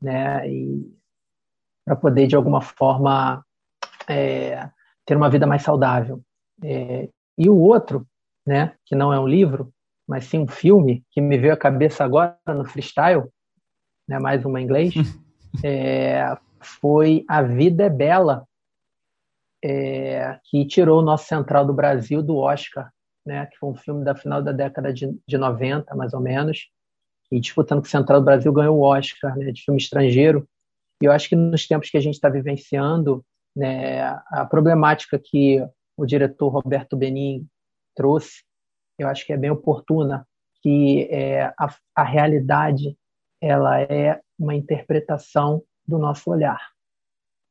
né? 0.00 0.48
E 0.50 0.92
para 1.84 1.96
poder 1.96 2.26
de 2.26 2.36
alguma 2.36 2.60
forma 2.60 3.44
é, 4.08 4.68
ter 5.06 5.16
uma 5.16 5.30
vida 5.30 5.46
mais 5.46 5.62
saudável. 5.62 6.20
É, 6.62 7.08
e 7.36 7.48
o 7.48 7.58
outro, 7.58 8.06
né? 8.46 8.74
Que 8.84 8.94
não 8.94 9.12
é 9.12 9.18
um 9.18 9.26
livro, 9.26 9.72
mas 10.06 10.24
sim 10.24 10.38
um 10.38 10.48
filme 10.48 11.04
que 11.10 11.20
me 11.20 11.38
veio 11.38 11.52
à 11.52 11.56
cabeça 11.56 12.04
agora 12.04 12.38
no 12.46 12.64
freestyle, 12.64 13.24
né? 14.08 14.18
Mais 14.18 14.44
uma 14.44 14.60
em 14.60 14.64
inglês. 14.64 14.94
É, 15.62 16.34
foi 16.62 17.26
A 17.28 17.42
Vida 17.42 17.84
é 17.84 17.90
Bela, 17.90 18.46
é, 19.62 20.38
que 20.44 20.66
tirou 20.66 21.00
o 21.00 21.04
nosso 21.04 21.26
Central 21.26 21.66
do 21.66 21.72
Brasil 21.72 22.22
do 22.22 22.36
Oscar, 22.36 22.90
né, 23.24 23.46
que 23.46 23.56
foi 23.58 23.70
um 23.70 23.74
filme 23.74 24.04
da 24.04 24.14
final 24.14 24.42
da 24.42 24.52
década 24.52 24.92
de, 24.92 25.16
de 25.26 25.38
90, 25.38 25.94
mais 25.94 26.12
ou 26.12 26.20
menos, 26.20 26.68
e 27.30 27.38
disputando 27.40 27.80
com 27.80 27.86
o 27.86 27.90
Central 27.90 28.20
do 28.20 28.24
Brasil 28.24 28.52
ganhou 28.52 28.78
o 28.78 28.82
Oscar 28.82 29.36
né, 29.36 29.52
de 29.52 29.62
filme 29.62 29.80
estrangeiro. 29.80 30.46
E 31.00 31.06
eu 31.06 31.12
acho 31.12 31.28
que 31.28 31.36
nos 31.36 31.66
tempos 31.66 31.90
que 31.90 31.96
a 31.96 32.00
gente 32.00 32.14
está 32.14 32.28
vivenciando, 32.28 33.24
né, 33.54 34.02
a 34.30 34.46
problemática 34.46 35.18
que 35.18 35.64
o 35.96 36.06
diretor 36.06 36.48
Roberto 36.48 36.96
Benin 36.96 37.46
trouxe, 37.94 38.42
eu 38.98 39.08
acho 39.08 39.26
que 39.26 39.32
é 39.32 39.36
bem 39.36 39.50
oportuna, 39.50 40.26
que 40.62 41.08
é, 41.10 41.44
a, 41.58 41.74
a 41.94 42.02
realidade 42.02 42.96
ela 43.40 43.80
é 43.80 44.20
uma 44.38 44.54
interpretação 44.54 45.62
do 45.86 45.98
nosso 45.98 46.30
olhar. 46.30 46.60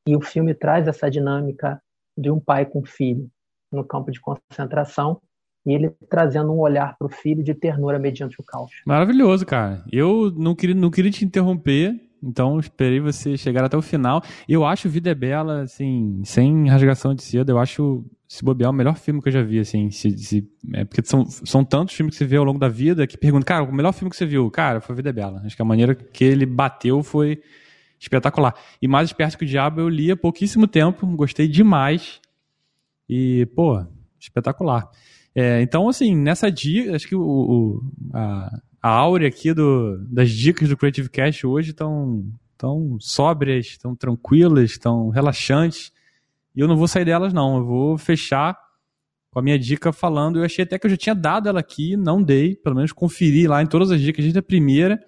E 0.07 0.15
o 0.15 0.21
filme 0.21 0.53
traz 0.53 0.87
essa 0.87 1.11
dinâmica 1.11 1.81
de 2.17 2.31
um 2.31 2.39
pai 2.39 2.65
com 2.65 2.83
filho 2.83 3.29
no 3.71 3.83
campo 3.83 4.11
de 4.11 4.19
concentração 4.19 5.21
e 5.65 5.73
ele 5.73 5.91
trazendo 6.09 6.51
um 6.51 6.59
olhar 6.59 6.97
para 6.97 7.05
o 7.05 7.09
filho 7.09 7.43
de 7.43 7.53
ternura 7.53 7.99
mediante 7.99 8.39
o 8.39 8.43
caos. 8.43 8.71
Maravilhoso, 8.85 9.45
cara. 9.45 9.83
Eu 9.91 10.31
não 10.31 10.55
queria, 10.55 10.75
não 10.75 10.89
queria 10.89 11.11
te 11.11 11.23
interromper, 11.23 12.10
então 12.21 12.59
esperei 12.59 12.99
você 12.99 13.37
chegar 13.37 13.63
até 13.63 13.75
o 13.75 13.81
final. 13.81 14.21
Eu 14.47 14.65
acho 14.65 14.89
Vida 14.89 15.09
é 15.09 15.15
Bela, 15.15 15.61
assim, 15.61 16.21
sem 16.23 16.67
rasgação 16.67 17.13
de 17.15 17.23
cedo, 17.23 17.51
eu 17.51 17.59
acho 17.59 18.05
se 18.31 18.45
bobear, 18.45 18.71
o 18.71 18.73
melhor 18.73 18.95
filme 18.95 19.21
que 19.21 19.27
eu 19.27 19.33
já 19.33 19.43
vi, 19.43 19.59
assim. 19.59 19.91
Se, 19.91 20.17
se, 20.17 20.49
é 20.73 20.85
porque 20.85 21.01
são, 21.03 21.25
são 21.25 21.65
tantos 21.65 21.93
filmes 21.93 22.15
que 22.15 22.19
você 22.19 22.25
vê 22.25 22.37
ao 22.37 22.45
longo 22.45 22.59
da 22.59 22.69
vida 22.69 23.05
que 23.05 23.17
pergunta, 23.17 23.45
cara, 23.45 23.63
o 23.63 23.73
melhor 23.73 23.91
filme 23.91 24.09
que 24.09 24.15
você 24.15 24.25
viu? 24.25 24.49
Cara, 24.49 24.79
foi 24.79 24.95
Vida 24.95 25.09
é 25.09 25.13
Bela. 25.13 25.41
Acho 25.43 25.53
que 25.53 25.61
a 25.61 25.65
maneira 25.65 25.93
que 25.93 26.23
ele 26.23 26.45
bateu 26.45 27.03
foi 27.03 27.41
espetacular. 27.99 28.55
E 28.81 28.87
Mais 28.87 29.09
Esperto 29.09 29.37
que 29.37 29.43
o 29.43 29.47
Diabo 29.47 29.81
eu 29.81 29.89
li 29.89 30.11
há 30.11 30.15
pouquíssimo 30.15 30.65
tempo, 30.65 31.05
gostei 31.07 31.45
demais. 31.45 32.21
E, 33.09 33.45
pô, 33.47 33.85
espetacular. 34.17 34.89
É, 35.33 35.61
então, 35.61 35.87
assim, 35.87 36.15
nessa 36.15 36.51
dica, 36.51 36.95
acho 36.95 37.07
que 37.07 37.15
o, 37.15 37.21
o 37.21 37.83
a, 38.13 38.59
a 38.81 38.89
áurea 38.89 39.27
aqui 39.27 39.53
do, 39.53 39.97
das 40.09 40.29
dicas 40.29 40.67
do 40.67 40.75
Creative 40.75 41.09
Cash 41.09 41.43
hoje 41.43 41.71
estão 41.71 42.25
tão 42.57 42.97
sóbrias, 42.99 43.67
estão 43.67 43.95
tranquilas, 43.95 44.71
estão 44.71 45.09
relaxantes. 45.09 45.91
E 46.55 46.59
eu 46.59 46.67
não 46.67 46.75
vou 46.75 46.87
sair 46.87 47.05
delas, 47.05 47.33
não. 47.33 47.57
Eu 47.57 47.65
vou 47.65 47.97
fechar 47.97 48.57
com 49.31 49.39
a 49.39 49.41
minha 49.41 49.57
dica 49.57 49.93
falando. 49.93 50.39
Eu 50.39 50.43
achei 50.43 50.63
até 50.63 50.77
que 50.77 50.85
eu 50.85 50.91
já 50.91 50.97
tinha 50.97 51.15
dado 51.15 51.47
ela 51.47 51.59
aqui, 51.59 51.95
não 51.95 52.21
dei, 52.21 52.55
pelo 52.55 52.75
menos 52.75 52.91
conferi 52.91 53.47
lá 53.47 53.63
em 53.63 53.67
todas 53.67 53.89
as 53.89 54.01
dicas, 54.01 54.23
desde 54.23 54.39
a 54.39 54.43
primeira, 54.43 55.01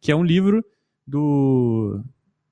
que 0.00 0.12
é 0.12 0.16
um 0.16 0.24
livro 0.24 0.64
do 1.06 2.00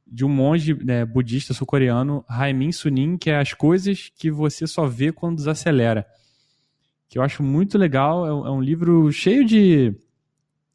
de 0.07 0.27
um 0.27 0.29
monge 0.29 0.75
né, 0.75 1.07
budista 1.07 1.55
sul-coreano, 1.55 2.23
Haimin 2.29 2.71
Sunim, 2.71 3.17
que 3.17 3.31
é 3.31 3.39
As 3.39 3.55
Coisas 3.55 4.13
que 4.15 4.31
Você 4.31 4.67
Só 4.67 4.87
Vê 4.87 5.11
Quando 5.11 5.37
Desacelera. 5.37 6.07
Que 7.13 7.19
eu 7.19 7.23
acho 7.23 7.43
muito 7.43 7.77
legal. 7.77 8.27
É 8.27 8.51
um 8.51 8.63
é 8.63 8.65
livro 8.65 9.13
cheio 9.13 9.45
de, 9.45 9.95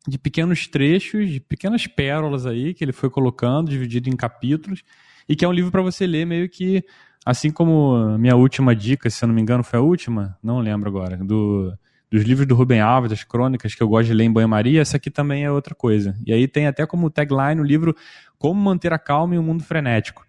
de 0.08 0.20
pequenos 0.20 0.68
trechos, 0.68 1.30
de 1.30 1.40
pequenas 1.40 1.88
pérolas 1.88 2.46
aí, 2.46 2.74
que 2.74 2.84
ele 2.84 2.94
foi 2.94 3.10
colocando, 3.10 3.70
dividido 3.70 4.08
em 4.08 4.16
capítulos, 4.16 4.84
e 5.28 5.36
que 5.36 5.44
é 5.44 5.48
um 5.48 5.52
livro 5.52 5.72
para 5.72 5.82
você 5.82 6.06
ler 6.06 6.26
meio 6.26 6.48
que 6.48 6.86
Assim 7.28 7.52
como 7.52 8.18
minha 8.18 8.38
última 8.38 8.74
dica, 8.74 9.10
se 9.10 9.22
eu 9.22 9.28
não 9.28 9.36
me 9.36 9.42
engano, 9.42 9.62
foi 9.62 9.78
a 9.78 9.82
última, 9.82 10.38
não 10.42 10.60
lembro 10.60 10.88
agora, 10.88 11.18
do, 11.18 11.78
dos 12.10 12.24
livros 12.24 12.48
do 12.48 12.56
Rubem 12.56 12.80
Alves, 12.80 13.10
das 13.10 13.22
crônicas 13.26 13.76
que 13.76 13.84
eu 13.84 13.90
gosto 13.90 14.08
de 14.08 14.14
ler 14.14 14.24
em 14.24 14.32
banho-maria, 14.32 14.80
essa 14.80 14.96
aqui 14.96 15.12
também 15.12 15.44
é 15.44 15.52
outra 15.52 15.76
coisa. 15.76 16.18
E 16.26 16.32
aí 16.32 16.48
tem 16.48 16.68
até 16.68 16.86
como 16.86 17.10
tagline 17.10 17.60
o 17.60 17.66
livro 17.66 17.94
Como 18.38 18.58
Manter 18.58 18.94
a 18.94 18.98
Calma 18.98 19.36
em 19.36 19.38
um 19.38 19.44
Mundo 19.44 19.62
Frenético. 19.62 20.26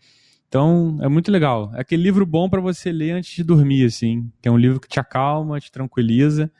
Então, 0.48 0.98
é 1.02 1.08
muito 1.08 1.30
legal. 1.30 1.70
É 1.74 1.80
aquele 1.82 2.02
livro 2.02 2.24
bom 2.24 2.48
para 2.48 2.60
você 2.60 2.90
ler 2.90 3.12
antes 3.12 3.34
de 3.34 3.44
dormir, 3.44 3.84
assim, 3.84 4.32
que 4.40 4.48
é 4.48 4.50
um 4.50 4.56
livro 4.56 4.80
que 4.80 4.88
te 4.88 4.98
acalma, 4.98 5.60
te 5.60 5.70
tranquiliza 5.70 6.50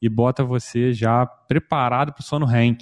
e 0.00 0.08
bota 0.08 0.42
você 0.42 0.92
já 0.92 1.26
preparado 1.26 2.12
para 2.12 2.22
o 2.22 2.24
sono 2.24 2.46
REM. 2.46 2.78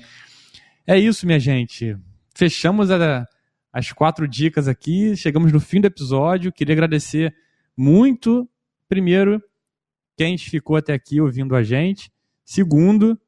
É 0.87 0.99
isso, 0.99 1.27
minha 1.27 1.41
gente. 1.41 1.97
Fechamos 2.35 2.91
a, 2.91 3.27
as 3.73 3.91
quatro 3.93 4.29
dicas 4.29 4.69
aqui. 4.69 5.17
Chegamos 5.17 5.53
no 5.53 5.59
fim 5.59 5.81
do 5.81 5.87
episódio. 5.87 6.53
Queria 6.53 6.75
agradecer 6.75 7.35
muito, 7.77 8.49
primeiro, 8.89 9.43
quem 10.17 10.39
ficou 10.39 10.77
até 10.77 10.93
aqui 10.93 11.21
ouvindo 11.21 11.57
a 11.57 11.65
gente. 11.65 12.13
Segundo, 12.45 13.19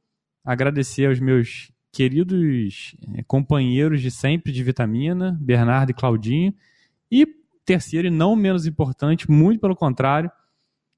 agradecer 0.44 1.06
aos 1.06 1.18
meus 1.18 1.72
queridos 1.90 2.94
eh, 3.14 3.24
companheiros 3.26 4.00
de 4.00 4.10
sempre 4.10 4.52
de 4.52 4.62
vitamina, 4.62 5.36
Bernardo 5.40 5.90
e 5.90 5.94
Claudinho. 5.94 6.54
E 7.10 7.26
terceiro, 7.64 8.08
e 8.08 8.10
não 8.10 8.36
menos 8.36 8.66
importante, 8.66 9.30
muito 9.30 9.60
pelo 9.60 9.74
contrário, 9.74 10.30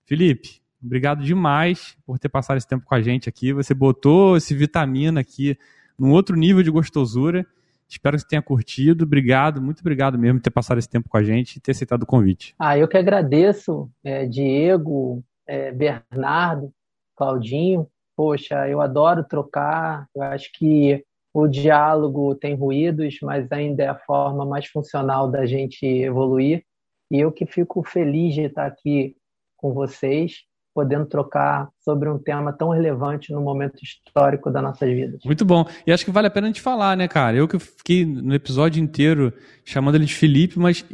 Felipe, 0.05 0.61
obrigado 0.83 1.23
demais 1.23 1.97
por 2.07 2.19
ter 2.19 2.29
passado 2.29 2.57
esse 2.57 2.69
tempo 2.69 2.85
com 2.85 2.95
a 2.95 3.01
gente 3.01 3.29
aqui. 3.29 3.53
Você 3.53 3.75
botou 3.75 4.37
esse 4.37 4.55
vitamina 4.55 5.21
aqui 5.21 5.59
num 5.99 6.13
outro 6.13 6.37
nível 6.37 6.63
de 6.63 6.71
gostosura. 6.71 7.47
Espero 7.89 8.17
que 8.17 8.23
você 8.23 8.29
tenha 8.29 8.43
curtido. 8.43 9.05
Obrigado, 9.05 9.63
muito 9.63 9.81
obrigado 9.81 10.19
mesmo 10.19 10.39
por 10.39 10.45
ter 10.45 10.51
passado 10.51 10.79
esse 10.79 10.89
tempo 10.89 11.09
com 11.09 11.17
a 11.17 11.23
gente 11.23 11.57
e 11.57 11.61
ter 11.61 11.73
aceitado 11.73 12.03
o 12.03 12.07
convite. 12.07 12.55
Ah, 12.59 12.77
eu 12.77 12.87
que 12.87 12.99
agradeço, 12.99 13.91
é, 14.05 14.27
Diego, 14.27 15.25
é, 15.47 15.73
Bernardo, 15.73 16.73
Claudinho. 17.17 17.89
Poxa, 18.15 18.69
eu 18.69 18.81
adoro 18.81 19.25
trocar. 19.25 20.07
Eu 20.15 20.23
acho 20.23 20.51
que 20.53 21.05
o 21.33 21.47
diálogo 21.47 22.35
tem 22.35 22.55
ruídos, 22.55 23.19
mas 23.23 23.51
ainda 23.53 23.85
é 23.85 23.89
a 23.89 23.99
forma 23.99 24.45
mais 24.47 24.67
funcional 24.67 25.31
da 25.31 25.47
gente 25.47 25.85
evoluir. 25.87 26.65
E 27.11 27.21
eu 27.21 27.33
que 27.33 27.47
fico 27.47 27.83
feliz 27.83 28.35
de 28.35 28.43
estar 28.43 28.67
aqui 28.67 29.17
com 29.57 29.73
vocês 29.73 30.48
podendo 30.79 31.07
trocar 31.07 31.69
sobre 31.81 32.09
um 32.09 32.17
tema 32.17 32.53
tão 32.53 32.69
relevante 32.69 33.33
no 33.33 33.41
momento 33.41 33.83
histórico 33.83 34.49
das 34.49 34.63
nossas 34.63 34.89
vidas. 34.89 35.19
Muito 35.25 35.45
bom. 35.45 35.67
E 35.85 35.91
acho 35.91 36.05
que 36.05 36.11
vale 36.13 36.29
a 36.29 36.31
pena 36.31 36.47
a 36.47 36.51
gente 36.51 36.61
falar, 36.61 36.97
né, 36.97 37.09
cara? 37.09 37.37
Eu 37.37 37.49
que 37.49 37.59
fiquei 37.59 38.07
no 38.07 38.33
episódio 38.33 38.81
inteiro 38.81 39.33
chamando 39.65 39.97
ele 39.97 40.05
de 40.05 40.15
Felipe, 40.15 40.57
mas 40.57 40.85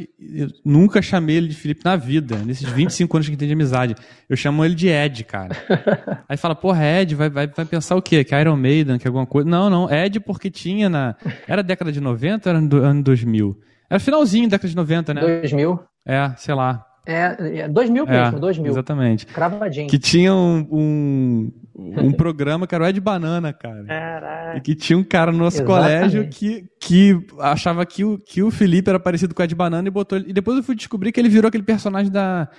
nunca 0.65 1.03
chamei 1.03 1.35
ele 1.35 1.49
de 1.49 1.55
Felipe 1.55 1.85
na 1.85 1.95
vida, 1.95 2.35
nesses 2.37 2.67
25 2.67 3.15
anos 3.15 3.29
que 3.29 3.37
tem 3.37 3.47
de 3.47 3.53
amizade. 3.53 3.93
Eu 4.27 4.35
chamo 4.35 4.65
ele 4.65 4.73
de 4.73 4.87
Ed, 4.87 5.23
cara. 5.23 5.55
Aí 6.27 6.35
fala, 6.35 6.55
porra, 6.55 6.83
Ed, 6.83 7.13
vai, 7.13 7.29
vai, 7.29 7.45
vai 7.45 7.65
pensar 7.65 7.95
o 7.95 8.01
quê? 8.01 8.23
Que 8.23 8.33
é 8.33 8.41
Iron 8.41 8.57
Maiden, 8.57 8.97
que 8.97 9.05
alguma 9.05 9.27
coisa. 9.27 9.47
Não, 9.47 9.69
não, 9.69 9.87
Ed 9.87 10.19
porque 10.19 10.49
tinha 10.49 10.89
na... 10.89 11.15
Era 11.47 11.61
década 11.61 11.91
de 11.91 12.01
90 12.01 12.49
ou 12.49 12.55
era 12.55 12.59
no 12.59 12.77
ano 12.77 13.03
2000? 13.03 13.55
Era 13.87 13.99
finalzinho 13.99 14.49
da 14.49 14.57
década 14.57 14.69
de 14.69 14.75
90, 14.75 15.13
né? 15.13 15.21
2000. 15.21 15.79
É, 16.07 16.33
sei 16.37 16.55
lá. 16.55 16.83
É, 17.05 17.59
é 17.59 17.67
2000 17.67 18.05
mesmo, 18.05 18.37
é, 18.37 18.39
2000. 18.39 18.71
Exatamente. 18.71 19.25
Cravadinho. 19.27 19.87
Que 19.87 19.99
tinha 19.99 20.33
um, 20.33 20.67
um, 20.71 21.51
um 21.75 22.11
programa 22.11 22.65
que 22.65 22.73
era 22.73 22.83
o 22.83 22.87
Ed 22.87 22.99
Banana, 22.99 23.53
cara. 23.53 23.83
Caraca. 23.85 24.57
E 24.57 24.61
que 24.61 24.73
tinha 24.73 24.97
um 24.97 25.03
cara 25.03 25.31
no 25.31 25.37
nosso 25.37 25.61
Exatamente. 25.61 25.85
colégio 25.85 26.29
que, 26.29 26.65
que 26.79 27.27
achava 27.39 27.85
que 27.85 28.03
o, 28.03 28.17
que 28.17 28.41
o 28.41 28.49
Felipe 28.49 28.89
era 28.89 28.99
parecido 28.99 29.35
com 29.35 29.41
o 29.41 29.45
Ed 29.45 29.53
Banana 29.53 29.87
e 29.87 29.91
botou 29.91 30.17
E 30.17 30.33
depois 30.33 30.57
eu 30.57 30.63
fui 30.63 30.75
descobrir 30.75 31.11
que 31.11 31.19
ele 31.19 31.29
virou 31.29 31.47
aquele 31.49 31.63
personagem 31.63 32.11
da. 32.11 32.49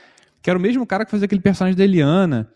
Que 0.40 0.48
era 0.48 0.58
o 0.58 0.62
mesmo 0.62 0.86
cara 0.86 1.04
que 1.04 1.10
fazia 1.10 1.24
aquele 1.24 1.40
personagem 1.40 1.76
da 1.76 1.82
Eliana. 1.82 2.48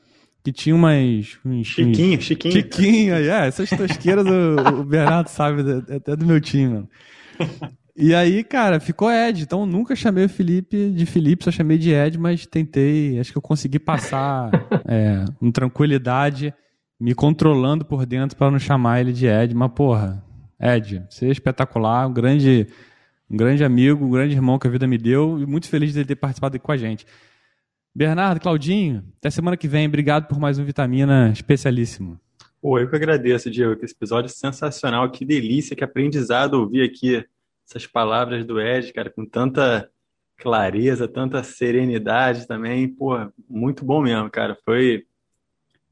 Que 0.45 0.53
tinha 0.53 0.75
umas. 0.75 1.39
Uns, 1.45 1.67
Chiquinho, 1.67 2.21
Chiquinho. 2.21 2.55
Chiquinho, 2.55 3.15
é. 3.15 3.49
Essas 3.49 3.69
tosqueiras 3.69 4.25
o, 4.27 4.81
o 4.81 4.85
Bernardo 4.85 5.29
sabe, 5.29 5.63
até 5.95 6.15
do 6.15 6.25
meu 6.25 6.41
time, 6.41 6.69
mano. 6.69 6.89
E 8.03 8.15
aí, 8.15 8.43
cara, 8.43 8.81
ficou 8.81 9.13
Ed. 9.13 9.43
Então 9.43 9.67
nunca 9.67 9.95
chamei 9.95 10.25
o 10.25 10.29
Felipe 10.29 10.91
de 10.91 11.05
Felipe, 11.05 11.45
só 11.45 11.51
chamei 11.51 11.77
de 11.77 11.93
Ed, 11.93 12.19
mas 12.19 12.47
tentei. 12.47 13.21
Acho 13.21 13.31
que 13.31 13.37
eu 13.37 13.43
consegui 13.43 13.79
passar 13.79 14.51
é, 14.89 15.27
com 15.39 15.51
tranquilidade, 15.53 16.55
me 16.99 17.15
controlando 17.15 17.85
por 17.85 18.07
dentro 18.07 18.39
para 18.39 18.51
não 18.51 18.59
chamar 18.59 19.03
ele 19.03 19.13
de 19.13 19.27
Ed. 19.27 19.55
Mas, 19.55 19.71
porra, 19.73 20.25
Ed, 20.59 21.05
você 21.11 21.27
é 21.27 21.31
espetacular, 21.31 22.09
um 22.09 22.13
grande, 22.15 22.69
um 23.31 23.37
grande 23.37 23.63
amigo, 23.63 24.03
um 24.03 24.11
grande 24.11 24.35
irmão 24.35 24.59
que 24.59 24.67
a 24.67 24.71
vida 24.71 24.87
me 24.87 24.97
deu 24.97 25.39
e 25.39 25.45
muito 25.45 25.69
feliz 25.69 25.93
de 25.93 25.99
ele 25.99 26.07
ter 26.07 26.17
participado 26.17 26.57
aqui 26.57 26.65
com 26.65 26.73
a 26.73 26.79
gente. 26.79 27.05
Bernardo, 27.95 28.41
Claudinho, 28.41 29.05
até 29.19 29.29
semana 29.29 29.59
que 29.59 29.69
vem. 29.69 29.87
Obrigado 29.87 30.27
por 30.27 30.41
mais 30.41 30.59
um 30.59 30.65
Vitamina 30.65 31.31
especialíssimo. 31.35 32.19
Pô, 32.63 32.79
eu 32.79 32.89
que 32.89 32.97
agradeço, 32.97 33.51
Diego. 33.51 33.79
Esse 33.83 33.95
episódio 33.95 34.29
é 34.29 34.33
sensacional. 34.33 35.11
Que 35.11 35.23
delícia, 35.23 35.77
que 35.77 35.85
aprendizado 35.85 36.55
ouvir 36.55 36.83
aqui 36.83 37.23
essas 37.71 37.87
palavras 37.87 38.45
do 38.45 38.61
Ed, 38.61 38.93
cara, 38.93 39.09
com 39.09 39.25
tanta 39.25 39.89
clareza, 40.37 41.07
tanta 41.07 41.43
serenidade 41.45 42.47
também. 42.47 42.89
Pô, 42.89 43.15
muito 43.49 43.85
bom 43.85 44.03
mesmo, 44.03 44.29
cara. 44.29 44.59
Foi 44.65 45.05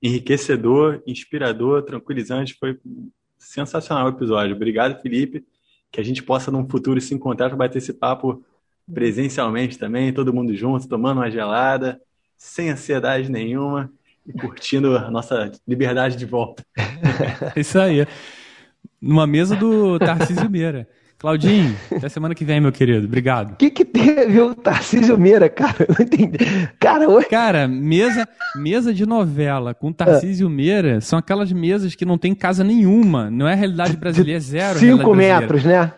enriquecedor, 0.02 1.00
inspirador, 1.06 1.82
tranquilizante. 1.82 2.56
Foi 2.58 2.78
sensacional 3.38 4.06
o 4.06 4.10
episódio. 4.10 4.56
Obrigado, 4.56 5.00
Felipe. 5.00 5.46
Que 5.92 6.00
a 6.00 6.04
gente 6.04 6.22
possa, 6.22 6.50
num 6.50 6.68
futuro, 6.68 7.00
se 7.00 7.14
encontrar 7.14 7.48
para 7.48 7.56
bater 7.56 7.78
esse 7.78 7.92
papo 7.92 8.44
presencialmente 8.92 9.78
também, 9.78 10.12
todo 10.12 10.34
mundo 10.34 10.56
junto, 10.56 10.88
tomando 10.88 11.18
uma 11.18 11.30
gelada, 11.30 12.00
sem 12.36 12.70
ansiedade 12.70 13.30
nenhuma 13.30 13.92
e 14.26 14.32
curtindo 14.32 14.96
a 14.96 15.10
nossa 15.10 15.52
liberdade 15.66 16.16
de 16.16 16.24
volta. 16.24 16.64
Isso 17.54 17.78
aí. 17.78 18.06
Numa 19.00 19.26
mesa 19.26 19.54
do 19.54 19.98
Tarcísio 19.98 20.50
Meira. 20.50 20.88
Claudinho, 21.18 21.76
até 21.90 22.08
semana 22.08 22.32
que 22.32 22.44
vem, 22.44 22.60
meu 22.60 22.70
querido. 22.70 23.06
Obrigado. 23.06 23.52
O 23.52 23.56
que, 23.56 23.70
que 23.70 23.84
teve 23.84 24.40
o 24.40 24.54
Tarcísio 24.54 25.18
Meira, 25.18 25.48
cara? 25.48 25.74
Eu 25.80 25.94
não 25.98 26.06
entendi. 26.06 26.38
Cara, 26.78 27.08
hoje... 27.08 27.28
cara 27.28 27.66
mesa, 27.66 28.28
mesa 28.54 28.94
de 28.94 29.04
novela 29.04 29.74
com 29.74 29.92
Tarcísio 29.92 30.48
Meira 30.48 31.00
são 31.00 31.18
aquelas 31.18 31.50
mesas 31.50 31.96
que 31.96 32.04
não 32.04 32.16
tem 32.16 32.36
casa 32.36 32.62
nenhuma. 32.62 33.30
Não 33.30 33.48
é 33.48 33.54
realidade 33.56 33.96
brasileira, 33.96 34.38
é 34.38 34.40
zero. 34.40 34.78
Cinco 34.78 35.12
metros, 35.12 35.64
né? 35.64 35.92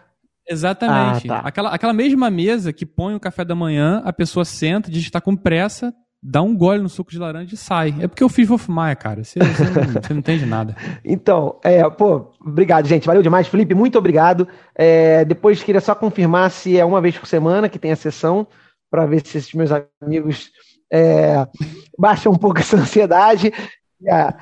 Exatamente. 0.49 1.31
Ah, 1.31 1.43
tá. 1.43 1.49
aquela, 1.49 1.69
aquela 1.71 1.93
mesma 1.93 2.31
mesa 2.31 2.73
que 2.73 2.87
põe 2.87 3.15
o 3.15 3.21
café 3.21 3.45
da 3.45 3.55
manhã, 3.55 4.01
a 4.05 4.13
pessoa 4.13 4.45
senta, 4.45 4.91
diz 4.91 5.03
que 5.03 5.09
está 5.11 5.21
com 5.21 5.37
pressa, 5.37 5.95
dá 6.23 6.43
um 6.43 6.57
gole 6.57 6.83
no 6.83 6.89
suco 6.89 7.11
de 7.11 7.19
laranja 7.19 7.55
e 7.55 7.57
sai. 7.57 7.95
É 8.01 8.07
porque 8.07 8.23
eu 8.23 8.29
fiz 8.29 8.47
Wolf 8.47 8.69
Maia, 8.69 8.95
cara. 8.95 9.25
Você, 9.25 9.39
você, 9.39 9.65
não, 9.65 9.73
você, 10.03 10.13
não, 10.13 10.21
entende 10.21 10.47
nada. 10.47 10.77
Então, 11.05 11.59
é, 11.65 11.89
pô, 11.89 12.33
obrigado, 12.41 12.87
gente. 12.87 13.07
Valeu 13.07 13.23
demais. 13.23 13.49
Felipe, 13.49 13.75
muito 13.75 13.99
obrigado. 13.99 14.47
É, 14.75 15.25
depois 15.25 15.63
queria 15.63 15.81
só 15.81 15.95
confirmar 15.95 16.51
se 16.51 16.79
é 16.79 16.85
uma 16.85 17.01
vez 17.01 17.17
por 17.17 17.27
semana 17.27 17.69
que 17.69 17.79
tem 17.79 17.93
a 17.93 17.97
sessão, 17.97 18.47
para 18.91 19.07
ver 19.07 19.25
se 19.27 19.39
esses 19.39 19.55
meus 19.55 19.71
amigos 20.03 20.51
é, 20.93 21.47
baixam 21.99 22.33
um 22.33 22.37
pouco 22.37 22.61
essa 22.61 22.77
ansiedade. 22.77 23.53
E 24.01 24.09
a, 24.09 24.35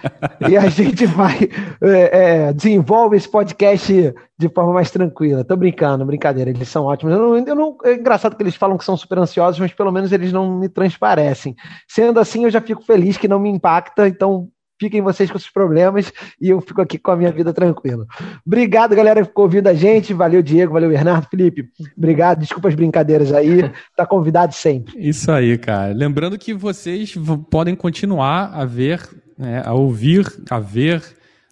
e 0.48 0.56
a 0.56 0.66
gente 0.70 1.04
vai 1.06 1.48
é, 1.82 2.46
é, 2.48 2.52
desenvolve 2.52 3.16
esse 3.16 3.28
podcast 3.28 4.14
de 4.38 4.48
forma 4.48 4.72
mais 4.72 4.90
tranquila. 4.90 5.44
Tô 5.44 5.56
brincando, 5.56 6.04
brincadeira, 6.04 6.50
eles 6.50 6.68
são 6.68 6.84
ótimos. 6.84 7.14
Eu 7.14 7.20
não, 7.20 7.36
eu 7.38 7.54
não, 7.54 7.76
é 7.84 7.94
engraçado 7.94 8.36
que 8.36 8.42
eles 8.42 8.54
falam 8.54 8.78
que 8.78 8.84
são 8.84 8.96
super 8.96 9.18
ansiosos, 9.18 9.58
mas 9.58 9.72
pelo 9.72 9.90
menos 9.90 10.12
eles 10.12 10.32
não 10.32 10.58
me 10.58 10.68
transparecem. 10.68 11.56
Sendo 11.88 12.20
assim, 12.20 12.44
eu 12.44 12.50
já 12.50 12.60
fico 12.60 12.82
feliz 12.82 13.16
que 13.16 13.26
não 13.26 13.40
me 13.40 13.50
impacta, 13.50 14.06
então 14.06 14.48
fiquem 14.80 15.02
vocês 15.02 15.30
com 15.30 15.36
esses 15.36 15.50
problemas 15.50 16.12
e 16.40 16.50
eu 16.50 16.60
fico 16.60 16.80
aqui 16.80 16.98
com 16.98 17.10
a 17.10 17.16
minha 17.16 17.32
vida 17.32 17.52
tranquila. 17.52 18.06
Obrigado, 18.46 18.94
galera, 18.94 19.20
que 19.20 19.28
ficou 19.28 19.44
ouvindo 19.44 19.66
a 19.66 19.74
gente. 19.74 20.14
Valeu, 20.14 20.42
Diego, 20.42 20.72
valeu, 20.72 20.88
Bernardo, 20.88 21.26
Felipe. 21.28 21.68
Obrigado, 21.96 22.38
desculpa 22.38 22.68
as 22.68 22.74
brincadeiras 22.74 23.32
aí. 23.32 23.70
Tá 23.96 24.06
convidado 24.06 24.54
sempre. 24.54 24.94
Isso 24.96 25.30
aí, 25.30 25.58
cara. 25.58 25.92
Lembrando 25.92 26.38
que 26.38 26.54
vocês 26.54 27.14
podem 27.50 27.74
continuar 27.74 28.52
a 28.54 28.64
ver, 28.64 29.00
né, 29.38 29.62
a 29.64 29.72
ouvir, 29.72 30.26
a 30.50 30.58
ver, 30.58 31.02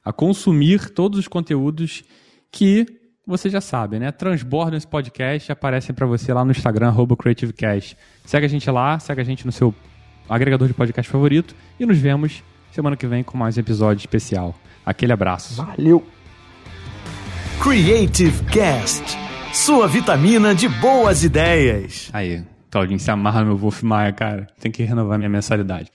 a 0.04 0.12
consumir 0.12 0.90
todos 0.90 1.18
os 1.18 1.28
conteúdos 1.28 2.02
que 2.50 2.86
você 3.26 3.50
já 3.50 3.60
sabe, 3.60 3.98
né? 3.98 4.12
Transbordam 4.12 4.76
esse 4.76 4.86
podcast 4.86 5.50
aparecem 5.50 5.94
para 5.94 6.06
você 6.06 6.32
lá 6.32 6.44
no 6.44 6.50
Instagram, 6.50 6.94
CreativeCast. 7.18 7.96
Segue 8.24 8.46
a 8.46 8.48
gente 8.48 8.70
lá, 8.70 8.98
segue 8.98 9.20
a 9.20 9.24
gente 9.24 9.44
no 9.44 9.52
seu 9.52 9.74
agregador 10.28 10.68
de 10.68 10.74
podcast 10.74 11.10
favorito 11.10 11.54
e 11.78 11.86
nos 11.86 11.98
vemos 11.98 12.42
semana 12.72 12.96
que 12.96 13.06
vem 13.06 13.24
com 13.24 13.38
mais 13.38 13.56
um 13.56 13.60
episódio 13.60 14.00
especial. 14.00 14.54
Aquele 14.84 15.12
abraço. 15.12 15.54
Valeu! 15.54 16.06
Creative 17.60 18.44
Cast, 18.44 19.18
sua 19.52 19.88
vitamina 19.88 20.54
de 20.54 20.68
boas 20.68 21.24
ideias. 21.24 22.10
Aí, 22.12 22.44
Claudinho, 22.70 23.00
se 23.00 23.10
amarra 23.10 23.40
no 23.40 23.46
meu 23.46 23.56
Wolf 23.56 23.82
Maia, 23.82 24.12
cara. 24.12 24.46
Tem 24.60 24.70
que 24.70 24.84
renovar 24.84 25.18
minha 25.18 25.30
mensalidade. 25.30 25.84